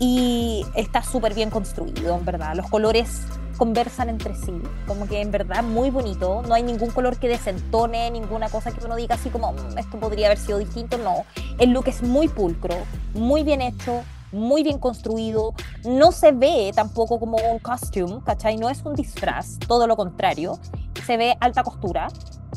y 0.00 0.66
está 0.74 1.02
súper 1.02 1.32
bien 1.32 1.48
construido, 1.48 2.16
en 2.16 2.24
verdad. 2.24 2.54
Los 2.56 2.68
colores 2.68 3.22
conversan 3.56 4.08
entre 4.08 4.34
sí, 4.34 4.52
como 4.88 5.06
que 5.06 5.20
en 5.20 5.30
verdad 5.30 5.62
muy 5.62 5.90
bonito, 5.90 6.42
no 6.48 6.54
hay 6.54 6.64
ningún 6.64 6.90
color 6.90 7.18
que 7.18 7.28
desentone, 7.28 8.10
ninguna 8.10 8.48
cosa 8.48 8.72
que 8.72 8.84
uno 8.84 8.96
diga 8.96 9.14
así 9.14 9.30
como 9.30 9.52
"Mm, 9.52 9.78
esto 9.78 9.98
podría 10.00 10.26
haber 10.26 10.38
sido 10.38 10.58
distinto, 10.58 10.98
no. 10.98 11.24
El 11.58 11.70
look 11.70 11.86
es 11.86 12.02
muy 12.02 12.26
pulcro, 12.28 12.74
muy 13.14 13.44
bien 13.44 13.60
hecho, 13.62 14.02
muy 14.32 14.62
bien 14.62 14.78
construido, 14.78 15.54
no 15.84 16.12
se 16.12 16.32
ve 16.32 16.72
tampoco 16.74 17.18
como 17.18 17.36
un 17.36 17.58
costume, 17.58 18.20
¿cachai? 18.24 18.56
No 18.56 18.68
es 18.68 18.82
un 18.84 18.94
disfraz, 18.94 19.58
todo 19.60 19.86
lo 19.86 19.96
contrario, 19.96 20.58
se 21.04 21.16
ve 21.16 21.36
alta 21.40 21.62
costura 21.62 22.08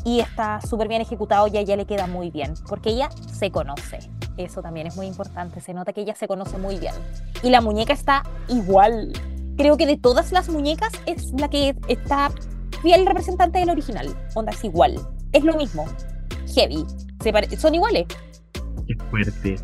y 0.04 0.20
está 0.20 0.60
súper 0.60 0.88
bien 0.88 1.02
ejecutado 1.02 1.46
y 1.48 1.56
a 1.56 1.60
ella 1.60 1.76
le 1.76 1.86
queda 1.86 2.06
muy 2.06 2.30
bien, 2.30 2.54
porque 2.68 2.90
ella 2.90 3.10
se 3.32 3.50
conoce. 3.50 3.98
Eso 4.36 4.62
también 4.62 4.86
es 4.86 4.96
muy 4.96 5.06
importante, 5.06 5.60
se 5.60 5.74
nota 5.74 5.92
que 5.92 6.02
ella 6.02 6.14
se 6.14 6.28
conoce 6.28 6.58
muy 6.58 6.78
bien. 6.78 6.94
Y 7.42 7.50
la 7.50 7.60
muñeca 7.60 7.92
está 7.92 8.22
igual. 8.48 9.12
Creo 9.56 9.76
que 9.76 9.86
de 9.86 9.96
todas 9.96 10.32
las 10.32 10.48
muñecas 10.48 10.92
es 11.06 11.32
la 11.32 11.48
que 11.48 11.74
está 11.88 12.30
fiel 12.82 13.06
representante 13.06 13.58
del 13.58 13.70
original. 13.70 14.14
Onda 14.34 14.52
es 14.52 14.62
igual. 14.62 14.96
Es 15.32 15.42
lo 15.44 15.56
mismo. 15.56 15.86
Heavy. 16.54 16.84
Se 17.22 17.56
son 17.56 17.74
iguales. 17.74 18.06
Qué 18.86 18.94
fuerte. 19.10 19.56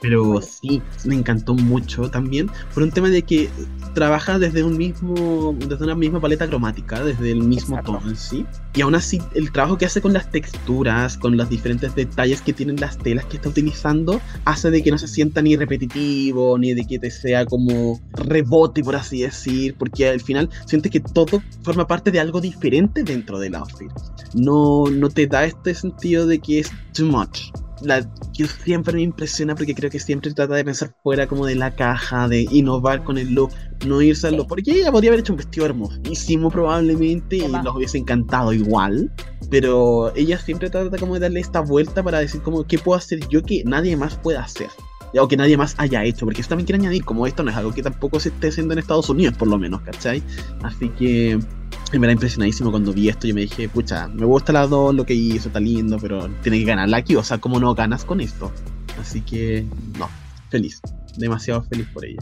Pero 0.00 0.40
sí, 0.42 0.82
me 1.04 1.14
encantó 1.14 1.54
mucho 1.54 2.10
también 2.10 2.50
por 2.74 2.82
un 2.82 2.90
tema 2.90 3.08
de 3.08 3.22
que 3.22 3.48
trabaja 3.94 4.38
desde 4.38 4.62
un 4.62 4.76
mismo, 4.76 5.56
desde 5.58 5.84
una 5.84 5.94
misma 5.94 6.20
paleta 6.20 6.46
cromática, 6.46 7.02
desde 7.02 7.32
el 7.32 7.42
mismo 7.42 7.76
Exacto. 7.76 7.98
tono 7.98 8.10
en 8.10 8.16
sí. 8.16 8.44
Y 8.74 8.82
aún 8.82 8.94
así, 8.94 9.20
el 9.34 9.50
trabajo 9.52 9.78
que 9.78 9.86
hace 9.86 10.02
con 10.02 10.12
las 10.12 10.30
texturas, 10.30 11.16
con 11.16 11.36
los 11.36 11.48
diferentes 11.48 11.94
detalles 11.94 12.42
que 12.42 12.52
tienen 12.52 12.76
las 12.76 12.98
telas 12.98 13.24
que 13.24 13.36
está 13.36 13.48
utilizando, 13.48 14.20
hace 14.44 14.70
de 14.70 14.82
que 14.82 14.90
no 14.90 14.98
se 14.98 15.08
sienta 15.08 15.40
ni 15.40 15.56
repetitivo, 15.56 16.58
ni 16.58 16.74
de 16.74 16.84
que 16.84 16.98
te 16.98 17.10
sea 17.10 17.46
como 17.46 18.00
rebote, 18.12 18.82
por 18.84 18.96
así 18.96 19.22
decir, 19.22 19.76
porque 19.78 20.08
al 20.08 20.20
final 20.20 20.50
sientes 20.66 20.92
que 20.92 21.00
todo 21.00 21.42
forma 21.62 21.86
parte 21.86 22.10
de 22.10 22.20
algo 22.20 22.40
diferente 22.40 23.02
dentro 23.02 23.38
del 23.38 23.54
outfit. 23.54 23.90
No, 24.34 24.84
no 24.90 25.08
te 25.08 25.26
da 25.26 25.46
este 25.46 25.74
sentido 25.74 26.26
de 26.26 26.38
que 26.38 26.58
es 26.58 26.70
too 26.92 27.06
much 27.06 27.50
la 27.82 28.08
que 28.36 28.46
siempre 28.46 28.94
me 28.94 29.02
impresiona 29.02 29.54
porque 29.54 29.74
creo 29.74 29.90
que 29.90 29.98
siempre 29.98 30.32
trata 30.32 30.54
de 30.54 30.64
pensar 30.64 30.94
fuera 31.02 31.26
como 31.26 31.46
de 31.46 31.54
la 31.54 31.74
caja, 31.74 32.28
de 32.28 32.46
innovar 32.50 33.04
con 33.04 33.18
el 33.18 33.34
look, 33.34 33.50
no 33.86 34.00
irse 34.02 34.28
a 34.28 34.30
lo... 34.30 34.42
Sí. 34.42 34.46
Porque 34.48 34.70
ella 34.72 34.92
podría 34.92 35.10
haber 35.10 35.20
hecho 35.20 35.32
un 35.32 35.38
vestido 35.38 35.66
hermosísimo 35.66 36.50
probablemente 36.50 37.36
y 37.36 37.48
los 37.48 37.74
hubiese 37.74 37.98
encantado 37.98 38.52
igual, 38.52 39.12
pero 39.50 40.14
ella 40.14 40.38
siempre 40.38 40.70
trata 40.70 40.96
como 40.98 41.14
de 41.14 41.20
darle 41.20 41.40
esta 41.40 41.60
vuelta 41.60 42.02
para 42.02 42.18
decir 42.18 42.40
como 42.42 42.64
qué 42.64 42.78
puedo 42.78 42.98
hacer 42.98 43.20
yo 43.28 43.42
que 43.42 43.62
nadie 43.64 43.96
más 43.96 44.16
pueda 44.16 44.42
hacer. 44.42 44.68
O 45.20 45.28
que 45.28 45.36
nadie 45.36 45.56
más 45.56 45.74
haya 45.78 46.04
hecho, 46.04 46.26
porque 46.26 46.40
eso 46.40 46.50
también 46.50 46.66
quiero 46.66 46.80
añadir, 46.82 47.04
como 47.04 47.26
esto 47.26 47.42
no 47.42 47.50
es 47.50 47.56
algo 47.56 47.72
que 47.72 47.82
tampoco 47.82 48.20
se 48.20 48.30
esté 48.30 48.48
haciendo 48.48 48.72
en 48.72 48.78
Estados 48.80 49.08
Unidos, 49.08 49.36
por 49.36 49.48
lo 49.48 49.58
menos, 49.58 49.80
¿cachai? 49.82 50.22
Así 50.62 50.88
que 50.90 51.38
me 51.92 52.06
era 52.06 52.12
impresionadísimo 52.12 52.70
cuando 52.70 52.92
vi 52.92 53.08
esto. 53.08 53.26
Yo 53.26 53.34
me 53.34 53.42
dije, 53.42 53.68
pucha, 53.68 54.08
me 54.08 54.26
gusta 54.26 54.52
las 54.52 54.68
dos, 54.68 54.94
lo 54.94 55.06
que 55.06 55.14
hizo, 55.14 55.48
está 55.48 55.60
lindo, 55.60 55.98
pero 56.00 56.28
tiene 56.42 56.58
que 56.58 56.64
ganarla 56.64 56.98
aquí. 56.98 57.16
O 57.16 57.22
sea, 57.22 57.38
¿cómo 57.38 57.58
no 57.60 57.74
ganas 57.74 58.04
con 58.04 58.20
esto? 58.20 58.52
Así 59.00 59.20
que, 59.20 59.66
no, 59.98 60.08
feliz. 60.50 60.80
Demasiado 61.16 61.62
feliz 61.64 61.86
por 61.92 62.04
ella. 62.04 62.20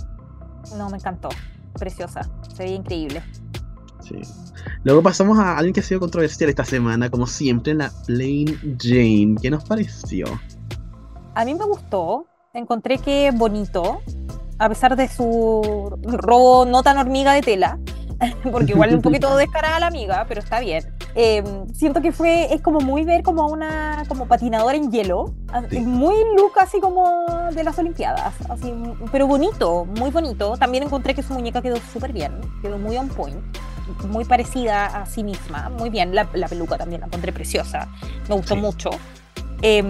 No, 0.76 0.88
me 0.90 0.98
encantó. 0.98 1.28
Preciosa. 1.78 2.30
Se 2.54 2.64
ve 2.64 2.70
increíble. 2.70 3.22
Sí. 4.00 4.16
Luego 4.84 5.02
pasamos 5.02 5.38
a 5.38 5.56
alguien 5.56 5.72
que 5.72 5.80
ha 5.80 5.82
sido 5.82 6.00
controversial 6.00 6.50
esta 6.50 6.64
semana, 6.64 7.10
como 7.10 7.26
siempre, 7.26 7.74
la 7.74 7.90
Plain 8.06 8.78
Jane. 8.78 9.36
¿Qué 9.40 9.50
nos 9.50 9.64
pareció? 9.64 10.26
A 11.34 11.44
mí 11.44 11.54
me 11.54 11.64
gustó. 11.64 12.26
Encontré 12.54 12.98
que 12.98 13.30
bonito. 13.34 14.00
A 14.58 14.68
pesar 14.68 14.94
de 14.96 15.08
su 15.08 15.98
robo 16.04 16.64
no 16.64 16.82
tan 16.82 16.96
hormiga 16.98 17.32
de 17.32 17.42
tela. 17.42 17.78
porque 18.52 18.72
igual 18.72 18.94
un 18.94 19.02
poquito 19.02 19.36
descarada 19.36 19.80
la 19.80 19.88
amiga, 19.88 20.24
pero 20.28 20.40
está 20.40 20.60
bien. 20.60 20.84
Eh, 21.16 21.42
siento 21.72 22.00
que 22.00 22.12
fue, 22.12 22.52
es 22.54 22.60
como 22.60 22.80
muy 22.80 23.04
ver 23.04 23.22
como 23.22 23.46
una 23.48 24.04
como 24.08 24.26
patinadora 24.26 24.76
en 24.76 24.90
hielo, 24.90 25.34
Sí. 25.70 25.80
muy 25.80 26.14
look 26.36 26.52
así 26.60 26.80
como 26.80 27.24
de 27.52 27.62
las 27.62 27.78
Olimpiadas, 27.78 28.34
así, 28.48 28.72
pero 29.12 29.26
bonito, 29.28 29.84
muy 29.84 30.10
bonito. 30.10 30.56
También 30.56 30.82
encontré 30.84 31.14
que 31.14 31.22
su 31.22 31.32
muñeca 31.34 31.60
quedó 31.62 31.76
súper 31.92 32.12
bien, 32.12 32.40
quedó 32.62 32.78
muy 32.78 32.96
on 32.96 33.08
point, 33.08 33.36
muy 34.08 34.24
parecida 34.24 34.86
a 34.86 35.06
sí 35.06 35.22
misma, 35.22 35.70
muy 35.78 35.88
bien. 35.90 36.14
La, 36.16 36.28
la 36.34 36.48
peluca 36.48 36.76
también 36.78 37.00
la 37.00 37.06
encontré 37.06 37.32
preciosa, 37.32 37.88
me 38.28 38.34
gustó 38.34 38.54
Sí. 38.54 38.60
mucho. 38.60 38.90
Eh, 39.66 39.82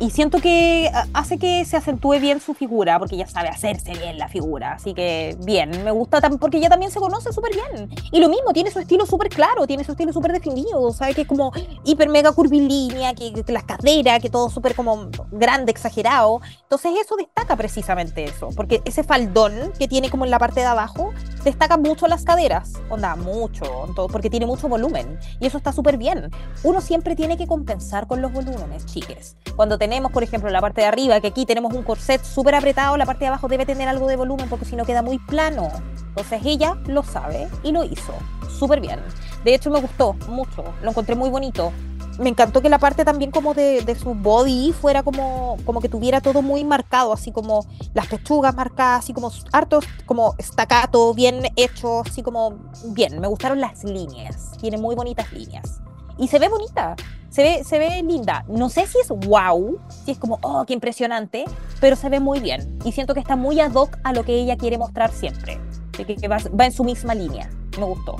y 0.00 0.10
siento 0.10 0.38
que 0.38 0.90
a- 0.92 1.06
hace 1.14 1.38
que 1.38 1.64
se 1.64 1.76
acentúe 1.76 2.18
bien 2.18 2.40
su 2.40 2.52
figura, 2.52 2.98
porque 2.98 3.14
ella 3.14 3.28
sabe 3.28 3.48
hacerse 3.48 3.92
bien 3.92 4.18
la 4.18 4.26
figura. 4.28 4.72
Así 4.72 4.92
que 4.92 5.36
bien, 5.44 5.84
me 5.84 5.92
gusta 5.92 6.20
porque 6.40 6.56
ella 6.58 6.68
también 6.68 6.90
se 6.90 6.98
conoce 6.98 7.32
súper 7.32 7.52
bien. 7.54 7.88
Y 8.10 8.18
lo 8.18 8.28
mismo, 8.28 8.52
tiene 8.52 8.72
su 8.72 8.80
estilo 8.80 9.06
súper 9.06 9.28
claro, 9.28 9.68
tiene 9.68 9.84
su 9.84 9.92
estilo 9.92 10.12
súper 10.12 10.32
definido, 10.32 10.92
¿sabe? 10.92 11.14
Que 11.14 11.20
es 11.22 11.28
como 11.28 11.52
hiper 11.84 12.08
mega 12.08 12.32
curvilínea, 12.32 13.14
que, 13.14 13.32
que 13.32 13.52
las 13.52 13.62
caderas, 13.62 14.20
que 14.20 14.30
todo 14.30 14.50
súper 14.50 14.74
como 14.74 15.10
grande, 15.30 15.70
exagerado. 15.70 16.40
Entonces 16.62 16.92
eso 17.00 17.14
destaca 17.16 17.54
precisamente 17.56 18.24
eso, 18.24 18.48
porque 18.56 18.82
ese 18.84 19.04
faldón 19.04 19.72
que 19.78 19.86
tiene 19.86 20.10
como 20.10 20.24
en 20.24 20.32
la 20.32 20.40
parte 20.40 20.58
de 20.58 20.66
abajo 20.66 21.12
destaca 21.44 21.76
mucho 21.76 22.08
las 22.08 22.24
caderas, 22.24 22.72
onda, 22.88 23.14
mucho, 23.14 23.64
porque 24.10 24.28
tiene 24.28 24.46
mucho 24.46 24.68
volumen. 24.68 25.20
Y 25.38 25.46
eso 25.46 25.56
está 25.58 25.72
súper 25.72 25.96
bien 25.98 26.30
uno 26.62 26.80
siempre 26.80 27.16
tiene 27.16 27.36
que 27.36 27.46
compensar 27.46 28.06
con 28.06 28.20
los 28.20 28.32
volúmenes, 28.32 28.86
chiques. 28.86 29.19
Cuando 29.56 29.78
tenemos, 29.78 30.12
por 30.12 30.22
ejemplo, 30.22 30.50
la 30.50 30.60
parte 30.60 30.80
de 30.80 30.86
arriba, 30.86 31.20
que 31.20 31.28
aquí 31.28 31.46
tenemos 31.46 31.72
un 31.74 31.82
corset 31.82 32.22
súper 32.24 32.54
apretado, 32.54 32.96
la 32.96 33.06
parte 33.06 33.20
de 33.20 33.28
abajo 33.28 33.48
debe 33.48 33.66
tener 33.66 33.88
algo 33.88 34.06
de 34.06 34.16
volumen 34.16 34.48
porque 34.48 34.64
si 34.64 34.76
no 34.76 34.84
queda 34.84 35.02
muy 35.02 35.18
plano. 35.18 35.70
Entonces 36.08 36.40
ella 36.44 36.76
lo 36.86 37.02
sabe 37.02 37.48
y 37.62 37.72
lo 37.72 37.84
hizo 37.84 38.14
súper 38.58 38.80
bien. 38.80 39.00
De 39.44 39.54
hecho, 39.54 39.70
me 39.70 39.80
gustó 39.80 40.14
mucho, 40.28 40.64
lo 40.82 40.90
encontré 40.90 41.14
muy 41.14 41.30
bonito. 41.30 41.72
Me 42.18 42.28
encantó 42.28 42.60
que 42.60 42.68
la 42.68 42.78
parte 42.78 43.04
también 43.04 43.30
como 43.30 43.54
de, 43.54 43.96
su 43.98 44.14
body 44.14 44.72
fuera 44.72 45.02
como, 45.02 45.56
como 45.64 45.80
que 45.80 45.88
tuviera 45.88 46.20
todo 46.20 46.42
muy 46.42 46.64
marcado, 46.64 47.14
así 47.14 47.32
como 47.32 47.64
las 47.94 48.08
pechugas 48.08 48.54
marcadas, 48.54 49.04
así 49.04 49.14
como 49.14 49.32
hartos, 49.52 49.86
como 50.04 50.34
estacato, 50.36 51.14
bien 51.14 51.42
hecho, 51.56 52.00
así 52.00 52.22
como 52.22 52.58
bien. 52.88 53.20
Me 53.20 53.28
gustaron 53.28 53.60
las 53.60 53.84
líneas, 53.84 54.52
tiene 54.60 54.76
muy 54.76 54.94
bonitas 54.94 55.32
líneas 55.32 55.80
y 56.20 56.28
se 56.28 56.38
ve 56.38 56.48
bonita, 56.48 56.94
se 57.30 57.42
ve, 57.42 57.64
se 57.64 57.78
ve 57.78 58.02
linda. 58.02 58.44
No 58.48 58.68
sé 58.68 58.86
si 58.86 58.98
es 58.98 59.08
wow, 59.08 59.78
si 60.04 60.10
es 60.12 60.18
como, 60.18 60.38
oh, 60.42 60.64
qué 60.66 60.74
impresionante, 60.74 61.44
pero 61.80 61.96
se 61.96 62.08
ve 62.08 62.20
muy 62.20 62.40
bien. 62.40 62.76
Y 62.84 62.92
siento 62.92 63.14
que 63.14 63.20
está 63.20 63.36
muy 63.36 63.60
ad 63.60 63.72
hoc 63.74 63.96
a 64.04 64.12
lo 64.12 64.24
que 64.24 64.34
ella 64.40 64.56
quiere 64.56 64.76
mostrar 64.78 65.10
siempre. 65.12 65.58
Que, 65.92 66.04
que- 66.04 66.16
que 66.16 66.28
va, 66.28 66.38
va 66.58 66.66
en 66.66 66.72
su 66.72 66.84
misma 66.84 67.14
línea. 67.14 67.50
Me 67.78 67.84
gustó. 67.84 68.16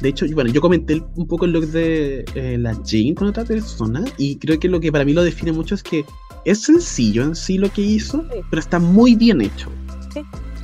De 0.00 0.08
hecho, 0.08 0.26
bueno, 0.34 0.50
yo 0.50 0.60
comenté 0.60 1.02
un 1.14 1.26
poco 1.26 1.46
el 1.46 1.52
look 1.52 1.66
de 1.68 2.24
eh, 2.34 2.58
la 2.58 2.74
Jane 2.84 3.14
con 3.14 3.28
otra 3.28 3.44
persona 3.44 4.04
y 4.18 4.36
creo 4.36 4.58
que 4.60 4.68
lo 4.68 4.80
que 4.80 4.92
para 4.92 5.04
mí 5.04 5.14
lo 5.14 5.22
define 5.24 5.50
mucho 5.52 5.74
es 5.74 5.82
que 5.82 6.04
es 6.44 6.62
sencillo 6.62 7.22
en 7.22 7.34
sí 7.34 7.56
lo 7.56 7.70
que 7.72 7.80
hizo, 7.80 8.20
Sí. 8.30 8.40
pero 8.50 8.60
está 8.60 8.78
muy 8.78 9.14
bien 9.14 9.40
hecho. 9.40 9.70
Sí. 10.12 10.20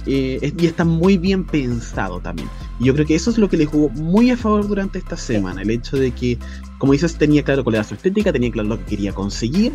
Eh, 0.07 0.53
y 0.59 0.67
está 0.67 0.85
muy 0.85 1.17
bien 1.17 1.47
pensado 1.47 2.21
también. 2.21 2.49
Y 2.81 2.87
yo 2.87 2.95
creo 2.95 3.07
que 3.07 3.15
eso 3.15 3.31
es 3.31 3.39
lo 3.39 3.49
que 3.49 3.57
le 3.57 3.65
jugó 3.67 3.89
muy 3.91 4.31
a 4.31 4.37
favor 4.37 4.67
durante 4.67 4.99
esta 4.99 5.17
semana. 5.17 5.63
El 5.63 5.71
hecho 5.71 5.97
de 5.97 6.11
que, 6.11 6.39
como 6.83 6.95
dices, 6.95 7.15
tenía 7.15 7.45
claro 7.45 7.63
cuál 7.63 7.77
era 7.77 7.85
su 7.85 7.95
estética, 7.95 8.33
tenía 8.33 8.51
claro 8.51 8.71
lo 8.71 8.79
que 8.79 8.85
quería 8.87 9.13
conseguir 9.13 9.73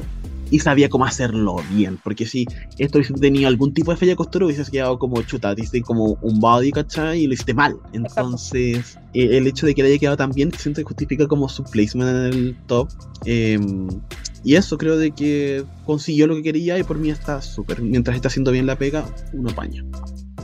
y 0.51 0.59
sabía 0.59 0.89
cómo 0.89 1.05
hacerlo 1.05 1.55
bien. 1.71 1.97
Porque 2.03 2.25
si 2.25 2.45
esto 2.79 2.97
hubiese 2.97 3.13
tenido 3.13 3.47
algún 3.47 3.73
tipo 3.73 3.91
de 3.91 3.97
falla 3.97 4.11
de 4.11 4.17
costura, 4.17 4.45
hubieses 4.45 4.69
quedado 4.69 4.99
como 4.99 5.21
chuta, 5.21 5.55
diste 5.55 5.81
como 5.81 6.17
un 6.21 6.41
body, 6.41 6.73
¿cachai? 6.73 7.21
Y 7.21 7.27
lo 7.27 7.33
hiciste 7.33 7.53
mal. 7.53 7.77
Entonces, 7.93 8.99
eh, 9.13 9.37
el 9.37 9.47
hecho 9.47 9.65
de 9.65 9.73
que 9.73 9.83
le 9.83 9.87
haya 9.87 9.99
quedado 9.99 10.17
tan 10.17 10.33
bien, 10.33 10.51
siento 10.51 10.81
que 10.81 10.83
justifica 10.83 11.29
como 11.29 11.47
su 11.47 11.63
placement 11.63 12.09
en 12.09 12.39
el 12.39 12.57
top. 12.67 12.89
Eh, 13.23 13.57
y 14.43 14.55
eso 14.55 14.77
creo 14.77 14.97
de 14.97 15.11
que 15.11 15.63
consiguió 15.85 16.27
lo 16.27 16.35
que 16.35 16.43
quería 16.43 16.77
y 16.77 16.83
por 16.83 16.97
mí 16.97 17.09
está 17.09 17.41
súper. 17.41 17.81
Mientras 17.81 18.17
está 18.17 18.27
haciendo 18.27 18.51
bien 18.51 18.65
la 18.65 18.77
pega, 18.77 19.05
uno 19.31 19.49
paña. 19.55 19.85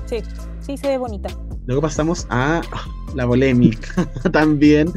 Sí, 0.06 0.20
sí 0.62 0.78
se 0.78 0.88
ve 0.88 0.98
bonita. 0.98 1.28
Luego 1.66 1.82
pasamos 1.82 2.26
a 2.30 2.62
la 3.16 3.28
polémica. 3.28 4.10
También 4.32 4.94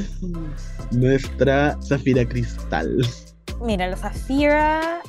nuestra 0.93 1.79
Zafira 1.83 2.27
Cristal. 2.27 2.99
Mira, 3.61 3.87
la 3.87 3.97
Zafira. 3.97 5.01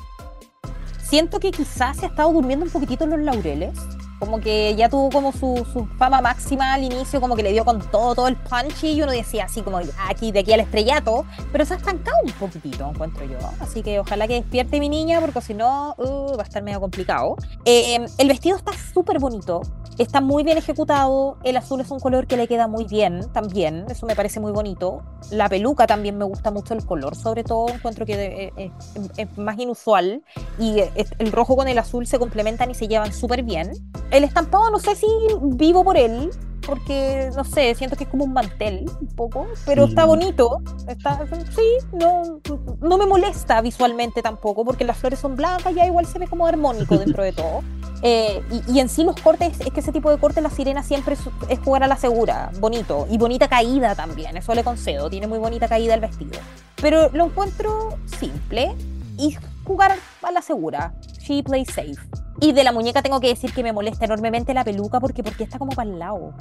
Siento 1.02 1.40
que 1.40 1.50
quizás 1.50 1.96
se 1.96 2.06
ha 2.06 2.08
estado 2.08 2.32
durmiendo 2.32 2.64
un 2.64 2.70
poquitito 2.70 3.04
en 3.04 3.10
los 3.10 3.20
laureles. 3.20 3.78
Como 4.18 4.40
que 4.40 4.74
ya 4.76 4.88
tuvo 4.88 5.10
como 5.10 5.32
su, 5.32 5.66
su 5.72 5.86
fama 5.98 6.20
máxima 6.20 6.74
al 6.74 6.84
inicio, 6.84 7.20
como 7.20 7.36
que 7.36 7.42
le 7.42 7.52
dio 7.52 7.64
con 7.64 7.80
todo, 7.90 8.14
todo 8.14 8.28
el 8.28 8.36
punch 8.36 8.84
y 8.84 9.02
uno 9.02 9.12
decía 9.12 9.44
así 9.44 9.62
como 9.62 9.80
"Ya, 9.80 9.92
aquí, 10.08 10.32
de 10.32 10.40
aquí 10.40 10.52
al 10.52 10.60
estrellato, 10.60 11.24
pero 11.52 11.64
se 11.64 11.74
ha 11.74 11.76
estancado 11.76 12.16
un 12.24 12.32
poquitito, 12.32 12.88
encuentro 12.88 13.24
yo. 13.24 13.38
Así 13.60 13.82
que 13.82 14.00
ojalá 14.00 14.26
que 14.26 14.34
despierte 14.34 14.80
mi 14.80 14.88
niña, 14.88 15.20
porque 15.20 15.40
si 15.40 15.54
no, 15.54 15.94
uh, 15.98 16.36
va 16.36 16.42
a 16.42 16.46
estar 16.46 16.62
medio 16.62 16.80
complicado. 16.80 17.36
Eh, 17.64 18.04
el 18.18 18.28
vestido 18.28 18.56
está 18.56 18.72
súper 18.92 19.18
bonito, 19.18 19.60
está 19.98 20.20
muy 20.20 20.42
bien 20.44 20.58
ejecutado, 20.58 21.38
el 21.44 21.56
azul 21.56 21.80
es 21.80 21.90
un 21.90 22.00
color 22.00 22.26
que 22.26 22.36
le 22.36 22.48
queda 22.48 22.66
muy 22.68 22.84
bien 22.84 23.20
también, 23.32 23.84
eso 23.88 24.06
me 24.06 24.14
parece 24.16 24.40
muy 24.40 24.52
bonito. 24.52 25.02
La 25.30 25.48
peluca 25.48 25.86
también 25.86 26.16
me 26.16 26.24
gusta 26.24 26.50
mucho 26.50 26.74
el 26.74 26.84
color, 26.84 27.16
sobre 27.16 27.44
todo 27.44 27.68
encuentro 27.68 28.06
que 28.06 28.14
eh, 28.14 28.52
eh, 28.56 28.70
es 29.16 29.38
más 29.38 29.58
inusual 29.58 30.22
y 30.58 30.80
eh, 30.80 31.06
el 31.18 31.32
rojo 31.32 31.56
con 31.56 31.68
el 31.68 31.78
azul 31.78 32.06
se 32.06 32.18
complementan 32.18 32.70
y 32.70 32.74
se 32.74 32.88
llevan 32.88 33.12
súper 33.12 33.42
bien. 33.42 33.72
El 34.10 34.24
estampado 34.24 34.70
no 34.70 34.78
sé 34.78 34.94
si 34.96 35.06
vivo 35.42 35.84
por 35.84 35.96
él, 35.96 36.30
porque 36.66 37.30
no 37.34 37.44
sé, 37.44 37.74
siento 37.74 37.96
que 37.96 38.04
es 38.04 38.10
como 38.10 38.24
un 38.24 38.32
mantel 38.34 38.84
un 39.00 39.08
poco, 39.08 39.46
pero 39.64 39.84
Sí. 39.84 39.90
está 39.90 40.04
bonito. 40.04 40.60
Está, 40.86 41.26
sí, 41.54 41.62
no, 41.92 42.40
no 42.80 42.98
me 42.98 43.06
molesta 43.06 43.60
visualmente 43.62 44.20
tampoco, 44.22 44.64
porque 44.64 44.84
las 44.84 44.98
flores 44.98 45.18
son 45.18 45.34
blancas, 45.34 45.74
ya 45.74 45.86
igual 45.86 46.04
se 46.06 46.18
ve 46.18 46.26
como 46.26 46.46
armónico 46.46 46.96
dentro 46.98 47.22
de 47.22 47.32
todo. 47.32 47.62
Eh, 48.02 48.42
y, 48.68 48.74
y 48.74 48.80
en 48.80 48.88
sí 48.88 49.02
los 49.02 49.20
cortes, 49.20 49.60
es 49.60 49.70
que 49.72 49.80
ese 49.80 49.92
tipo 49.92 50.10
de 50.10 50.18
cortes 50.18 50.42
la 50.42 50.50
sirena 50.50 50.82
siempre 50.82 51.14
es, 51.14 51.20
es 51.48 51.58
jugar 51.60 51.82
a 51.84 51.86
la 51.86 51.96
segura, 51.96 52.50
bonito. 52.60 53.06
Y 53.10 53.16
bonita 53.18 53.48
caída 53.48 53.94
también, 53.94 54.36
eso 54.36 54.54
le 54.54 54.62
concedo, 54.62 55.08
tiene 55.08 55.26
muy 55.26 55.38
bonita 55.38 55.68
caída 55.68 55.94
el 55.94 56.00
vestido. 56.00 56.38
Pero 56.80 57.08
lo 57.12 57.24
encuentro 57.26 57.96
simple 58.18 58.74
y 59.16 59.36
jugar 59.64 59.96
a 60.22 60.30
la 60.32 60.42
segura. 60.42 60.92
She 61.18 61.42
plays 61.42 61.68
safe. 61.68 61.96
Y 62.40 62.52
de 62.52 62.62
la 62.62 62.70
muñeca 62.72 63.02
tengo 63.02 63.20
que 63.20 63.28
decir 63.28 63.52
que 63.52 63.64
me 63.64 63.72
molesta 63.72 64.04
enormemente 64.04 64.54
la 64.54 64.64
peluca 64.64 65.00
porque, 65.00 65.24
porque 65.24 65.42
está 65.42 65.58
como 65.58 65.72
para 65.72 65.90
el 65.90 65.98
lado. 65.98 66.34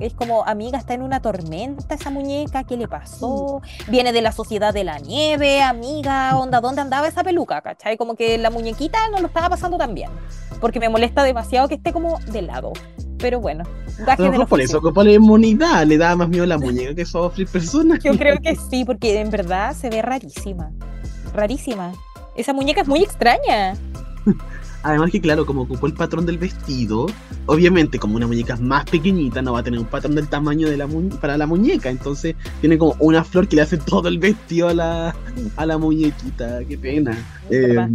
Es 0.00 0.12
como, 0.12 0.44
amiga, 0.44 0.78
está 0.78 0.94
en 0.94 1.02
una 1.02 1.20
tormenta 1.20 1.94
esa 1.94 2.10
muñeca, 2.10 2.64
¿qué 2.64 2.76
le 2.76 2.88
pasó? 2.88 3.62
Viene 3.88 4.12
de 4.12 4.20
la 4.20 4.32
sociedad 4.32 4.74
de 4.74 4.82
la 4.82 4.98
nieve, 4.98 5.62
amiga, 5.62 6.36
onda, 6.36 6.60
¿dónde 6.60 6.80
andaba 6.80 7.06
esa 7.06 7.22
peluca? 7.22 7.60
¿Cachai? 7.60 7.96
Como 7.96 8.16
que 8.16 8.36
la 8.36 8.50
muñequita 8.50 9.08
no 9.10 9.20
lo 9.20 9.28
estaba 9.28 9.48
pasando 9.48 9.78
tan 9.78 9.94
bien. 9.94 10.10
Porque 10.60 10.80
me 10.80 10.88
molesta 10.88 11.22
demasiado 11.22 11.68
que 11.68 11.76
esté 11.76 11.92
como 11.92 12.18
de 12.20 12.42
lado. 12.42 12.72
Pero 13.18 13.40
bueno, 13.40 13.62
A 14.00 14.04
gajes 14.04 14.24
de 14.24 14.30
mejor 14.30 14.48
por 14.48 14.60
eso, 14.60 14.80
por 14.80 15.04
la 15.04 15.12
inmunidad, 15.12 15.86
le 15.86 15.98
daba 15.98 16.16
más 16.16 16.28
miedo 16.28 16.44
a 16.44 16.48
la 16.48 16.58
muñeca 16.58 16.94
que 16.96 17.04
sufrir 17.04 17.46
personas. 17.46 18.02
Yo 18.02 18.16
creo 18.18 18.38
que 18.42 18.56
sí, 18.56 18.84
porque 18.84 19.20
en 19.20 19.30
verdad 19.30 19.74
se 19.74 19.88
ve 19.88 20.02
rarísima. 20.02 20.72
Rarísima. 21.32 21.92
Esa 22.34 22.52
muñeca 22.52 22.80
es 22.80 22.88
muy 22.88 23.02
extraña. 23.02 23.76
Además 24.84 25.10
que 25.10 25.20
claro, 25.20 25.46
como 25.46 25.62
ocupó 25.62 25.86
el 25.86 25.94
patrón 25.94 26.26
del 26.26 26.36
vestido, 26.36 27.06
obviamente 27.46 27.98
como 27.98 28.16
una 28.16 28.26
muñeca 28.26 28.54
es 28.54 28.60
más 28.60 28.84
pequeñita 28.84 29.40
no 29.40 29.54
va 29.54 29.60
a 29.60 29.62
tener 29.62 29.80
un 29.80 29.86
patrón 29.86 30.14
del 30.14 30.28
tamaño 30.28 30.68
de 30.68 30.76
la 30.76 30.86
para 31.20 31.38
la 31.38 31.46
muñeca, 31.46 31.88
entonces 31.88 32.36
tiene 32.60 32.76
como 32.76 32.94
una 33.00 33.24
flor 33.24 33.48
que 33.48 33.56
le 33.56 33.62
hace 33.62 33.78
todo 33.78 34.08
el 34.08 34.18
vestido 34.18 34.68
a 34.68 34.74
la, 34.74 35.16
a 35.56 35.66
la 35.66 35.78
muñequita, 35.78 36.60
qué 36.68 36.76
pena. 36.76 37.12
Eh, 37.50 37.60
verdad. 37.68 37.88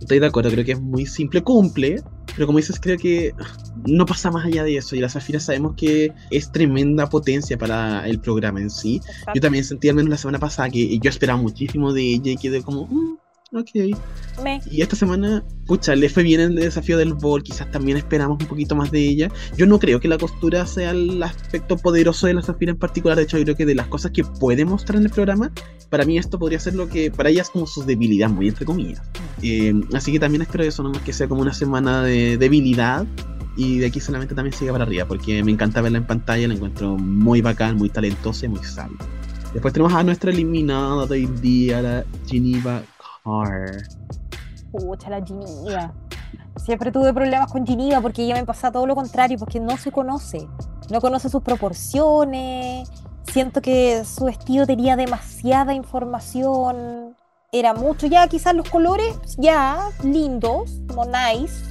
estoy 0.00 0.18
de 0.18 0.26
acuerdo, 0.26 0.50
creo 0.50 0.64
que 0.64 0.72
es 0.72 0.80
muy 0.80 1.06
simple, 1.06 1.42
cumple, 1.42 2.02
pero 2.34 2.46
como 2.46 2.58
dices, 2.58 2.80
creo 2.80 2.98
que 2.98 3.34
no 3.86 4.04
pasa 4.04 4.30
más 4.32 4.44
allá 4.44 4.64
de 4.64 4.76
eso, 4.76 4.96
y 4.96 5.00
la 5.00 5.08
Zafira 5.08 5.38
sabemos 5.38 5.74
que 5.76 6.12
es 6.30 6.50
tremenda 6.50 7.08
potencia 7.08 7.56
para 7.56 8.06
el 8.08 8.18
programa 8.18 8.60
en 8.60 8.70
sí. 8.70 9.00
Yo 9.34 9.40
también 9.40 9.64
sentí 9.64 9.88
al 9.88 9.94
menos 9.94 10.10
la 10.10 10.16
semana 10.16 10.38
pasada 10.40 10.70
que 10.70 10.98
yo 10.98 11.08
esperaba 11.08 11.40
muchísimo 11.40 11.92
de 11.92 12.02
ella 12.02 12.32
y 12.32 12.36
quedé 12.36 12.62
como, 12.62 12.86
"Mm, 12.86 13.16
ok. 13.52 13.96
Me- 14.42 14.60
Y 14.70 14.80
esta 14.80 14.96
semana, 14.96 15.44
pucha, 15.66 15.94
le 15.94 16.08
fue 16.08 16.22
bien 16.22 16.40
el 16.40 16.54
desafío 16.54 16.96
del 16.96 17.12
bol, 17.14 17.42
quizás 17.42 17.70
también 17.70 17.98
esperamos 17.98 18.38
un 18.40 18.46
poquito 18.48 18.74
más 18.74 18.90
de 18.90 19.00
ella. 19.06 19.28
Yo 19.58 19.66
no 19.66 19.78
creo 19.78 20.00
que 20.00 20.08
la 20.08 20.16
costura 20.18 20.66
sea 20.66 20.90
el 20.92 21.22
aspecto 21.22 21.76
poderoso 21.76 22.26
de 22.26 22.34
la 22.34 22.42
Zafira 22.42 22.72
en 22.72 22.78
particular, 22.78 23.16
de 23.16 23.24
hecho 23.24 23.36
yo 23.38 23.44
creo 23.44 23.56
que 23.56 23.66
de 23.66 23.74
las 23.74 23.88
cosas 23.88 24.10
que 24.12 24.24
puede 24.24 24.64
mostrar 24.64 24.96
en 24.98 25.04
el 25.04 25.10
programa, 25.10 25.52
para 25.90 26.04
mí 26.04 26.16
esto 26.16 26.38
podría 26.38 26.58
ser 26.58 26.74
lo 26.74 26.88
que 26.88 27.10
para 27.10 27.28
ella 27.28 27.42
es 27.42 27.50
como 27.50 27.66
su 27.66 27.84
debilidad, 27.84 28.30
muy 28.30 28.48
entre 28.48 28.64
comillas. 28.64 29.02
Eh, 29.42 29.74
así 29.92 30.12
que 30.12 30.18
también 30.18 30.42
espero 30.42 30.64
eso, 30.64 30.82
nomás 30.82 31.02
que 31.02 31.12
sea 31.12 31.28
como 31.28 31.42
una 31.42 31.52
semana 31.52 32.02
de 32.02 32.38
debilidad 32.38 33.06
y 33.54 33.80
de 33.80 33.86
aquí 33.86 34.00
solamente 34.00 34.34
también 34.34 34.54
siga 34.54 34.72
para 34.72 34.84
arriba, 34.84 35.04
porque 35.06 35.44
me 35.44 35.50
encanta 35.52 35.82
verla 35.82 35.98
en 35.98 36.06
pantalla, 36.06 36.48
la 36.48 36.54
encuentro 36.54 36.96
muy 36.96 37.42
bacán, 37.42 37.76
muy 37.76 37.90
talentosa 37.90 38.46
y 38.46 38.48
muy 38.48 38.64
sabia. 38.64 38.96
Después 39.52 39.74
tenemos 39.74 39.92
a 39.92 40.02
nuestra 40.02 40.30
eliminada 40.30 41.04
de 41.06 41.12
hoy 41.12 41.26
día, 41.42 41.82
la 41.82 42.04
Geneva 42.26 42.82
La 45.08 45.24
Giniva. 45.24 45.94
Siempre 46.56 46.90
tuve 46.92 47.12
problemas 47.12 47.50
con 47.50 47.66
Giniva 47.66 48.00
porque 48.00 48.22
ella 48.22 48.34
me 48.34 48.44
pasa 48.44 48.70
todo 48.72 48.86
lo 48.86 48.94
contrario, 48.94 49.38
porque 49.38 49.60
no 49.60 49.76
se 49.76 49.92
conoce. 49.92 50.48
no 50.90 51.00
conoce 51.00 51.28
sus 51.28 51.42
proporciones, 51.42 52.90
siento 53.24 53.60
que 53.60 54.04
su 54.04 54.24
vestido 54.26 54.66
tenía 54.66 54.96
demasiada 54.96 55.72
información, 55.72 57.16
era 57.50 57.74
mucho, 57.74 58.06
ya 58.06 58.26
quizás 58.28 58.54
los 58.54 58.68
colores, 58.68 59.16
ya, 59.38 59.88
lindos, 60.02 60.80
como 60.88 61.04
nice, 61.04 61.64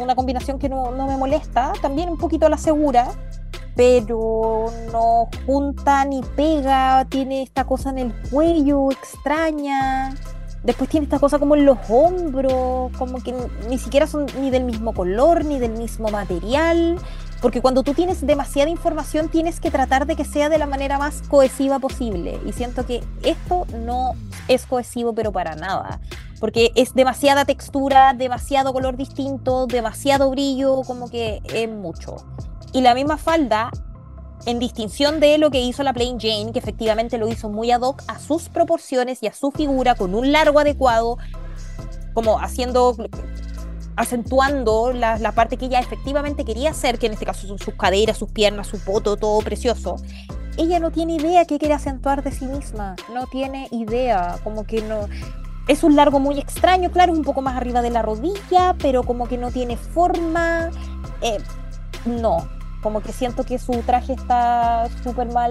una 0.00 0.14
combinación 0.14 0.58
que 0.58 0.68
no, 0.68 0.90
no 0.92 1.06
me 1.06 1.16
molesta, 1.16 1.72
también 1.82 2.08
un 2.08 2.18
poquito 2.18 2.48
la 2.48 2.58
segura, 2.58 3.08
pero 3.76 4.66
no 4.92 5.28
junta 5.46 6.04
ni 6.04 6.22
pega, 6.22 7.04
tiene 7.08 7.42
esta 7.42 7.64
cosa 7.64 7.90
en 7.90 7.98
el 7.98 8.14
cuello 8.30 8.90
extraña. 8.90 10.14
Después 10.64 10.88
tiene 10.88 11.04
esta 11.04 11.18
cosa 11.18 11.38
como 11.38 11.54
en 11.54 11.66
los 11.66 11.78
hombros, 11.90 12.90
como 12.96 13.22
que 13.22 13.34
ni 13.68 13.78
siquiera 13.78 14.06
son 14.06 14.26
ni 14.40 14.50
del 14.50 14.64
mismo 14.64 14.94
color, 14.94 15.44
ni 15.44 15.58
del 15.58 15.72
mismo 15.72 16.08
material. 16.08 16.98
Porque 17.42 17.60
cuando 17.60 17.82
tú 17.82 17.92
tienes 17.92 18.26
demasiada 18.26 18.70
información 18.70 19.28
tienes 19.28 19.60
que 19.60 19.70
tratar 19.70 20.06
de 20.06 20.16
que 20.16 20.24
sea 20.24 20.48
de 20.48 20.56
la 20.56 20.66
manera 20.66 20.98
más 20.98 21.20
cohesiva 21.28 21.78
posible. 21.78 22.40
Y 22.46 22.52
siento 22.52 22.86
que 22.86 23.04
esto 23.22 23.66
no 23.84 24.12
es 24.48 24.64
cohesivo 24.64 25.14
pero 25.14 25.32
para 25.32 25.54
nada. 25.54 26.00
Porque 26.40 26.72
es 26.74 26.94
demasiada 26.94 27.44
textura, 27.44 28.14
demasiado 28.14 28.72
color 28.72 28.96
distinto, 28.96 29.66
demasiado 29.66 30.30
brillo, 30.30 30.80
como 30.86 31.10
que 31.10 31.42
es 31.52 31.68
mucho. 31.68 32.16
Y 32.72 32.80
la 32.80 32.94
misma 32.94 33.18
falda, 33.18 33.70
en 34.46 34.58
distinción 34.58 35.20
de 35.20 35.38
lo 35.38 35.50
que 35.50 35.60
hizo 35.60 35.82
la 35.82 35.92
Plain 35.92 36.18
Jane, 36.20 36.52
que 36.52 36.58
efectivamente 36.58 37.18
lo 37.18 37.28
hizo 37.28 37.48
muy 37.48 37.70
ad 37.70 37.80
hoc 37.80 38.02
a 38.08 38.18
sus 38.18 38.48
proporciones 38.48 39.22
y 39.22 39.26
a 39.26 39.32
su 39.32 39.50
figura, 39.50 39.94
con 39.94 40.14
un 40.14 40.32
largo 40.32 40.60
adecuado, 40.60 41.18
como 42.12 42.38
haciendo 42.38 42.96
acentuando 43.96 44.92
la, 44.92 45.32
parte 45.32 45.56
que 45.56 45.66
ella 45.66 45.78
efectivamente 45.78 46.44
quería 46.44 46.70
hacer, 46.70 46.98
que 46.98 47.06
en 47.06 47.12
este 47.12 47.26
caso 47.26 47.46
son 47.46 47.58
sus 47.58 47.74
caderas, 47.74 48.18
sus 48.18 48.30
piernas, 48.30 48.66
su 48.66 48.78
poto, 48.78 49.16
todo 49.16 49.40
precioso. 49.40 49.96
Ella 50.56 50.78
no 50.78 50.90
tiene 50.90 51.14
idea 51.14 51.44
qué 51.44 51.58
quiere 51.58 51.74
acentuar 51.74 52.22
de 52.22 52.32
sí 52.32 52.46
misma, 52.46 52.96
no 53.12 53.26
tiene 53.26 53.68
idea, 53.70 54.38
como 54.44 54.64
que 54.64 54.82
no... 54.82 55.08
Es 55.66 55.82
un 55.82 55.96
largo 55.96 56.20
muy 56.20 56.38
extraño, 56.38 56.90
claro, 56.90 57.12
un 57.12 57.22
poco 57.22 57.40
más 57.40 57.56
arriba 57.56 57.80
de 57.80 57.90
la 57.90 58.02
rodilla, 58.02 58.76
pero 58.78 59.02
como 59.02 59.26
que 59.26 59.38
no 59.38 59.50
tiene 59.50 59.78
forma. 59.78 60.70
Eh, 61.22 61.38
no, 62.04 62.46
como 62.84 63.00
que 63.00 63.12
siento 63.12 63.44
que 63.44 63.58
su 63.58 63.72
traje 63.86 64.12
está 64.12 64.88
súper 65.02 65.32
mal 65.32 65.50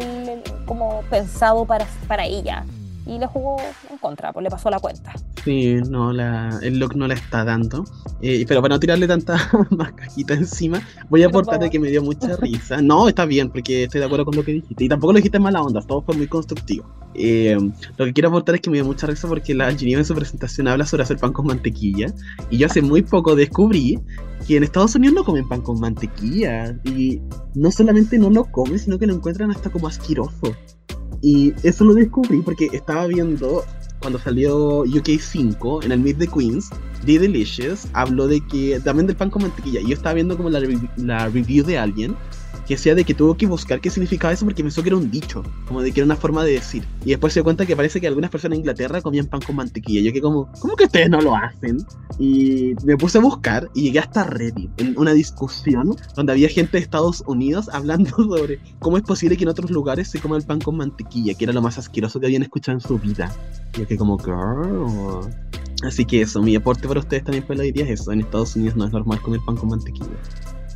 como 0.68 1.02
pensado 1.10 1.66
para, 1.66 1.88
para 2.08 2.26
ella 2.26 2.64
y 3.06 3.18
le 3.18 3.28
jugó 3.28 3.58
en 3.90 3.98
contra, 3.98 4.32
pues 4.32 4.44
le 4.44 4.50
pasó 4.50 4.70
la 4.70 4.80
cuenta. 4.80 5.14
Sí, 5.44 5.76
no, 5.90 6.14
la, 6.14 6.60
el 6.62 6.80
look 6.80 6.96
no 6.96 7.08
la 7.08 7.16
está 7.16 7.44
dando. 7.44 7.84
Eh, 8.22 8.46
pero 8.48 8.62
para 8.62 8.76
no 8.76 8.80
tirarle 8.80 9.08
tanta 9.08 9.38
más 9.72 9.92
cajita 9.94 10.34
encima, 10.34 10.82
voy 11.10 11.24
a 11.24 11.28
aportar 11.28 11.60
de 11.60 11.70
que 11.70 11.80
me 11.80 11.90
dio 11.90 12.02
mucha 12.02 12.36
risa. 12.42 12.82
No, 12.82 13.10
está 13.10 13.26
bien, 13.26 13.50
porque 13.50 13.84
estoy 13.84 14.00
de 14.00 14.06
acuerdo 14.06 14.26
con 14.26 14.36
lo 14.36 14.44
que 14.44 14.54
dijiste. 14.54 14.86
Y 14.86 14.90
tampoco 14.90 15.14
lo 15.14 15.18
dijiste 15.18 15.38
en 15.38 15.44
mala 15.44 15.62
onda, 15.62 15.82
todo 15.82 16.02
fue 16.02 16.16
muy 16.16 16.28
constructivo. 16.28 16.86
Eh, 17.16 17.58
lo 17.98 18.06
que 18.06 18.14
quiero 18.14 18.30
aportar 18.30 18.56
es 18.56 18.62
que 18.62 18.70
me 18.70 18.78
dio 18.78 18.86
mucha 18.86 19.06
risa 19.06 19.28
porque 19.28 19.54
la 19.54 19.72
Geneva 19.74 20.00
en 20.00 20.06
su 20.06 20.16
presentación 20.16 20.68
habla 20.68 20.86
sobre 20.86 21.04
hacer 21.04 21.18
pan 21.18 21.34
con 21.34 21.46
mantequilla. 21.46 22.08
Y 22.50 22.58
yo 22.58 22.68
hace 22.68 22.82
muy 22.82 23.02
poco 23.02 23.36
descubrí 23.36 24.00
que 24.48 24.58
en 24.58 24.64
Estados 24.64 24.96
Unidos 24.96 25.16
no 25.16 25.24
comen 25.24 25.48
pan 25.48 25.62
con 25.62 25.80
mantequilla. 25.80 26.76
Y 26.86 27.22
no 27.54 27.70
solamente 27.70 28.18
no 28.18 28.30
lo 28.30 28.46
comen, 28.46 28.80
sino 28.80 28.98
que 28.98 29.08
lo 29.08 29.14
encuentran 29.14 29.52
hasta 29.52 29.70
como 29.70 29.88
asqueroso. 29.88 30.56
Y 31.24 31.54
eso 31.64 31.86
lo 31.86 31.94
descubrí 31.94 32.42
porque 32.42 32.68
estaba 32.74 33.08
viendo 33.08 33.64
cuando 34.00 34.20
salió 34.20 34.80
UK 34.82 35.18
5 35.18 35.84
en 35.84 35.94
el 35.94 36.02
Meet 36.02 36.18
the 36.20 36.28
Queens, 36.28 36.70
The 37.06 37.18
Delicious 37.18 37.88
habló 37.94 38.28
de 38.28 38.42
que 38.42 38.78
también 38.82 39.08
del 39.08 39.16
pan 39.16 39.30
con 39.30 39.44
mantequilla. 39.44 39.80
Yo 39.80 39.94
estaba 39.94 40.16
viendo 40.16 40.36
como 40.36 40.50
la, 40.50 40.60
la 40.98 41.30
review 41.30 41.66
de 41.66 41.78
alguien 41.78 42.14
que 42.74 42.78
decía 42.78 42.96
de 42.96 43.04
que 43.04 43.14
tuvo 43.14 43.38
que 43.38 43.46
buscar 43.46 43.80
qué 43.80 43.92
significaba 43.92 44.34
eso 44.34 44.46
porque 44.46 44.64
pensó 44.64 44.82
que 44.82 44.90
era 44.90 44.98
un 44.98 45.12
dicho, 45.12 45.44
como 45.68 45.84
de 45.84 45.92
que 45.92 46.00
era 46.00 46.06
una 46.06 46.16
forma 46.16 46.44
de 46.44 46.54
decir. 46.54 46.84
Y 47.06 47.10
después 47.10 47.32
se 47.32 47.40
dio 47.40 47.44
cuenta 47.44 47.68
que 47.68 47.76
parece 47.76 48.02
que 48.02 48.08
algunas 48.08 48.32
personas 48.32 48.56
en 48.56 48.62
Inglaterra 48.62 49.00
comían 49.02 49.28
pan 49.28 49.42
con 49.42 49.56
mantequilla. 49.56 50.02
Yo 50.02 50.12
que 50.12 50.22
como, 50.22 50.52
¿cómo 50.60 50.76
que 50.76 50.86
ustedes 50.86 51.10
no 51.10 51.22
lo 51.22 51.36
hacen? 51.36 51.86
Y 52.18 52.74
me 52.84 52.98
puse 52.98 53.20
a 53.20 53.22
buscar 53.22 53.70
y 53.76 53.84
llegué 53.84 54.00
hasta 54.00 54.24
Reddit, 54.24 54.72
en 54.82 54.98
una 54.98 55.14
discusión 55.14 55.96
donde 56.16 56.32
había 56.32 56.50
gente 56.50 56.78
de 56.78 56.84
Estados 56.84 57.24
Unidos 57.28 57.70
hablando 57.72 58.10
sobre 58.16 58.60
cómo 58.80 58.98
es 58.98 59.04
posible 59.04 59.38
que 59.38 59.44
en 59.44 59.50
otros 59.50 59.70
lugares 59.70 60.10
se 60.10 60.20
coma 60.20 60.38
el 60.38 60.44
pan 60.44 60.60
con 60.60 60.78
mantequilla, 60.78 61.36
que 61.36 61.46
era 61.46 61.54
lo 61.54 61.62
más 61.62 61.78
asqueroso 61.78 62.20
que 62.20 62.26
habían 62.26 62.42
escuchado 62.42 62.78
en 62.78 62.82
su 62.82 62.98
vida. 62.98 63.32
Yo 63.78 63.88
que 63.88 63.98
como, 63.98 64.18
girl. 64.18 65.30
Así 65.84 66.06
que 66.06 66.22
eso, 66.22 66.42
mi 66.42 66.56
aporte 66.56 66.88
para 66.88 67.02
ustedes 67.02 67.24
también 67.24 67.46
fue 67.46 67.56
la 67.56 67.64
diría 67.64 67.84
es 67.84 68.02
eso. 68.02 68.12
En 68.12 68.22
Estados 68.22 68.56
Unidos 68.56 68.76
no 68.76 68.86
es 68.86 68.92
normal 68.92 69.22
comer 69.22 69.42
pan 69.46 69.58
con 69.58 69.70
mantequilla. 69.70 70.08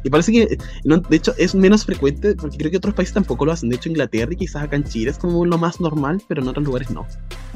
Y 0.04 0.10
parece 0.10 0.32
que, 0.32 0.58
no, 0.84 0.98
de 0.98 1.16
hecho, 1.16 1.34
es 1.38 1.56
menos 1.56 1.86
frecuente 1.86 2.36
porque 2.36 2.58
creo 2.58 2.72
que 2.72 2.78
otros 2.78 2.94
países 2.94 3.14
tampoco 3.14 3.46
lo 3.46 3.52
hacen. 3.52 3.70
De 3.70 3.76
hecho, 3.76 3.90
Inglaterra 3.90 4.32
y 4.32 4.36
quizás 4.36 4.64
acá 4.64 4.76
en 4.76 4.84
Chile 4.84 5.12
es 5.12 5.18
como 5.18 5.46
lo 5.46 5.58
más 5.58 5.80
normal, 5.80 6.22
pero 6.28 6.42
en 6.42 6.48
otros 6.48 6.66
lugares 6.66 6.90
no. 6.92 7.06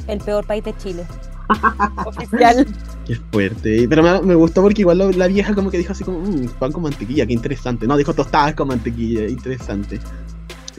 El 0.08 0.20
peor 0.20 0.46
país 0.46 0.64
de 0.64 0.76
Chile. 0.78 1.06
Oficial. 2.06 2.66
Qué 3.06 3.16
fuerte. 3.32 3.88
Pero 3.88 4.04
me, 4.04 4.22
me, 4.22 4.36
gustó 4.36 4.62
porque 4.62 4.82
igual 4.82 4.98
la, 4.98 5.12
la, 5.12 5.28
vieja 5.28 5.54
como 5.54 5.70
que 5.70 5.78
dijo 5.78 5.92
así 5.92 6.04
como, 6.04 6.20
mmm, 6.20 6.48
pan 6.60 6.72
con 6.72 6.84
mantequilla, 6.84 7.26
qué 7.26 7.34
interesante. 7.34 7.88
No, 7.88 7.98
dijo 7.98 8.14
tostadas 8.14 8.56
con 8.56 8.70
mantequilla, 8.70 9.28
interesante. 9.28 10.00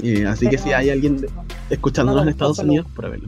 Eh, 0.02 0.26
así 0.26 0.46
pero 0.46 0.50
que 0.50 0.58
si 0.58 0.72
hay 0.72 0.90
alguien 0.90 1.26
escuchándonos 1.70 2.22
no, 2.22 2.22
en 2.22 2.28
Estados 2.30 2.58
Unidos, 2.58 2.86
pruébelo. 2.94 3.26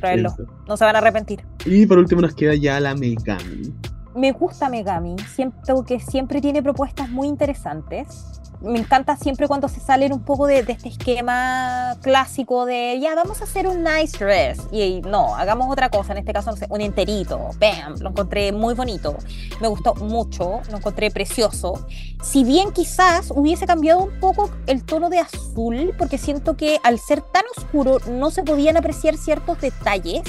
Pruébenlo. 0.00 0.34
No 0.68 0.76
se 0.76 0.84
van 0.84 0.96
a 0.96 0.98
arrepentir. 0.98 1.40
Y 1.64 1.86
por 1.86 1.98
último 1.98 2.20
nos 2.20 2.34
queda 2.34 2.54
ya 2.54 2.80
la 2.80 2.94
Megami 2.96 3.72
me 4.16 4.32
gusta 4.32 4.68
Megami, 4.68 5.16
siento 5.34 5.84
que 5.84 6.00
siempre 6.00 6.40
tiene 6.40 6.62
propuestas 6.62 7.08
muy 7.10 7.28
interesantes. 7.28 8.24
Me 8.62 8.78
encanta 8.78 9.16
siempre 9.16 9.46
cuando 9.46 9.68
se 9.68 9.80
salen 9.80 10.14
un 10.14 10.24
poco 10.24 10.46
de, 10.46 10.60
este 10.60 10.88
esquema 10.88 11.94
clásico 12.00 12.64
de 12.64 12.98
ya 12.98 13.14
vamos 13.14 13.42
a 13.42 13.44
hacer 13.44 13.68
un 13.68 13.84
nice 13.84 14.16
dress 14.16 14.58
y 14.72 15.02
no, 15.02 15.36
hagamos 15.36 15.70
otra 15.70 15.90
cosa, 15.90 16.12
en 16.12 16.18
este 16.18 16.32
caso 16.32 16.52
no 16.52 16.56
un 16.70 16.80
enterito, 16.80 17.50
bam, 17.60 17.98
lo 18.00 18.08
encontré 18.08 18.52
muy 18.52 18.72
bonito, 18.72 19.18
me 19.60 19.68
gustó 19.68 19.94
mucho, 19.96 20.62
lo 20.70 20.78
encontré 20.78 21.10
precioso. 21.10 21.86
Si 22.22 22.44
bien 22.44 22.72
quizás 22.72 23.30
hubiese 23.30 23.66
cambiado 23.66 24.04
un 24.04 24.18
poco 24.20 24.50
el 24.66 24.84
tono 24.84 25.10
de 25.10 25.18
azul, 25.18 25.94
porque 25.98 26.16
siento 26.16 26.56
que 26.56 26.80
al 26.82 26.98
ser 26.98 27.20
tan 27.20 27.44
oscuro 27.58 27.98
no 28.10 28.30
se 28.30 28.42
podían 28.42 28.78
apreciar 28.78 29.18
ciertos 29.18 29.60
detalles 29.60 30.22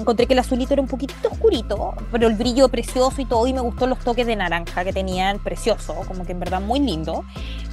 encontré 0.00 0.26
que 0.26 0.32
el 0.32 0.38
azulito 0.38 0.72
era 0.72 0.82
un 0.82 0.88
poquito 0.88 1.14
oscurito, 1.30 1.94
pero 2.10 2.26
el 2.26 2.34
brillo 2.34 2.68
precioso 2.68 3.20
y 3.20 3.24
todo, 3.24 3.46
y 3.46 3.52
me 3.52 3.60
gustó 3.60 3.86
los 3.86 3.98
toques 3.98 4.26
de 4.26 4.36
naranja 4.36 4.84
que 4.84 4.92
tenían, 4.92 5.38
precioso, 5.38 5.94
como 6.06 6.24
que 6.24 6.32
en 6.32 6.40
verdad 6.40 6.60
muy 6.60 6.80
lindo. 6.80 7.24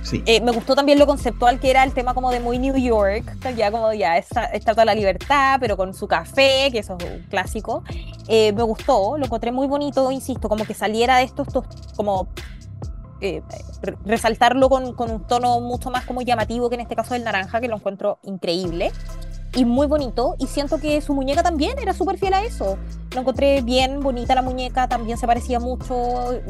Sí. 0.03 0.23
Eh, 0.25 0.39
me 0.41 0.51
gustó 0.51 0.75
también 0.75 0.99
lo 0.99 1.05
conceptual 1.05 1.59
que 1.59 1.69
era 1.69 1.84
el 1.84 1.93
tema 1.93 2.13
como 2.13 2.32
de 2.32 2.39
muy 2.39 2.59
New 2.59 2.78
York, 2.78 3.38
ya 3.55 3.71
como 3.71 3.91
ya 3.93 4.17
está, 4.17 4.45
está 4.45 4.71
toda 4.71 4.86
la 4.86 4.95
libertad, 4.95 5.57
pero 5.59 5.75
con 5.75 5.93
su 5.93 6.07
café, 6.07 6.69
que 6.71 6.80
eso 6.80 6.97
es 6.99 7.05
un 7.05 7.23
clásico. 7.30 7.84
Eh, 8.28 8.53
me 8.53 8.63
gustó, 8.63 9.17
lo 9.17 9.25
encontré 9.25 9.51
muy 9.51 9.67
bonito, 9.67 10.11
insisto, 10.11 10.47
como 10.47 10.65
que 10.65 10.73
saliera 10.73 11.17
de 11.17 11.23
estos, 11.23 11.47
estos 11.47 11.65
como 11.95 12.28
eh, 13.19 13.41
resaltarlo 14.05 14.69
con, 14.69 14.93
con, 14.93 15.09
un 15.09 15.28
tono 15.28 15.59
mucho 15.59 15.89
más 15.89 16.05
como 16.05 16.21
llamativo 16.21 16.69
que 16.69 16.75
en 16.75 16.82
este 16.82 16.95
caso 16.95 17.15
el 17.15 17.23
naranja, 17.23 17.59
que 17.59 17.67
lo 17.67 17.75
encuentro 17.75 18.19
increíble 18.23 18.91
y 19.55 19.65
muy 19.65 19.87
bonito. 19.87 20.35
Y 20.39 20.47
siento 20.47 20.77
que 20.77 21.01
su 21.01 21.13
muñeca 21.13 21.43
también 21.43 21.77
era 21.79 21.93
súper 21.93 22.17
fiel 22.17 22.33
a 22.33 22.43
eso. 22.43 22.77
Lo 23.13 23.21
encontré 23.21 23.61
bien, 23.61 24.01
bonita 24.01 24.35
la 24.35 24.41
muñeca, 24.41 24.87
también 24.87 25.17
se 25.17 25.25
parecía 25.25 25.59
mucho, 25.59 26.41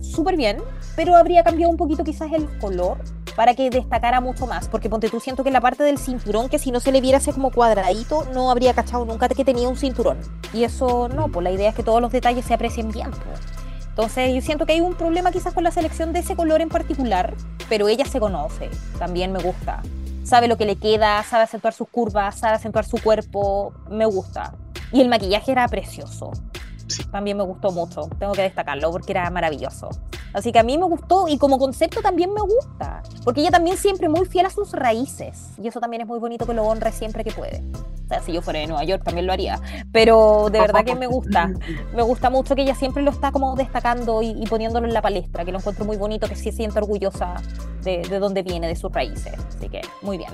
súper 0.00 0.36
bien, 0.36 0.58
pero 0.94 1.16
habría 1.16 1.42
cambiado 1.42 1.70
un 1.70 1.76
poquito 1.76 2.04
quizás 2.04 2.32
el 2.32 2.46
color 2.58 2.98
para 3.34 3.54
que 3.54 3.68
destacara 3.68 4.20
mucho 4.20 4.46
más. 4.46 4.68
Porque 4.68 4.88
ponte 4.88 5.10
tú, 5.10 5.20
siento 5.20 5.44
que 5.44 5.50
la 5.50 5.60
parte 5.60 5.82
del 5.82 5.98
cinturón, 5.98 6.48
que 6.48 6.58
si 6.58 6.70
no 6.70 6.80
se 6.80 6.92
le 6.92 7.00
viera 7.00 7.18
así 7.18 7.32
como 7.32 7.50
cuadradito, 7.50 8.24
no 8.32 8.50
habría 8.50 8.72
cachado 8.72 9.04
nunca 9.04 9.28
que 9.28 9.44
tenía 9.44 9.68
un 9.68 9.76
cinturón. 9.76 10.18
Y 10.54 10.64
eso 10.64 11.08
no, 11.08 11.28
pues 11.28 11.44
la 11.44 11.50
idea 11.50 11.70
es 11.70 11.74
que 11.74 11.82
todos 11.82 12.00
los 12.00 12.12
detalles 12.12 12.44
se 12.44 12.54
aprecien 12.54 12.90
bien. 12.90 13.10
Pues. 13.10 13.40
Entonces 13.88 14.34
yo 14.34 14.40
siento 14.40 14.66
que 14.66 14.74
hay 14.74 14.80
un 14.80 14.94
problema 14.94 15.32
quizás 15.32 15.52
con 15.52 15.64
la 15.64 15.70
selección 15.70 16.12
de 16.12 16.20
ese 16.20 16.36
color 16.36 16.60
en 16.60 16.68
particular, 16.68 17.34
pero 17.68 17.88
ella 17.88 18.04
se 18.04 18.20
conoce, 18.20 18.70
también 18.98 19.32
me 19.32 19.42
gusta 19.42 19.82
sabe 20.26 20.48
lo 20.48 20.56
que 20.56 20.66
le 20.66 20.76
queda, 20.76 21.22
sabe 21.22 21.44
acentuar 21.44 21.72
sus 21.72 21.88
curvas, 21.88 22.36
sabe 22.36 22.56
acentuar 22.56 22.84
su 22.84 23.00
cuerpo, 23.00 23.72
me 23.88 24.06
gusta. 24.06 24.54
Y 24.92 25.00
el 25.00 25.08
maquillaje 25.08 25.52
era 25.52 25.68
precioso. 25.68 26.32
También 27.10 27.36
me 27.36 27.44
gustó 27.44 27.72
mucho, 27.72 28.08
tengo 28.18 28.32
que 28.32 28.42
destacarlo 28.42 28.90
porque 28.90 29.12
era 29.12 29.28
maravilloso. 29.30 29.88
Así 30.32 30.52
que 30.52 30.58
a 30.58 30.62
mí 30.62 30.76
me 30.76 30.84
gustó 30.84 31.28
y 31.28 31.38
como 31.38 31.58
concepto 31.58 32.02
también 32.02 32.32
me 32.32 32.42
gusta, 32.42 33.02
porque 33.24 33.40
ella 33.40 33.50
también 33.50 33.76
siempre 33.76 34.08
muy 34.08 34.26
fiel 34.26 34.46
a 34.46 34.50
sus 34.50 34.72
raíces 34.72 35.50
y 35.62 35.68
eso 35.68 35.80
también 35.80 36.02
es 36.02 36.08
muy 36.08 36.18
bonito 36.18 36.46
que 36.46 36.52
lo 36.52 36.64
honre 36.64 36.92
siempre 36.92 37.24
que 37.24 37.32
puede. 37.32 37.62
O 38.04 38.08
sea, 38.08 38.22
si 38.22 38.32
yo 38.32 38.42
fuera 38.42 38.60
de 38.60 38.66
Nueva 38.66 38.84
York 38.84 39.02
también 39.02 39.26
lo 39.26 39.32
haría, 39.32 39.60
pero 39.92 40.48
de 40.50 40.60
verdad 40.60 40.84
que 40.84 40.94
me 40.94 41.06
gusta. 41.06 41.50
Me 41.94 42.02
gusta 42.02 42.30
mucho 42.30 42.54
que 42.54 42.62
ella 42.62 42.74
siempre 42.74 43.02
lo 43.02 43.10
está 43.10 43.32
como 43.32 43.56
destacando 43.56 44.22
y, 44.22 44.30
y 44.30 44.46
poniéndolo 44.46 44.86
en 44.86 44.94
la 44.94 45.02
palestra, 45.02 45.44
que 45.44 45.50
lo 45.50 45.58
encuentro 45.58 45.84
muy 45.84 45.96
bonito, 45.96 46.28
que 46.28 46.36
se 46.36 46.52
siente 46.52 46.78
orgullosa 46.78 47.34
de, 47.82 48.02
de 48.02 48.18
dónde 48.18 48.42
viene, 48.42 48.68
de 48.68 48.76
sus 48.76 48.92
raíces. 48.92 49.34
Así 49.56 49.68
que 49.68 49.80
muy 50.02 50.18
bien. 50.18 50.30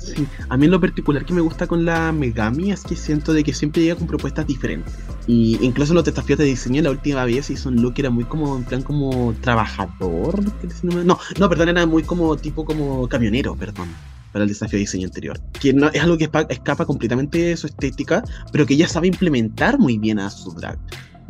Sí, 0.00 0.26
a 0.48 0.56
mí 0.56 0.64
en 0.64 0.70
lo 0.70 0.80
particular 0.80 1.24
que 1.24 1.34
me 1.34 1.40
gusta 1.40 1.66
con 1.66 1.84
la 1.84 2.10
Megami 2.10 2.72
es 2.72 2.82
que 2.82 2.96
siento 2.96 3.32
de 3.32 3.44
que 3.44 3.52
siempre 3.52 3.82
llega 3.82 3.96
con 3.96 4.06
propuestas 4.06 4.46
diferentes. 4.46 4.94
Y 5.26 5.58
incluso 5.60 5.92
los 5.94 6.04
desafíos 6.04 6.38
de 6.38 6.46
diseño 6.46 6.82
la 6.82 6.90
última 6.90 7.24
vez 7.24 7.50
hizo 7.50 7.68
un 7.68 7.82
look 7.82 7.94
que 7.94 8.02
era 8.02 8.10
muy 8.10 8.24
como 8.24 8.56
en 8.56 8.64
plan 8.64 8.82
como 8.82 9.34
trabajador. 9.42 10.40
No, 10.82 11.18
no, 11.38 11.48
perdón, 11.48 11.68
era 11.68 11.86
muy 11.86 12.02
como 12.02 12.36
tipo 12.36 12.64
como 12.64 13.08
camionero, 13.08 13.54
perdón 13.56 13.88
para 14.32 14.44
el 14.44 14.48
desafío 14.48 14.76
de 14.76 14.80
diseño 14.80 15.06
interior. 15.06 15.40
Que 15.60 15.72
no, 15.72 15.88
es 15.88 16.00
algo 16.00 16.16
que 16.16 16.30
escapa 16.50 16.86
completamente 16.86 17.38
de 17.38 17.56
su 17.56 17.66
estética, 17.66 18.22
pero 18.52 18.66
que 18.66 18.74
ella 18.74 18.88
sabe 18.88 19.08
implementar 19.08 19.78
muy 19.78 19.98
bien 19.98 20.18
a 20.18 20.30
su 20.30 20.52
drag. 20.52 20.78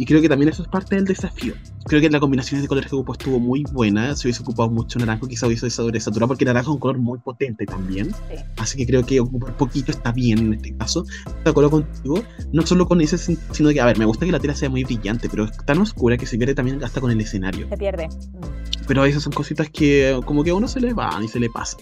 Y 0.01 0.06
creo 0.06 0.22
que 0.22 0.31
también 0.31 0.48
eso 0.48 0.62
es 0.62 0.68
parte 0.68 0.97
del 0.97 1.05
desafío. 1.05 1.52
Creo 1.85 2.01
que 2.01 2.09
la 2.09 2.20
combinación 2.20 2.62
de 2.62 2.68
colores 2.68 2.89
que 2.89 2.97
ocupó 2.97 3.12
estuvo 3.12 3.39
muy 3.39 3.64
buena. 3.70 4.16
Se 4.16 4.27
hubiese 4.27 4.40
ocupado 4.40 4.70
mucho 4.70 4.98
naranjo, 4.98 5.28
quizá 5.28 5.47
hubiese 5.47 5.68
sobresaturado, 5.68 6.28
porque 6.28 6.47
naranjo 6.47 6.70
es 6.70 6.74
un 6.77 6.81
color 6.81 6.97
muy 6.97 7.18
potente 7.18 7.66
también. 7.66 8.10
Así 8.56 8.78
que 8.78 8.86
creo 8.86 9.05
que 9.05 9.20
ocupar 9.20 9.55
poquito 9.59 9.93
está 9.93 10.10
bien 10.10 10.39
en 10.39 10.55
este 10.55 10.74
caso. 10.74 11.05
De 11.44 11.51
acuerdo 11.51 11.70
contigo, 11.70 12.24
no 12.51 12.62
solo 12.64 12.89
con 12.89 13.02
ese, 13.02 13.18
sino 13.18 13.68
que, 13.68 13.78
a 13.78 13.85
ver, 13.85 13.98
me 13.98 14.06
gusta 14.06 14.24
que 14.24 14.32
la 14.32 14.40
tela 14.40 14.55
sea 14.55 14.70
muy 14.70 14.85
brillante, 14.85 15.28
pero 15.28 15.44
es 15.44 15.52
tan 15.66 15.77
oscura 15.77 16.16
que 16.16 16.24
se 16.24 16.39
pierde 16.39 16.55
también 16.55 16.82
hasta 16.82 16.98
con 17.02 17.10
el 17.10 17.20
escenario. 17.20 17.68
Se 17.68 17.77
pierde. 17.77 18.09
Mm. 18.09 18.86
Pero 18.86 19.05
esas 19.05 19.22
son 19.22 19.35
cositas 19.35 19.68
que 19.68 20.18
como 20.24 20.43
que 20.43 20.48
a 20.48 20.55
uno 20.55 20.66
se 20.66 20.81
le 20.81 20.94
van 20.94 21.24
y 21.24 21.28
se 21.28 21.39
le 21.39 21.51
pasa. 21.51 21.77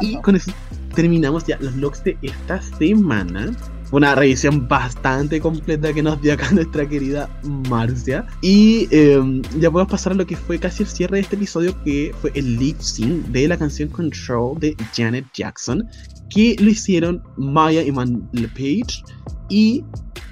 Y 0.00 0.16
con 0.20 0.36
eso 0.36 0.52
terminamos 0.94 1.44
ya 1.44 1.58
los 1.60 1.74
looks 1.74 2.04
de 2.04 2.16
esta 2.22 2.62
semana 2.62 3.50
una 3.90 4.14
revisión 4.14 4.68
bastante 4.68 5.40
completa 5.40 5.92
que 5.92 6.02
nos 6.02 6.20
dio 6.20 6.34
acá 6.34 6.50
nuestra 6.52 6.88
querida 6.88 7.28
Marcia. 7.68 8.26
Y 8.42 8.88
em, 8.90 9.42
ya 9.58 9.70
podemos 9.70 9.90
pasar 9.90 10.12
a 10.12 10.16
lo 10.16 10.26
que 10.26 10.36
fue 10.36 10.58
casi 10.58 10.82
el 10.82 10.88
cierre 10.88 11.16
de 11.16 11.22
este 11.22 11.36
episodio, 11.36 11.74
que 11.84 12.14
fue 12.20 12.32
el 12.34 12.56
lip 12.56 12.78
sync 12.80 13.26
de 13.26 13.48
la 13.48 13.56
canción 13.56 13.88
Control 13.88 14.58
de 14.58 14.76
Janet 14.94 15.26
Jackson, 15.34 15.88
que 16.30 16.56
lo 16.58 16.70
hicieron 16.70 17.22
Maya 17.36 17.82
Iman 17.82 18.28
LePage 18.32 19.02
y 19.48 19.84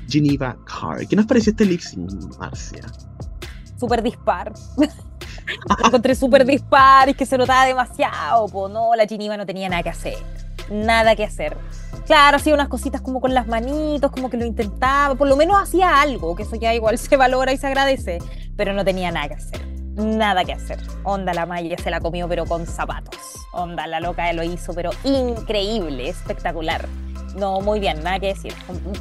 Geneva 0.09 0.57
Carr. 0.67 1.07
¿Qué 1.07 1.17
nos 1.17 1.27
pareció 1.27 1.51
este 1.51 1.65
lip 1.65 1.81
sync, 1.81 2.11
Marcia? 2.39 2.85
Súper 3.79 4.03
dispar. 4.03 4.53
encontré 5.85 6.15
súper 6.15 6.45
dispar 6.45 7.09
y 7.09 7.15
que 7.15 7.27
se 7.27 7.39
notaba 7.39 7.65
demasiado. 7.65 8.47
Po. 8.49 8.69
No, 8.69 8.95
la 8.95 9.07
Geneva 9.07 9.37
no 9.37 9.47
tenía 9.47 9.69
nada 9.69 9.83
que 9.83 9.91
hacer. 9.91 10.46
Nada 10.71 11.15
que 11.17 11.25
hacer. 11.25 11.57
Claro, 12.07 12.37
hacía 12.37 12.55
unas 12.55 12.69
cositas 12.69 13.01
como 13.01 13.21
con 13.21 13.35
las 13.35 13.47
manitos, 13.49 14.11
como 14.11 14.31
que 14.31 14.37
lo 14.37 14.45
intentaba, 14.45 15.15
por 15.15 15.29
lo 15.29 15.37
menos 15.37 15.61
hacía 15.61 16.01
algo, 16.01 16.37
que 16.37 16.45
eso 16.45 16.57
ya 16.57 16.73
igual 16.75 16.99
se 16.99 17.17
valora 17.17 17.53
y 17.53 17.57
se 17.57 17.67
agradece, 17.67 18.19
pero 18.57 18.73
no 18.73 18.85
tenía 18.85 19.11
nada 19.11 19.29
que 19.29 19.35
hacer, 19.35 19.67
nada 19.97 20.45
que 20.45 20.53
hacer. 20.53 20.79
Onda, 21.03 21.35
la 21.35 21.47
Maya 21.47 21.77
se 21.83 21.91
la 21.91 22.01
comió, 22.01 22.29
pero 22.29 22.47
con 22.47 22.67
zapatos. 22.67 23.17
Onda, 23.53 23.87
la 23.87 24.01
loca 24.01 24.33
lo 24.33 24.43
hizo, 24.43 24.73
pero 24.75 24.91
increíble, 25.05 26.09
espectacular. 26.09 26.87
No, 27.37 27.61
muy 27.61 27.81
bien, 27.81 28.03
nada 28.03 28.19
que 28.19 28.29
decir. 28.29 28.55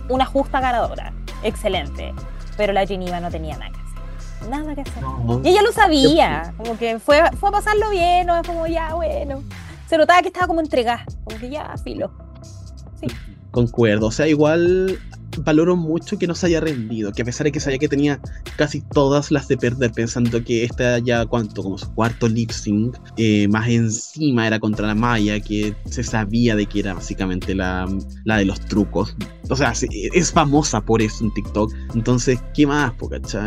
Una 0.09 0.25
justa 0.25 0.59
ganadora, 0.59 1.13
excelente. 1.43 2.13
Pero 2.57 2.73
la 2.73 2.85
Geneva 2.85 3.19
no 3.19 3.29
tenía 3.29 3.57
nada 3.57 3.71
que 3.71 3.79
hacer. 3.79 4.49
Nada 4.49 4.75
que 4.75 4.81
hacer. 4.81 5.03
Y 5.43 5.49
ella 5.49 5.61
lo 5.61 5.71
sabía, 5.71 6.53
como 6.57 6.77
que 6.77 6.99
fue, 6.99 7.21
fue 7.39 7.49
a 7.49 7.51
pasarlo 7.51 7.89
bien, 7.91 8.27
¿no? 8.27 8.41
Como 8.43 8.67
ya, 8.67 8.93
bueno. 8.93 9.43
Se 9.88 9.98
notaba 9.98 10.22
que 10.22 10.28
estaba 10.28 10.48
como 10.48 10.62
entregada, 10.62 11.06
como 11.24 11.40
que 11.40 11.49
ya, 11.49 11.76
filo. 11.84 12.12
Concuerdo, 13.52 14.07
o 14.07 14.12
sea, 14.12 14.28
igual 14.28 14.99
valoro 15.44 15.76
mucho 15.76 16.18
que 16.18 16.28
no 16.28 16.36
se 16.36 16.48
haya 16.48 16.60
rendido, 16.60 17.12
que 17.12 17.22
a 17.22 17.26
pesar 17.26 17.45
de 17.45 17.52
que 17.52 17.60
sabía 17.60 17.78
que 17.78 17.88
tenía 17.88 18.20
casi 18.57 18.82
todas 18.82 19.32
las 19.32 19.48
de 19.48 19.57
perder, 19.57 19.91
pensando 19.91 20.44
que 20.44 20.64
esta 20.64 20.99
ya, 20.99 21.26
¿cuánto? 21.26 21.64
Como 21.64 21.78
su 21.78 21.94
cuarto 21.94 22.28
lip 22.28 22.52
sync, 22.52 22.98
eh, 23.18 23.48
más 23.48 23.68
encima 23.70 24.48
era 24.48 24.60
contra 24.60 24.88
la 24.88 24.95
Maya, 24.95 25.40
que 25.40 25.76
se 25.90 26.03
sabía 26.03 26.56
de 26.56 26.66
que 26.66 26.80
era 26.80 26.94
básicamente 26.94 27.56
la, 27.56 27.88
la 28.24 28.38
de 28.38 28.45
los 28.45 28.60
trucos. 28.62 29.16
O 29.49 29.55
sea, 29.55 29.73
es 29.73 30.31
famosa 30.31 30.81
por 30.81 31.01
eso 31.01 31.23
en 31.23 31.34
TikTok. 31.34 31.72
Entonces, 31.93 32.39
¿qué 32.53 32.65
más, 32.65 32.93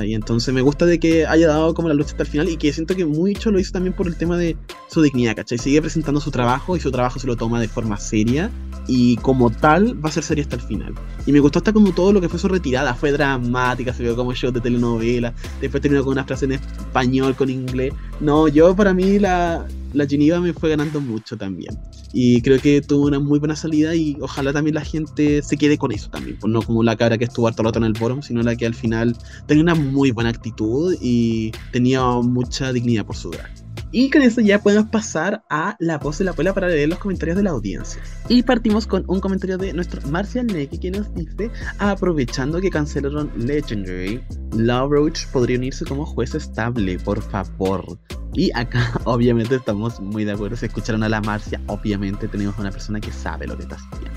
Y 0.05 0.15
Entonces 0.15 0.55
me 0.55 0.63
gusta 0.63 0.87
de 0.87 0.99
que 0.99 1.27
haya 1.27 1.49
dado 1.49 1.75
como 1.75 1.89
la 1.89 1.95
lucha 1.95 2.11
hasta 2.11 2.23
el 2.23 2.29
final 2.29 2.49
y 2.49 2.57
que 2.57 2.73
siento 2.73 2.95
que 2.95 3.05
mucho 3.05 3.51
lo 3.51 3.59
hizo 3.59 3.73
también 3.73 3.93
por 3.93 4.07
el 4.07 4.17
tema 4.17 4.37
de 4.37 4.57
su 4.89 5.03
dignidad, 5.03 5.37
¿cachai? 5.37 5.59
Sigue 5.59 5.81
presentando 5.81 6.21
su 6.21 6.31
trabajo 6.31 6.77
y 6.77 6.81
su 6.81 6.91
trabajo 6.91 7.19
se 7.19 7.27
lo 7.27 7.37
toma 7.37 7.61
de 7.61 7.69
forma 7.69 7.99
seria 7.99 8.51
y 8.87 9.17
como 9.17 9.51
tal 9.51 10.03
va 10.03 10.09
a 10.09 10.13
ser 10.13 10.25
seria 10.25 10.43
hasta 10.43 10.57
el 10.57 10.63
final. 10.63 10.95
Y 11.27 11.33
me 11.33 11.41
gustó 11.41 11.59
hasta 11.59 11.73
como 11.73 11.93
todo 11.93 12.13
lo 12.13 12.21
que 12.21 12.29
fue 12.29 12.39
su 12.39 12.49
retirada, 12.49 12.95
fue 12.95 13.13
dramática, 13.13 13.93
se 13.93 14.03
vio 14.03 14.17
como 14.17 14.33
show 14.35 14.51
de 14.51 14.61
telenovela, 14.61 15.35
después 15.61 15.83
terminó 15.83 16.03
con 16.05 16.13
una 16.13 16.25
frase 16.25 16.47
en 16.47 16.53
español, 16.53 17.37
con 17.37 17.51
inglés. 17.51 17.93
No, 18.21 18.49
yo 18.49 18.75
para 18.75 18.95
mí 18.95 19.19
la, 19.19 19.67
la 19.93 20.07
Geneva 20.07 20.41
me 20.41 20.53
fue 20.53 20.71
ganando 20.71 21.01
mucho 21.01 21.37
también. 21.37 21.79
Y 22.13 22.41
creo 22.43 22.61
que 22.61 22.81
tuvo 22.81 23.07
una 23.07 23.19
muy 23.19 23.39
buena 23.39 23.57
salida 23.57 23.95
y 23.95 24.17
ojalá 24.21 24.53
también 24.53 24.75
la 24.75 24.85
gente 24.85 25.43
se 25.43 25.57
quede 25.57 25.79
con 25.79 25.93
eso 25.93 26.09
también. 26.11 26.39
Pues 26.41 26.53
no 26.53 26.63
como 26.63 26.83
la 26.83 26.97
cara 26.97 27.19
que 27.19 27.25
estuvo 27.25 27.47
harto 27.47 27.63
rato 27.63 27.79
en 27.79 27.85
el 27.85 27.97
forum, 27.97 28.23
sino 28.23 28.43
la 28.43 28.57
que 28.57 28.67
al 28.67 28.75
final 28.75 29.17
tenía 29.47 29.63
una 29.63 29.75
muy 29.75 30.11
buena 30.11 30.31
actitud 30.31 30.97
y 31.01 31.53
tenía 31.73 32.03
mucha 32.03 32.73
dignidad 32.73 33.07
por 33.07 33.17
su 33.17 33.31
drag. 33.31 33.51
Y 33.91 34.11
con 34.11 34.23
eso 34.23 34.41
ya 34.41 34.61
podemos 34.61 34.91
pasar 34.91 35.43
a 35.49 35.77
la 35.79 35.99
voz 35.99 36.19
de 36.19 36.25
la 36.25 36.33
abuela 36.33 36.53
para 36.53 36.69
leer 36.69 36.91
los 36.91 36.99
comentarios 36.99 37.37
de 37.37 37.43
la 37.43 37.51
audiencia. 37.51 38.03
Y 38.29 38.43
partimos 38.43 38.87
con 38.87 39.05
un 39.09 39.21
comentario 39.21 39.57
de 39.57 39.73
nuestro 39.73 40.07
Marcial 40.09 40.47
Neki 40.47 40.79
que 40.79 40.91
nos 40.91 41.13
dice, 41.15 41.51
aprovechando 41.79 42.61
que 42.61 42.71
cancelaron 42.71 43.31
Legendary, 43.37 44.23
Love 44.53 44.91
Roach 44.91 45.27
podría 45.29 45.57
unirse 45.57 45.87
como 45.87 46.05
juez 46.05 46.35
estable, 46.35 46.99
por 46.99 47.23
favor. 47.23 47.99
Y 48.35 48.51
acá 48.55 49.01
obviamente 49.05 49.55
estamos 49.55 50.01
muy 50.01 50.25
de 50.25 50.33
acuerdo, 50.33 50.57
si 50.57 50.67
escucharon 50.67 51.03
a 51.03 51.09
la 51.09 51.21
Marcia, 51.23 51.61
obviamente 51.67 52.29
tenemos 52.29 52.59
una 52.59 52.71
persona 52.71 53.01
que 53.01 53.11
sabe 53.11 53.47
lo 53.47 53.57
que 53.57 53.63
está 53.63 53.77
haciendo. 53.77 54.11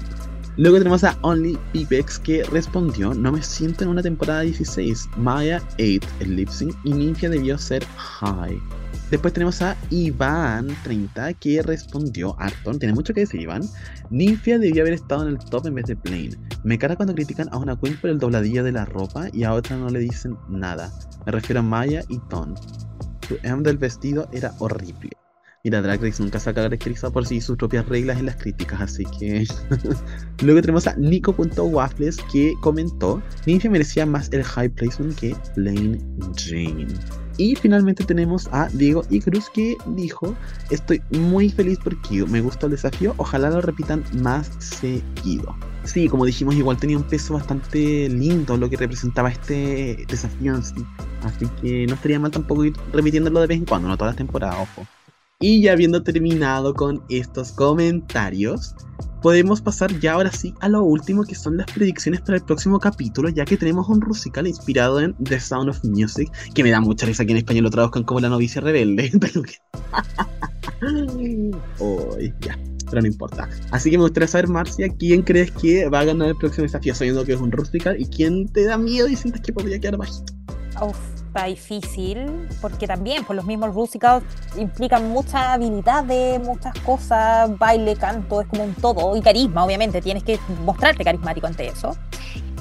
Luego 0.57 0.77
tenemos 0.79 1.05
a 1.05 1.17
Only 1.21 1.57
Pipex 1.71 2.19
que 2.19 2.43
respondió, 2.43 3.13
no 3.13 3.31
me 3.31 3.41
siento 3.41 3.85
en 3.85 3.89
una 3.89 4.01
temporada 4.01 4.41
16, 4.41 5.11
Maya 5.15 5.61
8 5.79 5.99
el 6.19 6.35
lip 6.35 6.49
sync 6.49 6.75
y 6.83 6.93
Ninja 6.93 7.29
debió 7.29 7.57
ser 7.57 7.85
High. 7.95 8.61
Después 9.11 9.33
tenemos 9.33 9.61
a 9.61 9.75
Iván30 9.89 11.35
que 11.37 11.61
respondió, 11.61 12.33
Arton, 12.39 12.79
tiene 12.79 12.93
mucho 12.93 13.13
que 13.13 13.19
decir 13.19 13.41
Iván, 13.41 13.63
Ninfia 14.09 14.57
debió 14.57 14.83
haber 14.83 14.93
estado 14.93 15.23
en 15.23 15.33
el 15.33 15.37
top 15.37 15.67
en 15.67 15.75
vez 15.75 15.85
de 15.85 15.97
Plain. 15.97 16.37
Me 16.63 16.79
cara 16.79 16.95
cuando 16.95 17.13
critican 17.13 17.49
a 17.51 17.57
una 17.57 17.77
queen 17.77 17.97
por 17.99 18.09
el 18.09 18.19
dobladillo 18.19 18.63
de 18.63 18.71
la 18.71 18.85
ropa 18.85 19.27
y 19.33 19.43
a 19.43 19.53
otra 19.53 19.75
no 19.75 19.89
le 19.89 19.99
dicen 19.99 20.37
nada. 20.47 20.93
Me 21.25 21.33
refiero 21.33 21.59
a 21.59 21.63
Maya 21.63 22.03
y 22.07 22.19
Ton. 22.29 22.55
Su 23.27 23.37
M 23.43 23.63
del 23.63 23.77
vestido 23.77 24.29
era 24.31 24.53
horrible. 24.59 25.09
Y 25.63 25.69
la 25.69 25.81
Drag 25.81 26.01
Race 26.01 26.23
nunca 26.23 26.39
se 26.39 26.49
ha 26.49 26.53
caracterizado 26.53 27.11
por 27.11 27.27
sí 27.27 27.41
sus 27.41 27.57
propias 27.57 27.87
reglas 27.87 28.17
en 28.17 28.27
las 28.27 28.37
críticas, 28.37 28.79
así 28.79 29.03
que... 29.19 29.45
Luego 30.41 30.61
tenemos 30.61 30.87
a 30.87 30.95
Nico.waffles 30.95 32.17
que 32.31 32.53
comentó, 32.61 33.21
Ninfia 33.45 33.69
merecía 33.69 34.05
más 34.05 34.29
el 34.31 34.43
high 34.43 34.69
placement 34.69 35.19
que 35.19 35.35
Plain 35.53 35.99
Jane. 36.37 36.87
Y 37.37 37.55
finalmente 37.55 38.03
tenemos 38.03 38.47
a 38.51 38.67
Diego 38.69 39.03
Cruz 39.23 39.49
que 39.49 39.77
dijo, 39.87 40.35
estoy 40.69 41.01
muy 41.11 41.49
feliz 41.49 41.79
porque 41.83 42.25
me 42.25 42.41
gustó 42.41 42.67
el 42.67 42.73
desafío, 42.73 43.13
ojalá 43.17 43.49
lo 43.49 43.61
repitan 43.61 44.03
más 44.21 44.51
seguido. 44.59 45.55
Sí, 45.83 46.07
como 46.07 46.25
dijimos, 46.25 46.55
igual 46.55 46.77
tenía 46.77 46.97
un 46.97 47.03
peso 47.03 47.33
bastante 47.33 48.07
lindo 48.09 48.55
lo 48.55 48.69
que 48.69 48.77
representaba 48.77 49.29
este 49.29 50.05
desafío 50.07 50.53
Así 51.23 51.47
que 51.61 51.87
no 51.87 51.95
estaría 51.95 52.19
mal 52.19 52.31
tampoco 52.31 52.65
ir 52.65 52.73
repitiéndolo 52.93 53.41
de 53.41 53.47
vez 53.47 53.57
en 53.57 53.65
cuando, 53.65 53.87
no 53.87 53.97
todas 53.97 54.11
las 54.11 54.17
temporadas, 54.17 54.57
ojo. 54.59 54.87
Y 55.41 55.61
ya 55.61 55.73
habiendo 55.73 56.03
terminado 56.03 56.75
con 56.75 57.03
estos 57.09 57.51
comentarios, 57.53 58.75
podemos 59.23 59.59
pasar 59.59 59.99
ya 59.99 60.13
ahora 60.13 60.31
sí 60.31 60.53
a 60.59 60.69
lo 60.69 60.83
último 60.83 61.23
que 61.23 61.33
son 61.33 61.57
las 61.57 61.65
predicciones 61.71 62.21
para 62.21 62.37
el 62.37 62.43
próximo 62.43 62.79
capítulo, 62.79 63.27
ya 63.29 63.43
que 63.43 63.57
tenemos 63.57 63.89
un 63.89 63.99
musical 63.99 64.45
inspirado 64.45 64.99
en 64.99 65.15
The 65.15 65.39
Sound 65.39 65.69
of 65.69 65.83
Music, 65.83 66.31
que 66.53 66.63
me 66.63 66.69
da 66.69 66.79
mucha 66.79 67.07
risa 67.07 67.25
que 67.25 67.31
en 67.31 67.37
español 67.37 67.63
lo 67.63 67.71
traduzcan 67.71 68.03
como 68.03 68.19
La 68.19 68.29
novicia 68.29 68.61
rebelde. 68.61 69.11
Uy, 71.79 72.33
ya, 72.41 72.59
pero 72.89 73.01
no 73.01 73.07
importa. 73.07 73.49
Así 73.71 73.89
que 73.89 73.97
me 73.97 74.03
gustaría 74.03 74.27
saber, 74.27 74.47
Marcia, 74.47 74.89
¿quién 74.89 75.23
crees 75.23 75.51
que 75.51 75.89
va 75.89 76.01
a 76.01 76.05
ganar 76.05 76.29
el 76.29 76.35
próximo 76.35 76.63
desafío 76.63 76.93
sabiendo 76.93 77.25
que 77.25 77.33
es 77.33 77.41
un 77.41 77.49
musical? 77.49 77.99
¿Y 77.99 78.05
quién 78.05 78.47
te 78.47 78.65
da 78.65 78.77
miedo 78.77 79.07
y 79.07 79.15
sientes 79.15 79.41
que 79.41 79.53
podría 79.53 79.79
quedar 79.79 79.97
bajito? 79.97 80.33
Uf, 80.81 81.20
está 81.31 81.45
difícil, 81.45 82.49
porque 82.59 82.87
también 82.87 83.23
pues, 83.23 83.37
los 83.37 83.45
mismos 83.45 83.73
musicals 83.73 84.23
implican 84.57 85.09
mucha 85.09 85.53
habilidad 85.53 86.03
de 86.03 86.39
muchas 86.39 86.77
cosas, 86.79 87.57
baile, 87.57 87.95
canto, 87.95 88.41
es 88.41 88.47
como 88.47 88.65
un 88.65 88.75
todo, 88.75 89.15
y 89.15 89.21
carisma, 89.21 89.63
obviamente, 89.63 90.01
tienes 90.01 90.23
que 90.23 90.37
mostrarte 90.65 91.03
carismático 91.03 91.47
ante 91.47 91.67
eso. 91.67 91.95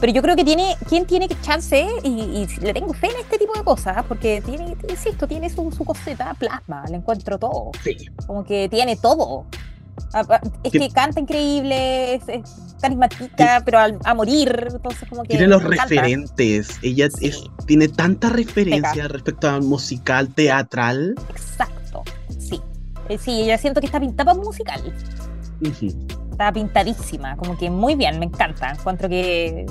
Pero 0.00 0.12
yo 0.12 0.22
creo 0.22 0.36
que 0.36 0.44
tiene, 0.44 0.76
¿quién 0.88 1.04
tiene 1.04 1.28
chance? 1.42 1.86
Y, 2.04 2.46
le 2.60 2.72
tengo 2.72 2.94
fe 2.94 3.08
en 3.08 3.20
este 3.20 3.38
tipo 3.38 3.52
de 3.54 3.64
cosas, 3.64 4.04
porque 4.06 4.40
tiene, 4.40 4.76
insisto, 4.88 5.26
tiene 5.26 5.50
su, 5.50 5.70
su 5.72 5.84
coseta, 5.84 6.32
plasma, 6.34 6.84
le 6.88 6.96
encuentro 6.96 7.38
todo. 7.38 7.72
Sí. 7.82 7.96
Como 8.26 8.44
que 8.44 8.68
tiene 8.68 8.96
todo. 8.96 9.46
Es 10.62 10.72
que 10.72 10.90
canta 10.90 11.20
increíble, 11.20 12.14
es, 12.14 12.22
carismática, 12.80 13.62
pero 13.64 13.78
a, 14.04 14.14
morir, 14.14 14.68
entonces 14.72 15.08
como 15.08 15.22
que... 15.22 15.28
Tiene 15.28 15.46
los 15.46 15.62
referentes, 15.62 16.78
ella 16.82 17.08
es, 17.20 17.44
tiene 17.66 17.88
tanta 17.88 18.30
referencia 18.30 19.08
respecto 19.08 19.48
al 19.48 19.62
musical, 19.62 20.28
teatral. 20.34 21.14
Exacto, 21.30 22.02
sí. 22.38 22.60
Eh, 23.08 23.18
sí, 23.18 23.42
ella 23.42 23.58
siento 23.58 23.80
que 23.80 23.86
está 23.86 24.00
pintada 24.00 24.34
musical. 24.34 24.80
Está 26.30 26.52
pintadísima, 26.52 27.36
como 27.36 27.56
que 27.58 27.70
muy 27.70 27.94
bien, 27.94 28.18
me 28.18 28.26
encanta. 28.26 28.70
Encuentro 28.70 29.08
que 29.08 29.66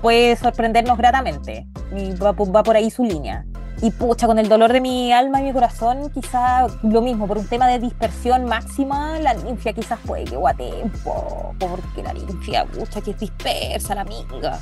puede 0.00 0.36
sorprendernos 0.36 0.96
gratamente. 0.96 1.66
Y 1.94 2.14
va, 2.14 2.32
va 2.32 2.62
por 2.62 2.76
ahí 2.76 2.90
su 2.90 3.04
línea. 3.04 3.44
Y 3.82 3.90
pucha, 3.90 4.26
con 4.26 4.38
el 4.38 4.48
dolor 4.48 4.72
de 4.72 4.80
mi 4.80 5.12
alma 5.12 5.40
y 5.40 5.44
mi 5.44 5.52
corazón, 5.52 6.10
quizá 6.10 6.66
lo 6.82 7.02
mismo, 7.02 7.26
por 7.26 7.38
un 7.38 7.46
tema 7.46 7.66
de 7.68 7.78
dispersión 7.78 8.46
máxima, 8.46 9.18
la 9.18 9.34
ninfia 9.34 9.72
quizás 9.72 9.98
puede 10.06 10.24
que 10.24 10.36
guate 10.36 10.70
un 10.82 10.90
poco, 10.90 11.54
porque 11.58 12.02
la 12.02 12.12
ninfia, 12.12 12.64
pucha, 12.64 13.00
que 13.00 13.10
es 13.10 13.18
dispersa 13.18 13.94
la 13.94 14.02
amiga. 14.02 14.58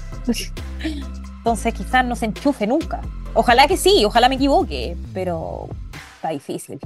Entonces 1.39 1.75
quizás 1.75 2.05
no 2.05 2.17
se 2.17 2.27
enchufe 2.27 2.67
nunca. 2.67 3.01
Ojalá 3.35 3.67
que 3.67 3.77
sí, 3.77 4.05
ojalá 4.05 4.29
me 4.29 4.35
equivoque, 4.37 4.97
pero 5.13 5.69
está 6.17 6.31
difícil. 6.31 6.81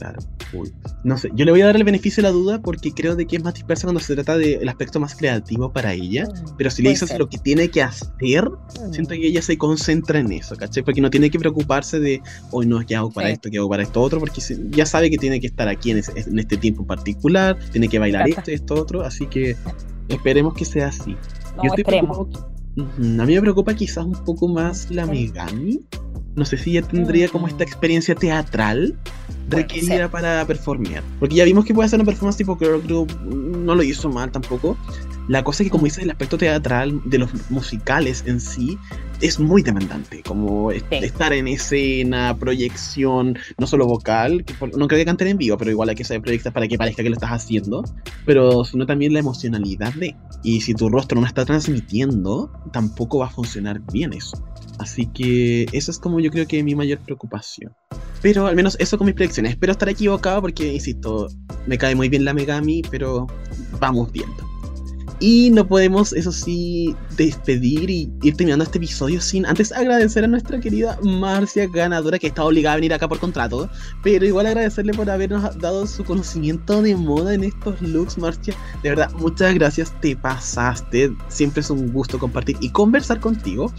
Claro, 0.00 0.18
uy. 0.54 0.72
No 1.04 1.18
sé, 1.18 1.28
yo 1.34 1.44
le 1.44 1.50
voy 1.50 1.60
a 1.60 1.66
dar 1.66 1.76
el 1.76 1.84
beneficio 1.84 2.22
de 2.22 2.28
la 2.30 2.32
duda 2.32 2.62
porque 2.62 2.90
creo 2.92 3.16
de 3.16 3.26
que 3.26 3.36
es 3.36 3.44
más 3.44 3.52
dispersa 3.52 3.82
cuando 3.86 4.00
se 4.00 4.14
trata 4.14 4.38
del 4.38 4.66
aspecto 4.66 4.98
más 4.98 5.14
creativo 5.14 5.70
para 5.72 5.92
ella. 5.92 6.24
Mm, 6.26 6.56
Pero 6.56 6.70
si 6.70 6.82
le 6.82 6.88
dices 6.88 7.10
ser. 7.10 7.18
lo 7.18 7.28
que 7.28 7.36
tiene 7.36 7.68
que 7.68 7.82
hacer, 7.82 8.48
Mm. 8.48 8.92
siento 8.92 9.10
que 9.10 9.26
ella 9.26 9.42
se 9.42 9.58
concentra 9.58 10.18
en 10.18 10.32
eso, 10.32 10.56
¿cachai? 10.56 10.82
Porque 10.82 11.02
no 11.02 11.10
tiene 11.10 11.28
que 11.30 11.38
preocuparse 11.38 12.00
de, 12.00 12.22
hoy 12.50 12.66
no, 12.66 12.80
¿qué 12.86 12.96
hago 12.96 13.10
para 13.12 13.26
Sí. 13.28 13.34
esto? 13.34 13.50
¿Qué 13.50 13.58
hago 13.58 13.68
para 13.68 13.82
esto 13.82 14.00
otro? 14.00 14.20
Porque 14.20 14.40
se- 14.40 14.58
ya 14.70 14.86
sabe 14.86 15.10
que 15.10 15.18
tiene 15.18 15.38
que 15.38 15.46
estar 15.48 15.68
aquí 15.68 15.90
en, 15.90 15.98
en 16.16 16.38
este 16.38 16.56
tiempo 16.56 16.80
en 16.82 16.86
particular, 16.86 17.58
tiene 17.70 17.88
que 17.88 17.98
bailar 17.98 18.26
Exacto. 18.28 18.50
esto 18.50 18.50
y 18.50 18.54
esto 18.54 18.74
otro, 18.82 19.02
así 19.02 19.26
que 19.26 19.54
esperemos 20.08 20.54
que 20.54 20.64
sea 20.64 20.88
así. 20.88 21.14
No, 21.56 21.64
Yo 21.64 21.68
estoy 21.68 21.84
preocupado- 21.84 22.28
A 22.78 23.26
mí 23.26 23.34
me 23.34 23.40
preocupa 23.42 23.74
quizás 23.74 24.06
un 24.06 24.12
poco 24.24 24.48
más 24.48 24.90
la 24.90 25.04
Sí. 25.04 25.10
Megami. 25.10 25.82
No 26.36 26.44
sé 26.44 26.56
si 26.56 26.70
ella 26.78 26.86
tendría 26.86 27.28
como 27.28 27.48
esta 27.48 27.64
Mm. 27.64 27.68
experiencia 27.68 28.14
teatral 28.14 28.96
Requerida 29.58 29.96
ser. 29.96 30.10
para 30.10 30.44
performear. 30.46 31.02
Porque 31.18 31.36
ya 31.36 31.44
vimos 31.44 31.64
que 31.64 31.74
puede 31.74 31.86
hacer 31.86 31.98
una 31.98 32.06
performance 32.06 32.36
tipo 32.38 32.56
girl 32.56 32.80
group, 32.82 33.12
no 33.30 33.74
lo 33.74 33.82
hizo 33.82 34.08
mal 34.08 34.30
tampoco. 34.30 34.76
La 35.28 35.44
cosa 35.44 35.62
es 35.62 35.68
que, 35.68 35.70
como 35.70 35.84
dices, 35.84 36.02
el 36.02 36.10
aspecto 36.10 36.36
teatral 36.38 37.00
de 37.04 37.18
los 37.18 37.30
musicales 37.50 38.24
en 38.26 38.40
sí 38.40 38.76
es 39.20 39.38
muy 39.38 39.62
demandante. 39.62 40.22
Como 40.24 40.72
Sí. 40.72 40.80
estar 40.90 41.32
en 41.32 41.46
escena, 41.46 42.36
proyección, 42.36 43.38
no 43.58 43.66
solo 43.66 43.86
vocal, 43.86 44.44
que 44.44 44.54
por- 44.54 44.76
no 44.76 44.88
creo 44.88 44.98
que 44.98 45.04
canten 45.04 45.28
en 45.28 45.38
vivo, 45.38 45.56
pero 45.56 45.70
igual 45.70 45.88
hay 45.90 45.94
que 45.94 46.04
saber 46.04 46.22
proyectar 46.22 46.52
para 46.52 46.66
que 46.66 46.76
parezca 46.78 47.02
que 47.02 47.10
lo 47.10 47.14
estás 47.14 47.30
haciendo, 47.30 47.84
pero 48.26 48.64
sino 48.64 48.86
también 48.86 49.12
la 49.12 49.20
emocionalidad 49.20 49.92
de. 49.94 50.16
Y 50.42 50.62
si 50.62 50.74
tu 50.74 50.88
rostro 50.88 51.20
no 51.20 51.26
está 51.26 51.44
transmitiendo, 51.44 52.50
tampoco 52.72 53.18
va 53.18 53.26
a 53.26 53.30
funcionar 53.30 53.80
bien 53.92 54.12
eso. 54.12 54.42
Así 54.78 55.06
que 55.06 55.66
eso 55.72 55.90
es 55.90 55.98
como 55.98 56.18
yo 56.20 56.30
creo 56.30 56.46
que 56.48 56.62
mi 56.64 56.74
mayor 56.74 56.98
preocupación. 57.00 57.72
Pero 58.22 58.46
al 58.46 58.56
menos 58.56 58.76
eso 58.78 58.98
con 58.98 59.06
mis 59.06 59.14
predicciones. 59.14 59.52
Espero 59.52 59.72
estar 59.72 59.88
equivocado 59.88 60.42
porque, 60.42 60.72
insisto, 60.72 61.28
me 61.66 61.78
cae 61.78 61.94
muy 61.94 62.08
bien 62.08 62.24
la 62.24 62.34
Megami, 62.34 62.82
pero 62.90 63.26
vamos 63.78 64.12
viendo. 64.12 64.36
Y 65.20 65.50
no 65.50 65.66
podemos, 65.66 66.12
eso 66.12 66.32
sí, 66.32 66.94
despedir 67.24 67.90
y 67.90 68.10
ir 68.22 68.36
terminando 68.36 68.64
este 68.64 68.78
episodio 68.78 69.20
sin 69.20 69.44
antes 69.46 69.72
agradecer 69.72 70.24
a 70.24 70.26
nuestra 70.26 70.58
querida 70.58 70.98
Marcia, 71.02 71.66
ganadora, 71.66 72.18
que 72.18 72.28
está 72.28 72.44
obligada 72.44 72.74
a 72.74 72.76
venir 72.76 72.94
acá 72.94 73.08
por 73.08 73.18
contrato. 73.18 73.68
Pero 74.02 74.24
igual 74.26 74.46
agradecerle 74.46 74.92
por 74.94 75.08
habernos 75.10 75.58
dado 75.58 75.86
su 75.86 76.04
conocimiento 76.04 76.80
de 76.82 76.96
moda 76.96 77.34
en 77.34 77.44
estos 77.44 77.80
looks, 77.82 78.16
Marcia. 78.18 78.54
De 78.82 78.90
verdad, 78.90 79.10
muchas 79.18 79.54
gracias, 79.54 79.92
te 80.00 80.16
pasaste. 80.16 81.12
Siempre 81.28 81.60
es 81.60 81.70
un 81.70 81.92
gusto 81.92 82.18
compartir 82.18 82.56
y 82.60 82.70
conversar 82.70 83.20
contigo. 83.20 83.72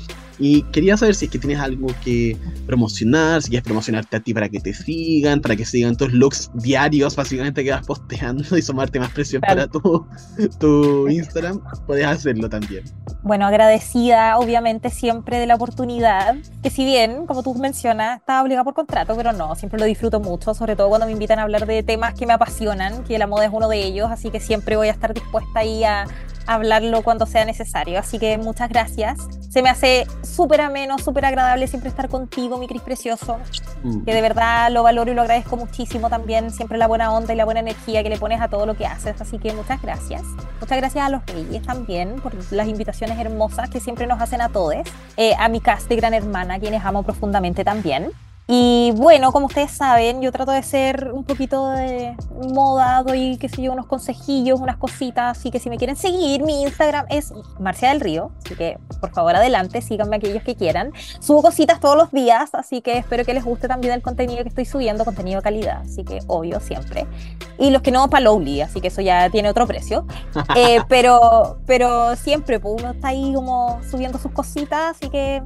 Y 0.43 0.63
quería 0.71 0.97
saber 0.97 1.13
si 1.13 1.25
es 1.25 1.31
que 1.31 1.37
tienes 1.37 1.59
algo 1.59 1.87
que 2.03 2.35
promocionar, 2.65 3.43
si 3.43 3.49
quieres 3.49 3.63
promocionarte 3.63 4.17
a 4.17 4.19
ti 4.21 4.33
para 4.33 4.49
que 4.49 4.59
te 4.59 4.73
sigan, 4.73 5.39
para 5.39 5.55
que 5.55 5.65
sigan 5.65 5.95
tus 5.95 6.11
looks 6.13 6.49
diarios, 6.55 7.15
básicamente 7.15 7.63
que 7.63 7.69
vas 7.69 7.85
posteando 7.85 8.57
y 8.57 8.61
sumarte 8.63 8.99
más 8.99 9.11
presión 9.11 9.43
Claro. 9.43 9.69
para 9.69 9.71
tu, 9.71 10.07
tu 10.59 11.07
Instagram, 11.09 11.61
puedes 11.85 12.07
hacerlo 12.07 12.49
también. 12.49 12.83
Bueno, 13.31 13.45
agradecida 13.45 14.37
obviamente 14.37 14.89
siempre 14.89 15.39
de 15.39 15.45
la 15.45 15.55
oportunidad, 15.55 16.35
que 16.61 16.69
si 16.69 16.83
bien, 16.83 17.25
como 17.27 17.43
tú 17.43 17.55
mencionas, 17.55 18.19
estaba 18.19 18.41
obligada 18.41 18.65
por 18.65 18.73
contrato, 18.73 19.15
pero 19.15 19.31
no, 19.31 19.55
siempre 19.55 19.79
lo 19.79 19.85
disfruto 19.85 20.19
mucho, 20.19 20.53
sobre 20.53 20.75
todo 20.75 20.89
cuando 20.89 21.05
me 21.05 21.13
invitan 21.13 21.39
a 21.39 21.43
hablar 21.43 21.65
de 21.65 21.81
temas 21.81 22.13
que 22.13 22.25
me 22.25 22.33
apasionan, 22.33 23.05
que 23.05 23.17
la 23.17 23.27
moda 23.27 23.45
es 23.45 23.51
uno 23.53 23.69
de 23.69 23.85
ellos, 23.85 24.11
así 24.11 24.31
que 24.31 24.41
siempre 24.41 24.75
voy 24.75 24.89
a 24.89 24.91
estar 24.91 25.13
dispuesta 25.13 25.61
ahí 25.61 25.85
a 25.85 26.07
hablarlo 26.47 27.01
cuando 27.03 27.25
sea 27.25 27.45
necesario. 27.45 27.99
Así 27.99 28.19
que 28.19 28.37
muchas 28.37 28.69
gracias. 28.69 29.19
Se 29.49 29.61
me 29.61 29.69
hace 29.69 30.07
súper 30.23 30.61
ameno, 30.61 30.97
súper 30.97 31.25
agradable 31.25 31.67
siempre 31.67 31.89
estar 31.89 32.07
contigo, 32.09 32.57
mi 32.57 32.67
Cris 32.67 32.81
Precioso, 32.81 33.37
Mm. 33.83 34.03
que 34.05 34.13
de 34.13 34.21
verdad 34.21 34.71
lo 34.71 34.83
valoro 34.83 35.11
y 35.11 35.15
lo 35.15 35.21
agradezco 35.21 35.57
muchísimo 35.57 36.09
también, 36.09 36.51
siempre 36.51 36.77
la 36.77 36.87
buena 36.87 37.11
onda 37.11 37.33
y 37.33 37.35
la 37.35 37.45
buena 37.45 37.59
energía 37.61 38.03
que 38.03 38.09
le 38.09 38.17
pones 38.17 38.39
a 38.39 38.47
todo 38.47 38.65
lo 38.65 38.75
que 38.75 38.85
haces, 38.85 39.19
así 39.19 39.39
que 39.39 39.53
muchas 39.53 39.81
gracias. 39.81 40.21
Muchas 40.59 40.77
gracias 40.77 41.05
a 41.05 41.09
los 41.09 41.25
reyes 41.25 41.63
también 41.63 42.21
por 42.21 42.33
las 42.51 42.67
invitaciones 42.67 43.17
hermosas 43.19 43.69
que 43.69 43.79
siempre 43.79 44.07
nos 44.07 44.21
hacen 44.21 44.39
a 44.41 44.49
todos, 44.49 44.75
eh, 45.17 45.33
a 45.37 45.49
mi 45.49 45.59
cast 45.59 45.89
de 45.89 45.95
Gran 45.95 46.13
Hermana, 46.13 46.59
quienes 46.59 46.85
amo 46.85 47.03
profundamente 47.03 47.63
también. 47.63 48.11
Y 48.53 48.91
bueno, 48.97 49.31
como 49.31 49.45
ustedes 49.45 49.71
saben, 49.71 50.21
yo 50.21 50.29
trato 50.33 50.51
de 50.51 50.61
ser 50.61 51.13
un 51.13 51.23
poquito 51.23 51.69
de 51.69 52.17
moda, 52.49 53.01
doy, 53.01 53.37
qué 53.37 53.47
sé 53.47 53.61
yo, 53.61 53.71
unos 53.71 53.85
consejillos, 53.85 54.59
unas 54.59 54.75
cositas, 54.75 55.37
así 55.37 55.51
que 55.51 55.59
si 55.59 55.69
me 55.69 55.77
quieren 55.77 55.95
seguir, 55.95 56.43
mi 56.43 56.63
Instagram 56.63 57.05
es 57.07 57.31
Marcia 57.61 57.87
del 57.87 58.01
Río, 58.01 58.33
así 58.43 58.55
que 58.55 58.77
por 58.99 59.11
favor 59.13 59.37
adelante, 59.37 59.81
síganme 59.81 60.17
aquellos 60.17 60.43
que 60.43 60.55
quieran. 60.55 60.91
Subo 61.21 61.41
cositas 61.41 61.79
todos 61.79 61.95
los 61.95 62.11
días, 62.11 62.49
así 62.51 62.81
que 62.81 62.97
espero 62.97 63.23
que 63.23 63.33
les 63.33 63.45
guste 63.45 63.69
también 63.69 63.93
el 63.93 64.01
contenido 64.01 64.43
que 64.43 64.49
estoy 64.49 64.65
subiendo, 64.65 65.05
contenido 65.05 65.37
de 65.39 65.43
calidad, 65.43 65.83
así 65.85 66.03
que 66.03 66.19
obvio 66.27 66.59
siempre. 66.59 67.07
Y 67.57 67.69
los 67.69 67.81
que 67.81 67.91
no, 67.91 68.09
para 68.09 68.25
Lowly, 68.25 68.59
así 68.59 68.81
que 68.81 68.89
eso 68.89 68.99
ya 68.99 69.29
tiene 69.29 69.49
otro 69.49 69.65
precio. 69.65 70.05
Eh, 70.57 70.79
pero, 70.89 71.59
pero 71.65 72.15
siempre, 72.17 72.59
pues 72.59 72.81
uno 72.81 72.91
está 72.91 73.09
ahí 73.09 73.31
como 73.33 73.79
subiendo 73.89 74.19
sus 74.19 74.31
cositas, 74.31 74.97
así 74.97 75.09
que 75.09 75.41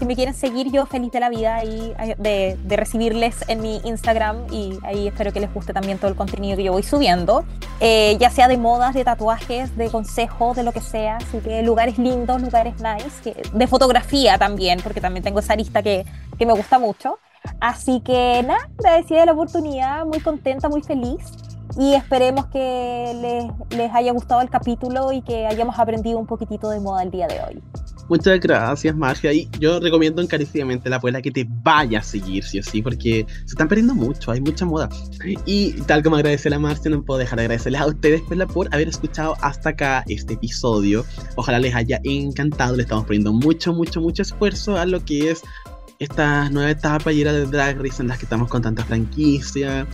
si 0.00 0.06
me 0.06 0.16
quieren 0.16 0.32
seguir, 0.34 0.72
yo 0.72 0.86
feliz 0.86 1.12
de 1.12 1.20
la 1.20 1.28
vida 1.28 1.62
y 1.62 1.92
eh, 1.98 2.16
de, 2.18 2.58
de 2.64 2.76
recibirles 2.76 3.44
en 3.48 3.60
mi 3.60 3.82
Instagram 3.84 4.46
y 4.50 4.78
ahí 4.82 5.06
espero 5.08 5.30
que 5.30 5.40
les 5.40 5.52
guste 5.52 5.74
también 5.74 5.98
todo 5.98 6.10
el 6.10 6.16
contenido 6.16 6.56
que 6.56 6.64
yo 6.64 6.72
voy 6.72 6.82
subiendo, 6.82 7.44
eh, 7.80 8.16
ya 8.18 8.30
sea 8.30 8.48
de 8.48 8.56
modas, 8.56 8.94
de 8.94 9.04
tatuajes, 9.04 9.76
de 9.76 9.90
consejos, 9.90 10.56
de 10.56 10.62
lo 10.62 10.72
que 10.72 10.80
sea, 10.80 11.18
así 11.18 11.38
que 11.40 11.62
lugares 11.62 11.98
lindos, 11.98 12.40
lugares 12.40 12.74
nice, 12.76 13.20
que- 13.22 13.42
de 13.52 13.66
fotografía 13.66 14.38
también, 14.38 14.80
porque 14.82 15.02
también 15.02 15.22
tengo 15.22 15.40
esa 15.40 15.54
lista 15.54 15.82
que, 15.82 16.06
que 16.38 16.46
me 16.46 16.54
gusta 16.54 16.78
mucho. 16.78 17.18
Así 17.60 18.00
que 18.00 18.42
nada, 18.46 18.70
agradecida 18.78 19.20
de 19.20 19.26
la 19.26 19.32
oportunidad, 19.32 20.06
muy 20.06 20.20
contenta, 20.20 20.70
muy 20.70 20.82
feliz 20.82 21.20
y 21.78 21.92
esperemos 21.94 22.46
que 22.46 23.12
les, 23.20 23.78
les 23.78 23.94
haya 23.94 24.12
gustado 24.12 24.40
el 24.40 24.48
capítulo 24.50 25.12
y 25.12 25.20
que 25.22 25.46
hayamos 25.46 25.78
aprendido 25.78 26.18
un 26.18 26.26
poquitito 26.26 26.70
de 26.70 26.80
moda 26.80 27.02
el 27.02 27.10
día 27.10 27.26
de 27.28 27.40
hoy. 27.42 27.62
Muchas 28.10 28.40
gracias, 28.40 28.96
Marcia. 28.96 29.32
Y 29.32 29.48
yo 29.60 29.78
recomiendo 29.78 30.20
encarecidamente 30.20 30.90
la 30.90 30.96
abuela 30.96 31.22
que 31.22 31.30
te 31.30 31.46
vaya 31.48 32.00
a 32.00 32.02
seguir, 32.02 32.42
sí 32.42 32.58
o 32.58 32.62
sí, 32.64 32.82
porque 32.82 33.24
se 33.44 33.52
están 33.52 33.68
perdiendo 33.68 33.94
mucho, 33.94 34.32
hay 34.32 34.40
mucha 34.40 34.66
moda. 34.66 34.88
Y 35.46 35.74
tal 35.82 36.02
como 36.02 36.16
agradecer 36.16 36.52
a 36.52 36.58
Marcia, 36.58 36.90
no 36.90 37.04
puedo 37.04 37.20
dejar 37.20 37.38
de 37.38 37.44
agradecerles 37.44 37.80
a 37.80 37.86
ustedes 37.86 38.22
Perla, 38.22 38.48
por 38.48 38.66
haber 38.74 38.88
escuchado 38.88 39.36
hasta 39.42 39.68
acá 39.68 40.02
este 40.08 40.34
episodio. 40.34 41.06
Ojalá 41.36 41.60
les 41.60 41.72
haya 41.72 42.00
encantado, 42.02 42.74
le 42.74 42.82
estamos 42.82 43.04
poniendo 43.04 43.32
mucho, 43.32 43.72
mucho, 43.72 44.00
mucho 44.00 44.22
esfuerzo 44.22 44.76
a 44.76 44.86
lo 44.86 45.04
que 45.04 45.30
es 45.30 45.42
esta 46.00 46.50
nueva 46.50 46.70
etapa 46.70 47.12
y 47.12 47.20
era 47.20 47.32
de 47.32 47.46
Drag 47.46 47.80
Race 47.80 48.02
en 48.02 48.08
las 48.08 48.18
que 48.18 48.24
estamos 48.24 48.48
con 48.48 48.60
tanta 48.60 48.84
franquicia. 48.84 49.86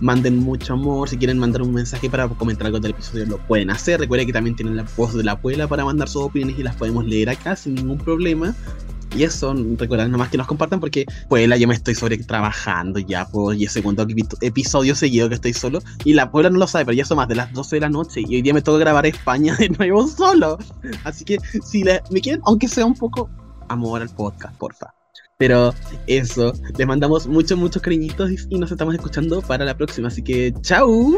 Manden 0.00 0.38
mucho 0.38 0.74
amor, 0.74 1.08
si 1.08 1.16
quieren 1.16 1.38
mandar 1.38 1.62
un 1.62 1.74
mensaje 1.74 2.08
para 2.08 2.28
comentar 2.28 2.66
algo 2.66 2.78
del 2.78 2.92
episodio 2.92 3.26
lo 3.26 3.38
pueden 3.38 3.70
hacer. 3.70 3.98
Recuerden 3.98 4.26
que 4.26 4.32
también 4.32 4.54
tienen 4.54 4.76
la 4.76 4.84
voz 4.96 5.14
de 5.14 5.24
la 5.24 5.32
abuela 5.32 5.66
para 5.66 5.84
mandar 5.84 6.08
sus 6.08 6.22
opiniones 6.22 6.58
y 6.58 6.62
las 6.62 6.76
podemos 6.76 7.04
leer 7.04 7.30
acá 7.30 7.56
sin 7.56 7.74
ningún 7.74 7.98
problema. 7.98 8.54
Y 9.16 9.22
eso, 9.22 9.54
recuerden 9.78 10.10
nomás 10.10 10.28
que 10.28 10.36
nos 10.36 10.46
compartan 10.46 10.80
porque 10.80 11.06
pues 11.30 11.48
yo 11.58 11.66
me 11.66 11.74
estoy 11.74 11.94
sobre 11.94 12.18
trabajando 12.18 12.98
ya, 12.98 13.26
pues 13.26 13.58
y 13.58 13.64
el 13.64 13.70
segundo 13.70 14.06
epi- 14.06 14.28
episodio 14.42 14.94
seguido 14.94 15.28
que 15.30 15.34
estoy 15.36 15.54
solo. 15.54 15.80
Y 16.04 16.12
la 16.12 16.30
Puebla 16.30 16.50
no 16.50 16.58
lo 16.58 16.66
sabe, 16.66 16.84
pero 16.84 16.96
ya 16.96 17.06
son 17.06 17.16
más 17.16 17.26
de 17.26 17.34
las 17.34 17.52
12 17.52 17.76
de 17.76 17.80
la 17.80 17.88
noche 17.88 18.20
y 18.20 18.36
hoy 18.36 18.42
día 18.42 18.52
me 18.52 18.60
toca 18.62 18.78
grabar 18.78 19.06
España 19.06 19.56
de 19.56 19.70
nuevo 19.70 20.06
solo. 20.06 20.58
Así 21.04 21.24
que 21.24 21.38
si 21.64 21.82
me 22.10 22.20
quieren, 22.20 22.42
aunque 22.44 22.68
sea 22.68 22.84
un 22.84 22.94
poco 22.94 23.30
amor 23.68 24.02
al 24.02 24.10
podcast, 24.10 24.54
porfa. 24.58 24.92
Pero 25.38 25.72
eso, 26.08 26.52
les 26.76 26.84
mandamos 26.84 27.28
muchos, 27.28 27.56
muchos 27.56 27.80
cariñitos 27.80 28.28
y 28.50 28.58
nos 28.58 28.72
estamos 28.72 28.92
escuchando 28.96 29.40
para 29.40 29.64
la 29.64 29.76
próxima. 29.76 30.08
Así 30.08 30.20
que, 30.20 30.52
chao. 30.62 31.16